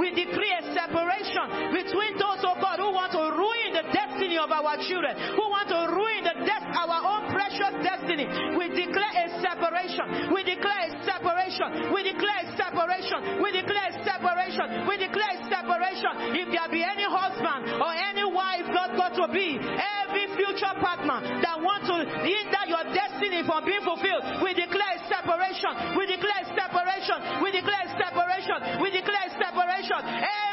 We 0.00 0.10
decree 0.14 0.52
a 0.52 0.62
separation 0.74 1.72
between 1.74 2.14
those, 2.18 2.40
oh 2.46 2.56
God, 2.60 2.78
who 2.78 2.92
want 2.92 3.12
to 3.12 3.22
ruin 3.34 3.70
the 3.74 3.86
destiny 3.92 4.38
of 4.38 4.50
our 4.52 4.76
children, 4.86 5.16
who 5.34 5.44
want 5.50 5.68
to 5.72 5.80
ruin 5.90 6.22
the 6.24 6.34
des- 6.46 6.70
our 6.76 6.98
own 7.02 7.22
precious 7.32 7.72
destiny. 7.82 8.26
We 8.56 8.68
declare 8.70 9.14
a 9.24 9.26
separation. 9.40 10.32
We 10.32 10.44
declare 10.44 10.82
a 10.86 10.90
separation. 11.04 11.92
We 11.92 12.00
declare 12.04 12.40
a 12.44 12.48
separation. 12.56 13.42
We 13.42 13.48
declare 13.52 13.88
a 13.90 13.96
separation. 14.04 14.66
We 14.86 14.94
declare 15.00 15.32
a 15.34 15.40
separation. 15.48 16.12
If 16.36 16.46
there 16.52 16.68
be 16.70 16.82
any 16.84 17.06
husband 17.08 17.80
or 17.80 17.90
any 17.92 18.24
wife, 18.28 18.66
Lord 18.70 18.92
God, 18.96 19.12
to 19.20 19.26
be 19.32 19.56
every 19.58 20.26
future 20.66 20.80
partner 20.82 21.20
that 21.42 21.56
want 21.60 21.82
to 21.86 21.96
hinder 22.26 22.64
your 22.66 22.84
destiny 22.90 23.42
from 23.46 23.64
being 23.64 23.82
fulfilled, 23.82 24.42
we 24.42 24.54
declare 24.54 24.96
separation. 25.06 25.70
We 25.94 26.06
declare 26.06 26.42
separation. 26.54 27.42
We 27.42 27.52
declare 27.54 27.86
separation. 27.94 28.58
We 28.82 28.90
declare 28.90 29.28
separation. 29.38 30.00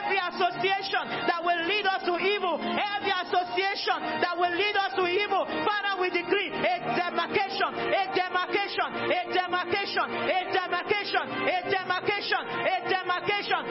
Every 0.04 0.20
association 0.20 1.04
that 1.26 1.42
will 1.42 1.62
lead 1.66 1.86
us 1.86 2.02
to 2.06 2.14
evil, 2.20 2.60
every 2.62 3.14
association 3.26 3.98
that 4.22 4.36
will 4.38 4.54
lead 4.54 4.76
us 4.78 4.94
to 4.98 5.06
evil, 5.08 5.46
Father, 5.66 5.94
we 6.02 6.10
decree 6.10 6.52
a 6.52 6.76
demarcation, 6.94 7.72
a 7.74 8.04
demarcation, 8.14 8.90
a 9.10 9.22
demarcation, 9.34 10.08
a 10.30 10.40
demarcation, 10.54 11.26
a 11.26 11.58
demarcation, 11.70 12.42
a 12.44 12.76
demarcation. 12.90 13.62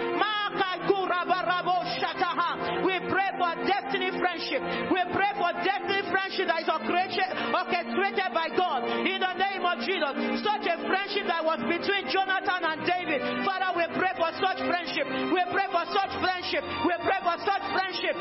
We 2.83 2.99
pray 3.09 3.31
for 3.39 3.53
destiny 3.65 4.11
friendship. 4.19 4.63
We 4.91 5.01
pray 5.13 5.33
for 5.39 5.51
destiny 5.65 6.03
friendship 6.11 6.32
that 6.41 6.65
is 6.65 6.71
orchestrated 6.73 8.33
by 8.33 8.49
God 8.57 8.89
in 9.05 9.21
the 9.21 9.35
name 9.37 9.65
of 9.69 9.77
Jesus. 9.85 10.41
Such 10.41 10.65
a 10.65 10.81
friendship 10.89 11.29
that 11.29 11.45
was 11.45 11.61
between 11.69 12.09
Jonathan 12.09 12.65
and 12.65 12.81
David. 12.89 13.21
Father, 13.45 13.77
we 13.77 13.85
pray 14.01 14.17
for 14.17 14.33
such 14.41 14.65
friendship. 14.65 15.05
We 15.29 15.43
pray 15.53 15.69
for 15.69 15.85
such 15.93 16.13
friendship. 16.25 16.65
We 16.89 16.95
pray 17.05 17.21
for 17.21 17.37
such 17.45 17.65
friendship. 17.77 18.17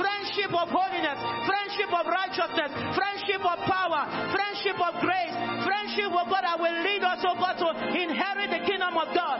Friendship 0.00 0.50
of 0.50 0.68
holiness, 0.68 1.18
friendship 1.46 1.90
of 1.92 2.04
righteousness, 2.08 2.70
friendship 2.96 3.42
of 3.44 3.58
power, 3.68 4.02
friendship 4.32 4.76
of 4.80 4.92
grace, 5.00 5.36
friendship 5.62 6.10
of 6.10 6.26
God 6.26 6.42
that 6.42 6.58
will 6.58 6.78
lead 6.82 7.02
us, 7.04 7.20
oh 7.22 7.36
God, 7.38 7.54
to 7.60 7.68
inherit 7.94 8.50
the 8.50 8.62
kingdom 8.66 8.96
of 8.96 9.08
God. 9.14 9.38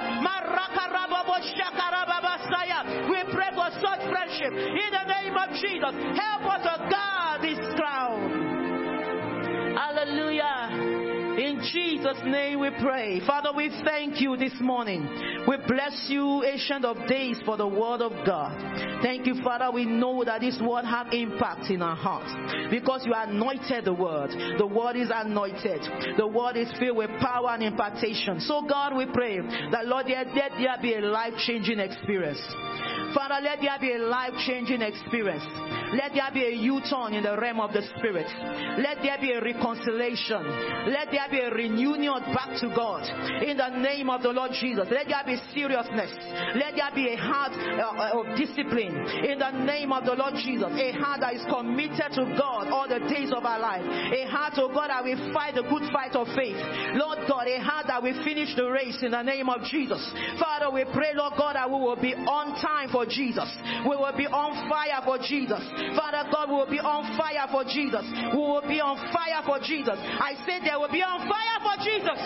We 3.10 3.20
pray 3.32 3.50
for 3.54 3.68
such 3.80 4.02
friendship 4.08 4.52
in 4.54 4.90
the 4.92 5.04
name 5.08 5.34
of 5.34 5.48
Jesus. 5.58 5.92
Help 6.14 6.46
us 6.46 6.64
guard 6.78 7.42
this 7.42 7.58
ground. 7.74 8.32
Hallelujah. 9.76 10.73
In 11.36 11.60
Jesus' 11.72 12.18
name 12.24 12.60
we 12.60 12.70
pray. 12.80 13.20
Father, 13.26 13.50
we 13.54 13.68
thank 13.84 14.20
you 14.20 14.36
this 14.36 14.54
morning. 14.60 15.08
We 15.48 15.56
bless 15.66 16.06
you, 16.08 16.44
Ancient 16.44 16.84
of 16.84 16.96
Days, 17.08 17.40
for 17.44 17.56
the 17.56 17.66
word 17.66 18.02
of 18.02 18.12
God. 18.24 19.02
Thank 19.02 19.26
you, 19.26 19.42
Father. 19.42 19.70
We 19.72 19.84
know 19.84 20.22
that 20.24 20.40
this 20.40 20.60
word 20.62 20.84
have 20.84 21.12
impact 21.12 21.70
in 21.70 21.82
our 21.82 21.96
hearts 21.96 22.32
because 22.70 23.04
you 23.04 23.14
anointed 23.16 23.84
the 23.84 23.92
word. 23.92 24.30
The 24.58 24.66
word 24.66 24.94
is 24.94 25.10
anointed. 25.12 26.16
The 26.16 26.26
word 26.26 26.56
is 26.56 26.72
filled 26.78 26.98
with 26.98 27.10
power 27.20 27.50
and 27.50 27.64
impartation. 27.64 28.40
So, 28.40 28.62
God, 28.62 28.96
we 28.96 29.06
pray 29.06 29.40
that, 29.72 29.86
Lord, 29.86 30.06
let 30.06 30.28
there 30.34 30.78
be 30.80 30.94
a 30.94 31.00
life 31.00 31.34
changing 31.46 31.80
experience. 31.80 32.40
Father, 33.12 33.38
let 33.42 33.60
there 33.60 33.78
be 33.80 33.92
a 33.92 33.98
life 33.98 34.34
changing 34.46 34.82
experience. 34.82 35.44
Let 35.94 36.12
there 36.14 36.30
be 36.32 36.44
a 36.44 36.50
U 36.50 36.80
turn 36.90 37.14
in 37.14 37.22
the 37.22 37.36
realm 37.38 37.60
of 37.60 37.72
the 37.72 37.82
Spirit. 37.96 38.26
Let 38.82 38.98
there 39.02 39.18
be 39.20 39.32
a 39.32 39.40
reconciliation. 39.40 40.42
Let 40.90 41.10
there 41.12 41.23
be 41.30 41.40
a 41.40 41.50
reunion 41.50 42.20
back 42.34 42.58
to 42.60 42.68
God. 42.74 43.04
In 43.42 43.56
the 43.56 43.68
name 43.68 44.10
of 44.10 44.22
the 44.22 44.30
Lord 44.30 44.52
Jesus. 44.52 44.88
Let 44.90 45.06
there 45.08 45.24
be 45.26 45.36
seriousness. 45.52 46.10
Let 46.56 46.74
there 46.76 46.90
be 46.94 47.12
a 47.12 47.16
heart 47.16 47.52
uh, 47.52 48.18
of 48.20 48.36
discipline. 48.36 48.94
In 49.24 49.38
the 49.38 49.50
name 49.64 49.92
of 49.92 50.04
the 50.04 50.14
Lord 50.14 50.34
Jesus. 50.42 50.70
A 50.70 50.92
heart 50.92 51.20
that 51.20 51.34
is 51.34 51.44
committed 51.48 52.12
to 52.14 52.24
God 52.36 52.68
all 52.68 52.88
the 52.88 53.00
days 53.08 53.32
of 53.34 53.44
our 53.44 53.58
life. 53.58 53.84
A 53.84 54.26
heart, 54.28 54.54
oh 54.56 54.68
God, 54.68 54.90
that 54.90 55.04
will 55.04 55.32
fight 55.32 55.54
the 55.54 55.62
good 55.62 55.86
fight 55.92 56.14
of 56.14 56.26
faith. 56.34 56.56
Lord 56.98 57.26
God, 57.28 57.46
a 57.46 57.60
heart 57.60 57.86
that 57.88 58.02
will 58.02 58.16
finish 58.24 58.54
the 58.56 58.66
race 58.66 58.98
in 59.02 59.12
the 59.12 59.22
name 59.22 59.48
of 59.48 59.62
Jesus. 59.68 60.00
Father, 60.38 60.70
we 60.70 60.84
pray, 60.92 61.14
Lord 61.14 61.34
God, 61.36 61.56
that 61.56 61.68
we 61.68 61.78
will 61.78 62.00
be 62.00 62.14
on 62.14 62.58
time 62.60 62.90
for 62.90 63.06
Jesus. 63.06 63.46
We 63.86 63.96
will 63.96 64.16
be 64.16 64.26
on 64.26 64.68
fire 64.68 65.00
for 65.04 65.18
Jesus. 65.18 65.62
Father 65.96 66.28
God, 66.30 66.48
we 66.50 66.56
will 66.56 66.70
be 66.70 66.80
on 66.80 67.16
fire 67.16 67.46
for 67.50 67.64
Jesus. 67.64 68.02
We 68.32 68.38
will 68.38 68.66
be 68.66 68.80
on 68.80 68.96
fire 69.12 69.42
for 69.46 69.58
Jesus. 69.60 69.96
I 69.98 70.34
say 70.46 70.60
there 70.64 70.78
will 70.78 70.92
be 70.92 71.02
on 71.02 71.13
fire 71.22 71.58
for 71.62 71.76
Jesus. 71.82 72.18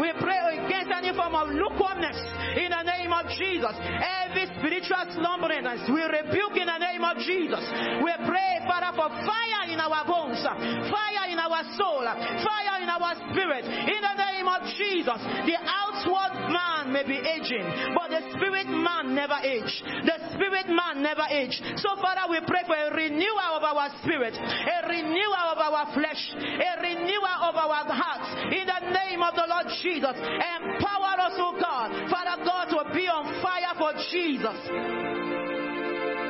We 0.00 0.08
pray 0.20 0.38
against 0.58 0.90
any 0.90 1.12
form 1.16 1.34
of 1.34 1.48
lukewarmness 1.48 2.16
in 2.56 2.70
the 2.70 2.82
name 2.82 3.12
of 3.12 3.26
Jesus. 3.36 3.74
Every 3.80 4.39
spiritual 4.60 5.04
slumberingness, 5.16 5.88
we 5.88 6.04
rebuke 6.04 6.56
in 6.60 6.68
the 6.68 6.78
name 6.78 7.02
of 7.02 7.16
Jesus. 7.24 7.64
We 8.04 8.12
pray, 8.28 8.60
Father, 8.68 8.92
for 8.94 9.08
fire 9.24 9.72
in 9.72 9.80
our 9.80 10.04
bones, 10.04 10.44
fire 10.44 11.24
in 11.32 11.40
our 11.40 11.64
soul, 11.80 12.04
fire 12.04 12.76
in 12.84 12.88
our 12.88 13.12
spirit. 13.32 13.64
In 13.64 14.00
the 14.04 14.16
name 14.20 14.46
of 14.46 14.60
Jesus, 14.76 15.20
the 15.48 15.56
outward 15.64 16.52
man 16.52 16.92
may 16.92 17.04
be 17.08 17.18
aging, 17.18 17.64
but 17.96 18.12
the 18.12 18.20
spirit 18.36 18.68
man 18.68 19.14
never 19.14 19.40
age. 19.42 19.72
The 20.04 20.36
spirit 20.36 20.68
man 20.68 21.02
never 21.02 21.24
age. 21.30 21.56
So, 21.80 21.96
Father, 21.96 22.28
we 22.28 22.40
pray 22.46 22.62
for 22.66 22.76
a 22.76 22.92
renewal 22.92 23.56
of 23.56 23.64
our 23.64 23.88
spirit, 24.02 24.36
a 24.36 24.88
renewal 24.88 25.46
of 25.52 25.58
our 25.58 25.92
flesh, 25.94 26.20
a 26.36 26.72
renewal 26.82 27.36
of 27.48 27.56
our 27.56 27.88
hearts. 27.88 28.28
In 28.52 28.66
the 28.68 28.80
name 28.92 29.22
of 29.22 29.34
the 29.34 29.46
Lord 29.48 29.66
Jesus, 29.82 30.16
empower 30.16 31.14
us, 31.20 31.36
O 31.40 31.56
God, 31.56 31.88
Father 32.10 32.44
God, 32.44 32.66
to 32.70 32.80
be 32.94 33.08
on 33.08 33.24
fire 33.42 33.74
for 33.78 33.92
Jesus. 34.10 34.49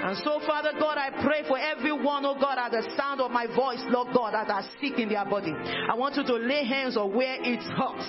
And 0.00 0.16
so, 0.24 0.40
Father 0.46 0.72
God, 0.80 0.96
I 0.96 1.10
pray 1.22 1.44
for 1.46 1.58
everyone, 1.58 2.24
oh 2.24 2.34
God, 2.40 2.56
at 2.56 2.72
the 2.72 2.82
sound 2.96 3.20
of 3.20 3.30
my 3.30 3.46
voice, 3.46 3.84
Lord 3.92 4.08
God, 4.14 4.32
that 4.32 4.48
are 4.48 4.64
sick 4.80 4.98
in 4.98 5.10
their 5.10 5.24
body. 5.26 5.52
I 5.52 5.94
want 5.94 6.16
you 6.16 6.24
to 6.24 6.34
lay 6.34 6.64
hands 6.64 6.96
on 6.96 7.14
where 7.14 7.36
it 7.36 7.60
hurts. 7.76 8.08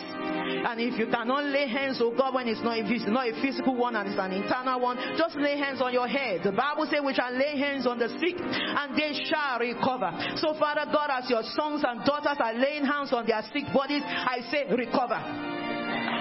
And 0.72 0.80
if 0.80 0.98
you 0.98 1.08
cannot 1.12 1.52
lay 1.52 1.68
hands, 1.68 2.00
oh 2.00 2.16
God, 2.16 2.34
when 2.34 2.48
it's 2.48 2.64
not, 2.64 2.80
if 2.80 2.88
it's 2.88 3.06
not 3.06 3.28
a 3.28 3.36
physical 3.44 3.76
one 3.76 3.96
and 3.96 4.08
it's 4.08 4.18
an 4.18 4.32
internal 4.32 4.80
one, 4.80 4.98
just 5.18 5.36
lay 5.36 5.60
hands 5.60 5.82
on 5.82 5.92
your 5.92 6.08
head. 6.08 6.42
The 6.44 6.56
Bible 6.56 6.88
says 6.90 7.02
we 7.04 7.14
shall 7.14 7.34
lay 7.36 7.60
hands 7.60 7.86
on 7.86 8.00
the 8.00 8.08
sick 8.24 8.40
and 8.40 8.96
they 8.96 9.12
shall 9.28 9.60
recover. 9.60 10.16
So, 10.40 10.56
Father 10.56 10.88
God, 10.90 11.12
as 11.12 11.30
your 11.30 11.44
sons 11.60 11.84
and 11.86 12.06
daughters 12.08 12.40
are 12.40 12.56
laying 12.56 12.86
hands 12.86 13.12
on 13.12 13.28
their 13.28 13.44
sick 13.52 13.68
bodies, 13.76 14.02
I 14.06 14.40
say 14.50 14.64
recover 14.72 15.20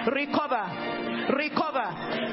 recover, 0.08 0.64
recover, 1.36 1.88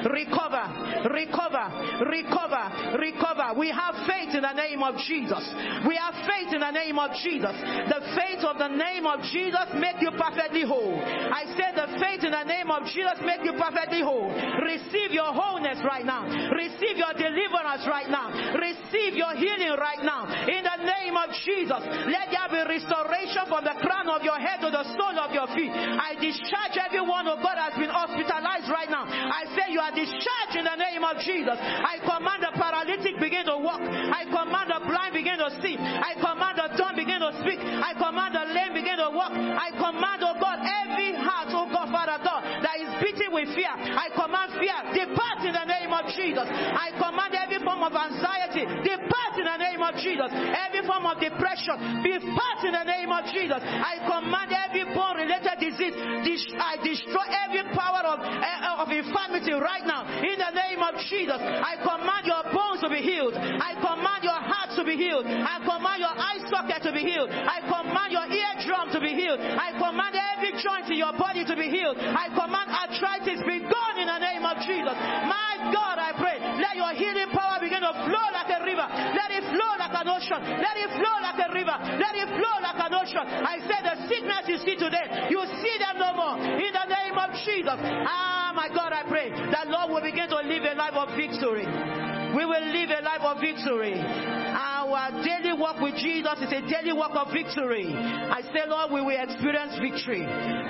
recover, 0.09 0.65
recover, 1.11 1.65
recover, 2.05 2.65
recover. 2.97 3.47
We 3.57 3.69
have 3.69 3.95
faith 4.07 4.33
in 4.33 4.41
the 4.41 4.53
name 4.53 4.81
of 4.83 4.95
Jesus. 5.05 5.43
We 5.87 5.95
have 5.97 6.15
faith 6.25 6.53
in 6.53 6.61
the 6.61 6.71
name 6.71 6.97
of 6.97 7.11
Jesus. 7.23 7.55
The 7.89 8.01
faith 8.15 8.43
of 8.43 8.57
the 8.57 8.71
name 8.71 9.05
of 9.05 9.21
Jesus 9.29 9.67
make 9.77 10.01
you 10.01 10.11
perfectly 10.17 10.63
whole. 10.63 10.97
I 10.97 11.45
said 11.57 11.75
the 11.75 11.99
faith 11.99 12.23
in 12.23 12.31
the 12.31 12.45
name 12.45 12.71
of 12.71 12.85
Jesus 12.89 13.17
make 13.23 13.43
you 13.43 13.53
perfectly 13.57 14.01
whole. 14.01 14.29
Receive 14.63 15.11
your 15.11 15.33
wholeness 15.33 15.79
right 15.85 16.05
now. 16.05 16.25
Receive 16.53 16.97
your 16.97 17.13
deliverance 17.13 17.85
right 17.87 18.09
now. 18.09 18.31
Receive 18.57 19.13
your 19.15 19.33
healing 19.35 19.75
right 19.77 20.01
now. 20.03 20.25
In 20.47 20.63
the 20.63 20.79
name 20.83 21.15
of 21.17 21.29
Jesus, 21.43 21.81
let 22.09 22.31
there 22.31 22.49
be 22.49 22.61
restoration 22.65 23.45
from 23.47 23.63
the 23.63 23.75
crown 23.83 24.09
of 24.09 24.23
your 24.23 24.39
head 24.39 24.61
to 24.61 24.69
the 24.71 24.83
sole 24.95 25.17
of 25.19 25.31
your 25.33 25.47
feet. 25.53 25.71
I 25.71 26.15
discharge 26.19 26.75
everyone, 26.79 27.27
oh 27.27 27.39
God, 27.41 27.57
has 27.57 27.75
been 27.77 27.91
hospitalized 27.91 28.69
right 28.71 28.86
now. 28.89 29.05
I 29.07 29.45
say 29.55 29.71
you 29.71 29.79
are 29.79 29.93
discharged 29.93 30.55
in 30.57 30.65
the 30.65 30.75
name 30.75 31.03
of 31.03 31.17
Jesus. 31.23 31.55
I 31.57 32.01
command 32.03 32.43
the 32.43 32.51
paralytic 32.57 33.19
begin 33.19 33.45
to 33.45 33.57
walk. 33.57 33.81
I 33.81 34.25
command 34.25 34.67
the 34.73 34.81
blind 34.83 35.13
begin 35.13 35.37
to 35.39 35.49
see. 35.61 35.77
I 35.77 36.13
command 36.19 36.57
the 36.57 36.67
dumb 36.75 36.96
begin 37.17 37.33
to 37.33 37.39
speak. 37.41 37.59
I 37.59 37.93
command 37.97 38.35
the 38.35 38.45
lame 38.53 38.73
begin 38.73 38.97
to 39.01 39.09
walk. 39.09 39.33
I 39.33 39.73
command, 39.73 40.21
oh 40.21 40.37
God, 40.37 40.61
every 40.61 41.17
heart, 41.17 41.49
oh 41.51 41.65
God, 41.69 41.89
Father 41.89 42.21
God, 42.21 42.41
that 42.61 42.77
is 42.77 42.89
beating 43.01 43.33
with 43.33 43.49
fear. 43.57 43.71
I 43.73 44.09
command 44.13 44.53
fear, 44.57 44.77
depart 44.93 45.41
in 45.45 45.53
the 45.53 45.65
name 45.65 45.91
of 45.93 46.05
Jesus. 46.13 46.45
I 46.45 46.93
command 46.93 47.33
every 47.33 47.59
form 47.65 47.81
of 47.81 47.93
anxiety, 47.93 48.65
depart 48.85 49.33
in 49.37 49.45
the 49.49 49.57
name 49.57 49.81
of 49.81 49.93
Jesus. 49.97 50.29
Every 50.29 50.85
form 50.85 51.05
of 51.09 51.17
depression, 51.17 52.05
depart 52.05 52.59
in 52.65 52.73
the 52.73 52.85
name 52.85 53.09
of 53.09 53.23
Jesus. 53.33 53.61
I 53.61 53.97
command 54.05 54.53
every 54.53 54.85
bone 54.93 55.17
related 55.17 55.57
disease, 55.57 55.95
I 56.57 56.77
destroy 56.81 57.25
every 57.45 57.65
power 57.73 58.03
of, 58.05 58.17
uh, 58.21 58.83
of 58.83 58.87
infirmity 58.93 59.53
right 59.57 59.85
now 59.85 60.05
in 60.21 60.37
the 60.37 60.51
name 60.53 60.81
of 60.85 60.93
Jesus. 61.09 61.37
I 61.39 61.81
command 61.81 62.29
your 62.29 62.43
bones 62.53 62.81
to 62.85 62.89
be 62.89 63.01
healed. 63.01 63.33
I 63.33 63.73
command 63.81 64.21
your 64.21 64.37
heart 64.37 64.77
to 64.77 64.83
be 64.85 64.95
healed. 64.95 65.25
I 65.25 65.57
command 65.65 65.99
your 66.01 66.13
eye 66.13 66.39
socket 66.49 66.83
to 66.83 66.91
be 66.91 66.99
healed. 66.99 67.06
I 67.15 67.63
command 67.63 68.11
your 68.11 68.27
eardrum 68.27 68.91
to 68.91 68.99
be 68.99 69.15
healed. 69.15 69.39
I 69.39 69.71
command 69.79 70.15
every 70.35 70.51
joint 70.59 70.91
in 70.91 70.99
your 70.99 71.15
body 71.15 71.47
to 71.47 71.55
be 71.55 71.71
healed. 71.71 71.95
I 71.95 72.27
command 72.35 72.67
arthritis 72.67 73.39
be 73.47 73.63
gone 73.63 73.95
in 73.95 74.07
the 74.11 74.19
name 74.19 74.43
of 74.43 74.59
Jesus. 74.67 74.95
My 75.23 75.71
God, 75.71 75.95
I 75.95 76.11
pray, 76.19 76.35
let 76.59 76.75
your 76.75 76.91
healing 76.91 77.31
power 77.31 77.63
begin 77.63 77.79
to 77.79 77.93
flow 77.95 78.27
like 78.35 78.51
a 78.51 78.59
river. 78.59 78.87
Let 79.15 79.31
it 79.31 79.45
flow 79.47 79.71
like 79.79 79.95
an 79.95 80.07
ocean. 80.11 80.41
Let 80.59 80.75
it 80.75 80.91
flow 80.99 81.15
like 81.23 81.39
a 81.39 81.49
river. 81.55 81.77
Let 81.95 82.13
it 82.19 82.29
flow 82.35 82.55
like 82.59 82.79
an 82.79 82.91
ocean. 82.91 83.23
I 83.23 83.55
say 83.63 83.79
the 83.79 83.95
sickness 84.11 84.43
you 84.51 84.57
see 84.67 84.75
today, 84.75 85.31
you 85.31 85.39
see 85.63 85.75
them 85.79 85.95
no 85.95 86.11
more. 86.11 86.35
In 86.43 86.71
the 86.75 86.87
name 86.91 87.15
of 87.15 87.31
Jesus. 87.47 87.79
Ah, 88.03 88.51
my 88.51 88.67
God, 88.67 88.91
I 88.91 89.07
pray 89.07 89.31
that 89.31 89.71
Lord 89.71 89.95
will 89.95 90.03
begin 90.03 90.27
to 90.27 90.43
live 90.43 90.63
a 90.63 90.75
life 90.75 90.97
of 90.99 91.15
victory. 91.15 91.63
We 92.35 92.45
will 92.45 92.65
live 92.73 92.89
a 92.89 93.01
life 93.03 93.21
of 93.21 93.39
victory. 93.39 93.95
Our 93.97 95.23
daily 95.23 95.53
walk 95.53 95.79
with 95.81 95.95
Jesus 95.95 96.39
is 96.41 96.51
a 96.51 96.61
daily 96.67 96.93
walk 96.93 97.15
of 97.15 97.31
victory. 97.31 97.93
I 97.93 98.41
say, 98.53 98.67
Lord, 98.67 98.91
we 98.91 99.01
will 99.01 99.17
experience 99.17 99.77
victory. 99.79 100.25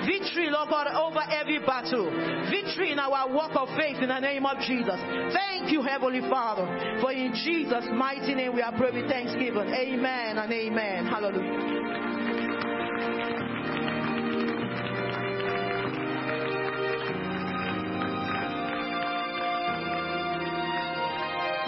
Victory, 0.06 0.50
Lord 0.50 0.70
God, 0.70 0.86
over 0.88 1.20
every 1.30 1.58
battle. 1.60 2.10
Victory 2.50 2.92
in 2.92 2.98
our 2.98 3.28
walk 3.32 3.52
of 3.54 3.68
faith 3.76 3.98
in 4.02 4.08
the 4.08 4.20
name 4.20 4.46
of 4.46 4.58
Jesus. 4.66 4.98
Thank 5.32 5.72
you, 5.72 5.82
Heavenly 5.82 6.20
Father. 6.28 6.66
For 7.00 7.12
in 7.12 7.32
Jesus' 7.34 7.86
mighty 7.92 8.34
name 8.34 8.54
we 8.54 8.62
are 8.62 8.72
praying 8.76 9.08
thanksgiving. 9.08 9.68
Amen 9.74 10.38
and 10.38 10.52
amen. 10.52 11.06
Hallelujah. 11.06 11.78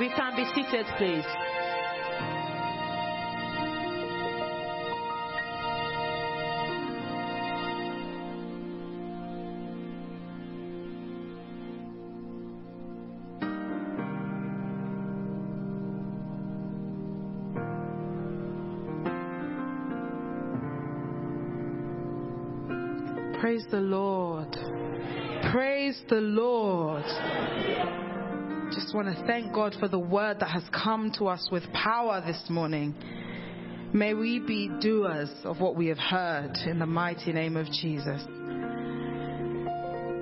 We 0.01 0.09
can 0.09 0.35
be 0.35 0.47
seated, 0.55 0.87
please. 0.97 1.27
Praise 23.39 23.67
the 23.71 23.81
Lord. 23.81 24.57
Praise 25.53 26.01
the 26.09 26.23
Lord. 26.23 28.10
Just 28.73 28.95
want 28.95 29.09
to 29.09 29.25
thank 29.27 29.53
God 29.53 29.75
for 29.81 29.89
the 29.89 29.99
word 29.99 30.39
that 30.39 30.51
has 30.51 30.63
come 30.73 31.11
to 31.19 31.27
us 31.27 31.49
with 31.51 31.65
power 31.73 32.23
this 32.25 32.41
morning. 32.49 32.95
May 33.93 34.15
we 34.15 34.39
be 34.39 34.71
doers 34.81 35.29
of 35.43 35.61
what 35.61 35.75
we 35.75 35.89
have 35.89 35.99
heard 35.99 36.57
in 36.67 36.79
the 36.79 36.87
mighty 36.87 37.33
name 37.33 37.57
of 37.57 37.67
Jesus. 37.67 38.23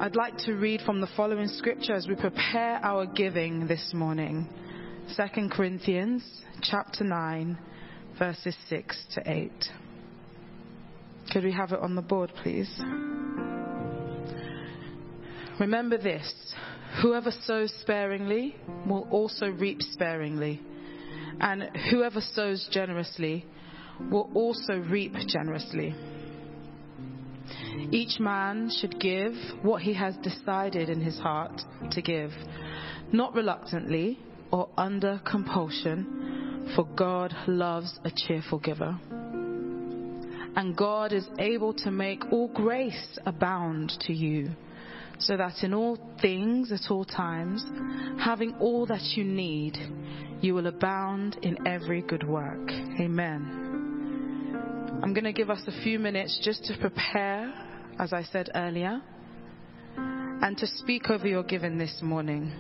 I'd 0.01 0.17
like 0.17 0.39
to 0.47 0.55
read 0.55 0.81
from 0.81 1.03
the 1.03 1.09
following 1.15 1.49
scripture 1.49 1.93
as 1.93 2.09
we 2.09 2.15
prepare 2.15 2.81
our 2.83 3.05
giving 3.05 3.67
this 3.67 3.91
morning. 3.93 4.49
2 5.15 5.51
Corinthians 5.51 6.25
chapter 6.63 7.05
9 7.05 7.59
verses 8.19 8.57
6 8.71 9.05
to 9.15 9.31
8. 9.31 9.53
Could 11.33 11.45
we 11.45 11.53
have 11.53 11.73
it 11.73 11.81
on 11.81 11.95
the 11.95 12.03
board, 12.03 12.33
please? 12.43 12.73
Remember 15.61 15.99
this 15.99 16.55
whoever 17.03 17.31
sows 17.31 17.73
sparingly 17.81 18.57
will 18.87 19.07
also 19.11 19.47
reap 19.47 19.83
sparingly, 19.83 20.61
and 21.41 21.65
whoever 21.91 22.21
sows 22.21 22.69
generously 22.71 23.45
will 24.11 24.31
also 24.35 24.79
reap 24.79 25.15
generously. 25.27 25.95
Each 27.91 28.19
man 28.21 28.71
should 28.81 29.01
give 29.01 29.33
what 29.63 29.83
he 29.83 29.95
has 29.95 30.17
decided 30.17 30.89
in 30.89 31.01
his 31.01 31.19
heart 31.19 31.61
to 31.93 32.03
give, 32.03 32.33
not 33.13 33.35
reluctantly 33.35 34.19
or 34.51 34.69
under 34.77 35.21
compulsion, 35.25 36.73
for 36.75 36.85
God 36.85 37.35
loves 37.47 37.99
a 38.05 38.11
cheerful 38.15 38.59
giver. 38.59 38.99
And 40.57 40.77
God 40.77 41.13
is 41.13 41.27
able 41.39 41.73
to 41.75 41.91
make 41.91 42.33
all 42.33 42.49
grace 42.49 43.19
abound 43.25 43.93
to 44.01 44.13
you, 44.13 44.51
so 45.19 45.37
that 45.37 45.63
in 45.63 45.75
all 45.75 45.99
things 46.21 46.73
at 46.73 46.91
all 46.91 47.05
times, 47.05 47.65
having 48.21 48.55
all 48.61 48.87
that 48.87 49.03
you 49.17 49.25
need, 49.25 49.77
you 50.41 50.55
will 50.55 50.67
abound 50.67 51.37
in 51.43 51.67
every 51.67 52.03
good 52.03 52.27
work. 52.27 52.71
Amen. 53.01 53.69
I'm 55.03 55.13
going 55.13 55.25
to 55.25 55.33
give 55.33 55.51
us 55.51 55.63
a 55.67 55.83
few 55.83 55.99
minutes 55.99 56.41
just 56.43 56.65
to 56.65 56.77
prepare, 56.79 57.53
as 57.99 58.13
I 58.13 58.23
said 58.23 58.51
earlier, 58.55 59.01
and 59.97 60.57
to 60.59 60.67
speak 60.67 61.11
over 61.11 61.27
your 61.27 61.43
giving 61.43 61.79
this 61.79 62.01
morning. 62.03 62.53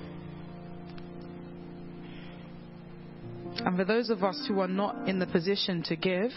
And 3.64 3.76
for 3.76 3.84
those 3.84 4.10
of 4.10 4.22
us 4.22 4.44
who 4.48 4.60
are 4.60 4.68
not 4.68 5.08
in 5.08 5.18
the 5.18 5.26
position 5.26 5.82
to 5.84 5.96
give, 5.96 6.30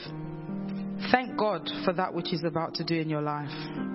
thank 1.11 1.37
God 1.37 1.69
for 1.85 1.93
that 1.93 2.13
which 2.13 2.27
He's 2.29 2.43
about 2.43 2.75
to 2.75 2.83
do 2.83 2.95
in 2.95 3.09
your 3.09 3.21
life. 3.21 3.90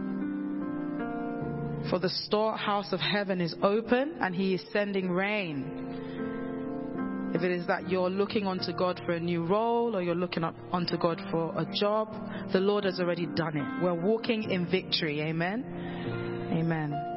For 1.90 1.98
the 1.98 2.08
storehouse 2.08 2.92
of 2.92 3.00
heaven 3.00 3.40
is 3.40 3.54
open 3.62 4.16
and 4.20 4.34
He 4.34 4.54
is 4.54 4.64
sending 4.72 5.10
rain. 5.10 7.32
If 7.34 7.42
it 7.42 7.50
is 7.50 7.66
that 7.66 7.90
you're 7.90 8.10
looking 8.10 8.46
unto 8.46 8.72
God 8.72 9.00
for 9.04 9.12
a 9.12 9.20
new 9.20 9.44
role 9.44 9.94
or 9.94 10.02
you're 10.02 10.14
looking 10.14 10.42
up 10.42 10.54
unto 10.72 10.96
God 10.96 11.20
for 11.30 11.52
a 11.56 11.66
job, 11.78 12.14
the 12.52 12.60
Lord 12.60 12.84
has 12.84 12.98
already 12.98 13.26
done 13.26 13.56
it. 13.56 13.84
We're 13.84 13.94
walking 13.94 14.50
in 14.50 14.70
victory. 14.70 15.20
Amen. 15.20 15.64
Amen. 16.52 17.15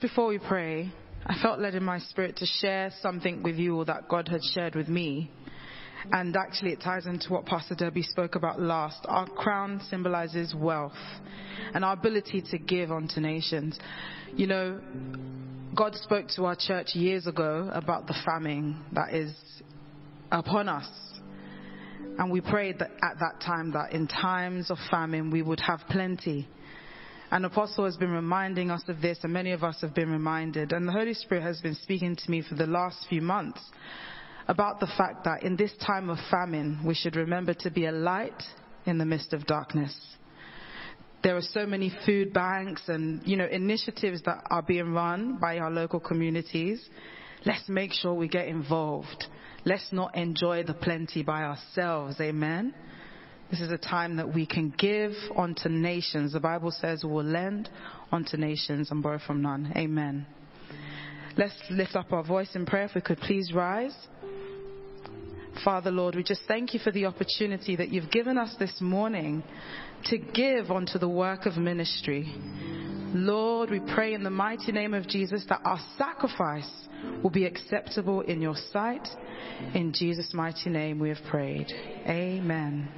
Before 0.00 0.28
we 0.28 0.38
pray, 0.38 0.90
I 1.26 1.36
felt 1.42 1.60
led 1.60 1.74
in 1.74 1.84
my 1.84 1.98
spirit 1.98 2.36
to 2.36 2.46
share 2.46 2.90
something 3.02 3.42
with 3.42 3.56
you 3.56 3.76
all 3.76 3.84
that 3.84 4.08
God 4.08 4.28
had 4.28 4.40
shared 4.54 4.74
with 4.74 4.88
me. 4.88 5.30
And 6.10 6.34
actually, 6.36 6.72
it 6.72 6.80
ties 6.80 7.04
into 7.04 7.30
what 7.30 7.44
Pastor 7.44 7.74
Debbie 7.74 8.02
spoke 8.04 8.34
about 8.34 8.58
last. 8.58 9.04
Our 9.04 9.28
crown 9.28 9.82
symbolizes 9.90 10.54
wealth 10.54 10.96
and 11.74 11.84
our 11.84 11.92
ability 11.92 12.42
to 12.50 12.56
give 12.56 12.90
unto 12.90 13.20
nations. 13.20 13.78
You 14.34 14.46
know, 14.46 14.80
God 15.76 15.94
spoke 15.96 16.28
to 16.36 16.46
our 16.46 16.56
church 16.58 16.94
years 16.94 17.26
ago 17.26 17.68
about 17.70 18.06
the 18.06 18.14
famine 18.24 18.82
that 18.92 19.12
is 19.12 19.34
upon 20.32 20.70
us. 20.70 20.88
And 22.18 22.30
we 22.30 22.40
prayed 22.40 22.78
that 22.78 22.92
at 23.02 23.18
that 23.20 23.42
time 23.44 23.72
that 23.72 23.92
in 23.92 24.06
times 24.06 24.70
of 24.70 24.78
famine 24.90 25.30
we 25.30 25.42
would 25.42 25.60
have 25.60 25.80
plenty. 25.90 26.48
And 27.30 27.46
Apostle 27.46 27.84
has 27.84 27.96
been 27.96 28.10
reminding 28.10 28.70
us 28.70 28.82
of 28.88 29.00
this, 29.00 29.18
and 29.22 29.32
many 29.32 29.52
of 29.52 29.62
us 29.62 29.80
have 29.82 29.94
been 29.94 30.10
reminded. 30.10 30.72
And 30.72 30.88
the 30.88 30.92
Holy 30.92 31.14
Spirit 31.14 31.42
has 31.42 31.60
been 31.60 31.76
speaking 31.76 32.16
to 32.16 32.30
me 32.30 32.42
for 32.42 32.56
the 32.56 32.66
last 32.66 33.06
few 33.08 33.22
months 33.22 33.60
about 34.48 34.80
the 34.80 34.88
fact 34.98 35.24
that 35.24 35.44
in 35.44 35.56
this 35.56 35.70
time 35.86 36.10
of 36.10 36.18
famine, 36.28 36.80
we 36.84 36.94
should 36.94 37.14
remember 37.14 37.54
to 37.54 37.70
be 37.70 37.86
a 37.86 37.92
light 37.92 38.42
in 38.84 38.98
the 38.98 39.04
midst 39.04 39.32
of 39.32 39.46
darkness. 39.46 39.94
There 41.22 41.36
are 41.36 41.42
so 41.42 41.66
many 41.66 41.92
food 42.04 42.32
banks 42.32 42.82
and, 42.88 43.24
you 43.24 43.36
know, 43.36 43.46
initiatives 43.46 44.22
that 44.22 44.42
are 44.50 44.62
being 44.62 44.92
run 44.92 45.38
by 45.38 45.58
our 45.58 45.70
local 45.70 46.00
communities. 46.00 46.84
Let's 47.46 47.68
make 47.68 47.92
sure 47.92 48.12
we 48.12 48.26
get 48.26 48.48
involved. 48.48 49.26
Let's 49.64 49.86
not 49.92 50.16
enjoy 50.16 50.64
the 50.64 50.74
plenty 50.74 51.22
by 51.22 51.42
ourselves. 51.42 52.20
Amen. 52.20 52.74
This 53.50 53.60
is 53.60 53.72
a 53.72 53.78
time 53.78 54.16
that 54.16 54.32
we 54.32 54.46
can 54.46 54.72
give 54.78 55.12
unto 55.36 55.68
nations. 55.68 56.32
The 56.32 56.40
Bible 56.40 56.70
says 56.70 57.02
we 57.02 57.10
will 57.10 57.24
lend 57.24 57.68
unto 58.12 58.36
nations 58.36 58.90
and 58.90 59.02
borrow 59.02 59.18
from 59.18 59.42
none. 59.42 59.72
Amen. 59.76 60.26
Let's 61.36 61.54
lift 61.68 61.96
up 61.96 62.12
our 62.12 62.22
voice 62.22 62.50
in 62.54 62.64
prayer. 62.64 62.84
If 62.84 62.94
we 62.94 63.00
could 63.00 63.18
please 63.18 63.52
rise. 63.52 63.94
Father, 65.64 65.90
Lord, 65.90 66.14
we 66.14 66.22
just 66.22 66.42
thank 66.46 66.74
you 66.74 66.80
for 66.80 66.92
the 66.92 67.06
opportunity 67.06 67.76
that 67.76 67.88
you've 67.90 68.10
given 68.10 68.38
us 68.38 68.54
this 68.58 68.74
morning 68.80 69.42
to 70.06 70.16
give 70.16 70.70
unto 70.70 70.98
the 70.98 71.08
work 71.08 71.44
of 71.44 71.56
ministry. 71.56 72.32
Lord, 73.12 73.70
we 73.70 73.80
pray 73.80 74.14
in 74.14 74.22
the 74.22 74.30
mighty 74.30 74.70
name 74.70 74.94
of 74.94 75.08
Jesus 75.08 75.44
that 75.48 75.60
our 75.64 75.80
sacrifice 75.98 76.70
will 77.22 77.30
be 77.30 77.44
acceptable 77.44 78.20
in 78.20 78.40
your 78.40 78.54
sight. 78.72 79.06
In 79.74 79.92
Jesus' 79.92 80.32
mighty 80.32 80.70
name 80.70 81.00
we 81.00 81.08
have 81.08 81.22
prayed. 81.28 81.66
Amen. 82.06 82.88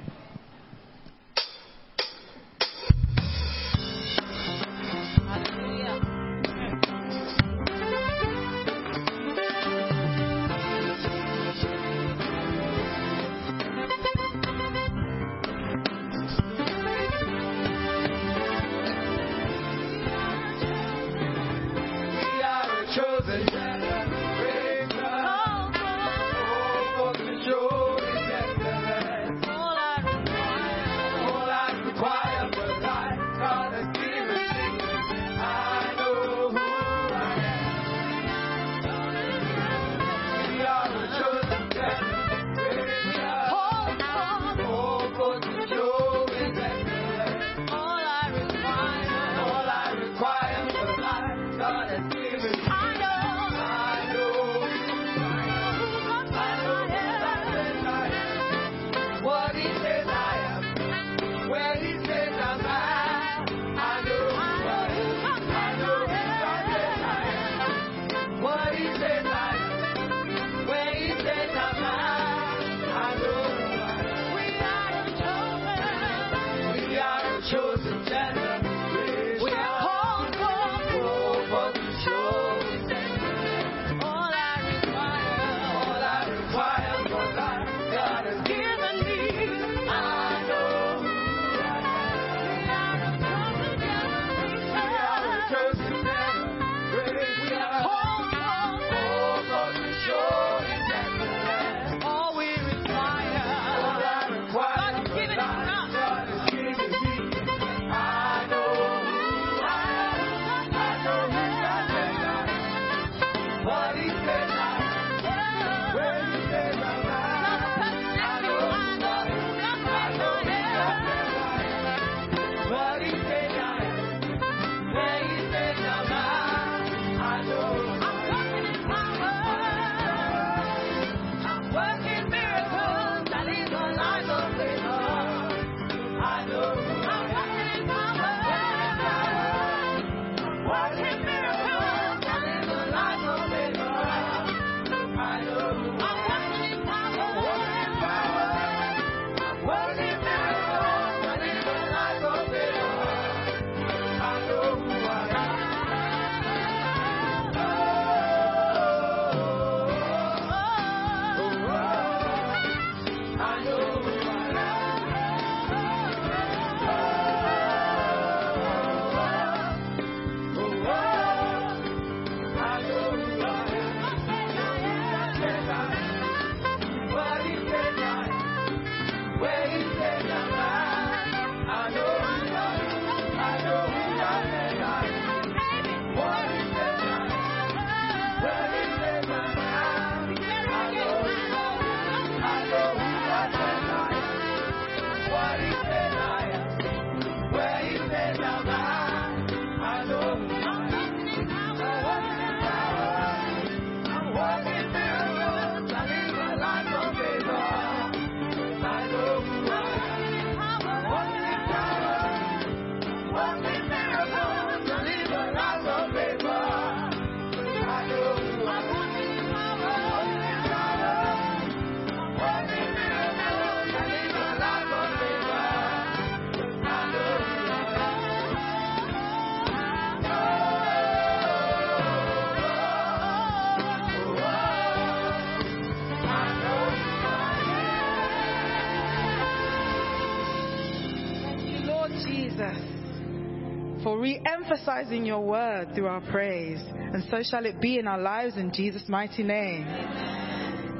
Emphasizing 244.63 245.25
your 245.25 245.41
word 245.41 245.93
through 245.93 246.07
our 246.07 246.21
praise. 246.31 246.79
And 246.79 247.23
so 247.29 247.43
shall 247.43 247.65
it 247.65 247.81
be 247.81 247.99
in 247.99 248.07
our 248.07 248.19
lives 248.19 248.55
in 248.55 248.71
Jesus' 248.73 249.03
mighty 249.09 249.43
name. 249.43 249.85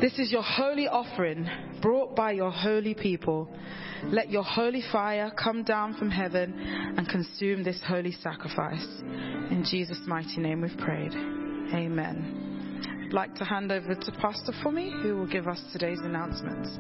This 0.02 0.20
is 0.20 0.32
your 0.32 0.44
holy 0.44 0.88
offering 0.88 1.48
brought 1.82 2.14
by 2.16 2.32
your 2.32 2.52
holy 2.52 2.94
people. 2.94 3.48
Let 4.06 4.30
your 4.30 4.44
holy 4.44 4.84
fire 4.92 5.32
come 5.42 5.64
down 5.64 5.96
from 5.98 6.12
heaven 6.12 6.54
and 6.98 7.08
consume 7.08 7.64
this 7.64 7.80
holy 7.88 8.12
sacrifice. 8.12 8.86
In 9.50 9.66
Jesus' 9.70 10.02
mighty 10.08 10.42
name 10.42 10.62
we've 10.62 10.78
prayed. 10.78 11.14
Amen. 11.14 13.06
I'd 13.06 13.14
like 13.14 13.34
to 13.36 13.46
hand 13.46 13.72
over 13.72 13.96
to 13.96 14.12
Pastor 14.22 14.52
Fumi, 14.64 15.02
who 15.02 15.16
will 15.16 15.28
give 15.28 15.48
us 15.48 15.62
today's 15.72 16.00
announcements. 16.02 16.78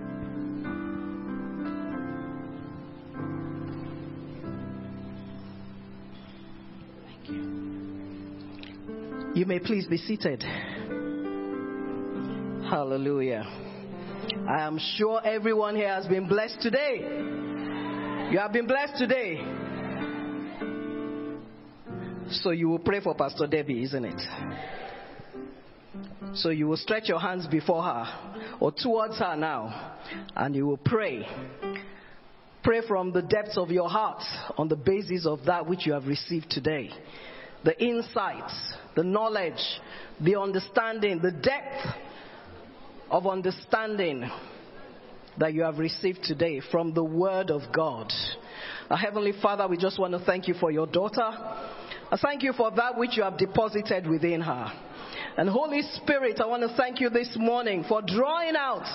You 9.43 9.49
may 9.49 9.59
please 9.59 9.85
be 9.87 9.97
seated. 9.97 10.41
Hallelujah. 12.69 13.43
I 14.47 14.61
am 14.61 14.79
sure 14.95 15.19
everyone 15.21 15.75
here 15.75 15.89
has 15.89 16.07
been 16.07 16.29
blessed 16.29 16.61
today. 16.61 16.99
You 18.31 18.39
have 18.39 18.53
been 18.53 18.67
blessed 18.67 18.93
today. 18.97 19.41
So 22.29 22.51
you 22.51 22.69
will 22.69 22.79
pray 22.79 23.01
for 23.01 23.15
Pastor 23.15 23.45
Debbie, 23.45 23.83
isn't 23.83 24.05
it? 24.05 24.21
So 26.35 26.47
you 26.47 26.69
will 26.69 26.77
stretch 26.77 27.09
your 27.09 27.19
hands 27.19 27.45
before 27.45 27.83
her 27.83 28.05
or 28.61 28.71
towards 28.71 29.19
her 29.19 29.35
now 29.35 29.97
and 30.37 30.55
you 30.55 30.67
will 30.67 30.77
pray. 30.77 31.27
Pray 32.63 32.79
from 32.87 33.11
the 33.11 33.21
depths 33.21 33.57
of 33.57 33.71
your 33.71 33.89
heart 33.89 34.23
on 34.57 34.69
the 34.69 34.77
basis 34.77 35.25
of 35.25 35.43
that 35.47 35.67
which 35.67 35.85
you 35.85 35.91
have 35.91 36.07
received 36.07 36.49
today. 36.49 36.91
The 37.65 37.77
insights, 37.83 38.73
the 38.95 39.03
knowledge, 39.03 39.61
the 40.19 40.39
understanding, 40.39 41.19
the 41.21 41.31
depth 41.31 41.95
of 43.09 43.27
understanding 43.27 44.29
that 45.37 45.53
you 45.53 45.63
have 45.63 45.79
received 45.79 46.23
today 46.23 46.61
from 46.71 46.93
the 46.93 47.03
Word 47.03 47.49
of 47.49 47.61
God. 47.73 48.11
Our 48.89 48.97
Heavenly 48.97 49.33
Father, 49.41 49.67
we 49.67 49.77
just 49.77 49.99
want 49.99 50.13
to 50.13 50.19
thank 50.19 50.47
you 50.47 50.53
for 50.53 50.71
your 50.71 50.85
daughter. 50.85 51.21
I 51.21 52.17
thank 52.21 52.43
you 52.43 52.53
for 52.53 52.69
that 52.71 52.97
which 52.97 53.17
you 53.17 53.23
have 53.23 53.37
deposited 53.37 54.07
within 54.07 54.41
her. 54.41 54.71
And 55.35 55.49
Holy 55.49 55.81
Spirit, 55.95 56.39
I 56.39 56.45
want 56.45 56.61
to 56.61 56.75
thank 56.77 56.99
you 56.99 57.09
this 57.09 57.35
morning 57.39 57.83
for 57.89 58.03
drawing 58.03 58.55
out 58.55 58.85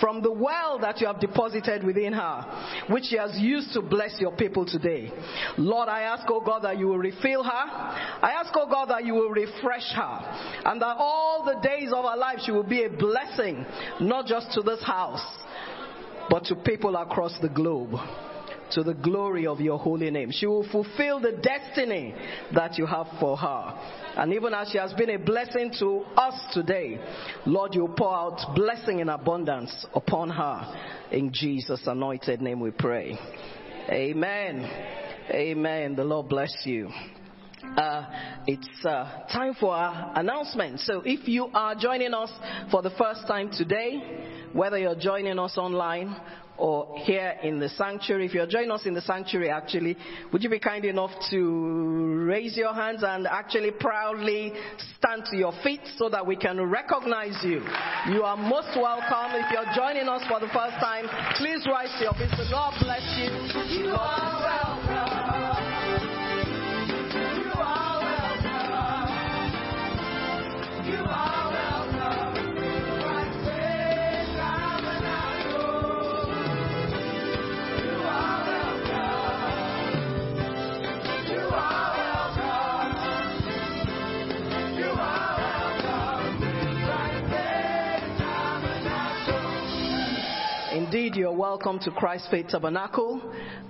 from 0.00 0.22
the 0.22 0.32
well 0.32 0.78
that 0.80 1.00
you 1.00 1.06
have 1.06 1.20
deposited 1.20 1.84
within 1.84 2.12
her, 2.12 2.84
which 2.90 3.04
she 3.04 3.16
has 3.16 3.38
used 3.38 3.72
to 3.74 3.80
bless 3.80 4.18
your 4.18 4.32
people 4.32 4.66
today. 4.66 5.12
Lord, 5.56 5.88
I 5.88 6.02
ask, 6.02 6.24
oh 6.28 6.40
God, 6.40 6.64
that 6.64 6.78
you 6.78 6.88
will 6.88 6.98
refill 6.98 7.44
her. 7.44 7.50
I 7.50 8.32
ask, 8.36 8.52
oh 8.56 8.68
God, 8.68 8.86
that 8.86 9.04
you 9.04 9.14
will 9.14 9.30
refresh 9.30 9.88
her. 9.94 10.62
And 10.64 10.82
that 10.82 10.96
all 10.98 11.44
the 11.44 11.60
days 11.60 11.92
of 11.94 12.04
her 12.04 12.16
life 12.16 12.40
she 12.44 12.50
will 12.50 12.64
be 12.64 12.82
a 12.82 12.90
blessing, 12.90 13.64
not 14.00 14.26
just 14.26 14.50
to 14.54 14.62
this 14.62 14.82
house, 14.82 15.24
but 16.28 16.44
to 16.46 16.56
people 16.56 16.96
across 16.96 17.38
the 17.40 17.48
globe 17.48 17.94
to 18.72 18.82
the 18.82 18.94
glory 18.94 19.46
of 19.46 19.60
your 19.60 19.78
holy 19.78 20.10
name. 20.10 20.30
She 20.30 20.46
will 20.46 20.68
fulfill 20.70 21.20
the 21.20 21.32
destiny 21.32 22.14
that 22.54 22.78
you 22.78 22.86
have 22.86 23.06
for 23.20 23.36
her. 23.36 23.78
And 24.16 24.32
even 24.32 24.54
as 24.54 24.70
she 24.70 24.78
has 24.78 24.92
been 24.94 25.10
a 25.10 25.18
blessing 25.18 25.72
to 25.80 26.04
us 26.16 26.34
today, 26.52 26.98
Lord, 27.46 27.74
you 27.74 27.92
pour 27.96 28.14
out 28.14 28.54
blessing 28.54 29.00
in 29.00 29.08
abundance 29.08 29.86
upon 29.94 30.30
her. 30.30 31.08
In 31.10 31.32
Jesus' 31.32 31.86
anointed 31.86 32.40
name 32.40 32.60
we 32.60 32.70
pray. 32.70 33.18
Amen. 33.90 34.64
Amen. 35.30 35.94
The 35.96 36.04
Lord 36.04 36.28
bless 36.28 36.54
you. 36.64 36.90
Uh, 37.76 38.04
it's 38.46 38.84
uh, 38.84 39.26
time 39.32 39.54
for 39.58 39.74
our 39.74 40.12
announcement. 40.18 40.80
So 40.80 41.02
if 41.04 41.26
you 41.26 41.46
are 41.54 41.74
joining 41.74 42.14
us 42.14 42.30
for 42.70 42.82
the 42.82 42.90
first 42.90 43.26
time 43.26 43.50
today, 43.50 44.48
whether 44.52 44.78
you're 44.78 44.94
joining 44.94 45.38
us 45.38 45.58
online 45.58 46.14
or 46.56 46.98
here 46.98 47.34
in 47.42 47.58
the 47.58 47.68
sanctuary, 47.68 48.26
if 48.26 48.34
you're 48.34 48.46
joining 48.46 48.70
us 48.70 48.86
in 48.86 48.94
the 48.94 49.00
sanctuary 49.00 49.50
actually, 49.50 49.96
would 50.32 50.42
you 50.42 50.50
be 50.50 50.58
kind 50.58 50.84
enough 50.84 51.10
to 51.30 52.24
raise 52.26 52.56
your 52.56 52.74
hands 52.74 53.02
and 53.04 53.26
actually 53.26 53.70
proudly 53.72 54.52
stand 54.96 55.24
to 55.30 55.36
your 55.36 55.52
feet 55.62 55.80
so 55.96 56.08
that 56.08 56.24
we 56.26 56.36
can 56.36 56.60
recognize 56.60 57.38
you? 57.42 57.64
You 58.08 58.22
are 58.22 58.36
most 58.36 58.76
welcome. 58.76 59.32
If 59.34 59.50
you're 59.52 59.74
joining 59.74 60.08
us 60.08 60.22
for 60.28 60.40
the 60.40 60.48
first 60.48 60.76
time, 60.80 61.06
please 61.36 61.66
rise 61.66 61.92
to 61.98 62.04
your 62.04 62.14
feet. 62.14 62.30
So 62.36 62.44
God 62.50 62.74
bless 62.80 63.02
you. 63.18 63.30
You 63.82 63.90
are 63.90 64.40
welcome. 64.40 64.83
Indeed, 90.94 91.16
you're 91.16 91.32
welcome 91.32 91.80
to 91.80 91.90
Christ 91.90 92.28
Faith 92.30 92.46
Tabernacle. 92.50 93.20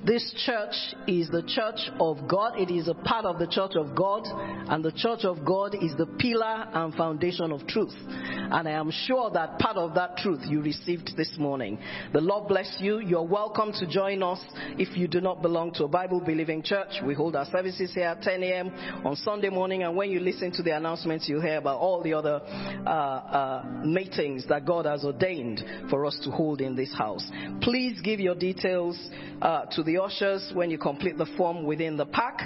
This 0.05 0.35
church 0.45 0.75
is 1.09 1.31
the 1.31 1.43
church 1.43 1.89
of 1.99 2.29
God. 2.29 2.61
It 2.61 2.71
is 2.71 2.89
a 2.89 2.93
part 2.93 3.25
of 3.25 3.39
the 3.39 3.47
church 3.47 3.77
of 3.77 3.97
God, 3.97 4.25
and 4.27 4.85
the 4.85 4.93
church 4.93 5.25
of 5.25 5.43
God 5.47 5.75
is 5.75 5.97
the 5.97 6.05
pillar 6.05 6.69
and 6.75 6.93
foundation 6.93 7.51
of 7.51 7.67
truth. 7.67 7.95
And 7.97 8.69
I 8.69 8.73
am 8.73 8.91
sure 8.91 9.31
that 9.31 9.59
part 9.59 9.79
of 9.79 9.95
that 9.95 10.19
truth 10.19 10.41
you 10.45 10.61
received 10.61 11.17
this 11.17 11.35
morning. 11.39 11.79
The 12.13 12.21
Lord 12.21 12.49
bless 12.49 12.77
you. 12.81 12.99
You're 12.99 13.23
welcome 13.23 13.73
to 13.73 13.87
join 13.87 14.23
us 14.23 14.45
if 14.79 14.95
you 14.95 15.09
do 15.09 15.23
not 15.23 15.41
belong 15.41 15.73
to 15.77 15.85
a 15.85 15.89
Bible 15.89 16.21
believing 16.21 16.63
church. 16.63 17.01
We 17.03 17.15
hold 17.15 17.37
our 17.37 17.47
services 17.47 17.95
here 17.95 18.09
at 18.09 18.21
10 18.21 18.43
a.m. 18.43 18.69
on 19.07 19.17
Sunday 19.17 19.49
morning, 19.49 19.85
and 19.85 19.97
when 19.97 20.11
you 20.11 20.21
listen 20.21 20.53
to 20.53 20.63
the 20.63 20.77
announcements, 20.77 21.27
you 21.31 21.41
hear 21.41 21.57
about 21.57 21.81
all 21.81 22.03
the 22.03 22.13
other 22.13 22.43
uh, 22.87 22.91
uh, 22.91 23.81
meetings 23.83 24.47
that 24.51 24.67
God 24.67 24.85
has 24.85 25.03
ordained 25.03 25.65
for 25.89 26.05
us 26.05 26.21
to 26.25 26.31
hold 26.31 26.61
in 26.61 26.77
this 26.77 26.93
house. 26.93 27.14
Please 27.61 28.01
give 28.01 28.21
your 28.21 28.35
details 28.35 28.99
uh, 29.43 29.67
to 29.73 29.83
the 29.83 30.03
ushers 30.03 30.51
when 30.55 30.71
you 30.71 30.79
complete 30.79 31.19
the 31.19 31.27
form 31.37 31.65
within 31.65 31.97
the 31.97 32.07
pack, 32.07 32.41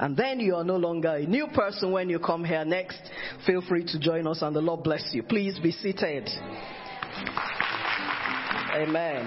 and 0.00 0.16
then 0.16 0.40
you 0.40 0.54
are 0.54 0.64
no 0.64 0.76
longer 0.76 1.08
a 1.08 1.26
new 1.26 1.46
person 1.48 1.92
when 1.92 2.08
you 2.08 2.18
come 2.18 2.44
here 2.44 2.64
next. 2.64 3.00
Feel 3.46 3.62
free 3.62 3.84
to 3.84 3.98
join 3.98 4.26
us, 4.26 4.42
and 4.42 4.54
the 4.54 4.60
Lord 4.60 4.82
bless 4.82 5.10
you. 5.12 5.22
Please 5.22 5.58
be 5.58 5.72
seated. 5.72 6.28
Amen. 8.74 9.26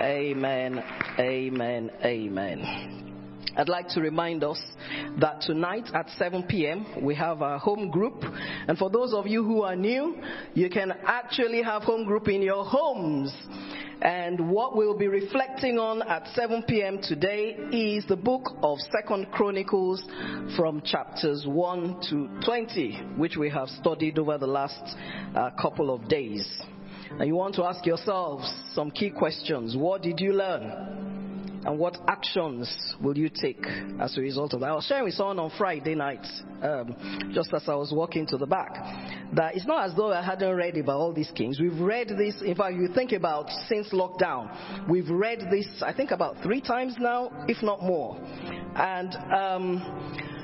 Amen. 0.00 0.82
Amen. 1.18 1.90
Amen. 2.04 3.11
I'd 3.54 3.68
like 3.68 3.88
to 3.88 4.00
remind 4.00 4.44
us 4.44 4.60
that 5.18 5.42
tonight 5.42 5.88
at 5.92 6.08
7 6.16 6.44
p.m. 6.44 6.86
we 7.02 7.14
have 7.16 7.42
our 7.42 7.58
home 7.58 7.90
group. 7.90 8.22
And 8.66 8.78
for 8.78 8.88
those 8.88 9.12
of 9.12 9.26
you 9.26 9.44
who 9.44 9.62
are 9.62 9.76
new, 9.76 10.16
you 10.54 10.70
can 10.70 10.92
actually 11.04 11.62
have 11.62 11.82
home 11.82 12.06
group 12.06 12.28
in 12.28 12.40
your 12.40 12.64
homes. 12.64 13.30
And 14.00 14.50
what 14.50 14.74
we'll 14.74 14.96
be 14.96 15.06
reflecting 15.06 15.78
on 15.78 16.02
at 16.02 16.26
7 16.34 16.64
p.m. 16.66 17.00
today 17.02 17.56
is 17.70 18.06
the 18.06 18.16
book 18.16 18.56
of 18.62 18.78
Second 18.90 19.30
Chronicles 19.30 20.02
from 20.56 20.80
chapters 20.82 21.44
1 21.46 22.00
to 22.08 22.28
20, 22.44 22.92
which 23.16 23.36
we 23.36 23.50
have 23.50 23.68
studied 23.68 24.18
over 24.18 24.38
the 24.38 24.46
last 24.46 24.96
uh, 25.36 25.50
couple 25.60 25.94
of 25.94 26.08
days. 26.08 26.62
And 27.10 27.28
you 27.28 27.34
want 27.34 27.54
to 27.56 27.64
ask 27.64 27.84
yourselves 27.84 28.50
some 28.74 28.90
key 28.90 29.10
questions. 29.10 29.76
What 29.76 30.02
did 30.02 30.20
you 30.20 30.32
learn? 30.32 31.21
And 31.64 31.78
what 31.78 31.96
actions 32.08 32.96
will 33.00 33.16
you 33.16 33.28
take 33.28 33.64
as 34.00 34.16
a 34.16 34.20
result 34.20 34.52
of 34.54 34.60
that? 34.60 34.66
I 34.70 34.74
was 34.74 34.84
sharing 34.84 35.04
with 35.04 35.14
someone 35.14 35.38
on 35.38 35.50
Friday 35.56 35.94
night, 35.94 36.26
um, 36.62 37.30
just 37.32 37.52
as 37.54 37.62
I 37.68 37.74
was 37.74 37.92
walking 37.92 38.26
to 38.28 38.36
the 38.36 38.46
back, 38.46 38.74
that 39.34 39.54
it's 39.54 39.66
not 39.66 39.88
as 39.88 39.96
though 39.96 40.12
I 40.12 40.22
hadn't 40.22 40.54
read 40.54 40.76
about 40.76 40.96
all 40.96 41.12
these 41.12 41.30
kings. 41.34 41.60
We've 41.60 41.78
read 41.78 42.08
this, 42.08 42.42
in 42.42 42.54
fact, 42.54 42.74
you 42.74 42.88
think 42.88 43.12
about 43.12 43.48
since 43.68 43.90
lockdown, 43.92 44.88
we've 44.88 45.08
read 45.08 45.46
this, 45.50 45.66
I 45.84 45.92
think, 45.92 46.10
about 46.10 46.36
three 46.42 46.60
times 46.60 46.96
now, 46.98 47.30
if 47.48 47.62
not 47.62 47.82
more. 47.82 48.18
And 48.74 49.14
um, 49.32 50.41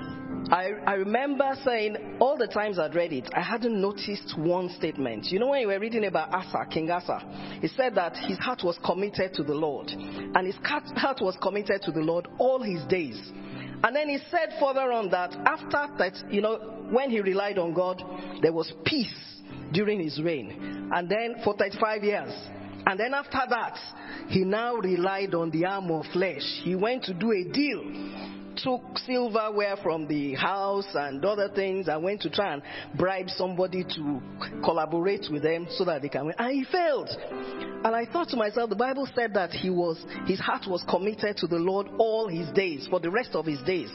I, 0.50 0.70
I, 0.86 0.94
remember 0.94 1.52
saying 1.62 2.16
all 2.20 2.38
the 2.38 2.46
times 2.46 2.78
I'd 2.78 2.94
read 2.94 3.12
it, 3.12 3.28
I 3.34 3.42
hadn't 3.42 3.78
noticed 3.78 4.34
one 4.38 4.70
statement. 4.78 5.26
You 5.26 5.40
know, 5.40 5.48
when 5.48 5.60
you 5.60 5.66
were 5.66 5.78
reading 5.78 6.06
about 6.06 6.32
Asa, 6.32 6.66
King 6.70 6.90
Asa, 6.90 7.20
he 7.60 7.68
said 7.68 7.94
that 7.96 8.16
his 8.16 8.38
heart 8.38 8.60
was 8.64 8.78
committed 8.82 9.34
to 9.34 9.42
the 9.42 9.52
Lord. 9.52 9.88
And 9.90 10.46
his 10.46 10.56
heart 10.64 11.18
was 11.20 11.36
committed 11.42 11.82
to 11.82 11.92
the 11.92 12.00
Lord 12.00 12.28
all 12.38 12.62
his 12.62 12.82
days. 12.86 13.20
And 13.84 13.94
then 13.94 14.08
he 14.08 14.18
said 14.30 14.54
further 14.58 14.90
on 14.90 15.10
that 15.10 15.34
after 15.46 15.86
that, 15.98 16.32
you 16.32 16.40
know, 16.40 16.86
when 16.90 17.10
he 17.10 17.20
relied 17.20 17.58
on 17.58 17.74
God, 17.74 18.02
there 18.40 18.52
was 18.52 18.72
peace 18.86 19.42
during 19.72 20.00
his 20.00 20.20
reign. 20.20 20.88
And 20.94 21.10
then 21.10 21.36
for 21.44 21.56
35 21.56 22.04
years. 22.04 22.32
And 22.86 22.98
then 22.98 23.12
after 23.12 23.40
that, 23.50 23.78
he 24.28 24.44
now 24.44 24.76
relied 24.76 25.34
on 25.34 25.50
the 25.50 25.66
arm 25.66 25.90
of 25.90 26.06
flesh. 26.12 26.42
He 26.62 26.74
went 26.74 27.04
to 27.04 27.12
do 27.12 27.32
a 27.32 27.44
deal 27.52 27.82
took 28.62 28.82
silverware 29.06 29.76
from 29.82 30.06
the 30.06 30.34
house 30.34 30.88
and 30.94 31.24
other 31.24 31.48
things 31.54 31.88
and 31.88 32.02
went 32.02 32.22
to 32.22 32.30
try 32.30 32.54
and 32.54 32.62
bribe 32.96 33.28
somebody 33.30 33.84
to 33.84 34.20
collaborate 34.64 35.26
with 35.30 35.42
them 35.42 35.66
so 35.70 35.84
that 35.84 36.02
they 36.02 36.08
can 36.08 36.26
win. 36.26 36.34
And 36.38 36.52
he 36.52 36.64
failed. 36.70 37.08
And 37.84 37.94
I 37.94 38.06
thought 38.06 38.28
to 38.30 38.36
myself, 38.36 38.70
the 38.70 38.76
Bible 38.76 39.08
said 39.14 39.34
that 39.34 39.50
he 39.50 39.70
was, 39.70 40.04
his 40.26 40.40
heart 40.40 40.64
was 40.66 40.84
committed 40.88 41.36
to 41.38 41.46
the 41.46 41.56
Lord 41.56 41.88
all 41.98 42.28
his 42.28 42.50
days, 42.50 42.86
for 42.90 43.00
the 43.00 43.10
rest 43.10 43.30
of 43.34 43.46
his 43.46 43.60
days. 43.62 43.90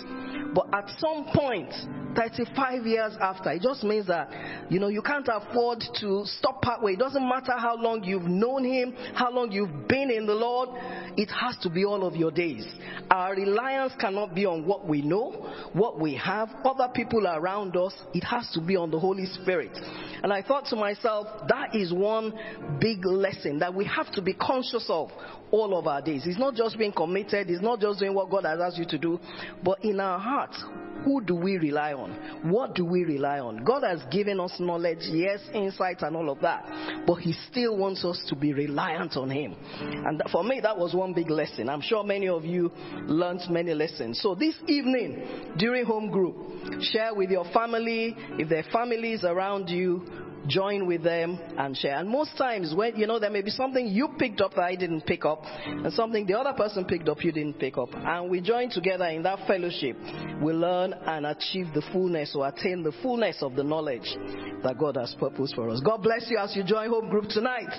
But 0.53 0.67
at 0.73 0.89
some 0.99 1.25
point, 1.33 1.73
35 2.15 2.85
years 2.85 3.13
after, 3.19 3.51
it 3.51 3.61
just 3.61 3.83
means 3.83 4.05
that, 4.07 4.29
you 4.69 4.79
know, 4.79 4.87
you 4.87 5.01
can't 5.01 5.27
afford 5.27 5.83
to 5.99 6.23
stop 6.25 6.61
partway. 6.61 6.93
It 6.93 6.99
doesn't 6.99 7.27
matter 7.27 7.53
how 7.57 7.75
long 7.75 8.03
you've 8.03 8.23
known 8.23 8.63
him, 8.63 8.93
how 9.15 9.31
long 9.31 9.51
you've 9.51 9.87
been 9.87 10.11
in 10.11 10.27
the 10.27 10.35
Lord, 10.35 10.69
it 11.17 11.29
has 11.29 11.57
to 11.63 11.69
be 11.69 11.85
all 11.85 12.05
of 12.05 12.15
your 12.15 12.31
days. 12.31 12.65
Our 13.09 13.35
reliance 13.35 13.93
cannot 13.99 14.35
be 14.35 14.45
on 14.45 14.52
what 14.61 14.87
we 14.87 15.01
know, 15.01 15.31
what 15.73 15.99
we 15.99 16.15
have, 16.15 16.49
other 16.63 16.89
people 16.93 17.27
around 17.27 17.75
us. 17.75 17.93
It 18.13 18.23
has 18.23 18.49
to 18.53 18.61
be 18.61 18.75
on 18.75 18.91
the 18.91 18.99
Holy 18.99 19.25
Spirit. 19.25 19.77
And 20.23 20.31
I 20.31 20.41
thought 20.41 20.65
to 20.67 20.75
myself, 20.75 21.27
that 21.49 21.75
is 21.75 21.91
one 21.93 22.33
big 22.79 23.05
lesson 23.05 23.59
that 23.59 23.73
we 23.73 23.85
have 23.85 24.11
to 24.13 24.21
be 24.21 24.33
conscious 24.33 24.85
of 24.89 25.09
all 25.51 25.77
of 25.77 25.87
our 25.87 26.01
days. 26.01 26.23
It's 26.25 26.39
not 26.39 26.55
just 26.55 26.77
being 26.77 26.93
committed, 26.93 27.49
it's 27.49 27.61
not 27.61 27.79
just 27.79 27.99
doing 27.99 28.13
what 28.13 28.29
God 28.29 28.45
has 28.45 28.59
asked 28.59 28.77
you 28.77 28.85
to 28.85 28.97
do, 28.97 29.19
but 29.63 29.83
in 29.83 29.99
our 29.99 30.19
hearts, 30.19 30.63
who 31.03 31.21
do 31.21 31.35
we 31.35 31.57
rely 31.57 31.93
on? 31.93 32.11
What 32.49 32.75
do 32.75 32.85
we 32.85 33.03
rely 33.03 33.39
on? 33.39 33.63
God 33.63 33.83
has 33.83 34.01
given 34.09 34.39
us 34.39 34.55
knowledge, 34.59 34.99
yes, 35.11 35.39
insight, 35.53 36.01
and 36.01 36.15
all 36.15 36.29
of 36.29 36.39
that, 36.41 37.03
but 37.05 37.15
He 37.15 37.33
still 37.51 37.77
wants 37.77 38.05
us 38.05 38.23
to 38.29 38.35
be 38.35 38.53
reliant 38.53 39.17
on 39.17 39.29
Him. 39.29 39.55
And 39.79 40.21
for 40.31 40.43
me, 40.43 40.59
that 40.61 40.77
was 40.77 40.93
one 40.93 41.13
big 41.13 41.29
lesson. 41.29 41.69
I'm 41.69 41.81
sure 41.81 42.03
many 42.03 42.29
of 42.29 42.45
you 42.45 42.71
learned 43.05 43.41
many 43.49 43.73
lessons. 43.73 44.21
So 44.21 44.33
this 44.43 44.55
evening, 44.67 45.53
during 45.57 45.85
home 45.85 46.11
group, 46.11 46.35
share 46.81 47.13
with 47.13 47.29
your 47.29 47.45
family, 47.53 48.13
if 48.37 48.49
there 48.49 48.59
are 48.59 48.71
families 48.73 49.23
around 49.23 49.69
you, 49.69 50.05
join 50.47 50.85
with 50.87 51.03
them 51.03 51.39
and 51.57 51.75
share. 51.75 51.97
And 51.97 52.09
most 52.09 52.37
times, 52.37 52.73
when 52.75 52.95
you 52.95 53.07
know, 53.07 53.19
there 53.19 53.29
may 53.29 53.41
be 53.41 53.49
something 53.49 53.87
you 53.87 54.09
picked 54.17 54.41
up 54.41 54.53
that 54.55 54.63
I 54.63 54.75
didn't 54.75 55.01
pick 55.01 55.25
up, 55.25 55.43
and 55.43 55.91
something 55.93 56.25
the 56.25 56.37
other 56.37 56.53
person 56.53 56.85
picked 56.85 57.09
up 57.09 57.23
you 57.23 57.31
didn't 57.31 57.59
pick 57.59 57.77
up, 57.77 57.89
and 57.93 58.29
we 58.29 58.41
join 58.41 58.69
together 58.69 59.05
in 59.05 59.23
that 59.23 59.47
fellowship. 59.47 59.97
We 60.41 60.53
learn 60.53 60.93
and 60.93 61.25
achieve 61.25 61.67
the 61.73 61.83
fullness 61.91 62.35
or 62.35 62.47
attain 62.47 62.83
the 62.83 62.93
fullness 63.01 63.37
of 63.41 63.55
the 63.55 63.63
knowledge 63.63 64.15
that 64.63 64.77
God 64.79 64.97
has 64.97 65.15
purposed 65.19 65.55
for 65.55 65.69
us. 65.69 65.81
God 65.81 66.03
bless 66.03 66.29
you 66.29 66.37
as 66.37 66.55
you 66.55 66.63
join 66.63 66.89
home 66.89 67.09
group 67.09 67.29
tonight, 67.29 67.71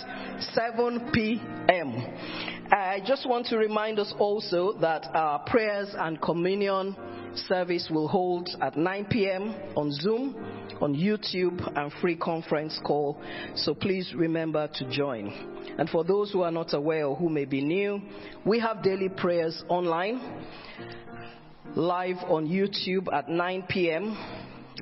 7 0.54 1.10
p.m. 1.12 1.92
I 2.70 3.00
just 3.06 3.28
want 3.28 3.46
to 3.46 3.58
remind 3.58 3.98
us 3.98 4.12
also 4.18 4.78
that 4.80 5.06
our 5.14 5.40
prayers 5.46 5.94
and 5.98 6.20
communion 6.20 6.96
service 7.48 7.88
will 7.90 8.08
hold 8.08 8.48
at 8.60 8.76
9 8.76 9.06
p.m. 9.10 9.54
on 9.76 9.92
Zoom, 9.92 10.34
on 10.80 10.94
YouTube, 10.94 11.60
and 11.76 11.92
free 12.00 12.16
conference 12.16 12.53
call. 12.84 13.20
So 13.54 13.74
please 13.74 14.12
remember 14.14 14.68
to 14.74 14.90
join. 14.90 15.28
And 15.78 15.88
for 15.88 16.04
those 16.04 16.32
who 16.32 16.42
are 16.42 16.50
not 16.50 16.74
aware 16.74 17.06
or 17.06 17.16
who 17.16 17.28
may 17.28 17.44
be 17.44 17.62
new, 17.62 18.00
we 18.44 18.60
have 18.60 18.82
daily 18.82 19.08
prayers 19.08 19.62
online, 19.68 20.20
live 21.74 22.16
on 22.28 22.46
YouTube 22.46 23.12
at 23.12 23.28
9 23.28 23.64
p.m. 23.68 24.16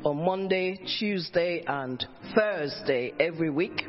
on 0.04 0.24
Monday, 0.24 0.78
Tuesday, 0.98 1.64
and 1.66 2.04
Thursday 2.34 3.12
every 3.18 3.50
week, 3.50 3.82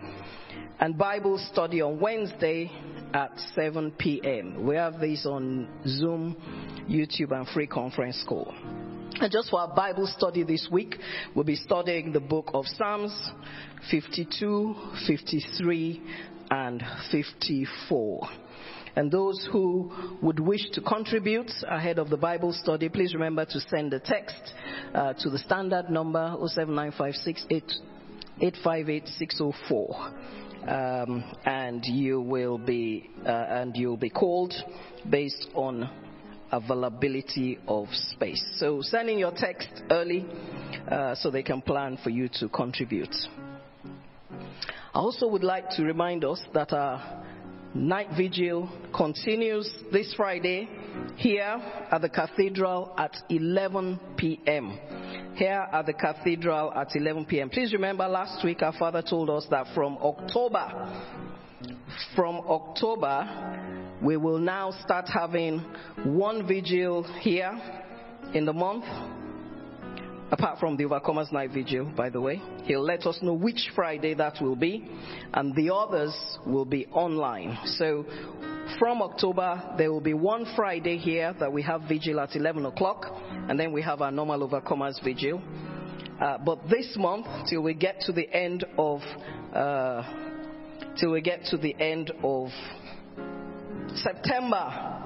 and 0.79 0.97
Bible 0.97 1.37
study 1.51 1.81
on 1.81 1.99
Wednesday 1.99 2.71
at 3.13 3.31
7 3.55 3.91
p.m. 3.91 4.65
We 4.65 4.75
have 4.75 4.99
these 4.99 5.25
on 5.25 5.67
Zoom, 5.85 6.35
YouTube, 6.89 7.31
and 7.31 7.47
free 7.49 7.67
conference 7.67 8.23
call. 8.27 8.53
And 9.23 9.31
just 9.31 9.51
for 9.51 9.61
our 9.61 9.73
Bible 9.73 10.05
study 10.05 10.43
this 10.43 10.67
week, 10.69 10.97
we'll 11.33 11.45
be 11.45 11.55
studying 11.55 12.11
the 12.11 12.19
book 12.19 12.51
of 12.53 12.65
Psalms 12.67 13.31
52, 13.89 14.75
53, 15.07 16.01
and 16.51 16.83
54. 17.09 18.27
And 18.97 19.09
those 19.09 19.47
who 19.49 20.17
would 20.21 20.41
wish 20.41 20.69
to 20.73 20.81
contribute 20.81 21.49
ahead 21.69 21.99
of 21.99 22.09
the 22.09 22.17
Bible 22.17 22.51
study, 22.51 22.89
please 22.89 23.13
remember 23.13 23.45
to 23.45 23.61
send 23.61 23.93
a 23.93 23.99
text 24.01 24.53
uh, 24.93 25.13
to 25.13 25.29
the 25.29 25.39
standard 25.39 25.89
number 25.89 26.35
07956 26.45 27.45
858 28.41 29.07
604 29.07 29.95
um, 30.67 31.23
and 31.45 31.85
you 31.85 32.19
will 32.19 32.57
be 32.57 33.09
uh, 33.25 33.29
and 33.29 33.77
you'll 33.77 33.95
be 33.95 34.09
called 34.09 34.53
based 35.09 35.47
on 35.53 35.89
availability 36.53 37.59
of 37.67 37.87
space. 37.91 38.43
So 38.57 38.81
sending 38.81 39.17
your 39.17 39.31
text 39.35 39.69
early 39.89 40.25
uh, 40.89 41.15
so 41.15 41.31
they 41.31 41.43
can 41.43 41.61
plan 41.61 41.97
for 42.03 42.11
you 42.11 42.29
to 42.39 42.47
contribute. 42.49 43.13
I 44.93 44.99
also 44.99 45.27
would 45.27 45.43
like 45.43 45.69
to 45.71 45.83
remind 45.83 46.23
us 46.23 46.39
that 46.53 46.71
our 46.71 47.23
night 47.73 48.09
vigil 48.15 48.69
continues 48.95 49.67
this 49.91 50.13
Friday 50.15 50.69
here 51.15 51.59
at 51.91 52.01
the 52.01 52.09
cathedral 52.09 52.93
at 52.97 53.15
11 53.29 53.99
p.m. 54.17 54.77
Here 55.35 55.67
at 55.71 55.87
the 55.87 55.93
cathedral 55.93 56.71
at 56.73 56.95
11 56.95 57.25
p.m. 57.25 57.49
Please 57.49 57.73
remember 57.73 58.07
last 58.07 58.45
week 58.45 58.61
our 58.61 58.73
father 58.73 59.01
told 59.01 59.31
us 59.31 59.47
that 59.49 59.73
from 59.73 59.97
October, 59.97 60.87
from 62.15 62.37
October, 62.47 63.99
we 64.01 64.17
will 64.17 64.39
now 64.39 64.71
start 64.83 65.07
having 65.07 65.59
one 66.03 66.47
vigil 66.47 67.03
here 67.21 67.51
in 68.33 68.45
the 68.45 68.53
month, 68.53 68.85
apart 70.31 70.59
from 70.59 70.75
the 70.77 70.83
Overcomers 70.83 71.31
Night 71.31 71.51
Vigil, 71.51 71.85
by 71.95 72.09
the 72.09 72.19
way. 72.19 72.41
He'll 72.63 72.83
let 72.83 73.05
us 73.05 73.19
know 73.21 73.33
which 73.33 73.71
Friday 73.75 74.13
that 74.15 74.41
will 74.41 74.55
be, 74.55 74.87
and 75.33 75.55
the 75.55 75.73
others 75.73 76.13
will 76.45 76.65
be 76.65 76.87
online. 76.87 77.57
So 77.77 78.05
from 78.79 79.01
October, 79.01 79.75
there 79.77 79.91
will 79.91 80.01
be 80.01 80.13
one 80.13 80.45
Friday 80.55 80.97
here 80.97 81.33
that 81.39 81.51
we 81.51 81.61
have 81.63 81.83
vigil 81.87 82.19
at 82.19 82.35
11 82.35 82.65
o'clock, 82.65 83.05
and 83.49 83.59
then 83.59 83.71
we 83.71 83.81
have 83.81 84.01
our 84.01 84.11
normal 84.11 84.47
Overcomers 84.47 85.03
Vigil. 85.03 85.41
Uh, 86.19 86.37
but 86.37 86.69
this 86.69 86.95
month, 86.97 87.27
till 87.49 87.61
we 87.61 87.73
get 87.73 87.99
to 88.01 88.11
the 88.11 88.31
end 88.33 88.65
of, 88.77 89.01
uh, 89.53 90.03
till 90.99 91.11
we 91.11 91.21
get 91.21 91.45
to 91.45 91.57
the 91.57 91.75
end 91.79 92.11
of 92.23 92.49
September, 93.95 95.03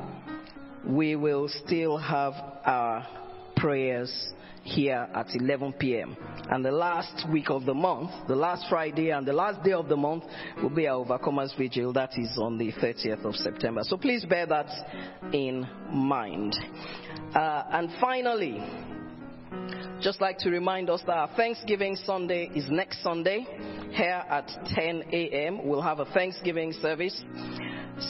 we 0.86 1.16
will 1.16 1.50
still 1.50 1.98
have 1.98 2.34
our 2.66 3.06
prayers 3.56 4.34
here 4.64 5.08
at 5.14 5.28
11 5.34 5.74
p.m. 5.74 6.16
And 6.50 6.64
the 6.64 6.72
last 6.72 7.30
week 7.32 7.50
of 7.50 7.66
the 7.66 7.74
month, 7.74 8.12
the 8.28 8.36
last 8.36 8.66
Friday 8.70 9.12
and 9.12 9.26
the 9.26 9.34
last 9.34 9.64
day 9.64 9.72
of 9.72 9.88
the 9.88 9.96
month 9.96 10.24
will 10.62 10.70
be 10.70 10.88
our 10.88 11.06
Overcomers 11.06 11.58
Vigil. 11.58 11.94
That 11.94 12.18
is 12.18 12.38
on 12.38 12.58
the 12.58 12.72
30th 12.74 13.24
of 13.24 13.36
September. 13.36 13.82
So 13.84 13.98
please 13.98 14.26
bear 14.26 14.46
that 14.46 14.68
in 15.34 15.68
mind. 15.90 16.56
Uh, 17.34 17.64
and 17.72 17.90
finally, 18.00 18.62
just 20.02 20.22
like 20.22 20.38
to 20.40 20.50
remind 20.50 20.90
us 20.90 21.02
that 21.06 21.18
our 21.18 21.30
Thanksgiving 21.36 21.96
Sunday 21.96 22.50
is 22.56 22.66
next 22.70 23.04
Sunday 23.04 23.46
here 23.92 24.24
at 24.30 24.48
10 24.76 25.04
a.m. 25.12 25.68
We'll 25.68 25.82
have 25.82 26.00
a 26.00 26.06
Thanksgiving 26.06 26.72
service. 26.74 27.24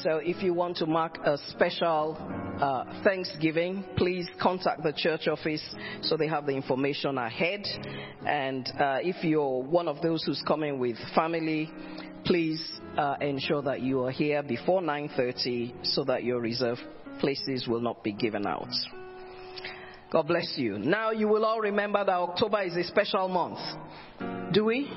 So 0.04 0.18
if 0.18 0.44
you 0.44 0.54
want 0.54 0.78
to 0.78 0.86
mark 0.86 1.18
a 1.24 1.38
special 1.50 2.18
uh, 2.62 3.04
Thanksgiving, 3.04 3.86
please 3.96 4.28
contact 4.42 4.84
the 4.84 4.92
church 4.92 5.28
office 5.28 5.64
so 6.02 6.18
they 6.18 6.28
have 6.28 6.46
the 6.46 6.52
information 6.52 7.18
ahead. 7.18 7.66
And 8.26 8.68
uh, 8.80 9.00
if 9.02 9.24
you're 9.24 9.64
one 9.64 9.88
of 9.88 10.02
those 10.02 10.24
who's 10.26 10.44
coming 10.46 10.80
with 10.80 10.98
family, 11.16 11.72
please 12.26 12.62
uh, 12.98 13.16
ensure 13.22 13.62
that 13.62 13.82
you 13.82 14.04
are 14.04 14.12
here 14.12 14.44
before 14.44 14.82
9:30 14.82 15.86
so 15.86 16.04
that 16.04 16.24
your 16.24 16.42
reserved 16.42 16.82
places 17.20 17.68
will 17.68 17.82
not 17.82 18.04
be 18.04 18.12
given 18.12 18.46
out. 18.46 18.68
God 20.12 20.28
bless 20.28 20.54
you. 20.56 20.80
Now 20.80 21.12
you 21.12 21.28
will 21.28 21.44
all 21.44 21.60
remember 21.60 22.04
that 22.04 22.14
October 22.14 22.62
is 22.62 22.76
a 22.78 22.84
special 22.84 23.28
month. 23.28 23.60
Do 24.54 24.64
we? 24.66 24.90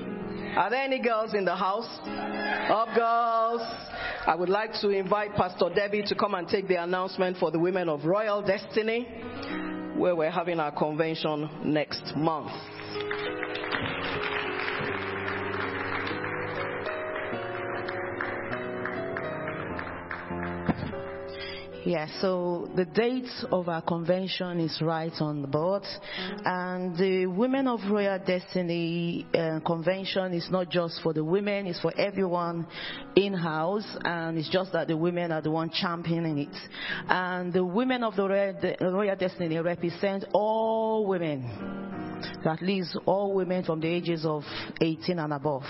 Are 0.55 0.69
there 0.69 0.83
any 0.83 0.99
girls 1.01 1.33
in 1.33 1.43
the 1.43 1.55
house? 1.55 1.87
Up, 2.05 2.95
girls. 2.95 3.61
I 4.25 4.35
would 4.35 4.49
like 4.49 4.71
to 4.81 4.89
invite 4.89 5.35
Pastor 5.35 5.69
Debbie 5.73 6.03
to 6.03 6.15
come 6.15 6.33
and 6.35 6.47
take 6.47 6.67
the 6.67 6.81
announcement 6.81 7.37
for 7.37 7.51
the 7.51 7.59
Women 7.59 7.89
of 7.89 8.05
Royal 8.05 8.41
Destiny, 8.41 9.07
where 9.97 10.15
we're 10.15 10.31
having 10.31 10.59
our 10.59 10.71
convention 10.71 11.49
next 11.65 12.15
month. 12.15 12.51
Yeah, 21.83 22.07
so 22.21 22.69
the 22.75 22.85
date 22.85 23.29
of 23.51 23.67
our 23.67 23.81
convention 23.81 24.59
is 24.59 24.79
right 24.83 25.13
on 25.19 25.41
the 25.41 25.47
board. 25.47 25.81
And 26.45 26.95
the 26.95 27.25
Women 27.25 27.67
of 27.67 27.79
Royal 27.89 28.19
Destiny 28.19 29.25
uh, 29.33 29.61
convention 29.65 30.31
is 30.33 30.47
not 30.51 30.69
just 30.69 31.01
for 31.01 31.11
the 31.11 31.23
women, 31.23 31.65
it's 31.65 31.79
for 31.79 31.91
everyone 31.97 32.67
in 33.15 33.33
house. 33.33 33.87
And 34.03 34.37
it's 34.37 34.49
just 34.49 34.73
that 34.73 34.89
the 34.89 34.97
women 34.97 35.31
are 35.31 35.41
the 35.41 35.49
one 35.49 35.71
championing 35.71 36.37
it. 36.37 36.55
And 37.07 37.51
the 37.51 37.65
Women 37.65 38.03
of 38.03 38.15
the 38.15 38.27
Royal, 38.27 38.53
De- 38.53 38.77
Royal 38.79 39.15
Destiny 39.15 39.57
represent 39.57 40.25
all 40.33 41.07
women. 41.07 42.00
At 42.45 42.61
least 42.61 42.97
all 43.05 43.33
women 43.33 43.63
from 43.63 43.79
the 43.79 43.87
ages 43.87 44.25
of 44.25 44.43
18 44.81 45.19
and 45.19 45.33
above. 45.33 45.63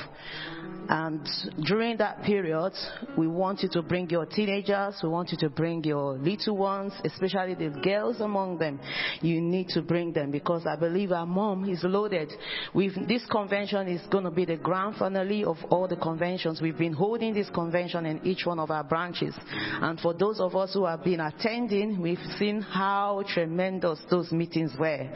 And 0.90 1.26
during 1.66 1.98
that 1.98 2.24
period, 2.24 2.74
we 3.18 3.28
want 3.28 3.62
you 3.62 3.70
to 3.70 3.82
bring 3.82 4.10
your 4.10 4.26
teenagers, 4.26 4.96
we 5.02 5.10
want 5.10 5.32
you 5.32 5.38
to 5.38 5.50
bring 5.50 5.84
your 5.84 6.18
little 6.18 6.58
ones, 6.58 6.94
especially 7.06 7.54
the 7.54 7.70
girls 7.82 8.20
among 8.20 8.58
them. 8.58 8.80
You 9.22 9.40
need 9.40 9.70
to 9.70 9.82
bring 9.82 10.12
them 10.12 10.32
because 10.32 10.66
I 10.66 10.76
believe 10.76 11.12
our 11.12 11.26
mom 11.26 11.70
is 11.70 11.80
loaded. 11.84 12.34
We've, 12.74 12.96
this 13.08 13.24
convention 13.32 13.88
is 13.88 14.02
going 14.12 14.26
to 14.26 14.32
be 14.32 14.44
the 14.44 14.58
grand 14.58 14.96
finale 14.98 15.46
of 15.46 15.58
all 15.70 15.88
the 15.88 15.96
conventions. 15.96 16.62
We've 16.62 16.78
been 16.78 16.94
holding 16.94 17.34
this 17.34 17.50
convention 17.50 18.06
in 18.06 18.26
each 18.26 18.46
one 18.46 18.60
of 18.60 18.72
our 18.72 18.84
branches. 18.84 19.36
And 19.82 20.00
for 20.00 20.14
those 20.14 20.40
of 20.40 20.56
us 20.56 20.74
who 20.74 20.86
have 20.86 21.04
been 21.04 21.20
attending, 21.22 22.02
we've 22.02 22.18
seen 22.38 22.62
how 22.62 23.24
tremendous 23.28 24.00
those 24.10 24.32
meetings 24.32 24.74
were 24.78 25.10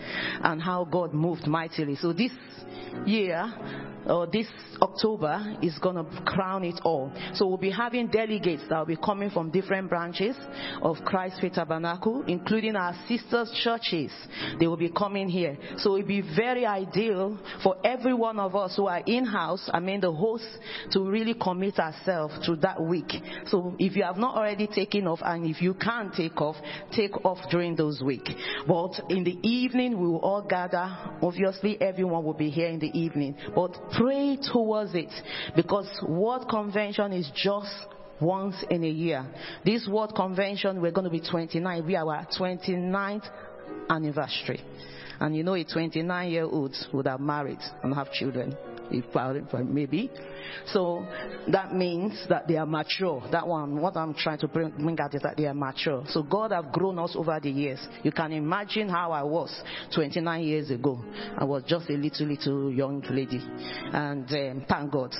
and 0.43 0.61
how 0.61 0.85
God 0.85 1.13
moved 1.25 1.47
mightily. 1.47 1.95
So 1.95 2.13
this 2.13 2.31
year, 3.05 3.51
or 4.05 4.27
this 4.27 4.47
October, 4.81 5.57
is 5.61 5.77
going 5.79 5.95
to 5.95 6.21
crown 6.23 6.63
it 6.63 6.79
all. 6.83 7.11
So 7.33 7.47
we'll 7.47 7.57
be 7.57 7.71
having 7.71 8.07
delegates 8.07 8.63
that 8.69 8.77
will 8.77 8.85
be 8.85 8.97
coming 8.97 9.31
from 9.31 9.49
different 9.49 9.89
branches 9.89 10.35
of 10.81 10.97
Christ 11.03 11.41
Faith 11.41 11.53
Tabernacle, 11.53 12.23
including 12.27 12.75
our 12.75 12.93
sisters' 13.07 13.51
churches. 13.63 14.11
They 14.59 14.67
will 14.67 14.77
be 14.77 14.89
coming 14.89 15.27
here. 15.27 15.57
So 15.77 15.97
it'll 15.97 16.07
be 16.07 16.21
very 16.21 16.65
ideal 16.65 17.39
for 17.63 17.75
every 17.83 18.13
one 18.13 18.39
of 18.39 18.55
us 18.55 18.75
who 18.77 18.87
are 18.87 19.01
in 19.05 19.25
house, 19.25 19.69
I 19.73 19.79
mean 19.79 20.01
the 20.01 20.11
hosts, 20.11 20.57
to 20.91 21.01
really 21.01 21.33
commit 21.33 21.79
ourselves 21.79 22.45
to 22.45 22.55
that 22.57 22.81
week. 22.81 23.11
So 23.47 23.75
if 23.79 23.95
you 23.95 24.03
have 24.03 24.17
not 24.17 24.35
already 24.35 24.67
taken 24.67 25.07
off, 25.07 25.19
and 25.23 25.45
if 25.47 25.61
you 25.61 25.73
can't 25.73 26.13
take 26.13 26.39
off, 26.39 26.57
take 26.91 27.25
off 27.25 27.39
during 27.49 27.75
those 27.75 28.01
weeks. 28.03 28.31
But 28.67 28.99
in 29.09 29.23
the 29.23 29.37
evening, 29.41 29.99
we 29.99 30.07
will 30.07 30.19
all 30.19 30.43
gather. 30.43 30.95
Obviously, 31.25 31.81
everyone 31.81 32.23
will 32.23 32.35
be 32.35 32.51
here 32.51 32.67
in 32.67 32.77
the 32.77 32.95
evening. 32.97 33.35
But 33.55 33.75
pray 33.97 34.37
towards 34.53 34.93
it 34.93 35.11
because 35.55 35.87
World 36.07 36.47
Convention 36.47 37.11
is 37.13 37.27
just 37.35 37.73
once 38.21 38.55
in 38.69 38.83
a 38.83 38.89
year. 38.89 39.25
This 39.65 39.87
World 39.89 40.13
Convention, 40.15 40.79
we're 40.79 40.91
going 40.91 41.05
to 41.05 41.09
be 41.09 41.27
29. 41.27 41.83
We 41.83 41.95
are 41.95 42.07
our 42.07 42.27
29th 42.27 43.27
anniversary. 43.89 44.61
And 45.19 45.35
you 45.35 45.43
know, 45.43 45.55
a 45.55 45.63
29 45.63 46.29
year 46.29 46.43
old 46.43 46.75
would 46.93 47.07
have 47.07 47.19
married 47.19 47.59
and 47.81 47.95
have 47.95 48.11
children. 48.11 48.55
If 48.91 49.15
I'm 49.15 49.73
maybe. 49.73 50.11
So 50.67 51.05
that 51.51 51.73
means 51.73 52.25
that 52.29 52.47
they 52.47 52.57
are 52.57 52.65
mature. 52.65 53.23
That 53.31 53.47
one, 53.47 53.79
what 53.79 53.97
I'm 53.97 54.13
trying 54.13 54.39
to 54.39 54.47
bring, 54.47 54.71
bring 54.71 54.99
out 54.99 55.13
is 55.13 55.21
that 55.21 55.37
they 55.37 55.45
are 55.45 55.53
mature. 55.53 56.03
So 56.09 56.23
God 56.23 56.51
have 56.51 56.71
grown 56.71 56.99
us 56.99 57.15
over 57.15 57.39
the 57.41 57.49
years. 57.49 57.79
You 58.03 58.11
can 58.11 58.31
imagine 58.31 58.89
how 58.89 59.11
I 59.11 59.23
was 59.23 59.53
29 59.93 60.43
years 60.43 60.71
ago. 60.71 61.03
I 61.37 61.43
was 61.43 61.63
just 61.67 61.89
a 61.89 61.93
little, 61.93 62.27
little 62.27 62.71
young 62.71 63.03
lady. 63.09 63.39
And 63.41 64.29
um, 64.31 64.65
thank 64.67 64.91
God. 64.91 65.13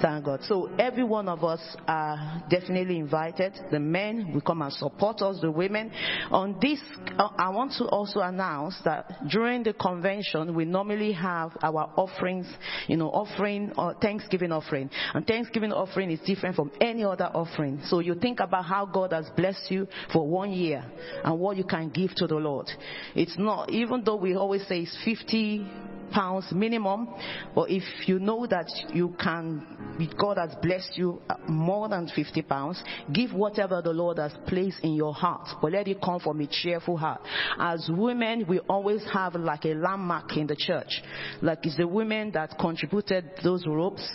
Thank 0.00 0.24
God. 0.24 0.40
So 0.44 0.70
every 0.78 1.04
one 1.04 1.28
of 1.28 1.44
us 1.44 1.60
are 1.86 2.42
definitely 2.50 2.98
invited. 2.98 3.52
The 3.70 3.80
men 3.80 4.32
will 4.32 4.40
come 4.40 4.62
and 4.62 4.72
support 4.72 5.22
us, 5.22 5.40
the 5.40 5.50
women. 5.50 5.90
On 6.30 6.58
this, 6.60 6.80
uh, 7.18 7.28
I 7.36 7.50
want 7.50 7.72
to 7.78 7.84
also 7.86 8.20
announce 8.20 8.76
that 8.84 9.28
during 9.28 9.62
the 9.62 9.72
convention, 9.72 10.54
we 10.54 10.64
normally 10.64 11.12
have 11.12 11.56
our 11.62 11.92
offerings, 11.96 12.46
you 12.88 12.96
know, 12.96 13.01
offering 13.08 13.72
or 13.76 13.94
Thanksgiving 13.94 14.52
offering. 14.52 14.90
And 15.14 15.26
Thanksgiving 15.26 15.72
offering 15.72 16.10
is 16.10 16.20
different 16.20 16.56
from 16.56 16.70
any 16.80 17.04
other 17.04 17.30
offering. 17.32 17.80
So 17.86 18.00
you 18.00 18.14
think 18.14 18.40
about 18.40 18.64
how 18.64 18.86
God 18.86 19.12
has 19.12 19.28
blessed 19.36 19.70
you 19.70 19.88
for 20.12 20.26
one 20.26 20.52
year 20.52 20.84
and 21.24 21.38
what 21.38 21.56
you 21.56 21.64
can 21.64 21.90
give 21.90 22.14
to 22.16 22.26
the 22.26 22.36
Lord. 22.36 22.68
It's 23.14 23.36
not, 23.38 23.70
even 23.70 24.04
though 24.04 24.16
we 24.16 24.34
always 24.34 24.66
say 24.66 24.80
it's 24.80 24.98
50 25.04 25.66
pounds 26.12 26.46
minimum, 26.52 27.08
but 27.54 27.70
if 27.70 27.82
you 28.06 28.18
know 28.18 28.46
that 28.46 28.70
you 28.92 29.14
can, 29.22 30.08
God 30.18 30.38
has 30.38 30.54
blessed 30.62 30.92
you 30.96 31.20
more 31.48 31.88
than 31.88 32.08
50 32.14 32.42
pounds, 32.42 32.82
give 33.12 33.32
whatever 33.32 33.82
the 33.82 33.92
Lord 33.92 34.18
has 34.18 34.32
placed 34.46 34.80
in 34.82 34.94
your 34.94 35.14
heart, 35.14 35.48
but 35.60 35.72
let 35.72 35.88
it 35.88 35.98
come 36.02 36.20
from 36.20 36.40
a 36.40 36.46
cheerful 36.46 36.96
heart. 36.96 37.20
As 37.58 37.88
women, 37.92 38.44
we 38.48 38.58
always 38.60 39.04
have 39.12 39.34
like 39.34 39.64
a 39.64 39.74
landmark 39.74 40.36
in 40.36 40.46
the 40.46 40.56
church. 40.56 41.02
Like 41.40 41.64
it's 41.64 41.76
the 41.76 41.88
women 41.88 42.30
that 42.32 42.58
contributed 42.58 43.30
those 43.42 43.66
ropes. 43.66 44.06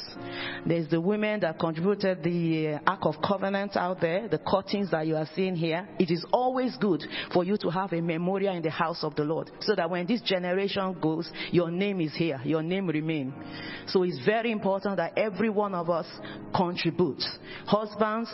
There's 0.65 0.89
the 0.89 1.01
women 1.01 1.39
that 1.41 1.59
contributed 1.59 2.23
the 2.23 2.75
uh, 2.75 2.79
Ark 2.87 3.01
of 3.03 3.15
Covenant 3.25 3.75
out 3.75 4.01
there, 4.01 4.27
the 4.27 4.37
curtains 4.37 4.91
that 4.91 5.07
you 5.07 5.15
are 5.15 5.27
seeing 5.35 5.55
here. 5.55 5.87
It 5.99 6.11
is 6.11 6.25
always 6.31 6.75
good 6.77 7.03
for 7.33 7.43
you 7.43 7.57
to 7.57 7.69
have 7.69 7.93
a 7.93 8.01
memorial 8.01 8.55
in 8.55 8.61
the 8.61 8.69
house 8.69 9.03
of 9.03 9.15
the 9.15 9.23
Lord 9.23 9.51
so 9.61 9.75
that 9.75 9.89
when 9.89 10.07
this 10.07 10.21
generation 10.21 10.95
goes, 11.01 11.31
your 11.51 11.71
name 11.71 11.86
is 12.01 12.15
here, 12.15 12.39
your 12.43 12.61
name 12.61 12.87
remain. 12.87 13.33
So 13.87 14.03
it's 14.03 14.23
very 14.25 14.51
important 14.51 14.97
that 14.97 15.17
every 15.17 15.49
one 15.49 15.73
of 15.73 15.89
us 15.89 16.07
contributes. 16.55 17.27
Husbands, 17.65 18.29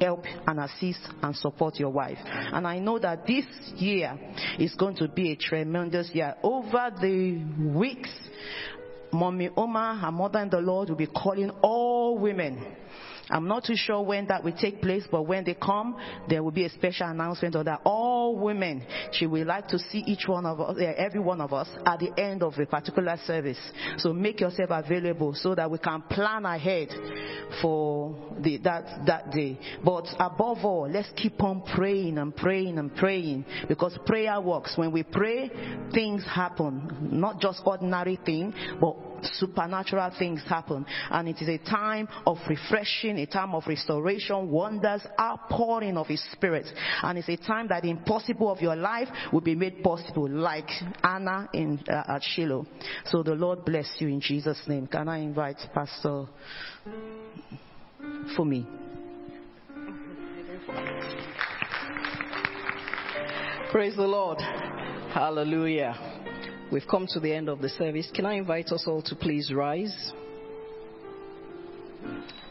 help 0.00 0.24
and 0.46 0.60
assist 0.60 1.00
and 1.22 1.34
support 1.36 1.76
your 1.76 1.90
wife. 1.90 2.18
And 2.24 2.66
I 2.66 2.78
know 2.78 2.98
that 2.98 3.26
this 3.26 3.46
year 3.76 4.18
is 4.58 4.74
going 4.74 4.96
to 4.96 5.08
be 5.08 5.32
a 5.32 5.36
tremendous 5.36 6.10
year. 6.12 6.34
Over 6.42 6.90
the 7.00 7.44
weeks, 7.74 8.10
Mommy 9.12 9.50
Oma, 9.56 9.98
her 10.02 10.12
mother 10.12 10.40
in 10.40 10.50
the 10.50 10.58
Lord, 10.58 10.88
will 10.88 10.96
be 10.96 11.06
calling 11.06 11.50
all 11.62 12.18
women 12.18 12.76
I'm 13.28 13.48
not 13.48 13.64
too 13.64 13.74
sure 13.76 14.02
when 14.02 14.26
that 14.28 14.44
will 14.44 14.56
take 14.56 14.80
place, 14.80 15.04
but 15.10 15.22
when 15.22 15.44
they 15.44 15.54
come, 15.54 15.96
there 16.28 16.42
will 16.42 16.52
be 16.52 16.64
a 16.64 16.70
special 16.70 17.08
announcement 17.08 17.56
of 17.56 17.64
that. 17.64 17.80
All 17.84 18.38
women, 18.38 18.86
she 19.12 19.26
would 19.26 19.46
like 19.46 19.66
to 19.68 19.78
see 19.78 19.98
each 20.06 20.28
one 20.28 20.46
of 20.46 20.60
us, 20.60 20.76
eh, 20.80 20.92
every 20.96 21.20
one 21.20 21.40
of 21.40 21.52
us, 21.52 21.68
at 21.84 21.98
the 21.98 22.12
end 22.18 22.42
of 22.42 22.54
a 22.58 22.66
particular 22.66 23.18
service. 23.26 23.58
So 23.98 24.12
make 24.12 24.40
yourself 24.40 24.70
available 24.70 25.34
so 25.34 25.54
that 25.56 25.70
we 25.70 25.78
can 25.78 26.02
plan 26.02 26.44
ahead 26.44 26.88
for 27.60 28.16
the, 28.38 28.58
that 28.58 29.06
that 29.06 29.30
day. 29.32 29.58
But 29.84 30.06
above 30.20 30.58
all, 30.64 30.88
let's 30.88 31.08
keep 31.16 31.42
on 31.42 31.62
praying 31.74 32.18
and 32.18 32.34
praying 32.34 32.78
and 32.78 32.94
praying 32.94 33.44
because 33.68 33.98
prayer 34.06 34.40
works. 34.40 34.74
When 34.76 34.92
we 34.92 35.02
pray, 35.02 35.50
things 35.92 36.24
happen. 36.24 37.10
Not 37.12 37.40
just 37.40 37.62
ordinary 37.64 38.20
thing, 38.24 38.54
but 38.80 39.15
supernatural 39.34 40.12
things 40.18 40.42
happen. 40.48 40.84
And 41.10 41.28
it 41.28 41.40
is 41.40 41.48
a 41.48 41.58
time 41.58 42.08
of 42.26 42.38
refreshing, 42.48 43.18
a 43.18 43.26
time 43.26 43.54
of 43.54 43.64
restoration, 43.66 44.50
wonders, 44.50 45.02
outpouring 45.20 45.96
of 45.96 46.06
His 46.06 46.22
Spirit. 46.32 46.66
And 47.02 47.18
it's 47.18 47.28
a 47.28 47.36
time 47.36 47.68
that 47.68 47.82
the 47.82 47.90
impossible 47.90 48.50
of 48.50 48.60
your 48.60 48.76
life 48.76 49.08
will 49.32 49.40
be 49.40 49.54
made 49.54 49.82
possible, 49.82 50.28
like 50.28 50.68
Anna 51.02 51.48
in, 51.52 51.82
uh, 51.88 52.14
at 52.14 52.22
Shiloh. 52.22 52.66
So 53.06 53.22
the 53.22 53.34
Lord 53.34 53.64
bless 53.64 53.90
you 53.98 54.08
in 54.08 54.20
Jesus' 54.20 54.60
name. 54.66 54.86
Can 54.86 55.08
I 55.08 55.18
invite 55.18 55.58
Pastor 55.74 56.26
for 58.36 58.44
me? 58.44 58.66
Praise 63.70 63.96
the 63.96 64.06
Lord. 64.06 64.40
Hallelujah. 65.12 66.15
We've 66.72 66.86
come 66.90 67.06
to 67.10 67.20
the 67.20 67.32
end 67.32 67.48
of 67.48 67.60
the 67.60 67.68
service. 67.68 68.10
Can 68.14 68.26
I 68.26 68.34
invite 68.34 68.72
us 68.72 68.84
all 68.86 69.00
to 69.02 69.14
please 69.14 69.52
rise? 69.52 70.12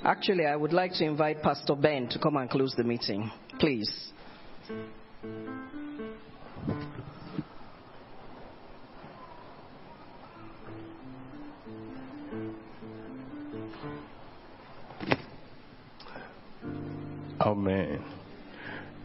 Actually, 0.04 0.46
I 0.46 0.56
would 0.56 0.72
like 0.72 0.94
to 0.94 1.04
invite 1.04 1.42
Pastor 1.42 1.76
Ben 1.76 2.08
to 2.10 2.20
come 2.20 2.38
and 2.38 2.50
close 2.50 2.74
the 2.78 2.84
meeting. 2.84 3.30
Please. 3.60 4.14
Amen. 17.42 18.04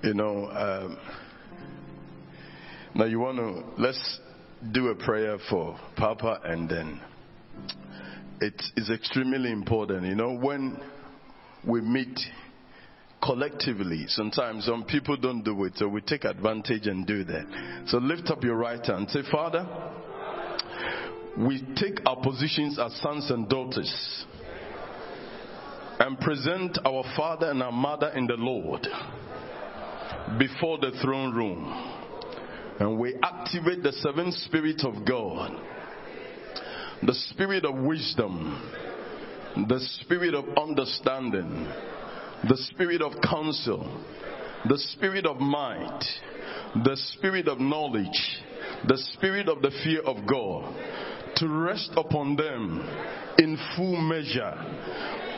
You 0.03 0.15
know, 0.15 0.51
um, 0.51 0.99
now 2.95 3.05
you 3.05 3.19
want 3.19 3.39
to, 3.39 3.65
let's 3.77 4.21
do 4.73 4.89
a 4.89 4.95
prayer 4.95 5.39
for 5.49 5.79
Papa 5.97 6.41
and 6.45 6.69
then 6.69 7.01
it 8.41 8.63
is 8.77 8.91
extremely 8.91 9.51
important. 9.51 10.07
You 10.07 10.15
know, 10.15 10.33
when 10.33 10.79
we 11.67 11.81
meet 11.81 12.19
collectively, 13.23 14.05
sometimes 14.09 14.65
some 14.65 14.85
people 14.85 15.17
don't 15.17 15.43
do 15.43 15.65
it, 15.65 15.75
so 15.77 15.89
we 15.89 16.01
take 16.01 16.25
advantage 16.25 16.87
and 16.87 17.07
do 17.07 17.25
that. 17.25 17.85
So 17.89 17.99
lift 17.99 18.31
up 18.31 18.43
your 18.43 18.57
right 18.57 18.85
hand. 18.85 19.11
Say, 19.11 19.21
Father, 19.31 19.67
we 21.39 21.63
take 21.77 22.01
our 22.07 22.17
positions 22.23 22.79
as 22.79 22.95
sons 23.01 23.31
and 23.31 23.49
daughters 23.49 24.25
and 25.99 26.19
present 26.19 26.79
our 26.85 27.05
father 27.17 27.51
and 27.51 27.63
our 27.63 27.73
mother 27.73 28.09
in 28.11 28.27
the 28.27 28.37
Lord 28.37 28.87
before 30.39 30.79
the 30.79 30.93
throne 31.03 31.35
room. 31.35 32.00
And 32.81 32.99
we 32.99 33.15
activate 33.23 33.83
the 33.83 33.93
seven 33.93 34.33
spirits 34.33 34.85
of 34.85 35.07
God. 35.07 35.53
The 37.03 37.15
spirit 37.15 37.65
of 37.67 37.77
wisdom, 37.77 38.59
the 39.69 39.81
spirit 40.01 40.35
of 40.35 40.47
understanding, 40.57 41.69
the 42.49 42.57
spirit 42.73 43.03
of 43.03 43.13
counsel, 43.23 44.03
the 44.67 44.79
spirit 44.79 45.27
of 45.27 45.39
might, 45.39 46.01
the 46.85 46.97
spirit 47.13 47.49
of 47.49 47.61
knowledge, 47.61 48.41
the 48.89 48.97
spirit 49.13 49.49
of 49.49 49.61
the 49.61 49.71
fear 49.85 50.01
of 50.01 50.27
God. 50.27 50.75
To 51.37 51.49
rest 51.49 51.91
upon 51.97 52.37
them 52.37 52.81
in 53.39 53.59
full 53.77 53.97
measure. 53.97 54.55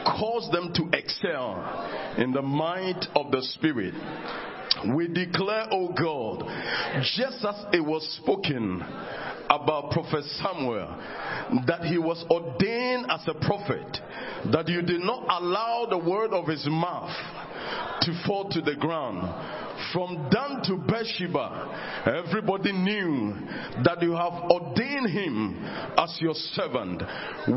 Cause 0.04 0.48
them 0.50 0.72
to 0.74 0.98
excel 0.98 2.14
in 2.18 2.32
the 2.32 2.42
might 2.42 3.06
of 3.14 3.30
the 3.30 3.40
Spirit. 3.54 3.94
We 4.88 5.08
declare, 5.08 5.66
O 5.70 5.92
God, 5.92 6.44
just 7.14 7.44
as 7.44 7.64
it 7.72 7.84
was 7.84 8.02
spoken 8.22 8.82
about 9.48 9.90
Prophet 9.92 10.24
Samuel, 10.24 10.96
that 11.66 11.84
he 11.84 11.98
was 11.98 12.24
ordained 12.30 13.06
as 13.10 13.20
a 13.28 13.34
prophet, 13.34 13.98
that 14.52 14.68
you 14.68 14.82
did 14.82 15.00
not 15.02 15.24
allow 15.28 15.86
the 15.88 15.98
word 15.98 16.32
of 16.32 16.46
his 16.46 16.66
mouth 16.66 17.10
to 18.02 18.22
fall 18.26 18.48
to 18.50 18.60
the 18.60 18.76
ground 18.76 19.22
from 19.92 20.28
Dan 20.30 20.62
to 20.64 20.76
Beersheba, 20.76 22.02
everybody 22.06 22.72
knew 22.72 23.34
that 23.84 24.00
you 24.00 24.12
have 24.12 24.50
ordained 24.50 25.10
him 25.10 25.62
as 25.98 26.16
your 26.20 26.34
servant. 26.34 27.02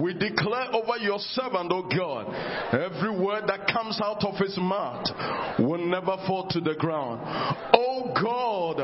We 0.02 0.14
declare 0.14 0.74
over 0.74 0.98
your 1.00 1.20
servant, 1.20 1.72
oh 1.72 1.84
God, 1.84 2.34
every 2.74 3.18
word 3.18 3.44
that 3.48 3.72
comes 3.72 4.00
out 4.04 4.24
of 4.24 4.36
his 4.36 4.58
mouth 4.58 5.06
will 5.60 5.86
never 5.86 6.18
fall 6.28 6.48
to 6.50 6.60
the 6.60 6.76
ground. 6.76 7.22
Oh 7.74 8.12
God, 8.22 8.78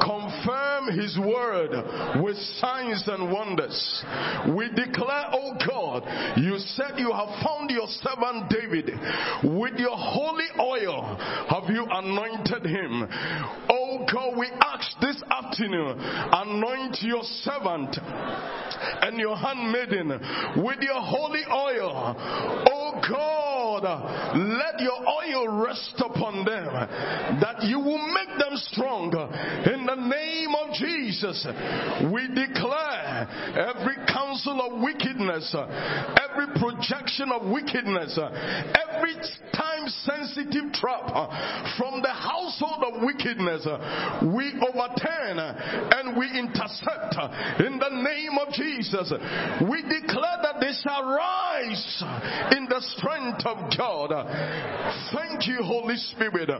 confirm 0.00 0.98
his 0.98 1.18
word 1.18 2.22
with 2.22 2.36
signs 2.60 3.04
and 3.06 3.32
wonders. 3.32 4.04
We 4.56 4.68
declare, 4.70 5.26
oh 5.32 5.54
God, 5.66 6.38
you 6.38 6.58
said 6.58 6.98
you 6.98 7.12
have 7.12 7.42
found 7.44 7.70
your 7.70 7.88
servant 7.88 8.50
David 8.50 8.90
with 9.42 9.78
your 9.78 9.96
holy 9.96 10.48
oil. 10.64 11.16
Have 11.48 11.68
you 11.68 11.86
anointed 11.90 12.64
him? 12.64 13.06
Oh 13.68 14.06
God, 14.12 14.36
we 14.38 14.48
ask 14.60 14.98
this 15.00 15.22
afternoon, 15.30 15.98
anoint 16.00 16.98
your 17.02 17.22
servant 17.22 17.96
and 19.02 19.18
your 19.18 19.36
handmaiden 19.36 20.08
with 20.64 20.80
your 20.80 21.00
holy 21.00 21.42
oil. 21.52 22.16
Oh 22.70 22.83
God, 23.02 23.84
let 24.36 24.80
your 24.80 25.00
oil 25.06 25.64
rest 25.64 25.94
upon 25.98 26.44
them 26.44 26.72
that 27.40 27.62
you 27.62 27.78
will 27.78 28.06
make 28.12 28.38
them 28.38 28.56
strong. 28.56 29.12
In 29.12 29.86
the 29.86 29.94
name 29.94 30.54
of 30.54 30.74
Jesus, 30.74 31.46
we 32.12 32.28
declare 32.28 33.28
every 33.56 33.96
counsel 34.06 34.60
of 34.60 34.80
wickedness, 34.82 35.54
every 35.54 36.46
projection 36.58 37.30
of 37.32 37.50
wickedness, 37.50 38.18
every 38.18 39.14
time 39.52 39.88
sensitive 40.04 40.72
trap 40.72 41.06
from 41.78 42.02
the 42.02 42.12
household 42.12 42.84
of 42.84 43.02
wickedness, 43.02 43.66
we 44.34 44.52
overturn 44.62 45.38
and 45.38 46.16
we 46.16 46.26
intercept 46.38 47.16
in 47.60 47.78
the 47.78 47.90
name 47.90 48.38
of 48.38 48.52
Jesus. 48.52 49.12
We 49.68 49.82
declare 49.82 50.38
that 50.42 50.60
they 50.60 50.72
shall 50.82 51.04
rise 51.04 52.04
in 52.56 52.66
the 52.66 52.80
strength 52.96 53.46
of 53.46 53.58
God. 53.76 54.10
Thank 55.12 55.46
you, 55.46 55.58
Holy 55.62 55.96
Spirit. 55.96 56.50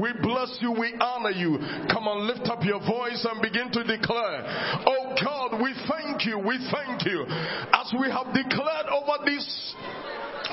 We 0.00 0.12
bless 0.22 0.58
you, 0.60 0.72
we 0.72 0.94
honor 1.00 1.30
you. 1.30 1.58
Come 1.90 2.08
on, 2.08 2.26
lift 2.26 2.48
up 2.48 2.64
your 2.64 2.80
voice 2.80 3.26
and 3.28 3.42
begin 3.42 3.70
to 3.72 3.84
declare, 3.84 4.44
Oh 4.86 5.14
God, 5.22 5.62
we 5.62 5.74
thank 5.88 6.26
you, 6.26 6.38
we 6.38 6.58
thank 6.70 7.04
you. 7.06 7.24
As 7.72 7.92
we 7.98 8.08
have 8.10 8.32
declared 8.34 8.86
over 8.92 9.24
this 9.24 9.74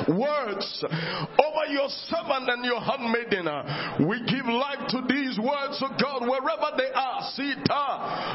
words 0.07 0.83
over 0.83 1.65
your 1.71 1.89
servant 2.09 2.49
and 2.49 2.65
your 2.65 2.81
handmaiden. 2.81 3.47
We 4.07 4.19
give 4.25 4.45
life 4.45 4.87
to 4.89 5.01
these 5.07 5.37
words 5.39 5.81
of 5.81 5.91
God 6.01 6.21
wherever 6.27 6.69
they 6.77 6.91
are. 6.93 7.21
Sita 7.35 7.85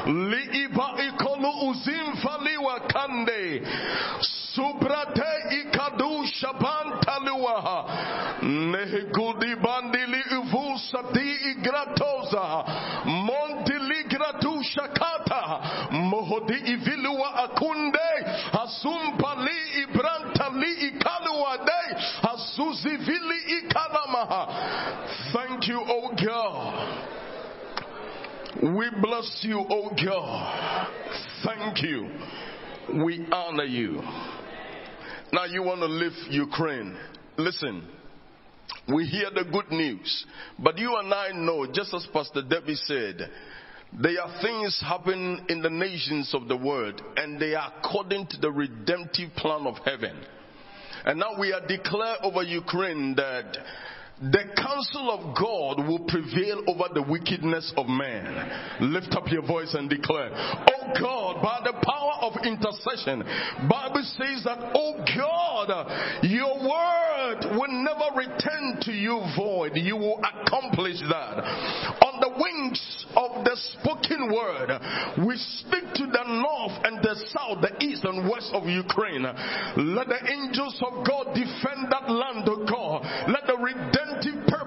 liiba 0.07 0.87
ikolu 1.07 1.69
uzim 1.69 2.13
faliwa 2.23 2.79
kande 2.87 3.61
subrate 4.55 5.31
ikadu 5.61 6.25
shaban 6.27 6.99
taluaha 7.05 7.85
nehegudi 8.41 9.55
bandili 9.55 10.23
uvu 10.37 10.79
sati 10.79 11.33
montili 13.05 13.72
gratu 14.13 14.63
shakata 14.63 15.59
mohodi 15.91 16.53
ivilua 16.53 17.35
akunde 17.43 18.09
asumpali 18.63 19.57
ibrantali 19.83 20.73
ikalua 20.87 21.57
Thank 25.33 25.67
you, 25.67 25.81
oh 25.85 26.11
God. 26.15 27.09
We 28.77 28.89
bless 29.01 29.39
you, 29.43 29.65
oh 29.69 29.89
God. 29.89 30.87
Thank 31.43 31.81
you. 31.81 32.09
We 33.05 33.25
honor 33.31 33.63
you. 33.63 34.01
Now 35.31 35.45
you 35.45 35.63
want 35.63 35.79
to 35.81 35.87
lift 35.87 36.17
Ukraine. 36.29 36.95
Listen, 37.37 37.87
we 38.93 39.05
hear 39.05 39.29
the 39.33 39.45
good 39.51 39.71
news. 39.71 40.25
But 40.59 40.77
you 40.77 40.95
and 40.97 41.13
I 41.13 41.31
know, 41.33 41.65
just 41.71 41.93
as 41.93 42.07
Pastor 42.13 42.43
Debbie 42.47 42.75
said, 42.75 43.29
there 44.01 44.21
are 44.21 44.41
things 44.41 44.81
happening 44.81 45.45
in 45.49 45.61
the 45.61 45.69
nations 45.69 46.33
of 46.33 46.47
the 46.47 46.57
world, 46.57 47.01
and 47.15 47.39
they 47.39 47.53
are 47.53 47.71
according 47.77 48.27
to 48.27 48.37
the 48.37 48.51
redemptive 48.51 49.33
plan 49.35 49.67
of 49.67 49.75
heaven. 49.85 50.17
And 51.05 51.19
now 51.19 51.39
we 51.39 51.53
are 51.53 51.65
declare 51.67 52.15
over 52.23 52.43
Ukraine 52.43 53.13
that 53.15 53.57
the 54.21 54.43
counsel 54.55 55.11
of 55.11 55.35
God 55.35 55.85
will 55.87 56.05
prevail 56.07 56.63
over 56.67 56.85
the 56.93 57.01
wickedness 57.01 57.73
of 57.75 57.87
man. 57.87 58.91
Lift 58.93 59.13
up 59.15 59.27
your 59.29 59.45
voice 59.45 59.73
and 59.73 59.89
declare, 59.89 60.29
Oh 60.31 60.93
God, 60.99 61.41
by 61.41 61.59
the 61.65 61.73
power 61.73 62.13
of 62.21 62.33
intercession, 62.45 63.23
Bible 63.67 64.05
says 64.15 64.43
that, 64.45 64.71
Oh 64.75 65.03
God, 65.03 66.23
your 66.23 66.55
word 66.55 67.57
will 67.57 67.73
never 67.83 68.15
return 68.15 68.79
to 68.81 68.91
you 68.93 69.19
void. 69.35 69.71
You 69.75 69.97
will 69.97 70.21
accomplish 70.23 71.01
that. 71.09 71.35
On 72.05 72.21
the 72.21 72.31
wings 72.39 73.05
of 73.17 73.43
the 73.43 73.57
spoken 73.75 74.31
word, 74.31 74.71
we 75.27 75.35
speak 75.59 75.93
to 75.95 76.05
the 76.05 76.23
north 76.23 76.79
and 76.85 77.03
the 77.03 77.15
south, 77.33 77.59
the 77.61 77.75
east 77.83 78.05
and 78.05 78.29
west 78.29 78.51
of 78.53 78.67
Ukraine. 78.67 79.23
Let 79.23 80.07
the 80.07 80.21
angels 80.31 80.79
of 80.85 81.05
God 81.05 81.33
defend 81.33 81.91
that 81.91 82.07
land, 82.09 82.47
oh 82.47 82.63
God. 82.63 83.03
Let 83.27 83.47
the 83.47 83.57
redemptive 83.57 84.12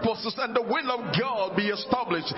purposes 0.07 0.35
and 0.39 0.55
the 0.55 0.63
will 0.63 0.91
of 0.95 1.11
God 1.19 1.57
be 1.57 1.67
established. 1.67 2.31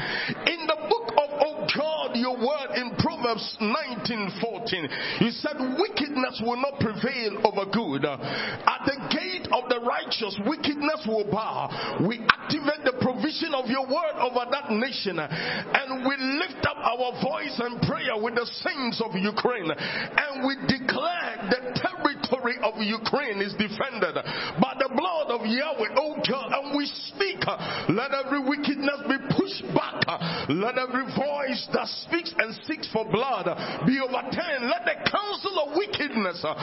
In 0.48 0.64
the 0.64 0.78
book 0.88 1.12
of, 1.12 1.28
oh 1.44 1.66
God, 1.68 2.16
your 2.16 2.36
word 2.40 2.72
in 2.80 2.96
Proverbs 2.96 3.44
19:14, 3.60 5.20
you 5.20 5.30
said 5.30 5.56
wickedness 5.76 6.40
will 6.40 6.56
not 6.56 6.80
prevail 6.80 7.44
over 7.44 7.68
good. 7.68 8.04
At 8.04 8.80
the 8.88 8.96
gate 9.12 9.48
of 9.52 9.68
the 9.68 9.80
righteous, 9.84 10.32
wickedness 10.46 11.04
will 11.06 11.28
bow. 11.30 11.68
We 12.08 12.24
activate 12.24 12.84
the 12.84 12.96
provision 13.04 13.52
of 13.54 13.68
your 13.68 13.84
word 13.84 14.16
over 14.16 14.48
that 14.50 14.70
nation 14.70 15.18
and 15.18 16.06
we 16.06 16.14
lift 16.16 16.64
up 16.64 16.78
our 16.80 17.12
voice 17.20 17.56
and 17.60 17.80
prayer 17.82 18.16
with 18.16 18.34
the 18.34 18.46
saints 18.64 19.02
of 19.04 19.12
Ukraine 19.14 19.68
and 19.68 20.46
we 20.46 20.56
declare 20.66 21.48
the 21.50 21.60
territory 21.76 22.56
of 22.62 22.80
Ukraine 22.80 23.42
is 23.42 23.52
defended 23.54 24.14
by 24.60 24.74
the 24.78 24.88
blood 24.94 25.28
of 25.28 25.44
Yahweh, 25.44 25.94
oh 25.96 26.16
God, 26.28 26.52
and 26.52 26.76
we 26.76 26.86
speak, 26.86 27.40
let 27.88 28.12
every 28.12 28.40
wickedness 28.40 29.00
be 29.08 29.18
pushed 29.36 29.62
back, 29.74 30.02
let 30.48 30.78
every 30.78 31.04
voice 31.14 31.68
that 31.72 31.86
speaks 32.06 32.32
and 32.38 32.54
seeks 32.66 32.88
for 32.92 33.04
blood 33.10 33.46
be 33.86 33.98
overturned, 34.00 34.68
let 34.68 34.84
the 34.84 35.10
counsel 35.10 35.58
of 35.66 35.76
wickedness, 35.76 36.44
uh, 36.44 36.54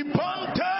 ipante, 0.00 0.76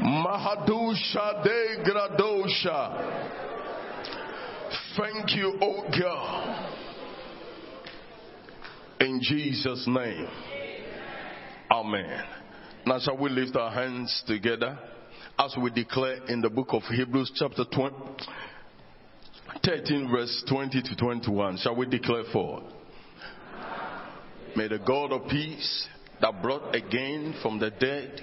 mahadusha 0.00 1.42
de 1.42 1.82
gradosha. 1.84 2.80
Thank 4.96 5.36
you, 5.36 5.58
oh 5.60 5.84
God. 5.98 6.79
In 9.00 9.18
Jesus' 9.22 9.86
name. 9.86 10.28
Amen. 11.70 12.22
Now, 12.84 12.98
shall 12.98 13.16
we 13.16 13.30
lift 13.30 13.56
our 13.56 13.70
hands 13.70 14.22
together 14.26 14.78
as 15.38 15.54
we 15.60 15.70
declare 15.70 16.22
in 16.26 16.42
the 16.42 16.50
book 16.50 16.68
of 16.72 16.82
Hebrews, 16.82 17.32
chapter 17.34 17.64
20, 17.64 17.96
13, 19.64 20.10
verse 20.10 20.44
20 20.50 20.82
to 20.82 20.96
21? 20.96 21.56
Shall 21.62 21.76
we 21.76 21.86
declare 21.86 22.24
for? 22.30 22.62
May 24.54 24.68
the 24.68 24.80
God 24.86 25.12
of 25.12 25.30
peace 25.30 25.88
that 26.20 26.42
brought 26.42 26.74
again 26.76 27.34
from 27.40 27.58
the 27.58 27.70
dead 27.70 28.20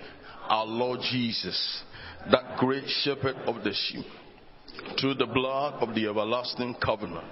our 0.47 0.67
Lord 0.67 0.99
Jesus, 1.11 1.83
that 2.31 2.57
great 2.59 2.87
shepherd 3.01 3.35
of 3.47 3.63
the 3.63 3.73
sheep, 3.73 4.05
through 5.01 5.15
the 5.15 5.25
blood 5.25 5.81
of 5.81 5.95
the 5.95 6.07
everlasting 6.07 6.75
covenant, 6.83 7.25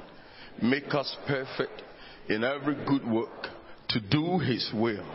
make 0.63 0.95
us 0.95 1.15
perfect 1.27 1.83
in 2.29 2.43
every 2.43 2.75
good 2.85 3.05
work 3.09 3.47
to 3.89 3.99
do 3.99 4.39
his 4.39 4.69
will, 4.73 5.05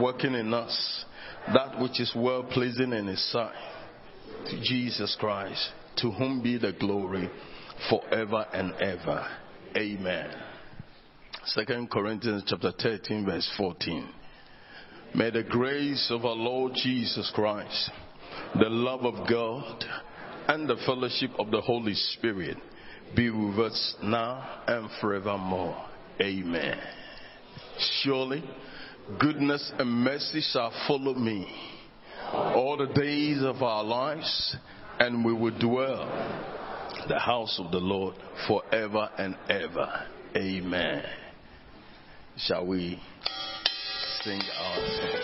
working 0.00 0.34
in 0.34 0.52
us 0.52 1.04
that 1.52 1.80
which 1.80 2.00
is 2.00 2.12
well 2.16 2.42
pleasing 2.44 2.92
in 2.92 3.06
his 3.06 3.32
sight. 3.32 3.54
To 4.50 4.60
Jesus 4.62 5.16
Christ, 5.20 5.70
to 5.98 6.10
whom 6.10 6.42
be 6.42 6.58
the 6.58 6.72
glory 6.72 7.30
forever 7.88 8.46
and 8.52 8.72
ever. 8.80 9.26
Amen. 9.76 10.30
Second 11.46 11.90
Corinthians 11.90 12.44
chapter 12.46 12.72
13 12.72 13.24
verse 13.24 13.50
14. 13.56 14.08
May 15.14 15.30
the 15.30 15.42
grace 15.42 16.08
of 16.10 16.24
our 16.24 16.34
Lord 16.34 16.72
Jesus 16.74 17.30
Christ, 17.34 17.90
the 18.54 18.68
love 18.68 19.04
of 19.04 19.28
God, 19.28 19.84
and 20.48 20.68
the 20.68 20.76
fellowship 20.86 21.30
of 21.38 21.50
the 21.50 21.60
Holy 21.60 21.94
Spirit 21.94 22.56
be 23.14 23.30
with 23.30 23.58
us 23.58 23.94
now 24.02 24.62
and 24.66 24.88
forevermore. 25.00 25.91
Amen. 26.22 26.78
Surely, 28.02 28.44
goodness 29.18 29.72
and 29.76 29.90
mercy 29.90 30.40
shall 30.52 30.72
follow 30.86 31.14
me 31.14 31.48
all 32.32 32.76
the 32.76 32.86
days 32.94 33.42
of 33.42 33.60
our 33.60 33.82
lives, 33.82 34.56
and 35.00 35.24
we 35.24 35.32
will 35.32 35.58
dwell 35.58 36.06
the 37.08 37.18
house 37.18 37.58
of 37.58 37.72
the 37.72 37.78
Lord 37.78 38.14
forever 38.46 39.10
and 39.18 39.36
ever. 39.50 40.06
Amen. 40.36 41.02
Shall 42.36 42.66
we 42.66 43.00
sing 44.22 44.40
our 44.60 44.76
song? 44.76 45.21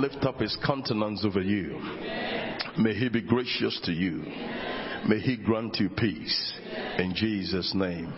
Lift 0.00 0.24
up 0.24 0.40
his 0.40 0.56
countenance 0.64 1.24
over 1.24 1.42
you. 1.42 1.78
May 2.78 2.94
he 2.94 3.08
be 3.08 3.20
gracious 3.20 3.78
to 3.84 3.92
you. 3.92 4.22
May 5.06 5.18
he 5.18 5.36
grant 5.36 5.76
you 5.78 5.88
peace. 5.90 6.54
In 6.98 7.14
Jesus' 7.14 7.74
name. 7.74 8.12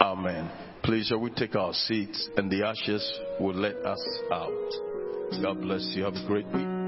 Amen. 0.00 0.50
Please, 0.82 1.06
shall 1.06 1.20
we 1.20 1.30
take 1.30 1.56
our 1.56 1.72
seats 1.72 2.28
and 2.36 2.50
the 2.50 2.66
ashes 2.66 3.20
will 3.40 3.54
let 3.54 3.76
us 3.76 4.18
out. 4.32 4.70
God 5.42 5.60
bless 5.62 5.92
you. 5.94 6.04
Have 6.04 6.14
a 6.14 6.26
great 6.26 6.46
week. 6.46 6.83